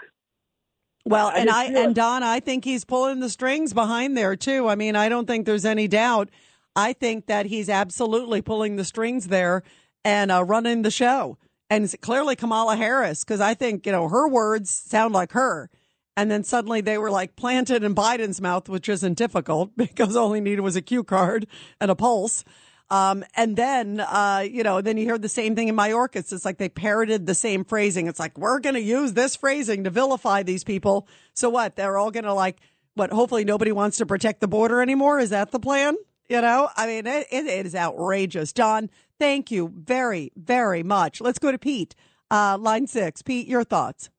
Well, 1.05 1.27
I 1.27 1.39
and 1.39 1.49
I 1.49 1.65
and 1.65 1.93
Don, 1.93 2.23
I 2.23 2.39
think 2.39 2.63
he's 2.63 2.85
pulling 2.85 3.19
the 3.19 3.29
strings 3.29 3.73
behind 3.73 4.15
there 4.15 4.35
too. 4.37 4.69
I 4.69 4.75
mean, 4.75 4.95
I 4.95 5.09
don't 5.09 5.27
think 5.27 5.45
there's 5.45 5.65
any 5.65 5.87
doubt. 5.87 6.29
I 6.75 6.93
think 6.93 7.25
that 7.27 7.47
he's 7.47 7.69
absolutely 7.69 8.41
pulling 8.41 8.77
the 8.77 8.85
strings 8.85 9.27
there 9.27 9.63
and 10.05 10.31
uh, 10.31 10.43
running 10.43 10.81
the 10.81 10.91
show. 10.91 11.37
And 11.69 11.83
it's 11.83 11.95
clearly 12.01 12.35
Kamala 12.35 12.75
Harris, 12.77 13.23
because 13.23 13.41
I 13.41 13.53
think 13.53 13.85
you 13.85 13.91
know 13.91 14.07
her 14.07 14.29
words 14.29 14.69
sound 14.69 15.13
like 15.13 15.33
her. 15.33 15.69
And 16.15 16.29
then 16.29 16.43
suddenly 16.43 16.79
they 16.79 16.97
were 16.97 17.11
like 17.11 17.35
planted 17.35 17.83
in 17.83 17.95
Biden's 17.95 18.39
mouth, 18.39 18.69
which 18.69 18.87
isn't 18.87 19.17
difficult 19.17 19.71
because 19.77 20.15
all 20.15 20.31
he 20.31 20.41
needed 20.41 20.61
was 20.61 20.75
a 20.75 20.81
cue 20.81 21.03
card 21.03 21.47
and 21.81 21.91
a 21.91 21.95
pulse. 21.95 22.45
Um, 22.89 23.23
and 23.35 23.55
then, 23.55 23.99
uh, 23.99 24.45
you 24.47 24.63
know, 24.63 24.81
then 24.81 24.97
you 24.97 25.05
hear 25.05 25.17
the 25.17 25.29
same 25.29 25.55
thing 25.55 25.67
in 25.67 25.75
Mayorkas. 25.75 26.31
It's 26.31 26.45
like 26.45 26.57
they 26.57 26.69
parroted 26.69 27.25
the 27.25 27.33
same 27.33 27.65
phrasing. 27.65 28.07
It's 28.07 28.19
like, 28.19 28.37
we're 28.37 28.59
going 28.59 28.75
to 28.75 28.81
use 28.81 29.13
this 29.13 29.35
phrasing 29.35 29.85
to 29.85 29.89
vilify 29.89 30.43
these 30.43 30.63
people. 30.63 31.07
So 31.33 31.49
what? 31.49 31.75
They're 31.75 31.97
all 31.97 32.11
going 32.11 32.25
to 32.25 32.33
like, 32.33 32.59
what? 32.93 33.11
Hopefully 33.11 33.45
nobody 33.45 33.71
wants 33.71 33.97
to 33.97 34.05
protect 34.05 34.41
the 34.41 34.47
border 34.47 34.81
anymore. 34.81 35.19
Is 35.19 35.31
that 35.31 35.51
the 35.51 35.59
plan? 35.59 35.95
You 36.29 36.41
know, 36.41 36.69
I 36.75 36.87
mean, 36.87 37.07
it, 37.07 37.27
it 37.31 37.65
is 37.65 37.75
outrageous. 37.75 38.53
Don, 38.53 38.89
thank 39.19 39.51
you 39.51 39.73
very, 39.75 40.31
very 40.35 40.83
much. 40.83 41.19
Let's 41.19 41.39
go 41.39 41.51
to 41.51 41.57
Pete. 41.57 41.95
uh, 42.33 42.57
line 42.57 42.87
six. 42.87 43.21
Pete, 43.21 43.47
your 43.47 43.63
thoughts? 43.63 44.09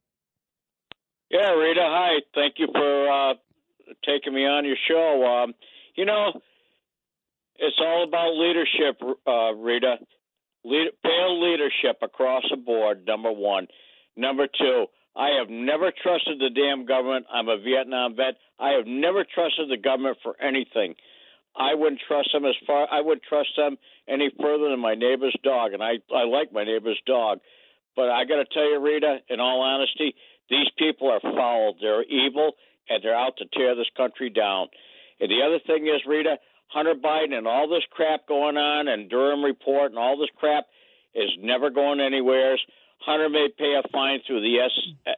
Yeah, 1.30 1.50
Rita. 1.50 1.82
Hi. 1.82 2.20
Thank 2.34 2.54
you 2.58 2.68
for 2.72 3.10
uh, 3.10 3.34
taking 4.04 4.32
me 4.32 4.46
on 4.46 4.64
your 4.64 4.76
show. 4.88 5.26
Um, 5.26 5.54
you 5.96 6.04
know, 6.04 6.40
it's 7.56 7.76
all 7.80 8.04
about 8.04 8.36
leadership, 8.36 9.00
uh, 9.26 9.54
Rita. 9.54 9.96
Lead, 10.64 10.90
pale 11.02 11.42
leadership 11.42 11.98
across 12.02 12.42
the 12.50 12.56
board. 12.56 13.06
Number 13.06 13.32
one. 13.32 13.66
Number 14.16 14.46
two. 14.46 14.86
I 15.16 15.38
have 15.38 15.48
never 15.48 15.92
trusted 16.02 16.40
the 16.40 16.50
damn 16.50 16.86
government. 16.86 17.26
I'm 17.32 17.48
a 17.48 17.58
Vietnam 17.58 18.16
vet. 18.16 18.34
I 18.58 18.70
have 18.70 18.86
never 18.86 19.24
trusted 19.24 19.70
the 19.70 19.76
government 19.76 20.18
for 20.22 20.34
anything. 20.42 20.96
I 21.56 21.74
wouldn't 21.74 22.00
trust 22.08 22.30
them 22.32 22.44
as 22.44 22.56
far. 22.66 22.88
I 22.90 23.00
wouldn't 23.00 23.22
trust 23.28 23.50
them 23.56 23.78
any 24.08 24.30
further 24.40 24.70
than 24.70 24.80
my 24.80 24.94
neighbor's 24.94 25.36
dog, 25.44 25.72
and 25.72 25.82
I 25.82 26.02
I 26.12 26.24
like 26.24 26.52
my 26.52 26.64
neighbor's 26.64 27.00
dog. 27.06 27.38
But 27.94 28.10
I 28.10 28.24
got 28.24 28.36
to 28.36 28.44
tell 28.52 28.68
you, 28.68 28.80
Rita, 28.80 29.18
in 29.28 29.38
all 29.38 29.60
honesty, 29.62 30.16
these 30.50 30.66
people 30.76 31.10
are 31.10 31.20
foul. 31.20 31.76
They're 31.80 32.02
evil, 32.02 32.52
and 32.88 33.04
they're 33.04 33.14
out 33.14 33.36
to 33.38 33.46
tear 33.56 33.76
this 33.76 33.90
country 33.96 34.30
down. 34.30 34.66
And 35.20 35.30
the 35.30 35.42
other 35.46 35.60
thing 35.64 35.86
is, 35.86 36.02
Rita, 36.06 36.38
Hunter 36.68 36.94
Biden 36.94 37.34
and 37.34 37.46
all 37.46 37.68
this 37.68 37.84
crap 37.90 38.26
going 38.26 38.56
on, 38.56 38.88
and 38.88 39.08
Durham 39.08 39.44
report 39.44 39.90
and 39.90 39.98
all 39.98 40.18
this 40.18 40.30
crap 40.36 40.66
is 41.14 41.30
never 41.40 41.70
going 41.70 42.00
anywhere. 42.00 42.58
Hunter 42.98 43.28
may 43.28 43.48
pay 43.56 43.74
a 43.78 43.88
fine 43.92 44.20
through 44.26 44.40
the 44.40 44.58
S- 44.60 45.14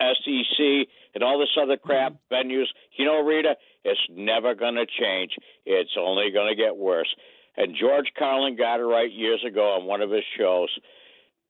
SEC 0.00 0.88
and 1.14 1.24
all 1.24 1.38
this 1.38 1.56
other 1.60 1.76
crap 1.76 2.14
venues. 2.30 2.66
You 2.96 3.04
know, 3.04 3.20
Rita, 3.20 3.56
it's 3.84 4.00
never 4.10 4.54
going 4.54 4.74
to 4.74 4.86
change. 4.86 5.32
It's 5.64 5.96
only 5.98 6.30
going 6.30 6.54
to 6.54 6.60
get 6.60 6.76
worse. 6.76 7.08
And 7.56 7.76
George 7.78 8.06
Carlin 8.18 8.56
got 8.56 8.80
it 8.80 8.84
right 8.84 9.10
years 9.10 9.44
ago 9.46 9.76
on 9.78 9.86
one 9.86 10.00
of 10.00 10.10
his 10.10 10.24
shows. 10.38 10.68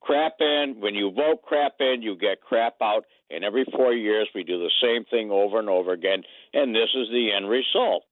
Crap 0.01 0.37
in, 0.41 0.77
when 0.81 0.95
you 0.95 1.11
vote 1.11 1.43
crap 1.43 1.75
in, 1.81 2.03
you 2.03 2.17
get 2.17 2.41
crap 2.41 2.77
out. 2.83 3.05
And 3.31 3.45
every 3.45 3.65
four 3.77 3.93
years, 3.93 4.29
we 4.35 4.43
do 4.43 4.59
the 4.59 4.71
same 4.83 5.05
thing 5.05 5.31
over 5.31 5.59
and 5.59 5.69
over 5.69 5.93
again. 5.93 6.23
And 6.53 6.75
this 6.75 6.89
is 6.95 7.09
the 7.11 7.31
end 7.37 7.49
result. 7.49 8.05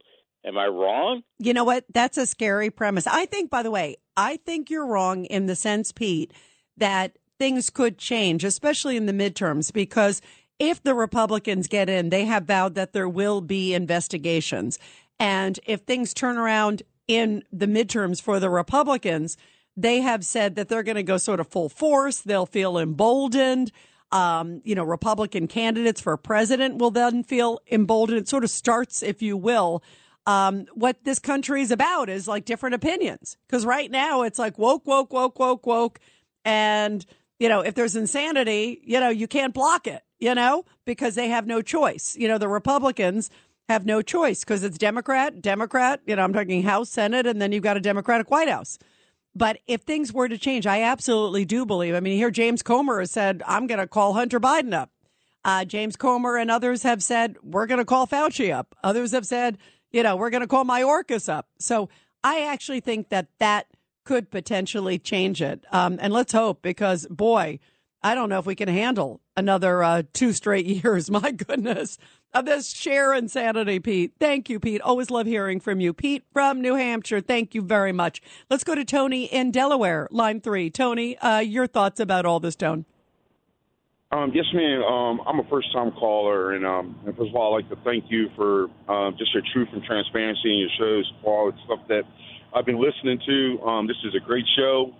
Am 0.48 0.56
I 0.56 0.66
wrong? 0.66 1.24
You 1.38 1.52
know 1.52 1.64
what? 1.64 1.84
That's 1.92 2.16
a 2.16 2.24
scary 2.24 2.70
premise. 2.70 3.06
I 3.06 3.26
think, 3.26 3.50
by 3.50 3.62
the 3.62 3.70
way, 3.70 3.98
I 4.16 4.38
think 4.38 4.70
you're 4.70 4.86
wrong 4.86 5.26
in 5.26 5.44
the 5.44 5.54
sense, 5.54 5.92
Pete, 5.92 6.32
that 6.78 7.18
things 7.38 7.68
could 7.68 7.98
change, 7.98 8.44
especially 8.44 8.96
in 8.96 9.04
the 9.04 9.12
midterms, 9.12 9.70
because 9.70 10.22
if 10.58 10.82
the 10.82 10.94
Republicans 10.94 11.68
get 11.68 11.90
in, 11.90 12.08
they 12.08 12.24
have 12.24 12.44
vowed 12.44 12.76
that 12.76 12.94
there 12.94 13.08
will 13.08 13.42
be 13.42 13.74
investigations. 13.74 14.78
And 15.20 15.60
if 15.66 15.82
things 15.82 16.14
turn 16.14 16.38
around 16.38 16.82
in 17.06 17.44
the 17.52 17.66
midterms 17.66 18.22
for 18.22 18.40
the 18.40 18.48
Republicans, 18.48 19.36
they 19.76 20.00
have 20.00 20.24
said 20.24 20.56
that 20.56 20.70
they're 20.70 20.82
going 20.82 20.96
to 20.96 21.02
go 21.02 21.18
sort 21.18 21.40
of 21.40 21.48
full 21.48 21.68
force. 21.68 22.20
They'll 22.20 22.46
feel 22.46 22.78
emboldened. 22.78 23.70
Um, 24.12 24.62
you 24.64 24.74
know, 24.74 24.84
Republican 24.84 25.46
candidates 25.46 26.00
for 26.00 26.16
president 26.16 26.78
will 26.78 26.90
then 26.90 27.22
feel 27.22 27.60
emboldened. 27.70 28.18
It 28.18 28.28
sort 28.28 28.44
of 28.44 28.50
starts, 28.50 29.02
if 29.02 29.20
you 29.20 29.36
will, 29.36 29.82
um, 30.28 30.66
what 30.74 31.02
this 31.02 31.18
country 31.18 31.62
is 31.62 31.72
about 31.72 32.08
is 32.08 32.28
like 32.28 32.44
different 32.44 32.74
opinions. 32.74 33.36
Because 33.48 33.66
right 33.66 33.90
now 33.90 34.22
it's 34.22 34.38
like 34.38 34.58
woke, 34.58 34.86
woke, 34.86 35.12
woke, 35.12 35.38
woke, 35.38 35.66
woke. 35.66 35.98
And, 36.44 37.04
you 37.40 37.48
know, 37.48 37.60
if 37.60 37.74
there's 37.74 37.96
insanity, 37.96 38.80
you 38.84 39.00
know, 39.00 39.08
you 39.08 39.26
can't 39.26 39.52
block 39.52 39.86
it 39.86 40.02
you 40.18 40.34
know, 40.34 40.64
because 40.84 41.14
they 41.14 41.28
have 41.28 41.46
no 41.46 41.62
choice. 41.62 42.16
You 42.18 42.28
know, 42.28 42.38
the 42.38 42.48
Republicans 42.48 43.30
have 43.68 43.86
no 43.86 44.02
choice 44.02 44.40
because 44.40 44.64
it's 44.64 44.78
Democrat, 44.78 45.40
Democrat, 45.42 46.00
you 46.06 46.16
know, 46.16 46.22
I'm 46.22 46.32
talking 46.32 46.62
House, 46.62 46.90
Senate, 46.90 47.26
and 47.26 47.40
then 47.40 47.52
you've 47.52 47.62
got 47.62 47.76
a 47.76 47.80
Democratic 47.80 48.30
White 48.30 48.48
House. 48.48 48.78
But 49.34 49.58
if 49.66 49.82
things 49.82 50.12
were 50.12 50.28
to 50.28 50.38
change, 50.38 50.66
I 50.66 50.82
absolutely 50.82 51.44
do 51.44 51.64
believe. 51.64 51.94
I 51.94 52.00
mean, 52.00 52.16
here 52.16 52.30
James 52.30 52.62
Comer 52.62 53.00
has 53.00 53.10
said, 53.10 53.42
I'm 53.46 53.66
going 53.66 53.78
to 53.78 53.86
call 53.86 54.14
Hunter 54.14 54.40
Biden 54.40 54.72
up. 54.72 54.90
Uh, 55.44 55.64
James 55.64 55.96
Comer 55.96 56.36
and 56.36 56.50
others 56.50 56.82
have 56.82 57.02
said, 57.02 57.36
we're 57.42 57.66
going 57.66 57.78
to 57.78 57.84
call 57.84 58.06
Fauci 58.06 58.52
up. 58.52 58.74
Others 58.82 59.12
have 59.12 59.26
said, 59.26 59.58
you 59.92 60.02
know, 60.02 60.16
we're 60.16 60.30
going 60.30 60.42
to 60.42 60.46
call 60.46 60.64
Mayorkas 60.64 61.28
up. 61.28 61.48
So 61.58 61.88
I 62.22 62.42
actually 62.42 62.80
think 62.80 63.08
that 63.10 63.28
that 63.38 63.66
could 64.04 64.30
potentially 64.30 64.98
change 64.98 65.42
it. 65.42 65.64
Um, 65.70 65.98
and 66.00 66.12
let's 66.12 66.32
hope 66.32 66.62
because, 66.62 67.06
boy, 67.08 67.58
I 68.02 68.14
don't 68.14 68.28
know 68.28 68.38
if 68.38 68.46
we 68.46 68.54
can 68.54 68.68
handle 68.68 69.20
another 69.36 69.82
uh, 69.82 70.02
two 70.12 70.32
straight 70.32 70.66
years. 70.84 71.10
My 71.10 71.30
goodness. 71.30 71.98
Of 72.34 72.44
this 72.44 72.70
share 72.70 73.14
insanity, 73.14 73.80
Pete. 73.80 74.12
Thank 74.20 74.50
you, 74.50 74.60
Pete. 74.60 74.82
Always 74.82 75.10
love 75.10 75.26
hearing 75.26 75.60
from 75.60 75.80
you. 75.80 75.94
Pete 75.94 76.24
from 76.30 76.60
New 76.60 76.74
Hampshire, 76.74 77.22
thank 77.22 77.54
you 77.54 77.62
very 77.62 77.90
much. 77.90 78.20
Let's 78.50 78.64
go 78.64 78.74
to 78.74 78.84
Tony 78.84 79.24
in 79.24 79.50
Delaware, 79.50 80.08
line 80.10 80.42
three. 80.42 80.68
Tony, 80.68 81.16
uh, 81.18 81.38
your 81.38 81.66
thoughts 81.66 82.00
about 82.00 82.26
all 82.26 82.38
this, 82.38 82.54
Tone? 82.54 82.84
Um, 84.10 84.32
yes, 84.34 84.46
ma'am. 84.54 84.82
Um, 84.82 85.20
I'm 85.26 85.38
a 85.38 85.44
first 85.50 85.70
time 85.72 85.90
caller, 85.92 86.52
and, 86.52 86.64
um, 86.64 86.98
and 87.06 87.14
first 87.14 87.28
of 87.28 87.36
all, 87.36 87.54
I'd 87.54 87.64
like 87.64 87.68
to 87.68 87.84
thank 87.84 88.04
you 88.08 88.28
for 88.36 88.68
um, 88.90 89.14
just 89.18 89.34
your 89.34 89.42
truth 89.52 89.68
and 89.72 89.82
transparency 89.84 90.48
in 90.48 90.58
your 90.60 90.70
shows, 90.78 91.12
all 91.24 91.52
the 91.52 91.58
stuff 91.66 91.86
that 91.88 92.04
I've 92.54 92.64
been 92.64 92.80
listening 92.80 93.20
to. 93.26 93.60
Um, 93.68 93.86
this 93.86 93.98
is 94.04 94.14
a 94.14 94.24
great 94.24 94.46
show. 94.56 94.94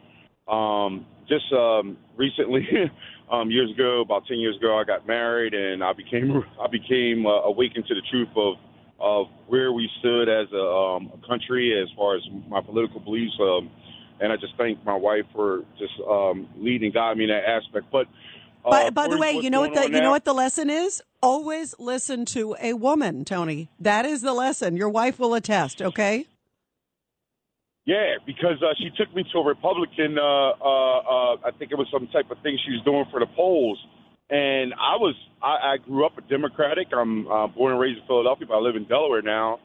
Um, 0.53 1.07
just 1.27 1.51
um, 1.55 1.97
recently, 2.19 2.69
um, 3.33 3.51
years 3.51 3.71
ago, 3.71 4.03
about 4.03 4.27
ten 4.27 4.41
years 4.41 4.57
ago, 4.59 4.77
I 4.77 4.85
got 4.85 5.07
married, 5.07 5.55
and 5.55 5.83
I 5.83 5.95
became 5.95 6.45
I 6.63 6.69
became 6.69 7.25
uh, 7.25 7.49
awakened 7.49 7.87
to 7.87 7.95
the 7.95 8.03
truth 8.11 8.29
of 8.37 8.57
of 9.01 9.27
where 9.47 9.73
we 9.73 9.89
stood 10.01 10.29
as 10.29 10.49
a, 10.53 10.61
um, 10.61 11.13
a 11.15 11.27
country 11.27 11.73
as 11.81 11.89
far 11.97 12.17
as 12.17 12.23
my 12.47 12.61
political 12.61 13.01
beliefs. 13.01 13.33
Um, 13.41 13.71
and 14.21 14.33
I 14.33 14.37
just 14.37 14.55
thank 14.59 14.85
my 14.85 14.97
wife 14.97 15.25
for 15.33 15.61
just 15.79 15.93
um, 16.09 16.49
leading, 16.59 16.91
guiding 16.91 17.19
me 17.19 17.25
in 17.25 17.31
that 17.31 17.49
aspect. 17.49 17.87
But 17.93 18.07
by, 18.65 18.91
by 18.91 19.09
the 19.09 19.19
way, 19.19 19.33
you 19.33 19.51
know 19.51 19.61
what 19.61 19.75
the 19.75 19.85
you 19.85 20.01
know 20.01 20.11
what 20.11 20.25
the 20.25 20.35
lesson 20.35 20.71
is? 20.71 21.03
Always 21.23 21.75
listen 21.79 22.25
to 22.27 22.57
a 22.61 22.75
woman, 22.75 23.25
Tony. 23.25 23.69
That 23.81 24.07
is 24.07 24.23
the 24.23 24.33
lesson. 24.33 24.77
Your 24.77 24.89
wife 24.89 25.19
will 25.19 25.35
attest. 25.35 25.83
Okay. 25.83 26.27
Yeah, 27.85 28.17
because 28.27 28.63
uh, 28.63 28.75
she 28.77 28.91
took 28.99 29.15
me 29.17 29.25
to 29.33 29.39
a 29.39 29.45
Republican. 29.45 30.19
Uh, 30.19 30.23
uh, 30.23 30.99
uh, 30.99 31.37
I 31.47 31.51
think 31.59 31.73
it 31.73 31.79
was 31.79 31.89
some 31.91 32.07
type 32.09 32.31
of 32.31 32.37
thing 32.43 32.59
she 32.63 32.73
was 32.73 32.83
doing 32.85 33.07
for 33.11 33.19
the 33.19 33.27
polls, 33.35 33.79
and 34.29 34.75
I 34.75 34.97
was. 34.97 35.15
I, 35.41 35.73
I 35.73 35.77
grew 35.79 36.05
up 36.05 36.19
a 36.19 36.21
Democratic. 36.21 36.89
I'm 36.93 37.27
uh, 37.27 37.47
born 37.47 37.73
and 37.73 37.81
raised 37.81 38.01
in 38.01 38.07
Philadelphia, 38.07 38.47
but 38.47 38.57
I 38.57 38.61
live 38.61 38.77
in 38.77 38.85
Delaware 38.85 39.23
now, 39.23 39.61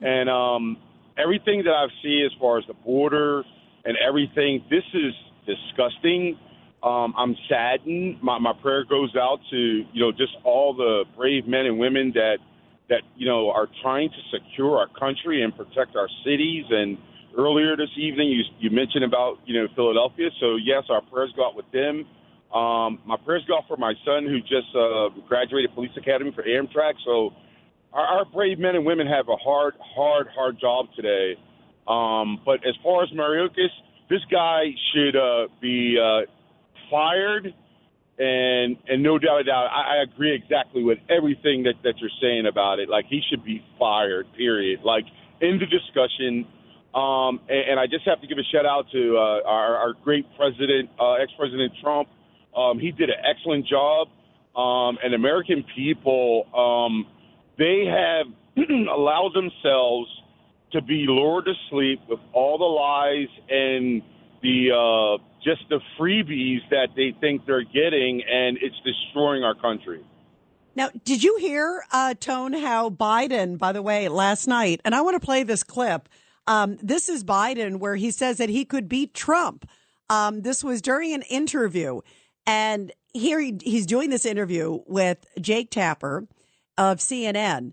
and 0.00 0.28
um, 0.28 0.76
everything 1.16 1.62
that 1.64 1.72
I've 1.72 1.94
seen 2.02 2.26
as 2.26 2.32
far 2.40 2.58
as 2.58 2.64
the 2.66 2.74
border 2.74 3.44
and 3.84 3.96
everything, 3.96 4.64
this 4.68 4.84
is 4.92 5.14
disgusting. 5.46 6.36
Um, 6.82 7.14
I'm 7.16 7.34
saddened. 7.48 8.22
My, 8.22 8.38
my 8.38 8.52
prayer 8.62 8.84
goes 8.84 9.14
out 9.16 9.40
to 9.50 9.56
you 9.56 10.00
know 10.00 10.12
just 10.12 10.36
all 10.44 10.74
the 10.74 11.04
brave 11.16 11.46
men 11.46 11.66
and 11.66 11.78
women 11.78 12.12
that 12.14 12.38
that 12.88 13.02
you 13.16 13.26
know 13.26 13.50
are 13.50 13.68
trying 13.82 14.10
to 14.10 14.38
secure 14.38 14.78
our 14.78 14.88
country 14.98 15.42
and 15.42 15.56
protect 15.56 15.96
our 15.96 16.08
cities 16.24 16.64
and 16.70 16.98
earlier 17.36 17.76
this 17.76 17.90
evening, 17.96 18.28
you, 18.28 18.42
you 18.58 18.70
mentioned 18.70 19.04
about 19.04 19.38
you 19.46 19.60
know 19.60 19.68
Philadelphia. 19.74 20.30
So 20.40 20.56
yes, 20.56 20.84
our 20.90 21.02
prayers 21.02 21.32
go 21.36 21.46
out 21.46 21.56
with 21.56 21.70
them. 21.72 22.06
Um, 22.54 23.00
my 23.04 23.16
prayers 23.24 23.44
go 23.46 23.58
out 23.58 23.64
for 23.68 23.76
my 23.76 23.94
son 24.04 24.24
who 24.24 24.40
just 24.40 24.74
uh, 24.74 25.08
graduated 25.28 25.74
police 25.74 25.90
academy 25.96 26.32
for 26.34 26.42
Amtrak. 26.42 26.94
So 27.04 27.30
our, 27.92 28.04
our 28.04 28.24
brave 28.24 28.58
men 28.58 28.74
and 28.74 28.86
women 28.86 29.06
have 29.06 29.28
a 29.28 29.36
hard, 29.36 29.74
hard, 29.94 30.28
hard 30.34 30.58
job 30.58 30.86
today. 30.96 31.36
Um, 31.86 32.40
but 32.44 32.66
as 32.66 32.74
far 32.82 33.02
as 33.02 33.10
Mayorkas, 33.10 33.68
this 34.08 34.20
guy 34.30 34.64
should 34.92 35.14
uh, 35.16 35.48
be 35.60 35.98
uh, 36.00 36.22
fired. 36.90 37.54
And 38.18 38.76
and 38.88 39.02
no 39.02 39.18
doubt 39.18 39.42
about 39.42 39.70
I, 39.70 39.98
I 39.98 40.02
agree 40.02 40.34
exactly 40.34 40.82
with 40.82 40.98
everything 41.08 41.62
that, 41.64 41.74
that 41.84 41.94
you're 41.98 42.10
saying 42.20 42.46
about 42.46 42.80
it. 42.80 42.88
Like 42.88 43.06
he 43.06 43.22
should 43.30 43.44
be 43.44 43.64
fired. 43.78 44.26
Period. 44.36 44.80
Like 44.82 45.04
in 45.40 45.58
the 45.58 45.66
discussion 45.66 46.46
um, 46.94 47.40
and, 47.48 47.70
and, 47.70 47.80
I 47.80 47.86
just 47.86 48.06
have 48.06 48.20
to 48.22 48.26
give 48.26 48.38
a 48.38 48.48
shout 48.50 48.64
out 48.64 48.86
to 48.92 49.16
uh, 49.18 49.46
our, 49.46 49.76
our, 49.76 49.92
great 50.02 50.24
president, 50.38 50.88
uh, 50.98 51.14
ex-president 51.14 51.74
Trump. 51.82 52.08
Um, 52.56 52.78
he 52.78 52.92
did 52.92 53.10
an 53.10 53.16
excellent 53.28 53.66
job. 53.66 54.08
Um, 54.56 54.98
and 55.04 55.14
American 55.14 55.64
people, 55.76 56.48
um, 56.56 57.06
they 57.58 57.84
have 57.86 58.26
allowed 58.90 59.32
themselves 59.34 60.08
to 60.72 60.82
be 60.82 61.04
lured 61.06 61.44
to 61.44 61.52
sleep 61.70 62.00
with 62.08 62.20
all 62.32 62.58
the 62.58 62.64
lies 62.64 63.28
and 63.48 64.02
the 64.42 64.72
uh, 64.72 65.22
just 65.42 65.62
the 65.68 65.80
freebies 65.98 66.60
that 66.70 66.88
they 66.96 67.14
think 67.20 67.46
they're 67.46 67.62
getting, 67.64 68.22
and 68.22 68.58
it's 68.60 68.76
destroying 68.84 69.44
our 69.44 69.54
country. 69.54 70.04
Now, 70.74 70.90
did 71.04 71.24
you 71.24 71.36
hear, 71.38 71.82
uh, 71.92 72.14
Tone, 72.14 72.52
how 72.52 72.90
Biden, 72.90 73.58
by 73.58 73.72
the 73.72 73.82
way, 73.82 74.08
last 74.08 74.46
night, 74.46 74.80
and 74.84 74.94
I 74.94 75.00
want 75.00 75.20
to 75.20 75.24
play 75.24 75.42
this 75.42 75.62
clip. 75.62 76.08
Um, 76.46 76.78
this 76.82 77.08
is 77.08 77.24
Biden, 77.24 77.78
where 77.78 77.96
he 77.96 78.10
says 78.10 78.38
that 78.38 78.48
he 78.48 78.64
could 78.64 78.88
beat 78.88 79.12
Trump. 79.12 79.68
Um, 80.08 80.42
this 80.42 80.64
was 80.64 80.80
during 80.80 81.12
an 81.12 81.22
interview. 81.22 82.00
And 82.46 82.92
here 83.12 83.40
he, 83.40 83.58
he's 83.62 83.86
doing 83.86 84.10
this 84.10 84.24
interview 84.24 84.80
with 84.86 85.26
Jake 85.40 85.70
Tapper 85.70 86.26
of 86.78 86.98
CNN. 86.98 87.72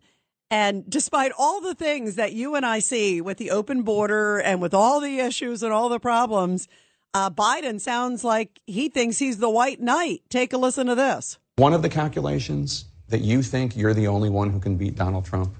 And 0.51 0.89
despite 0.89 1.31
all 1.37 1.61
the 1.61 1.75
things 1.75 2.15
that 2.15 2.33
you 2.33 2.55
and 2.55 2.65
I 2.65 2.79
see 2.79 3.21
with 3.21 3.37
the 3.37 3.51
open 3.51 3.83
border 3.83 4.39
and 4.39 4.61
with 4.61 4.73
all 4.73 4.99
the 4.99 5.19
issues 5.19 5.63
and 5.63 5.71
all 5.71 5.89
the 5.89 5.99
problems, 5.99 6.67
Uh, 7.15 7.29
Biden 7.29 7.79
sounds 7.79 8.25
like 8.25 8.59
he 8.67 8.89
thinks 8.89 9.17
he's 9.17 9.37
the 9.37 9.49
white 9.49 9.79
knight. 9.79 10.21
Take 10.27 10.51
a 10.51 10.57
listen 10.57 10.87
to 10.87 10.95
this. 10.95 11.37
One 11.55 11.71
of 11.71 11.81
the 11.81 11.87
calculations 11.87 12.83
that 13.07 13.21
you 13.21 13.41
think 13.41 13.77
you're 13.77 13.93
the 13.93 14.07
only 14.07 14.29
one 14.29 14.49
who 14.49 14.59
can 14.59 14.75
beat 14.75 14.95
Donald 14.95 15.23
Trump? 15.23 15.55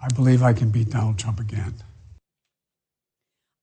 I 0.00 0.06
believe 0.14 0.40
I 0.40 0.52
can 0.52 0.70
beat 0.70 0.90
Donald 0.90 1.18
Trump 1.18 1.40
again. 1.40 1.74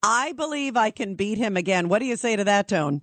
I 0.04 0.34
believe 0.34 0.76
I 0.76 0.92
can 0.92 1.16
beat 1.16 1.38
him 1.38 1.56
again. 1.56 1.88
What 1.88 2.00
do 2.00 2.06
you 2.06 2.18
say 2.18 2.36
to 2.36 2.44
that, 2.44 2.68
Tone? 2.68 3.02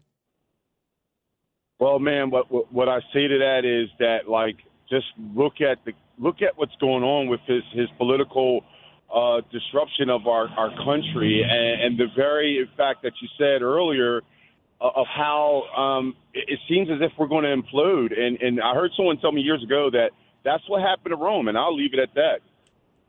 Well, 1.80 1.98
man, 1.98 2.28
what, 2.28 2.50
what 2.50 2.70
what 2.70 2.88
I 2.90 3.00
say 3.14 3.28
to 3.28 3.38
that 3.38 3.64
is 3.64 3.88
that 3.98 4.28
like 4.28 4.56
just 4.90 5.06
look 5.34 5.62
at 5.62 5.82
the 5.86 5.92
look 6.18 6.42
at 6.42 6.58
what's 6.58 6.76
going 6.80 7.02
on 7.02 7.28
with 7.28 7.40
his 7.46 7.62
his 7.72 7.88
political 7.96 8.62
uh, 9.12 9.40
disruption 9.52 10.10
of 10.10 10.26
our 10.26 10.48
our 10.48 10.70
country 10.84 11.42
and, 11.42 11.82
and 11.82 11.98
the 11.98 12.06
very 12.14 12.68
fact 12.76 13.02
that 13.02 13.12
you 13.20 13.28
said 13.38 13.62
earlier 13.62 14.22
uh, 14.80 14.90
of 14.94 15.06
how 15.06 15.62
um, 15.76 16.16
it, 16.34 16.44
it 16.48 16.58
seems 16.68 16.88
as 16.90 16.98
if 17.00 17.12
we're 17.18 17.28
going 17.28 17.44
to 17.44 17.54
implode. 17.56 18.18
And 18.18 18.40
and 18.40 18.60
I 18.60 18.74
heard 18.74 18.90
someone 18.96 19.18
tell 19.18 19.32
me 19.32 19.40
years 19.40 19.62
ago 19.62 19.90
that 19.90 20.10
that's 20.44 20.68
what 20.68 20.82
happened 20.82 21.12
to 21.12 21.16
Rome, 21.16 21.48
and 21.48 21.56
I'll 21.56 21.74
leave 21.74 21.94
it 21.94 22.00
at 22.00 22.14
that. 22.14 22.40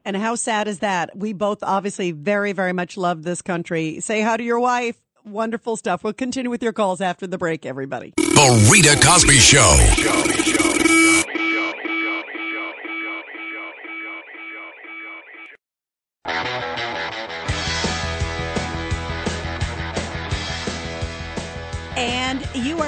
And 0.05 0.15
how 0.15 0.35
sad 0.35 0.69
is 0.69 0.79
that? 0.79 1.17
We 1.17 1.33
both 1.33 1.61
obviously 1.61 2.13
very, 2.13 2.53
very 2.53 2.71
much 2.71 2.95
love 2.95 3.23
this 3.23 3.41
country. 3.41 3.99
Say 3.99 4.21
hi 4.21 4.37
to 4.37 4.43
your 4.43 4.59
wife. 4.59 4.95
Wonderful 5.25 5.75
stuff. 5.75 6.01
We'll 6.03 6.13
continue 6.13 6.49
with 6.49 6.63
your 6.63 6.71
calls 6.71 7.01
after 7.01 7.27
the 7.27 7.37
break, 7.37 7.65
everybody. 7.65 8.13
The 8.15 8.69
Rita 8.71 8.97
Cosby 9.05 9.39
Show. 9.39 10.66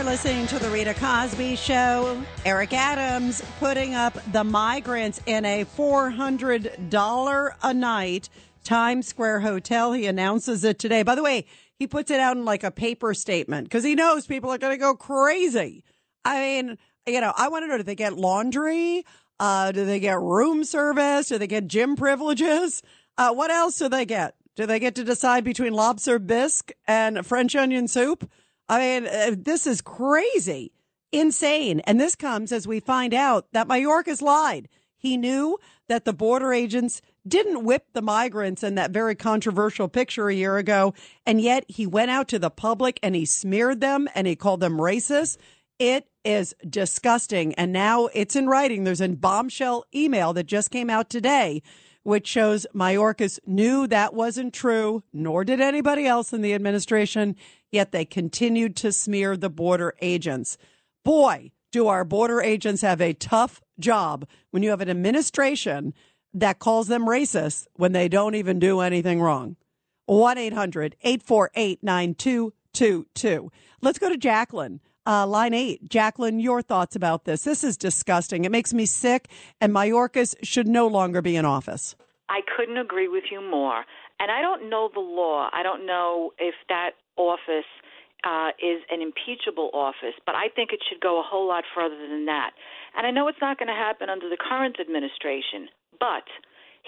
Listening 0.10 0.48
to 0.48 0.58
the 0.58 0.70
Rita 0.72 0.96
Cosby 0.96 1.56
Show. 1.56 2.20
Eric 2.44 2.74
Adams 2.74 3.44
putting 3.60 3.94
up 3.94 4.18
the 4.32 4.44
migrants 4.44 5.22
in 5.28 5.46
a 5.46 5.66
$400 5.66 7.52
a 7.62 7.74
night 7.76 8.30
Times 8.64 9.08
Square 9.08 9.42
hotel. 9.42 9.94
He 9.94 10.08
announces 10.08 10.64
it 10.64 10.80
today. 10.80 11.04
By 11.04 11.14
the 11.14 11.22
way, 11.22 11.46
he 11.76 11.86
puts 11.86 12.10
it 12.10 12.20
out 12.20 12.38
in 12.38 12.44
like 12.44 12.64
a 12.64 12.72
paper 12.72 13.14
statement 13.14 13.66
because 13.66 13.84
he 13.84 13.94
knows 13.94 14.26
people 14.26 14.50
are 14.50 14.58
going 14.58 14.74
to 14.74 14.80
go 14.80 14.96
crazy. 14.96 15.84
I 16.26 16.40
mean, 16.40 16.78
you 17.06 17.22
know, 17.22 17.32
I 17.38 17.50
want 17.50 17.66
to 17.66 17.68
know 17.68 17.78
do 17.78 17.84
they 17.84 17.94
get 17.94 18.18
laundry? 18.18 19.06
Uh, 19.40 19.72
do 19.72 19.86
they 19.86 20.00
get 20.00 20.20
room 20.20 20.64
service? 20.64 21.28
Do 21.28 21.38
they 21.38 21.46
get 21.46 21.68
gym 21.68 21.96
privileges? 21.96 22.82
Uh, 23.16 23.32
what 23.32 23.52
else 23.52 23.78
do 23.78 23.88
they 23.88 24.06
get? 24.06 24.34
Do 24.56 24.66
they 24.66 24.80
get 24.80 24.96
to 24.96 25.04
decide 25.04 25.44
between 25.44 25.74
lobster 25.74 26.18
bisque 26.18 26.72
and 26.88 27.24
French 27.24 27.56
onion 27.56 27.88
soup? 27.88 28.28
I 28.70 28.80
mean, 28.80 29.08
uh, 29.08 29.36
this 29.36 29.66
is 29.66 29.82
crazy, 29.82 30.72
insane. 31.12 31.82
And 31.82 32.00
this 32.00 32.16
comes 32.16 32.52
as 32.52 32.68
we 32.68 32.80
find 32.80 33.14
out 33.14 33.48
that 33.52 33.68
Mayorkas 33.68 34.22
lied. 34.22 34.70
He 34.96 35.18
knew 35.18 35.58
that 35.88 36.06
the 36.06 36.14
border 36.14 36.54
agents 36.54 37.02
didn't 37.28 37.64
whip 37.64 37.88
the 37.94 38.02
migrants 38.02 38.64
in 38.64 38.76
that 38.76 38.92
very 38.92 39.16
controversial 39.16 39.88
picture 39.88 40.30
a 40.30 40.36
year 40.36 40.58
ago. 40.58 40.94
And 41.26 41.42
yet 41.42 41.66
he 41.68 41.88
went 41.88 42.12
out 42.12 42.28
to 42.30 42.40
the 42.40 42.50
public 42.50 43.00
and 43.02 43.16
he 43.16 43.26
smeared 43.26 43.82
them 43.82 44.08
and 44.14 44.28
he 44.28 44.36
called 44.36 44.60
them 44.60 44.78
racist. 44.78 45.38
It 45.80 46.08
is 46.24 46.54
disgusting. 46.70 47.54
And 47.56 47.72
now 47.72 48.08
it's 48.14 48.36
in 48.36 48.48
writing. 48.48 48.84
There's 48.84 49.02
a 49.02 49.10
bombshell 49.10 49.86
email 49.96 50.34
that 50.34 50.46
just 50.46 50.70
came 50.70 50.90
out 50.90 51.10
today, 51.10 51.64
which 52.04 52.28
shows 52.28 52.66
Mayorkas 52.74 53.40
knew 53.46 53.88
that 53.88 54.14
wasn't 54.14 54.54
true, 54.54 55.04
nor 55.12 55.44
did 55.44 55.62
anybody 55.62 56.06
else 56.06 56.34
in 56.34 56.42
the 56.42 56.54
administration 56.54 57.36
yet 57.72 57.92
they 57.92 58.06
continued 58.06 58.76
to 58.78 58.92
smear 58.92 59.38
the 59.38 59.50
border 59.50 59.94
agents. 60.02 60.58
Boy, 61.04 61.52
do 61.72 61.88
our 61.88 62.04
border 62.04 62.42
agents 62.42 62.82
have 62.82 63.02
a 63.02 63.14
tough 63.14 63.62
job 63.80 64.28
when 64.52 64.64
you 64.64 64.72
have 64.72 64.82
an 64.82 64.90
administration 64.90 65.94
that 66.34 66.60
calls 66.60 66.88
them 66.88 67.06
racist 67.08 67.68
when 67.76 67.92
they 67.92 68.08
don't 68.08 68.36
even 68.36 68.60
do 68.60 68.80
anything 68.80 69.22
wrong. 69.22 69.56
1 70.06 70.38
800 70.38 70.96
848 71.02 71.84
9222. 71.84 73.52
Let's 73.82 74.00
go 74.00 74.10
to 74.10 74.18
Jacqueline. 74.18 74.80
Uh, 75.06 75.26
line 75.26 75.54
eight. 75.54 75.90
Jacqueline, 75.90 76.40
your 76.40 76.62
thoughts 76.62 76.96
about 76.96 77.26
this. 77.26 77.44
This 77.44 77.64
is 77.64 77.78
disgusting. 77.78 78.46
It 78.46 78.52
makes 78.52 78.74
me 78.74 78.86
sick, 78.86 79.30
and 79.60 79.74
Mayorkas 79.74 80.36
should 80.44 80.68
no 80.68 80.88
longer 80.88 81.22
be 81.22 81.36
in 81.36 81.46
office. 81.46 81.96
I 82.30 82.42
couldn't 82.56 82.78
agree 82.78 83.08
with 83.08 83.26
you 83.32 83.42
more. 83.42 83.86
And 84.20 84.30
I 84.30 84.42
don't 84.42 84.70
know 84.70 84.90
the 84.94 85.00
law. 85.00 85.50
I 85.52 85.64
don't 85.64 85.86
know 85.86 86.32
if 86.38 86.54
that 86.68 86.92
office 87.16 87.70
uh, 88.24 88.50
is 88.60 88.84
an 88.92 89.02
impeachable 89.02 89.70
office, 89.74 90.16
but 90.26 90.36
I 90.36 90.50
think 90.54 90.72
it 90.74 90.80
should 90.88 91.00
go 91.00 91.20
a 91.20 91.24
whole 91.24 91.48
lot 91.48 91.64
further 91.74 91.96
than 91.96 92.26
that. 92.26 92.52
And 92.96 93.08
I 93.08 93.12
know 93.12 93.28
it's 93.28 93.42
not 93.42 93.58
going 93.58 93.70
to 93.70 93.74
happen 93.74 94.10
under 94.10 94.30
the 94.30 94.38
current 94.38 94.78
administration, 94.80 95.70
but 96.00 96.28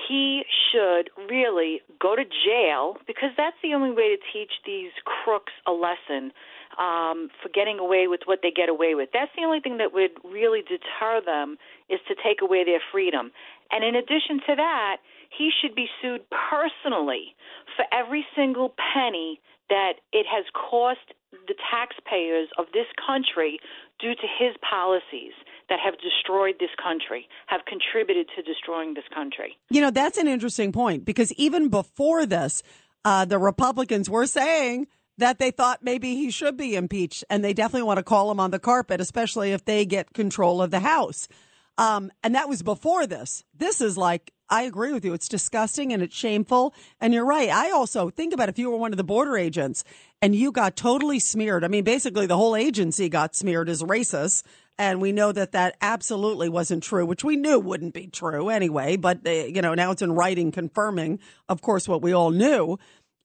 he 0.08 0.44
should 0.72 1.10
really 1.30 1.82
go 2.00 2.16
to 2.16 2.24
jail 2.24 2.98
because 3.08 3.30
that's 3.38 3.56
the 3.64 3.74
only 3.74 3.92
way 3.92 4.16
to 4.16 4.18
teach 4.34 4.52
these 4.66 4.92
crooks 5.06 5.54
a 5.68 5.72
lesson 5.72 6.32
um, 6.78 7.30
for 7.42 7.50
getting 7.50 7.80
away 7.80 8.08
with 8.08 8.22
what 8.26 8.40
they 8.44 8.52
get 8.52 8.70
away 8.70 8.96
with. 8.96 9.10
That's 9.14 9.32
the 9.36 9.44
only 9.44 9.60
thing 9.60 9.78
that 9.78 9.94
would 9.94 10.12
really 10.24 10.62
deter 10.62 11.22
them 11.26 11.58
is 11.90 12.00
to 12.08 12.16
take 12.16 12.42
away 12.42 12.64
their 12.64 12.82
freedom. 12.92 13.32
And 13.72 13.84
in 13.84 13.96
addition 13.96 14.40
to 14.48 14.56
that, 14.56 14.98
he 15.36 15.50
should 15.50 15.76
be 15.76 15.88
sued 16.02 16.22
personally 16.30 17.36
for 17.76 17.86
every 17.92 18.26
single 18.36 18.74
penny 18.94 19.40
that 19.70 19.94
it 20.12 20.26
has 20.28 20.44
cost 20.54 21.16
the 21.48 21.56
taxpayers 21.72 22.50
of 22.58 22.66
this 22.74 22.88
country 23.08 23.58
due 24.00 24.14
to 24.14 24.28
his 24.40 24.54
policies 24.70 25.32
that 25.70 25.80
have 25.80 25.94
destroyed 26.02 26.56
this 26.60 26.70
country, 26.82 27.28
have 27.48 27.62
contributed 27.66 28.28
to 28.36 28.42
destroying 28.42 28.94
this 28.94 29.06
country. 29.14 29.58
You 29.70 29.80
know, 29.80 29.92
that's 29.92 30.18
an 30.18 30.28
interesting 30.28 30.74
point 30.74 31.06
because 31.06 31.32
even 31.34 31.70
before 31.70 32.26
this, 32.26 32.62
uh, 33.06 33.24
the 33.24 33.40
Republicans 33.40 34.10
were 34.10 34.28
saying 34.28 34.88
that 35.22 35.40
they 35.40 35.52
thought 35.52 35.84
maybe 35.84 36.16
he 36.16 36.32
should 36.32 36.58
be 36.58 36.76
impeached, 36.76 37.24
and 37.30 37.44
they 37.44 37.54
definitely 37.54 37.84
want 37.84 37.98
to 37.98 38.04
call 38.04 38.32
him 38.32 38.40
on 38.40 38.52
the 38.52 38.60
carpet, 38.60 39.02
especially 39.02 39.52
if 39.52 39.66
they 39.66 39.86
get 39.86 40.14
control 40.14 40.62
of 40.62 40.72
the 40.72 40.80
House. 40.80 41.28
Um, 41.78 42.12
and 42.24 42.36
that 42.36 42.50
was 42.50 42.62
before 42.64 43.08
this. 43.08 43.44
This 43.58 43.82
is 43.82 43.98
like 43.98 44.34
I 44.52 44.64
agree 44.64 44.92
with 44.92 45.06
you. 45.06 45.14
It's 45.14 45.30
disgusting 45.30 45.94
and 45.94 46.04
it's 46.04 46.16
shameful. 46.16 46.76
And 47.00 47.14
you're 47.14 47.26
right. 47.26 47.50
I 47.50 47.72
also 47.72 48.10
think 48.10 48.34
about 48.34 48.50
if 48.50 48.60
you 48.60 48.70
were 48.70 48.76
one 48.76 48.92
of 48.92 48.98
the 48.98 49.04
border 49.04 49.38
agents 49.38 49.86
and 50.22 50.36
you 50.36 50.52
got 50.52 50.76
totally 50.76 51.20
smeared. 51.20 51.64
I 51.64 51.70
mean, 51.70 51.86
basically 51.86 52.26
the 52.26 52.36
whole 52.36 52.58
agency 52.58 53.08
got 53.08 53.34
smeared 53.34 53.70
as 53.70 53.82
racist. 53.82 54.44
And 54.78 55.00
we 55.00 55.14
know 55.14 55.32
that 55.32 55.54
that 55.54 55.78
absolutely 55.82 56.50
wasn't 56.50 56.84
true, 56.84 57.06
which 57.06 57.24
we 57.24 57.38
knew 57.38 57.60
wouldn't 57.60 57.94
be 57.94 58.08
true 58.08 58.50
anyway. 58.50 58.98
But, 58.98 59.26
uh, 59.26 59.30
you 59.30 59.62
know, 59.62 59.74
now 59.74 59.92
it's 59.92 60.02
in 60.02 60.12
writing 60.12 60.52
confirming, 60.52 61.20
of 61.48 61.62
course, 61.62 61.88
what 61.88 62.02
we 62.02 62.12
all 62.14 62.32
knew. 62.32 62.78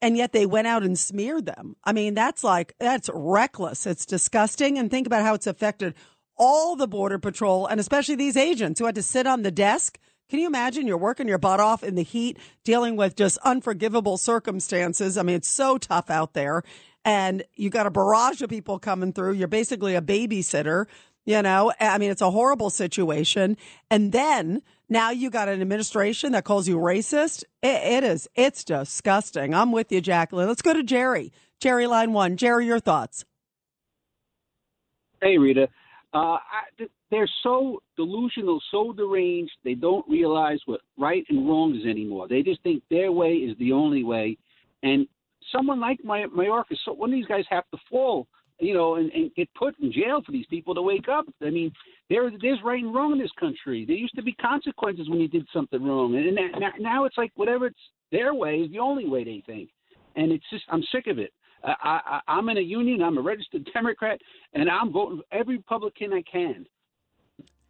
And 0.03 0.17
yet 0.17 0.33
they 0.33 0.47
went 0.47 0.67
out 0.67 0.83
and 0.83 0.99
smeared 0.99 1.47
them. 1.47 1.77
I 1.83 1.93
mean, 1.93 2.15
that's 2.15 2.45
like, 2.45 2.75
that's 2.79 3.09
reckless. 3.13 3.87
It's 3.87 4.05
disgusting. 4.05 4.79
And 4.79 4.91
think 4.91 5.07
about 5.07 5.25
how 5.25 5.35
it's 5.35 5.47
affected 5.47 5.95
all 6.37 6.77
the 6.77 6.87
border 6.87 7.19
patrol 7.19 7.67
and 7.67 7.81
especially 7.81 8.15
these 8.15 8.37
agents 8.37 8.79
who 8.79 8.85
had 8.85 8.95
to 8.95 9.03
sit 9.03 9.27
on 9.27 9.43
the 9.43 9.51
desk 9.51 9.99
can 10.29 10.41
you 10.41 10.49
imagine 10.49 10.89
you're 10.89 10.99
working 10.99 11.29
your 11.29 11.39
butt 11.39 11.61
off 11.61 11.85
in 11.85 11.95
the 11.95 12.03
heat, 12.03 12.39
dealing 12.65 12.97
with 12.97 13.15
just 13.15 13.39
unforgivable 13.45 14.17
circumstances? 14.17 15.17
I 15.17 15.23
mean, 15.23 15.37
it's 15.37 15.49
so 15.49 15.79
tough 15.79 16.11
out 16.11 16.35
there. 16.35 16.63
And 17.05 17.45
you 17.55 17.71
got 17.71 17.87
a 17.87 17.91
barrage 17.91 18.43
of 18.43 18.51
people 18.51 18.81
coming 18.81 19.13
through. 19.13 19.35
You're 19.35 19.47
basically 19.47 19.95
a 19.95 20.03
babysitter. 20.03 20.87
You 21.25 21.43
know, 21.43 21.73
I 21.79 21.99
mean, 21.99 22.11
it's 22.11 22.23
a 22.23 22.33
horrible 22.33 22.71
situation. 22.71 23.57
And 23.89 24.11
then 24.11 24.63
now 24.89 25.11
you 25.11 25.31
got 25.31 25.49
an 25.49 25.61
administration 25.61 26.33
that 26.33 26.45
calls 26.45 26.69
you 26.69 26.77
racist. 26.79 27.45
it, 27.63 28.05
it 28.05 28.05
is. 28.05 28.29
It's 28.35 28.65
disgusting. 28.65 29.55
I'm 29.55 29.73
with 29.73 29.91
you, 29.91 30.01
Jacqueline. 30.01 30.49
Let's 30.49 30.63
go 30.63 30.73
to 30.73 30.83
Jerry. 30.83 31.33
Jerry, 31.61 31.87
line 31.87 32.13
one. 32.13 32.37
Jerry, 32.37 32.67
your 32.67 32.81
thoughts. 32.81 33.25
Hey, 35.23 35.39
Rita. 35.39 35.69
Uh, 36.15 36.39
I, 36.39 36.87
they're 37.11 37.29
so 37.43 37.83
delusional, 37.97 38.61
so 38.71 38.93
deranged, 38.93 39.53
they 39.65 39.75
don't 39.75 40.09
realize 40.09 40.59
what 40.67 40.81
right 40.99 41.25
and 41.29 41.49
wrong 41.49 41.77
is 41.77 41.87
anymore. 41.87 42.29
They 42.29 42.43
just 42.43 42.63
think 42.63 42.83
their 42.91 43.13
way 43.13 43.35
is 43.35 43.57
the 43.59 43.73
only 43.73 44.03
way. 44.03 44.37
And 44.83 45.07
someone 45.53 45.81
like 45.81 45.99
my 46.05 46.27
Mayorkas, 46.27 46.79
so 46.85 46.93
one 46.93 47.11
of 47.11 47.15
these 47.15 47.27
guys 47.27 47.45
have 47.51 47.65
to 47.73 47.79
fall, 47.91 48.27
you 48.59 48.75
know, 48.75 48.97
and, 48.97 49.11
and 49.13 49.35
get 49.35 49.53
put 49.55 49.79
in 49.81 49.93
jail 49.93 50.23
for 50.25 50.33
these 50.33 50.47
people 50.47 50.75
to 50.75 50.83
wake 50.83 51.09
up. 51.09 51.27
I 51.43 51.51
mean, 51.51 51.73
there 52.09 52.31
there's 52.41 52.59
right 52.65 52.83
and 52.83 52.95
wrong 52.95 53.13
in 53.13 53.19
this 53.19 53.31
country. 53.39 53.85
There 53.85 53.97
used 53.97 54.17
to 54.17 54.23
be 54.23 54.33
consequences 54.33 55.09
when 55.09 55.21
you 55.21 55.29
did 55.29 55.47
something 55.53 55.83
wrong, 55.83 56.17
and 56.17 56.39
now 56.81 57.05
it's 57.05 57.19
like 57.19 57.33
whatever 57.35 57.67
it's 57.67 57.79
their 58.13 58.35
way 58.35 58.57
is 58.57 58.71
the 58.71 58.79
only 58.79 59.09
way 59.09 59.25
they 59.25 59.43
think. 59.47 59.71
And 60.15 60.33
it's 60.33 60.45
just 60.51 60.65
I'm 60.69 60.83
sick 60.93 61.07
of 61.07 61.19
it. 61.19 61.33
I, 61.65 62.01
I, 62.07 62.21
I'm 62.29 62.49
in 62.49 62.59
a 62.59 62.63
union. 62.63 63.03
I'm 63.03 63.19
a 63.19 63.23
registered 63.23 63.69
Democrat, 63.75 64.21
and 64.55 64.71
I'm 64.71 64.93
voting 64.93 65.19
for 65.19 65.37
every 65.37 65.57
Republican 65.57 66.13
I 66.13 66.23
can. 66.23 66.67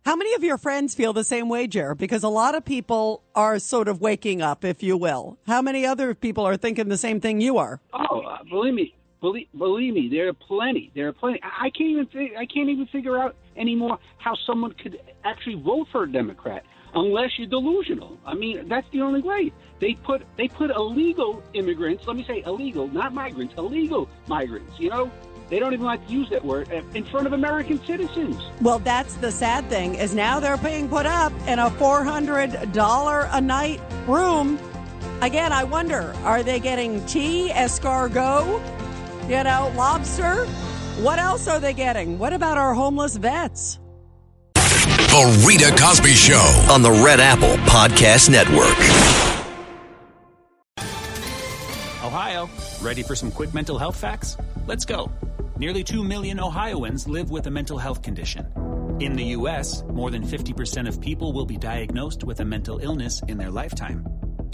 How 0.05 0.15
many 0.15 0.35
of 0.35 0.45
your 0.45 0.57
friends 0.57 0.95
feel 0.95 1.13
the 1.13 1.25
same 1.25 1.49
way, 1.49 1.67
Jared? 1.67 1.99
Because 1.99 2.23
a 2.23 2.29
lot 2.29 2.55
of 2.55 2.65
people 2.65 3.25
are 3.35 3.59
sort 3.59 3.89
of 3.89 4.01
waking 4.01 4.41
up, 4.41 4.65
if 4.65 4.81
you 4.81 4.97
will. 4.97 5.37
How 5.49 5.61
many 5.61 5.85
other 5.85 6.15
people 6.15 6.47
are 6.47 6.57
thinking 6.57 6.89
the 6.89 6.97
same 6.97 7.21
thing 7.21 7.41
you 7.41 7.59
are? 7.59 7.81
Oh, 7.93 8.21
uh, 8.21 8.45
believe 8.49 8.75
me, 8.75 8.95
Believe, 9.21 9.49
believe 9.57 9.95
me, 9.95 10.09
there 10.09 10.29
are 10.29 10.33
plenty. 10.33 10.91
There 10.95 11.09
are 11.09 11.13
plenty. 11.13 11.41
I 11.43 11.71
can't 11.71 11.91
even. 11.91 12.37
I 12.37 12.47
can't 12.47 12.69
even 12.69 12.87
figure 12.87 13.19
out 13.19 13.35
anymore 13.57 13.99
how 14.19 14.35
someone 14.47 14.73
could 14.73 15.01
actually 15.25 15.55
vote 15.55 15.89
for 15.91 16.03
a 16.05 16.13
Democrat 16.13 16.65
unless 16.95 17.39
you're 17.39 17.47
delusional. 17.47 18.19
I 18.27 18.35
mean, 18.35 18.69
that's 18.69 18.87
the 18.91 19.01
only 19.01 19.23
way. 19.23 19.53
They 19.81 19.95
put 19.95 20.23
they 20.37 20.49
put 20.49 20.71
illegal 20.71 21.43
immigrants. 21.55 22.07
Let 22.07 22.17
me 22.17 22.25
say 22.25 22.43
illegal, 22.45 22.89
not 22.89 23.15
migrants. 23.15 23.55
Illegal 23.57 24.09
migrants. 24.27 24.79
You 24.79 24.91
know, 24.91 25.11
they 25.49 25.59
don't 25.59 25.73
even 25.73 25.87
like 25.87 26.07
to 26.07 26.13
use 26.13 26.29
that 26.31 26.45
word 26.45 26.73
uh, 26.73 26.83
in 26.95 27.05
front 27.05 27.27
of 27.27 27.33
American 27.33 27.83
citizens. 27.85 28.37
Well, 28.61 28.81
that's 28.81 29.15
the 29.15 29.31
sad 29.31 29.69
thing 29.69 29.95
is 29.95 30.15
now 30.15 30.41
they're 30.41 30.57
being 30.57 30.89
put 30.89 31.07
up 31.07 31.33
in 31.47 31.59
a 31.59 31.71
four 31.71 32.05
hundred 32.05 32.73
dollar 32.73 33.29
a 33.33 33.41
night 33.41 33.81
room. 34.07 34.59
Again, 35.23 35.53
I 35.53 35.65
wonder, 35.65 36.15
are 36.25 36.43
they 36.43 36.61
getting 36.61 37.05
tea, 37.07 37.51
escargot, 37.51 38.61
you 39.29 39.43
know, 39.43 39.73
lobster? 39.77 40.47
What 41.03 41.19
else 41.19 41.49
are 41.49 41.61
they 41.61 41.73
getting? 41.73 42.19
What 42.19 42.33
about 42.33 42.59
our 42.59 42.75
homeless 42.75 43.17
vets? 43.17 43.79
The 44.55 45.45
Rita 45.47 45.75
Cosby 45.83 46.11
Show. 46.11 46.67
on 46.71 46.83
the 46.83 46.91
Red 46.91 47.21
Apple 47.21 47.57
Podcast 47.67 48.29
Network. 48.31 48.77
Ohio, 52.05 52.49
ready 52.83 53.03
for 53.03 53.15
some 53.15 53.31
quick 53.31 53.53
mental 53.53 53.79
health 53.79 53.97
facts? 53.97 54.37
Let's 54.67 54.85
go. 54.85 55.11
Nearly 55.59 55.83
2 55.83 56.05
million 56.05 56.39
Ohioans 56.39 57.09
live 57.09 57.31
with 57.31 57.47
a 57.47 57.51
mental 57.51 57.79
health 57.79 58.03
condition. 58.03 58.47
In 59.01 59.17
the 59.17 59.25
U.S., 59.39 59.83
more 59.85 60.11
than 60.11 60.23
50% 60.23 60.89
of 60.89 61.01
people 61.01 61.33
will 61.33 61.47
be 61.47 61.57
diagnosed 61.57 62.25
with 62.25 62.41
a 62.41 62.45
mental 62.45 62.79
illness 62.79 63.23
in 63.29 63.39
their 63.39 63.51
lifetime. 63.51 64.07